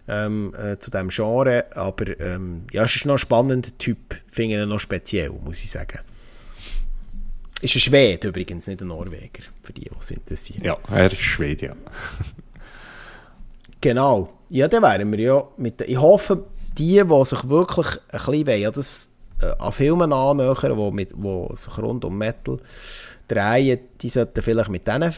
ähm, 0.08 0.56
äh, 0.56 0.80
zu 0.80 0.90
diesem 0.90 1.10
Genre, 1.10 1.66
aber 1.76 2.20
ähm, 2.20 2.64
ja, 2.72 2.86
es 2.86 2.96
ist 2.96 3.06
noch 3.06 3.16
ein 3.16 3.20
spannender 3.20 3.70
Typ, 3.78 4.16
finde 4.32 4.62
ich 4.62 4.68
noch 4.68 4.80
speziell, 4.80 5.30
muss 5.30 5.64
ich 5.64 5.70
sagen. 5.70 6.00
Ist 7.62 7.76
ein 7.76 7.82
Schwede 7.82 8.30
übrigens, 8.30 8.66
nicht 8.66 8.82
ein 8.82 8.88
Norweger, 8.88 9.44
für 9.62 9.74
die, 9.74 9.82
die 9.82 9.92
es 10.00 10.10
interessiert. 10.10 10.64
Ja, 10.64 10.80
er 10.92 11.12
ist 11.12 11.22
Schwede, 11.22 11.68
ja. 11.68 11.76
genau. 13.82 14.30
Ja, 14.50 14.68
dann 14.68 14.84
wären 14.84 15.12
wir 15.12 15.20
ja 15.20 15.48
mit 15.58 15.82
Ich 15.82 16.00
hoffe, 16.00 16.46
die, 16.78 17.04
die 17.04 17.26
sich 17.26 17.50
wirklich 17.50 17.88
ein 18.10 18.20
bisschen 18.20 18.48
wollen, 18.48 18.74
das 18.74 19.10
äh, 19.42 19.54
an 19.58 19.72
Filmen 19.72 20.14
annähern, 20.14 20.56
die, 20.62 20.92
mit, 20.92 21.12
die 21.12 21.56
sich 21.56 21.78
rund 21.78 22.06
um 22.06 22.18
Metal 22.18 22.58
drehen, 23.28 23.80
die 24.02 24.10
sollten 24.10 24.42
vielleicht 24.42 24.70
mit 24.70 24.88
diesen 24.88 25.14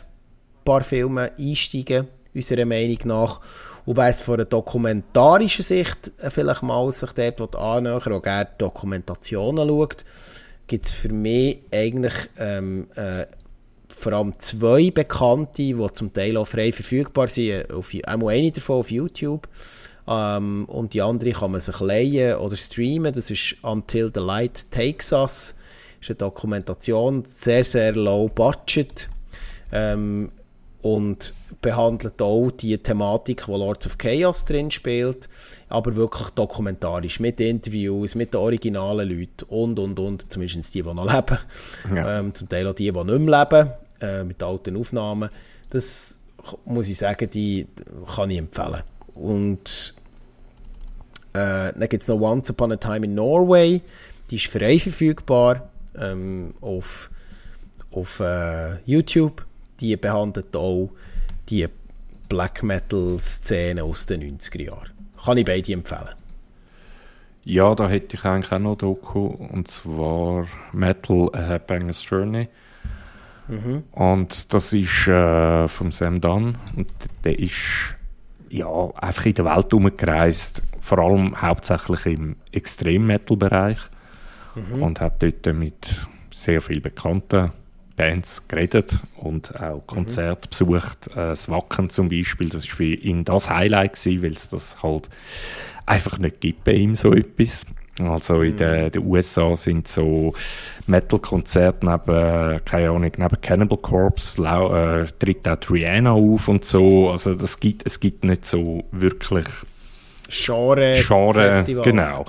paar 0.64 0.82
Filmen 0.82 1.30
einsteigen, 1.38 2.08
unserer 2.34 2.66
Meinung 2.66 3.00
nach. 3.06 3.42
Und 3.86 3.98
wer 3.98 4.10
es 4.10 4.22
von 4.22 4.36
einer 4.36 4.46
dokumentarischen 4.46 5.64
Sicht 5.64 6.12
äh, 6.20 6.30
vielleicht 6.30 6.62
mal 6.62 6.92
sich 6.92 7.12
dort 7.12 7.56
annähern 7.56 8.14
auch 8.14 8.22
gerne 8.22 8.50
Dokumentationen 8.58 9.68
schaut, 9.68 10.06
gibt 10.68 10.86
es 10.86 10.92
für 10.92 11.10
mich 11.10 11.62
eigentlich 11.72 12.14
ähm, 12.38 12.88
äh, 12.96 13.26
vor 14.02 14.14
allem 14.14 14.38
zwei 14.40 14.90
Bekannte, 14.90 15.62
die 15.62 15.88
zum 15.92 16.12
Teil 16.12 16.38
auch 16.38 16.48
frei 16.48 16.72
verfügbar 16.72 17.28
sind. 17.28 17.72
Auf, 17.72 17.92
einmal 18.06 18.36
eine 18.36 18.52
davon 18.52 18.80
auf 18.80 18.92
YouTube. 18.92 19.48
Ähm, 20.08 20.66
und 20.66 20.94
die 20.94 21.02
andere 21.02 21.32
kann 21.32 21.52
man 21.52 21.62
sich 21.62 21.80
leihen 21.80 22.36
oder 22.38 22.56
streamen. 22.56 23.14
Das 23.14 23.30
ist 23.30 23.58
Until 23.62 24.12
the 24.14 24.22
Light 24.22 24.72
Takes 24.72 25.14
Us. 25.14 25.56
Das 26.00 26.10
ist 26.10 26.10
eine 26.10 26.18
Dokumentation, 26.18 27.24
sehr, 27.26 27.64
sehr 27.64 27.94
low 27.94 28.28
budget. 28.28 29.08
Ähm, 29.72 30.32
und 30.82 31.36
behandelt 31.62 32.20
auch 32.24 32.50
die 32.50 32.76
Thematik, 32.78 33.48
wo 33.48 33.56
Lords 33.56 33.86
of 33.86 34.00
Chaos 34.00 34.46
drin 34.46 34.72
spielt, 34.72 35.30
aber 35.70 35.96
wirklich 35.96 36.30
dokumentarisch, 36.30 37.20
mit 37.20 37.40
Interviews, 37.40 38.16
mit 38.16 38.34
den 38.34 38.40
originalen 38.40 39.08
Leuten 39.08 39.46
und, 39.48 39.78
und, 39.78 40.00
und, 40.00 40.32
zumindest 40.32 40.74
die, 40.74 40.82
die 40.82 40.94
noch 40.94 41.06
leben, 41.06 41.38
ja. 41.96 42.20
ähm, 42.20 42.34
zum 42.34 42.50
Teil 42.50 42.66
auch 42.68 42.74
die, 42.74 42.92
die 42.92 43.04
nicht 43.04 43.20
mehr 43.20 43.46
leben, 43.46 43.72
äh, 44.02 44.24
mit 44.24 44.42
alten 44.44 44.76
Aufnahmen. 44.76 45.30
Das 45.70 46.20
muss 46.66 46.90
ich 46.90 46.98
sagen, 46.98 47.30
die 47.30 47.68
kann 48.16 48.30
ich 48.32 48.40
empfehlen. 48.40 48.82
Und 49.16 49.96
äh, 51.34 51.72
dann 51.74 51.90
gibt 51.90 52.04
es 52.04 52.10
noch 52.10 52.20
Once 52.20 52.50
Upon 52.50 52.74
a 52.74 52.78
Time 52.78 53.06
in 53.06 53.16
Norway, 53.16 53.82
die 54.30 54.36
ist 54.36 54.48
frei 54.48 54.80
verfügbar 54.80 55.70
ähm, 55.96 56.54
auf, 56.62 57.10
auf 57.92 58.20
äh, 58.20 58.78
YouTube 58.86 59.46
die 59.82 59.98
behandelt 59.98 60.56
auch 60.56 60.92
die 61.50 61.68
Black 62.30 62.64
Metal-Szene 62.64 63.84
aus 63.84 64.06
den 64.06 64.38
90er 64.38 64.62
Jahren. 64.62 64.90
Kann 65.26 65.38
ich 65.38 65.46
beide 65.46 65.74
empfehlen. 65.74 66.16
Ja, 67.44 67.74
da 67.74 67.90
hätte 67.90 68.16
ich 68.16 68.24
eigentlich 68.24 68.52
auch 68.52 68.60
noch 68.60 68.78
Doku, 68.78 69.26
und 69.26 69.68
zwar 69.68 70.48
Metal 70.72 71.30
A 71.34 71.40
Headbanger's 71.40 72.08
Journey. 72.08 72.48
Mhm. 73.52 73.84
Und 73.92 74.54
das 74.54 74.72
ist 74.74 75.08
äh, 75.08 75.68
von 75.68 75.92
Sam 75.92 76.22
Dunn. 76.22 76.58
Und 76.76 76.88
der 77.24 77.38
ist 77.38 77.96
ja, 78.50 78.68
einfach 78.96 79.26
in 79.26 79.34
der 79.36 79.46
Welt 79.46 79.74
umgereist, 79.74 80.64
vor 80.80 81.00
allem 81.00 81.42
hauptsächlich 81.42 82.06
im 82.06 82.36
Extrem-Metal-Bereich. 82.52 83.78
Mhm. 84.56 84.84
Und 84.84 85.02
hat 85.02 85.22
dort 85.22 85.46
mit 85.56 86.08
sehr 86.32 86.62
vielen 86.62 86.82
bekannten 86.82 87.52
Bands 87.96 88.48
geredet 88.48 89.00
und 89.18 89.56
auch 89.60 89.86
Konzerte 89.86 90.48
mhm. 90.48 90.50
besucht. 90.50 91.08
Äh, 91.08 91.16
das 91.16 91.50
Wacken 91.50 91.90
zum 91.90 92.10
Beispiel, 92.10 92.50
das 92.50 92.68
war 92.70 92.76
für 92.78 92.86
ihn 92.86 93.26
das 93.26 93.50
Highlight 93.50 93.94
gewesen, 93.94 94.24
weil 94.24 94.32
es 94.32 94.50
das 94.50 94.82
halt 94.82 95.10
einfach 95.86 96.18
nicht 96.18 96.42
gibt 96.42 96.64
bei 96.64 96.74
ihm 96.74 96.96
so 96.96 97.14
etwas. 97.14 97.66
Also 98.10 98.42
in 98.42 98.58
den, 98.58 98.86
mhm. 98.86 98.92
den 98.92 99.06
USA 99.06 99.56
sind 99.56 99.88
so 99.88 100.34
Metal-Konzerte 100.88 101.86
neben, 101.86 102.64
keine 102.66 102.90
Ahnung, 102.90 103.12
neben 103.18 103.42
Cannibal 103.42 103.78
Corpse 103.78 104.42
lau, 104.42 104.74
äh, 104.74 105.08
tritt 105.20 105.48
auch 105.48 105.58
Rihanna 105.70 106.12
auf 106.12 106.48
und 106.48 106.66
so. 106.66 107.10
Also 107.10 107.36
das 107.36 107.60
gibt, 107.60 107.86
es 107.86 108.00
gibt 108.00 108.24
nicht 108.24 108.46
so 108.46 108.84
wirklich 108.92 109.48
Genre, 110.30 111.02
Genre 111.06 111.52
Festivals. 111.52 111.86
genau. 111.86 112.26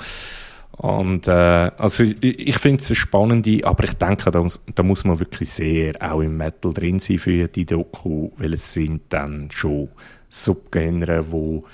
Und 0.78 1.28
äh, 1.28 1.30
also 1.30 2.02
ich, 2.02 2.16
ich 2.22 2.58
finde 2.58 2.82
es 2.82 2.88
eine 2.88 2.96
spannende, 2.96 3.60
aber 3.64 3.84
ich 3.84 3.92
denke, 3.92 4.30
da 4.30 4.42
muss, 4.42 4.60
da 4.74 4.82
muss 4.82 5.04
man 5.04 5.20
wirklich 5.20 5.50
sehr 5.50 5.94
auch 6.00 6.20
im 6.20 6.36
Metal 6.36 6.72
drin 6.72 6.98
sein 6.98 7.18
für 7.18 7.46
die 7.46 7.66
Doku, 7.66 8.30
weil 8.38 8.54
es 8.54 8.72
sind 8.72 9.02
dann 9.10 9.48
schon 9.52 9.90
Subgenre, 10.28 11.30
wo 11.30 11.64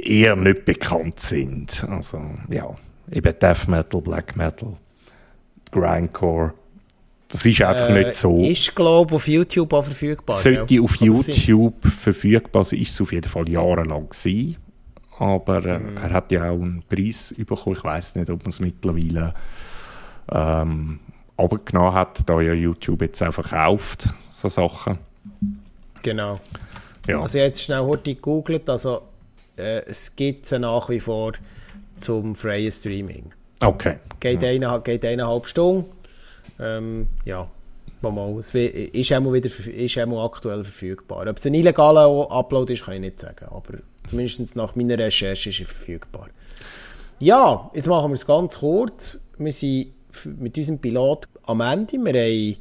eher 0.00 0.36
nicht 0.36 0.64
bekannt 0.64 1.20
sind. 1.20 1.86
Also 1.88 2.22
ja, 2.48 2.74
eben 3.10 3.38
Death 3.38 3.68
Metal, 3.68 4.00
Black 4.00 4.36
Metal, 4.36 4.74
Grindcore. 5.70 6.54
Das 7.28 7.46
ist 7.46 7.62
einfach 7.62 7.88
äh, 7.88 8.04
nicht 8.04 8.16
so. 8.16 8.36
Ist, 8.36 8.74
glaube 8.74 9.10
ich, 9.10 9.16
auf 9.16 9.28
YouTube 9.28 9.72
auch 9.72 9.84
verfügbar. 9.84 10.36
Sollte 10.36 10.74
ja? 10.74 10.82
auf 10.82 10.96
YouTube 10.96 11.86
verfügbar 11.86 12.64
sein, 12.64 12.80
ist 12.80 12.92
es 12.92 13.00
auf 13.00 13.12
jeden 13.12 13.28
Fall 13.28 13.48
jahrelang 13.48 14.08
gewesen 14.08 14.56
aber 15.22 15.64
äh, 15.64 15.78
mhm. 15.78 15.96
er 15.96 16.10
hat 16.10 16.32
ja 16.32 16.50
auch 16.50 16.60
einen 16.60 16.82
Preis 16.88 17.34
bekommen. 17.36 17.76
Ich 17.76 17.84
weiß 17.84 18.16
nicht, 18.16 18.28
ob 18.28 18.40
man 18.40 18.48
es 18.48 18.58
mittlerweile 18.58 19.34
ähm, 20.30 20.98
abgenommen 21.36 21.94
hat, 21.94 22.28
da 22.28 22.40
ja 22.40 22.52
YouTube 22.52 23.02
jetzt 23.02 23.22
auch 23.22 23.32
verkauft, 23.32 24.08
so 24.28 24.48
Sachen. 24.48 24.98
Genau. 26.02 26.40
Ja. 27.06 27.20
Also 27.20 27.38
jetzt 27.38 27.62
schnell 27.62 27.80
heute 27.80 28.14
gegoogelt, 28.14 28.68
also 28.68 29.02
äh, 29.56 29.82
es 29.86 30.14
nach 30.58 30.88
wie 30.88 31.00
vor 31.00 31.32
zum 31.96 32.34
freien 32.34 32.72
Streaming. 32.72 33.32
Okay. 33.60 33.96
Geht, 34.20 34.42
ja. 34.42 34.48
eine, 34.48 34.80
geht 34.82 35.04
eineinhalb 35.04 35.46
Stunden. 35.46 35.86
Ähm, 36.58 37.08
ja, 37.24 37.48
mal, 38.02 38.38
es 38.38 38.54
ist 38.54 39.12
einmal 39.12 39.32
wieder 39.32 39.48
ist 39.48 39.98
einmal 39.98 40.24
aktuell 40.24 40.64
verfügbar. 40.64 41.26
Ob 41.28 41.38
es 41.38 41.46
ein 41.46 41.54
illegaler 41.54 42.30
Upload 42.30 42.72
ist, 42.72 42.84
kann 42.84 42.94
ich 42.94 43.00
nicht 43.00 43.18
sagen, 43.18 43.46
aber 43.50 43.78
Zumindest 44.06 44.56
nach 44.56 44.74
meiner 44.74 44.98
Recherche 44.98 45.50
ist 45.50 45.60
er 45.60 45.66
verfügbar. 45.66 46.28
Ja, 47.18 47.70
jetzt 47.74 47.86
machen 47.86 48.10
wir 48.10 48.14
es 48.14 48.26
ganz 48.26 48.58
kurz. 48.58 49.20
Wir 49.38 49.52
sind 49.52 49.92
mit 50.38 50.56
unserem 50.58 50.78
Pilot 50.78 51.28
am 51.44 51.60
Ende. 51.60 51.92
Wir 51.92 52.22
haben 52.22 52.56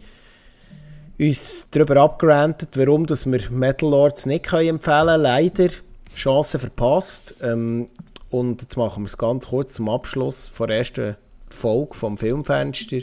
uns 1.20 1.68
darüber 1.72 1.98
abgerantet, 1.98 2.70
warum 2.76 3.06
dass 3.06 3.26
wir 3.26 3.50
Metal 3.50 3.90
Lords 3.90 4.26
nicht 4.28 4.46
empfehlen 4.54 4.80
können. 4.80 5.22
Leider 5.22 5.70
Chance 6.16 6.60
verpasst. 6.60 7.36
Ähm, 7.42 7.90
und 8.30 8.62
jetzt 8.62 8.78
machen 8.78 9.04
wir 9.04 9.08
es 9.08 9.18
ganz 9.18 9.50
kurz 9.50 9.74
zum 9.74 9.90
Abschluss 9.90 10.52
der 10.58 10.70
ersten 10.70 11.16
Folge 11.50 11.94
vom 11.96 12.18
Filmfenster. 12.18 12.98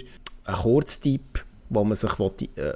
Ein 0.44 0.54
Kurztipp. 0.54 1.44
wo 1.70 1.84
man 1.84 1.94
sich, 1.94 2.18
will, 2.18 2.32
äh, 2.56 2.72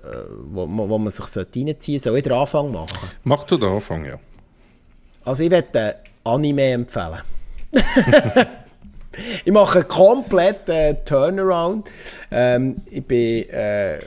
wo, 0.50 0.66
wo 0.68 0.98
man 0.98 1.10
sich 1.10 1.24
reinziehen 1.36 1.74
sollte. 1.76 1.98
Soll 1.98 2.16
ich 2.18 2.22
den 2.24 2.32
Anfang 2.32 2.72
machen? 2.72 3.10
Mach 3.24 3.44
du 3.44 3.56
den 3.56 3.70
Anfang, 3.70 4.04
ja. 4.04 4.18
Also 5.24 5.44
ich 5.44 5.50
werde 5.50 5.96
Anime 6.24 6.72
empfehlen. 6.72 7.20
ich 9.44 9.52
mache 9.52 9.84
komplett 9.84 10.68
äh, 10.68 10.94
Turnaround. 10.94 11.88
Ähm, 12.30 12.76
ich 12.90 13.04
bin 13.04 13.48
äh, 13.48 13.98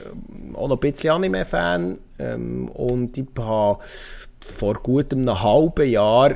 auch 0.54 0.68
noch 0.68 0.76
ein 0.76 0.80
bisschen 0.80 1.10
Anime-Fan 1.10 1.98
ähm, 2.18 2.68
und 2.68 3.16
ich 3.18 3.26
habe 3.38 3.82
vor 4.46 4.74
gut 4.74 5.12
einem 5.12 5.42
halben 5.42 5.88
Jahr, 5.88 6.32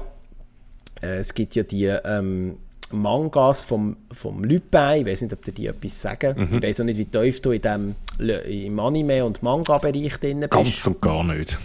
äh, 1.03 1.19
es 1.19 1.33
gibt 1.33 1.55
ja 1.55 1.63
die 1.63 1.87
ähm, 1.87 2.57
Mangas 2.93 3.63
vom, 3.63 3.97
vom 4.11 4.43
Lupin, 4.43 5.01
ich 5.01 5.07
weiß 5.07 5.23
nicht, 5.23 5.33
ob 5.33 5.45
dir 5.45 5.53
die 5.53 5.67
etwas 5.67 6.01
sagen. 6.01 6.35
Mhm. 6.37 6.57
Ich 6.57 6.63
weiß 6.63 6.81
auch 6.81 6.85
nicht, 6.85 6.99
wie 6.99 7.05
tief 7.07 7.41
du 7.41 7.53
in 7.53 7.63
dem, 7.63 7.95
im 8.19 8.79
Anime- 8.81 9.25
und 9.25 9.43
Manga-Bereich 9.43 10.19
drin 10.19 10.41
bist. 10.41 10.51
Ganz 10.51 10.87
und 10.87 11.01
gar 11.01 11.23
nicht. 11.25 11.59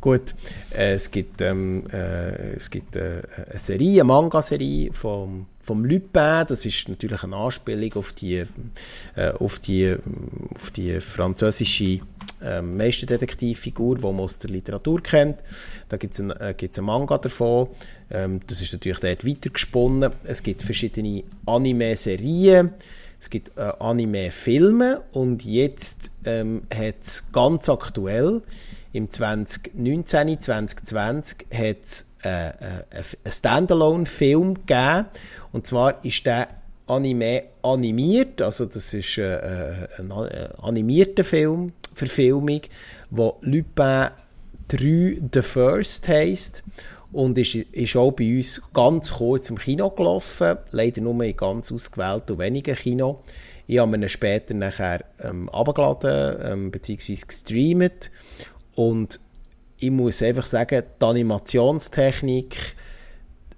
Gut, 0.00 0.34
äh, 0.74 0.94
es 0.94 1.10
gibt, 1.10 1.40
ähm, 1.42 1.84
äh, 1.92 2.54
es 2.56 2.70
gibt 2.70 2.96
äh, 2.96 3.22
eine 3.48 3.58
Serie, 3.58 4.00
eine 4.00 4.04
Manga-Serie 4.04 4.92
vom, 4.92 5.46
vom 5.60 5.84
Lupin. 5.84 6.44
Das 6.48 6.66
ist 6.66 6.88
natürlich 6.88 7.22
eine 7.22 7.36
Anspielung 7.36 7.92
auf 7.94 8.12
die, 8.12 8.42
äh, 9.14 9.30
auf 9.38 9.60
die, 9.60 9.94
auf 10.56 10.70
die 10.72 10.98
französische 10.98 12.00
ähm, 12.44 12.76
Meisterdetektivfigur, 12.76 13.96
die 13.96 14.02
man 14.02 14.20
aus 14.20 14.38
der 14.38 14.50
Literatur 14.50 15.02
kennt. 15.02 15.38
Da 15.88 15.96
gibt 15.96 16.14
es 16.14 16.20
ein, 16.20 16.30
äh, 16.30 16.54
einen 16.58 16.86
Manga 16.86 17.18
davon. 17.18 17.68
Ähm, 18.10 18.40
das 18.46 18.60
ist 18.60 18.72
natürlich 18.72 19.00
dort 19.00 19.26
weitergesponnen. 19.26 20.12
Es 20.24 20.42
gibt 20.42 20.62
verschiedene 20.62 21.24
Anime-Serien. 21.46 22.72
Es 23.20 23.30
gibt 23.30 23.56
äh, 23.56 23.72
Anime-Filme 23.78 25.02
und 25.12 25.44
jetzt 25.44 26.10
ähm, 26.24 26.62
hat 26.74 26.96
es 27.00 27.30
ganz 27.30 27.68
aktuell 27.68 28.42
im 28.92 29.08
2019, 29.08 30.38
2020 30.38 31.46
hat 31.52 31.76
es 31.82 32.06
äh, 32.24 32.48
äh, 32.48 32.52
einen 32.90 33.04
Standalone-Film 33.32 34.66
gegeben. 34.66 35.06
Und 35.52 35.66
zwar 35.66 36.04
ist 36.04 36.26
der 36.26 36.48
Anime 36.86 37.44
animiert, 37.62 38.42
also 38.42 38.66
das 38.66 38.92
ist 38.92 39.16
äh, 39.18 39.36
äh 39.36 39.88
ein 39.98 40.10
äh, 40.10 40.48
animierter 40.60 41.24
Film, 41.24 41.72
Verfilmung, 41.94 42.60
wo 43.10 43.38
Lupin 43.42 44.08
3 44.68 45.22
The 45.32 45.42
First 45.42 46.08
heisst 46.08 46.62
und 47.12 47.36
ist, 47.36 47.54
ist 47.54 47.96
auch 47.96 48.12
bei 48.12 48.36
uns 48.36 48.62
ganz 48.72 49.12
kurz 49.12 49.50
im 49.50 49.58
Kino 49.58 49.90
gelaufen, 49.90 50.56
leider 50.70 51.00
nur 51.02 51.22
in 51.22 51.36
ganz 51.36 51.70
ausgewählten 51.70 52.32
und 52.32 52.38
wenigen 52.38 52.74
Kino. 52.74 53.22
Ich 53.66 53.78
habe 53.78 53.96
ihn 53.96 54.08
später 54.08 54.54
nachher 54.54 55.04
ähm, 55.22 55.48
ähm, 55.52 56.70
bzw. 56.70 57.18
gestreamt 57.26 58.10
und 58.74 59.20
ich 59.78 59.90
muss 59.90 60.22
einfach 60.22 60.46
sagen, 60.46 60.82
die 61.00 61.04
Animationstechnik, 61.04 62.56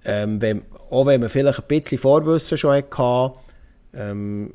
ähm, 0.03 0.41
wenn, 0.41 0.63
auch 0.89 1.05
wenn 1.05 1.21
man 1.21 1.29
vielleicht 1.29 1.59
ein 1.59 1.67
bisschen 1.67 1.97
Vorwissen 1.97 2.57
schon 2.57 2.75
hatte, 2.75 3.39
ähm, 3.95 4.51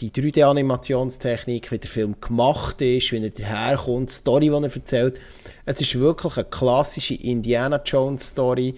die 0.00 0.10
3D-Animationstechnik, 0.10 1.70
wie 1.70 1.78
der 1.78 1.90
Film 1.90 2.16
gemacht 2.20 2.80
ist, 2.80 3.12
wie 3.12 3.22
er 3.22 3.30
daherkommt, 3.30 4.10
die 4.10 4.14
Story, 4.14 4.46
die 4.46 4.54
er 4.54 4.62
erzählt, 4.62 5.20
es 5.64 5.80
ist 5.80 5.98
wirklich 5.98 6.36
eine 6.36 6.46
klassische 6.46 7.14
Indiana 7.14 7.80
Jones-Story, 7.84 8.74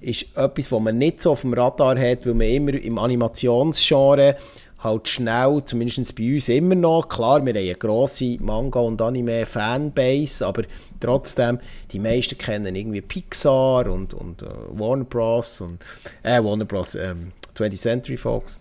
ist 0.00 0.26
etwas, 0.36 0.70
was 0.70 0.80
man 0.80 0.98
nicht 0.98 1.20
so 1.20 1.32
auf 1.32 1.40
dem 1.40 1.54
Radar 1.54 1.98
hat, 1.98 2.26
weil 2.26 2.34
man 2.34 2.48
immer 2.48 2.74
im 2.74 2.98
Animationsgenre 2.98 4.36
halt 4.78 5.08
schnell, 5.08 5.62
zumindest 5.64 6.14
bei 6.14 6.34
uns 6.34 6.48
immer 6.48 6.74
noch, 6.74 7.08
klar, 7.08 7.44
wir 7.44 7.54
haben 7.54 7.58
eine 7.58 7.74
grosse 7.74 8.36
Manga- 8.40 8.80
und 8.80 9.00
Anime-Fanbase, 9.00 10.46
aber 10.46 10.64
trotzdem, 11.00 11.58
die 11.92 11.98
meisten 11.98 12.36
kennen 12.36 12.76
irgendwie 12.76 13.00
Pixar 13.00 13.90
und, 13.90 14.12
und 14.12 14.42
uh, 14.42 14.46
Warner 14.72 15.04
Bros. 15.04 15.62
und 15.62 15.78
äh, 16.22 16.42
Warner 16.44 16.66
Bros. 16.66 16.94
Ähm, 16.94 17.32
20th 17.56 17.80
Century 17.80 18.16
Fox 18.18 18.60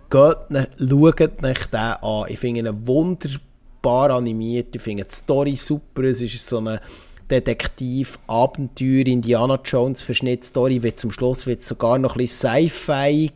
geht, 0.10 0.50
ne, 0.50 0.68
schaut 0.78 1.22
euch 1.22 1.66
den 1.68 1.76
an. 1.76 2.26
Ich 2.28 2.40
finde 2.40 2.62
ihn 2.62 2.88
wunderbar 2.88 4.10
animiert. 4.12 4.76
Ich 4.76 4.82
finde 4.82 5.06
die 5.06 5.14
Story 5.14 5.56
super. 5.56 6.04
Es 6.04 6.22
ist 6.22 6.48
so 6.48 6.60
eine 6.60 6.82
Detektiv, 7.30 8.20
Abenteuer, 8.28 9.06
Indiana 9.06 9.60
Jones 9.64 10.02
Verschnitt-Story. 10.04 10.84
Wird 10.84 10.98
zum 10.98 11.12
Schluss 11.12 11.48
wird 11.48 11.60
sogar 11.60 11.98
noch 11.98 12.16
ein 12.16 12.20
bisschen 12.20 12.70
sci-fi. 12.70 13.32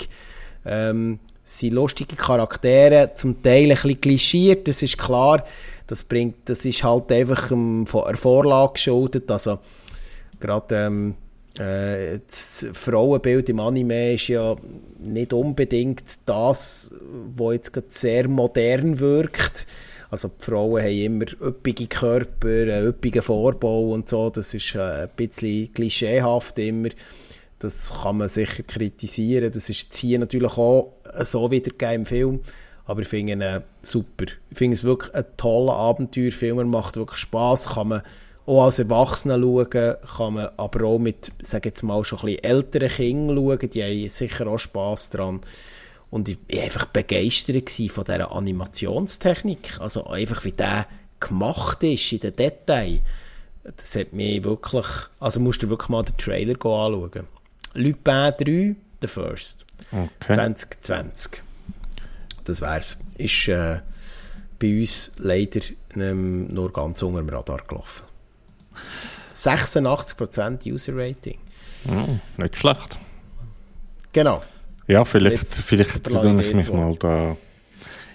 Ähm, 0.65 1.19
sind 1.43 1.73
lustige 1.73 2.15
Charaktere, 2.15 3.13
zum 3.13 3.41
Teil 3.41 3.63
ein 3.63 3.69
bisschen 3.69 3.99
klischiert, 3.99 4.67
das 4.67 4.83
ist 4.83 4.97
klar. 4.97 5.43
Das, 5.91 6.05
bringt, 6.05 6.38
das 6.45 6.63
ist 6.63 6.85
halt 6.85 7.11
einfach 7.11 7.51
ähm, 7.51 7.85
von 7.85 8.05
der 8.07 8.15
Vorlage 8.15 8.76
geschuldet. 8.76 9.30
Also, 9.30 9.59
gerade 10.39 10.85
ähm, 10.85 11.15
äh, 11.59 12.19
das 12.26 12.65
Frauenbild 12.72 13.49
im 13.49 13.59
Anime 13.59 14.13
ist 14.13 14.30
ja 14.30 14.55
nicht 14.99 15.34
unbedingt 15.34 16.01
das, 16.26 16.91
was 17.35 17.55
jetzt 17.55 17.91
sehr 17.91 18.30
modern 18.30 19.01
wirkt. 19.01 19.68
Also 20.09 20.30
die 20.30 20.45
Frauen 20.45 20.81
haben 20.81 20.97
immer 20.97 21.26
üppige 21.41 21.88
Körper, 21.88 22.47
einen 22.47 22.88
üppigen 22.88 23.22
Vorbau 23.22 23.91
und 23.91 24.07
so. 24.07 24.30
Das 24.30 24.53
ist 24.53 24.73
äh, 24.76 24.80
ein 24.80 25.09
bisschen 25.18 25.73
klischeehaft 25.73 26.57
immer. 26.59 26.88
Das 27.59 27.91
kann 28.01 28.19
man 28.19 28.30
sicher 28.30 28.63
kritisieren. 28.63 29.51
Das 29.51 29.69
ist 29.69 29.93
hier 29.93 30.19
natürlich 30.19 30.53
auch 30.53 30.93
so 31.19 31.51
wiedergegeben 31.51 31.95
im 31.95 32.05
Film. 32.05 32.39
Aber 32.86 33.02
ich 33.02 33.08
finde 33.08 33.34
ihn 33.34 33.41
äh, 33.41 33.62
super. 33.82 34.26
Ich 34.49 34.58
finde 34.58 34.76
es 34.76 34.84
wirklich 34.84 35.14
ein 35.14 35.26
toller 35.38 35.74
Abenteuerfilm. 35.74 36.60
Er 36.60 36.66
macht 36.66 36.98
wirklich 36.98 37.20
Spass. 37.20 37.70
Kann 37.70 37.90
man 37.90 38.02
auch 38.45 38.66
als 38.66 38.80
Erwachsener 38.80 39.40
schauen, 39.40 39.95
kann 40.18 40.34
man 40.34 40.49
aber 40.58 40.86
auch 40.86 40.99
mit, 40.99 41.32
sage 41.41 41.70
jetzt 41.70 41.84
mal, 41.84 42.03
schon 42.03 42.20
ein 42.20 42.26
bisschen 42.26 42.44
älteren 42.44 42.90
Kindern 42.90 43.38
schauen. 43.38 43.70
Die 43.70 43.84
haben 43.84 44.10
sicher 44.10 44.48
auch 44.48 44.58
Spass 44.58 45.10
daran. 45.10 45.41
Und 46.10 46.28
ich 46.28 46.38
war 46.52 46.64
einfach 46.64 46.86
begeistert 46.86 47.70
von 47.70 48.03
dieser 48.03 48.32
Animationstechnik. 48.32 49.80
Also 49.80 50.08
einfach 50.08 50.44
wie 50.44 50.52
der 50.52 50.88
gemacht 51.20 51.84
ist 51.84 52.12
in 52.12 52.20
den 52.20 52.36
Details. 52.36 52.99
Das 53.64 53.95
hat 53.95 54.12
mich 54.12 54.44
wirklich, 54.44 54.88
also 55.20 55.40
musst 55.40 55.62
du 55.62 55.70
wirklich 55.70 55.90
mal 55.90 56.03
den 56.03 56.18
Trailer 56.18 56.53
anschauen. 56.53 57.28
Lupin 57.74 58.34
3, 58.38 58.76
The 59.02 59.08
First. 59.08 59.66
Okay. 59.91 60.34
2020. 60.34 61.44
Das 62.43 62.61
wär's. 62.61 62.97
Ist 63.18 63.47
äh, 63.47 63.80
bei 64.59 64.80
uns 64.80 65.11
leider 65.18 65.61
ähm, 65.95 66.53
nur 66.53 66.72
ganz 66.72 67.01
unter 67.01 67.22
dem 67.22 67.30
Radar 67.30 67.63
gelaufen. 67.68 68.03
86% 69.35 70.72
User 70.72 70.95
Rating. 70.95 71.38
Oh, 71.89 72.41
nicht 72.41 72.57
schlecht. 72.57 72.99
Genau. 74.13 74.43
Ja, 74.88 75.05
vielleicht, 75.05 75.45
vielleicht 75.45 76.03
kann 76.03 76.39
ich 76.39 76.53
mich 76.53 76.72
mal 76.72 76.95
da 76.95 77.38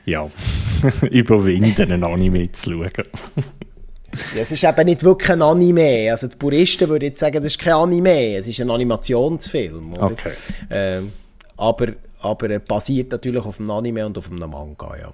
ja, 0.04 0.30
überwinden, 1.10 1.90
einen 1.90 2.04
Anime 2.04 2.52
zu 2.52 2.70
schauen. 2.70 2.90
ja, 4.34 4.42
es 4.42 4.52
ist 4.52 4.62
eben 4.62 4.84
nicht 4.86 5.02
wirklich 5.02 5.30
ein 5.30 5.42
Anime. 5.42 6.10
Also 6.12 6.28
die 6.28 6.36
Puristen 6.36 6.88
würden 6.88 7.04
jetzt 7.04 7.20
sagen, 7.20 7.36
das 7.36 7.46
ist 7.46 7.58
kein 7.58 7.74
Anime, 7.74 8.36
es 8.36 8.46
ist 8.46 8.60
ein 8.60 8.70
Animationsfilm. 8.70 9.94
Oder? 9.94 10.12
Okay. 10.12 10.32
Ähm, 10.70 11.12
aber, 11.56 11.88
aber 12.20 12.50
er 12.50 12.58
basiert 12.60 13.12
natürlich 13.12 13.44
auf 13.44 13.60
einem 13.60 13.70
Anime 13.70 14.06
und 14.06 14.18
auf 14.18 14.30
einem 14.30 14.50
Manga, 14.50 14.96
ja. 15.00 15.10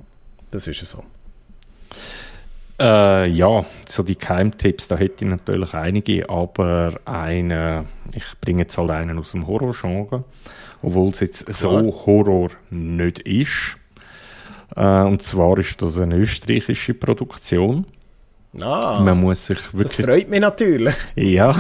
Das 0.51 0.66
ist 0.66 0.85
so. 0.85 1.03
Äh, 2.79 3.29
ja, 3.29 3.65
so 3.87 4.03
die 4.03 4.16
Keimtipps, 4.16 4.89
da 4.89 4.97
hätte 4.97 5.24
ich 5.24 5.31
natürlich 5.31 5.73
einige, 5.74 6.29
aber 6.29 7.01
eine, 7.05 7.87
ich 8.12 8.24
bringe 8.41 8.62
jetzt 8.62 8.77
halt 8.77 8.91
einen 8.91 9.19
aus 9.19 9.33
dem 9.33 9.47
Horror-Genre 9.47 10.24
obwohl 10.83 11.11
es 11.11 11.20
jetzt 11.20 11.47
Klar. 11.47 11.57
so 11.57 12.03
Horror 12.07 12.51
nicht 12.70 13.20
ist. 13.20 13.77
Äh, 14.77 15.03
und 15.03 15.23
zwar 15.23 15.59
ist 15.59 15.81
das 15.81 15.99
eine 15.99 16.16
österreichische 16.16 16.95
Produktion. 16.95 17.87
Ah, 18.61 19.01
man 19.03 19.19
muss 19.19 19.47
sich 19.47 19.73
wirklich, 19.73 19.97
das 19.97 20.05
freut 20.05 20.29
mich 20.29 20.41
natürlich. 20.41 20.95
Ja, 21.15 21.57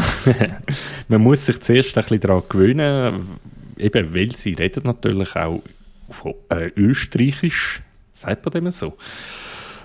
man 1.08 1.22
muss 1.22 1.46
sich 1.46 1.58
zuerst 1.60 1.96
ein 1.96 2.02
bisschen 2.02 2.20
daran 2.20 2.42
gewöhnen, 2.46 3.38
eben 3.82 4.14
weil 4.14 4.34
sie 4.36 4.54
reden 4.54 4.84
natürlich 4.84 5.34
auch 5.36 5.62
von 6.10 6.34
äh, 6.50 6.70
Österreichisch, 6.76 7.82
sagt 8.12 8.44
man 8.44 8.52
dem 8.52 8.70
so? 8.70 8.94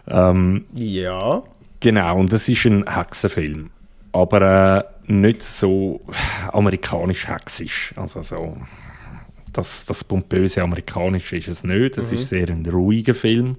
Ähm, 0.07 0.65
ja. 0.73 1.43
Genau, 1.79 2.17
und 2.17 2.33
das 2.33 2.47
ist 2.49 2.65
ein 2.65 2.85
Hexenfilm, 2.91 3.69
aber 4.11 4.85
äh, 5.07 5.11
nicht 5.11 5.43
so 5.43 6.01
amerikanisch-hexisch, 6.51 7.93
also 7.95 8.23
so 8.23 8.57
das, 9.57 9.85
das 9.85 10.03
pompöse 10.03 10.61
Amerikanische 10.61 11.37
ist 11.37 11.47
es 11.47 11.63
nicht. 11.63 11.97
Es 11.97 12.11
mhm. 12.11 12.17
ist 12.17 12.29
sehr 12.29 12.49
ein 12.49 12.65
ruhiger 12.65 13.15
Film. 13.15 13.57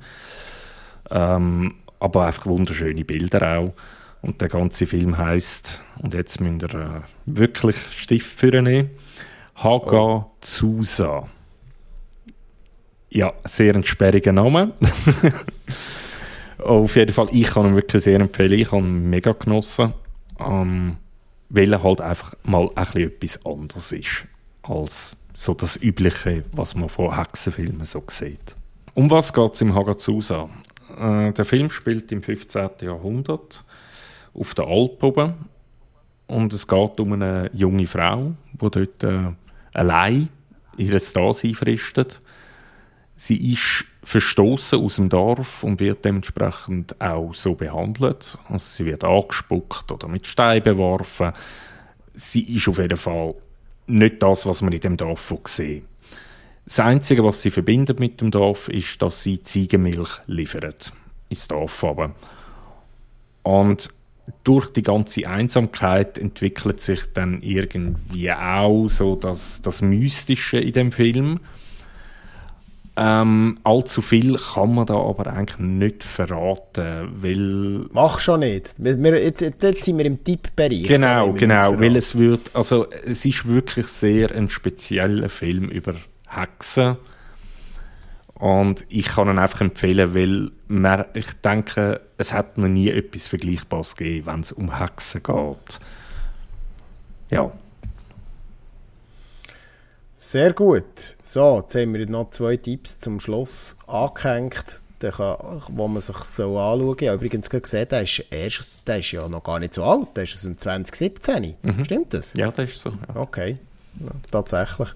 Ähm, 1.11 1.75
aber 2.01 2.27
einfach 2.27 2.47
wunderschöne 2.47 3.05
Bilder 3.05 3.59
auch. 3.59 3.75
Und 4.21 4.41
der 4.41 4.49
ganze 4.49 4.87
Film 4.87 5.17
heißt 5.17 5.83
und 6.03 6.15
jetzt 6.15 6.41
müsst 6.41 6.63
ihr 6.63 6.75
äh, 6.75 7.01
wirklich 7.27 7.77
Stift 7.97 8.39
für 8.39 8.63
nehmen, 8.63 8.91
Haga. 9.63 10.27
Zusa. 10.41 11.29
Ja, 13.11 13.33
sehr 13.45 13.75
ein 13.75 13.85
sperriger 13.85 14.33
Name. 14.33 14.73
Auf 16.59 16.97
jeden 16.97 17.13
Fall, 17.13 17.29
ich 17.33 17.47
kann 17.47 17.67
ihn 17.67 17.75
wirklich 17.77 18.05
sehr 18.05 18.21
empfehlen. 18.21 18.59
Ich 18.59 18.71
habe 18.71 18.83
ihn 18.83 19.11
mega 19.11 19.33
genossen. 19.33 19.95
Ähm, 20.39 20.97
weil 21.49 21.73
er 21.73 21.83
halt 21.83 22.01
einfach 22.01 22.35
mal 22.45 22.71
ein 22.75 22.85
bisschen 22.85 23.03
etwas 23.03 23.47
anderes 23.47 23.93
ist 23.93 24.25
als 24.63 25.17
so 25.35 25.55
das 25.55 25.81
Übliche, 25.81 26.45
was 26.53 26.75
man 26.75 26.89
von 26.89 27.17
Hexenfilmen 27.17 27.87
so 27.87 28.03
sieht. 28.09 28.55
Um 28.95 29.11
was 29.11 29.33
geht 29.33 29.55
es 29.55 29.61
im 29.61 29.75
Hagazusa? 29.75 30.49
Äh, 30.99 31.33
der 31.33 31.45
Film 31.45 31.71
spielt 31.71 32.13
im 32.13 32.23
15. 32.23 32.71
Jahrhundert 32.83 33.65
auf 34.35 34.55
der 34.55 34.67
Alp 34.67 35.03
oben 35.03 35.35
und 36.27 36.53
es 36.53 36.67
geht 36.67 37.01
um 37.01 37.13
eine 37.13 37.51
junge 37.55 37.87
Frau, 37.87 38.33
die 38.53 38.71
dort 38.71 39.05
äh, 39.05 39.33
allein 39.79 40.29
ihr 40.77 40.99
Dasein 40.99 41.55
fristet. 41.55 42.21
Sie 43.17 43.53
ist 43.53 43.85
verstoßen 44.05 44.81
aus 44.81 44.97
dem 44.97 45.09
Dorf 45.09 45.63
und 45.63 45.81
wird 45.81 46.05
dementsprechend 46.05 46.99
auch 47.01 47.35
so 47.35 47.55
behandelt. 47.55 48.39
Also 48.49 48.59
sie 48.59 48.87
wird 48.87 49.05
angespuckt 49.05 49.91
oder 49.91 50.09
mit 50.09 50.27
Steinen 50.27 50.63
beworfen. 50.63 51.33
Sie 52.15 52.55
ist 52.55 52.69
auf 52.69 52.79
jeden 52.79 52.97
Fall 52.97 53.35
nicht 53.87 54.23
das, 54.23 54.47
was 54.47 54.63
man 54.63 54.73
in 54.73 54.81
dem 54.81 54.97
Dorf 54.97 55.35
sieht. 55.45 55.85
Das 56.65 56.81
Einzige, 56.81 57.25
was 57.25 57.43
sie 57.43 57.51
verbindet 57.51 57.99
mit 57.99 58.21
dem 58.21 58.31
Dorf, 58.31 58.69
ist, 58.69 59.01
dass 59.01 59.23
sie 59.23 59.43
Ziegenmilch 59.43 60.21
liefert 60.27 60.93
ins 61.29 61.49
Dorf. 61.49 61.83
Aber. 61.83 62.15
Und 63.43 63.89
durch 64.45 64.71
die 64.71 64.83
ganze 64.83 65.29
Einsamkeit 65.29 66.19
entwickelt 66.19 66.81
sich 66.81 67.01
dann 67.13 67.43
irgendwie 67.43 68.33
auch 68.33 68.89
so 68.89 69.17
das, 69.17 69.61
das 69.63 69.83
Mystische 69.83 70.59
in 70.59 70.73
dem 70.73 70.93
Film. 70.93 71.41
Ähm, 73.01 73.59
allzu 73.63 74.03
viel 74.03 74.37
kann 74.37 74.75
man 74.75 74.87
da 74.87 74.95
aber 74.95 75.29
eigentlich 75.29 75.61
nicht 75.61 76.03
verraten, 76.03 77.13
weil... 77.23 77.87
Mach 77.93 78.19
schon 78.19 78.41
nicht. 78.41 78.75
Wir, 78.79 79.23
jetzt, 79.23 79.41
jetzt 79.41 79.85
sind 79.85 79.99
wir 79.99 80.05
im 80.05 80.25
Tippbereich. 80.25 80.89
Genau, 80.89 81.33
genau, 81.33 81.79
weil 81.79 81.95
es 81.95 82.19
wird, 82.19 82.51
also 82.55 82.89
es 82.91 83.25
ist 83.25 83.47
wirklich 83.47 83.87
sehr 83.87 84.35
ein 84.35 84.51
spezieller 84.51 85.29
Film 85.29 85.69
über 85.69 85.95
Hexen 86.27 86.97
und 88.39 88.85
ich 88.89 89.07
kann 89.07 89.29
ihn 89.29 89.39
einfach 89.39 89.61
empfehlen, 89.61 90.15
weil 90.15 90.51
man, 90.69 91.07
ich 91.15 91.33
denke, 91.45 92.01
es 92.19 92.33
hat 92.33 92.57
noch 92.57 92.69
nie 92.69 92.89
etwas 92.89 93.27
Vergleichbares 93.27 93.97
gegeben, 93.97 94.27
wenn 94.27 94.41
es 94.41 94.53
um 94.53 94.79
Hexen 94.79 95.23
geht. 95.23 95.81
Ja. 97.31 97.53
Sehr 100.17 100.53
gut. 100.53 101.17
So, 101.23 101.59
jetzt 101.59 101.75
haben 101.75 101.95
wir 101.95 102.09
noch 102.09 102.31
zwei 102.31 102.57
Tipps 102.57 102.99
zum 103.01 103.19
Schluss 103.19 103.77
angehängt, 103.87 104.83
wo 105.01 105.89
man 105.89 106.01
sich 106.01 106.17
so 106.19 106.59
anschauen. 106.59 106.97
Ich 107.01 107.09
habe 107.09 107.17
übrigens 107.17 107.51
gesehen, 107.51 107.89
der 107.89 108.03
ist, 108.03 108.25
erst, 108.31 108.87
der 108.87 108.99
ist 108.99 109.13
ja 109.13 109.29
noch 109.29 109.43
gar 109.43 109.59
nicht 109.59 109.75
so 109.75 109.85
alt, 109.85 110.17
der 110.17 110.25
ist 110.25 110.35
aus 110.35 110.43
dem 110.43 110.57
2017. 110.57 111.57
Mhm. 111.63 111.85
Stimmt 111.85 112.15
das? 112.15 112.35
Ja, 112.35 112.51
das 112.53 112.71
ist 112.71 112.81
so. 112.81 112.91
Ja. 112.91 113.21
Okay, 113.21 113.59
ja, 114.01 114.11
tatsächlich 114.31 114.89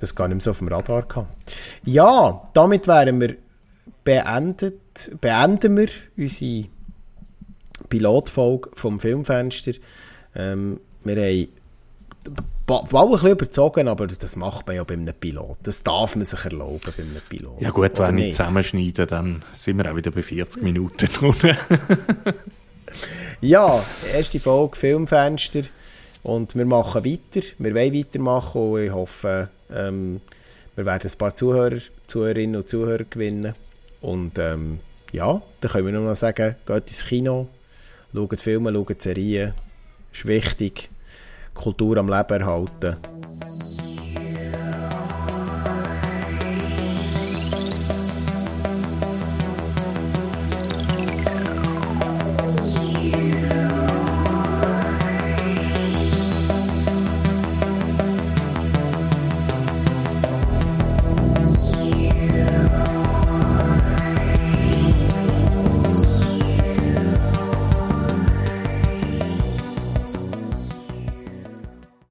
das 0.00 0.14
gar 0.14 0.28
nicht 0.28 0.36
mehr 0.36 0.42
so 0.42 0.50
auf 0.50 0.58
dem 0.58 0.68
Radar 0.68 1.02
gehabt. 1.02 1.28
Ja, 1.84 2.42
damit 2.54 2.86
wären 2.86 3.20
wir 3.20 3.36
beendet, 4.04 5.20
beenden 5.20 5.76
wir 5.76 5.88
unsere 6.16 6.68
Pilotfolge 7.88 8.70
vom 8.74 8.98
Filmfenster. 8.98 9.72
Ähm, 10.34 10.80
wir 11.04 11.16
haben 11.16 11.48
Ball 12.66 12.84
ein 13.06 13.10
bisschen 13.10 13.30
überzogen, 13.30 13.88
aber 13.88 14.06
das 14.06 14.36
macht 14.36 14.66
man 14.66 14.76
ja 14.76 14.84
bei 14.84 14.94
einem 14.94 15.14
Pilot. 15.14 15.56
Das 15.62 15.82
darf 15.82 16.16
man 16.16 16.24
sich 16.24 16.44
erlauben 16.44 16.92
bei 16.96 17.02
einem 17.02 17.20
Pilot. 17.28 17.60
Ja 17.60 17.70
gut, 17.70 17.98
wenn 17.98 18.16
wir 18.16 18.32
zusammenschneiden, 18.32 19.06
dann 19.06 19.44
sind 19.54 19.78
wir 19.78 19.90
auch 19.90 19.96
wieder 19.96 20.10
bei 20.10 20.22
40 20.22 20.62
Minuten. 20.62 21.08
ja, 23.40 23.84
erste 24.12 24.40
Folge 24.40 24.76
Filmfenster. 24.76 25.62
Und 26.22 26.54
wir 26.56 26.66
machen 26.66 27.04
weiter, 27.04 27.46
wir 27.58 27.74
wollen 27.74 27.94
weitermachen 27.94 28.60
und 28.60 28.82
ich 28.82 28.92
hoffe, 28.92 29.48
ähm, 29.74 30.20
wir 30.76 30.86
werden 30.86 31.10
ein 31.10 31.18
paar 31.18 31.34
Zuhörer, 31.34 31.78
Zuhörerinnen 32.06 32.56
und 32.56 32.68
Zuhörer 32.68 33.04
gewinnen. 33.04 33.54
Und 34.00 34.38
ähm, 34.38 34.80
ja, 35.12 35.42
dann 35.60 35.70
können 35.70 35.86
wir 35.86 35.92
nur 35.92 36.08
noch 36.08 36.16
sagen, 36.16 36.54
geht 36.66 36.88
ins 36.88 37.04
Kino, 37.04 37.48
schaut 38.14 38.40
Filme, 38.40 38.72
schaut 38.72 39.02
Serien, 39.02 39.54
ist 40.12 40.26
wichtig, 40.26 40.88
Kultur 41.54 41.96
am 41.96 42.08
Leben 42.08 42.40
erhalten. 42.40 42.96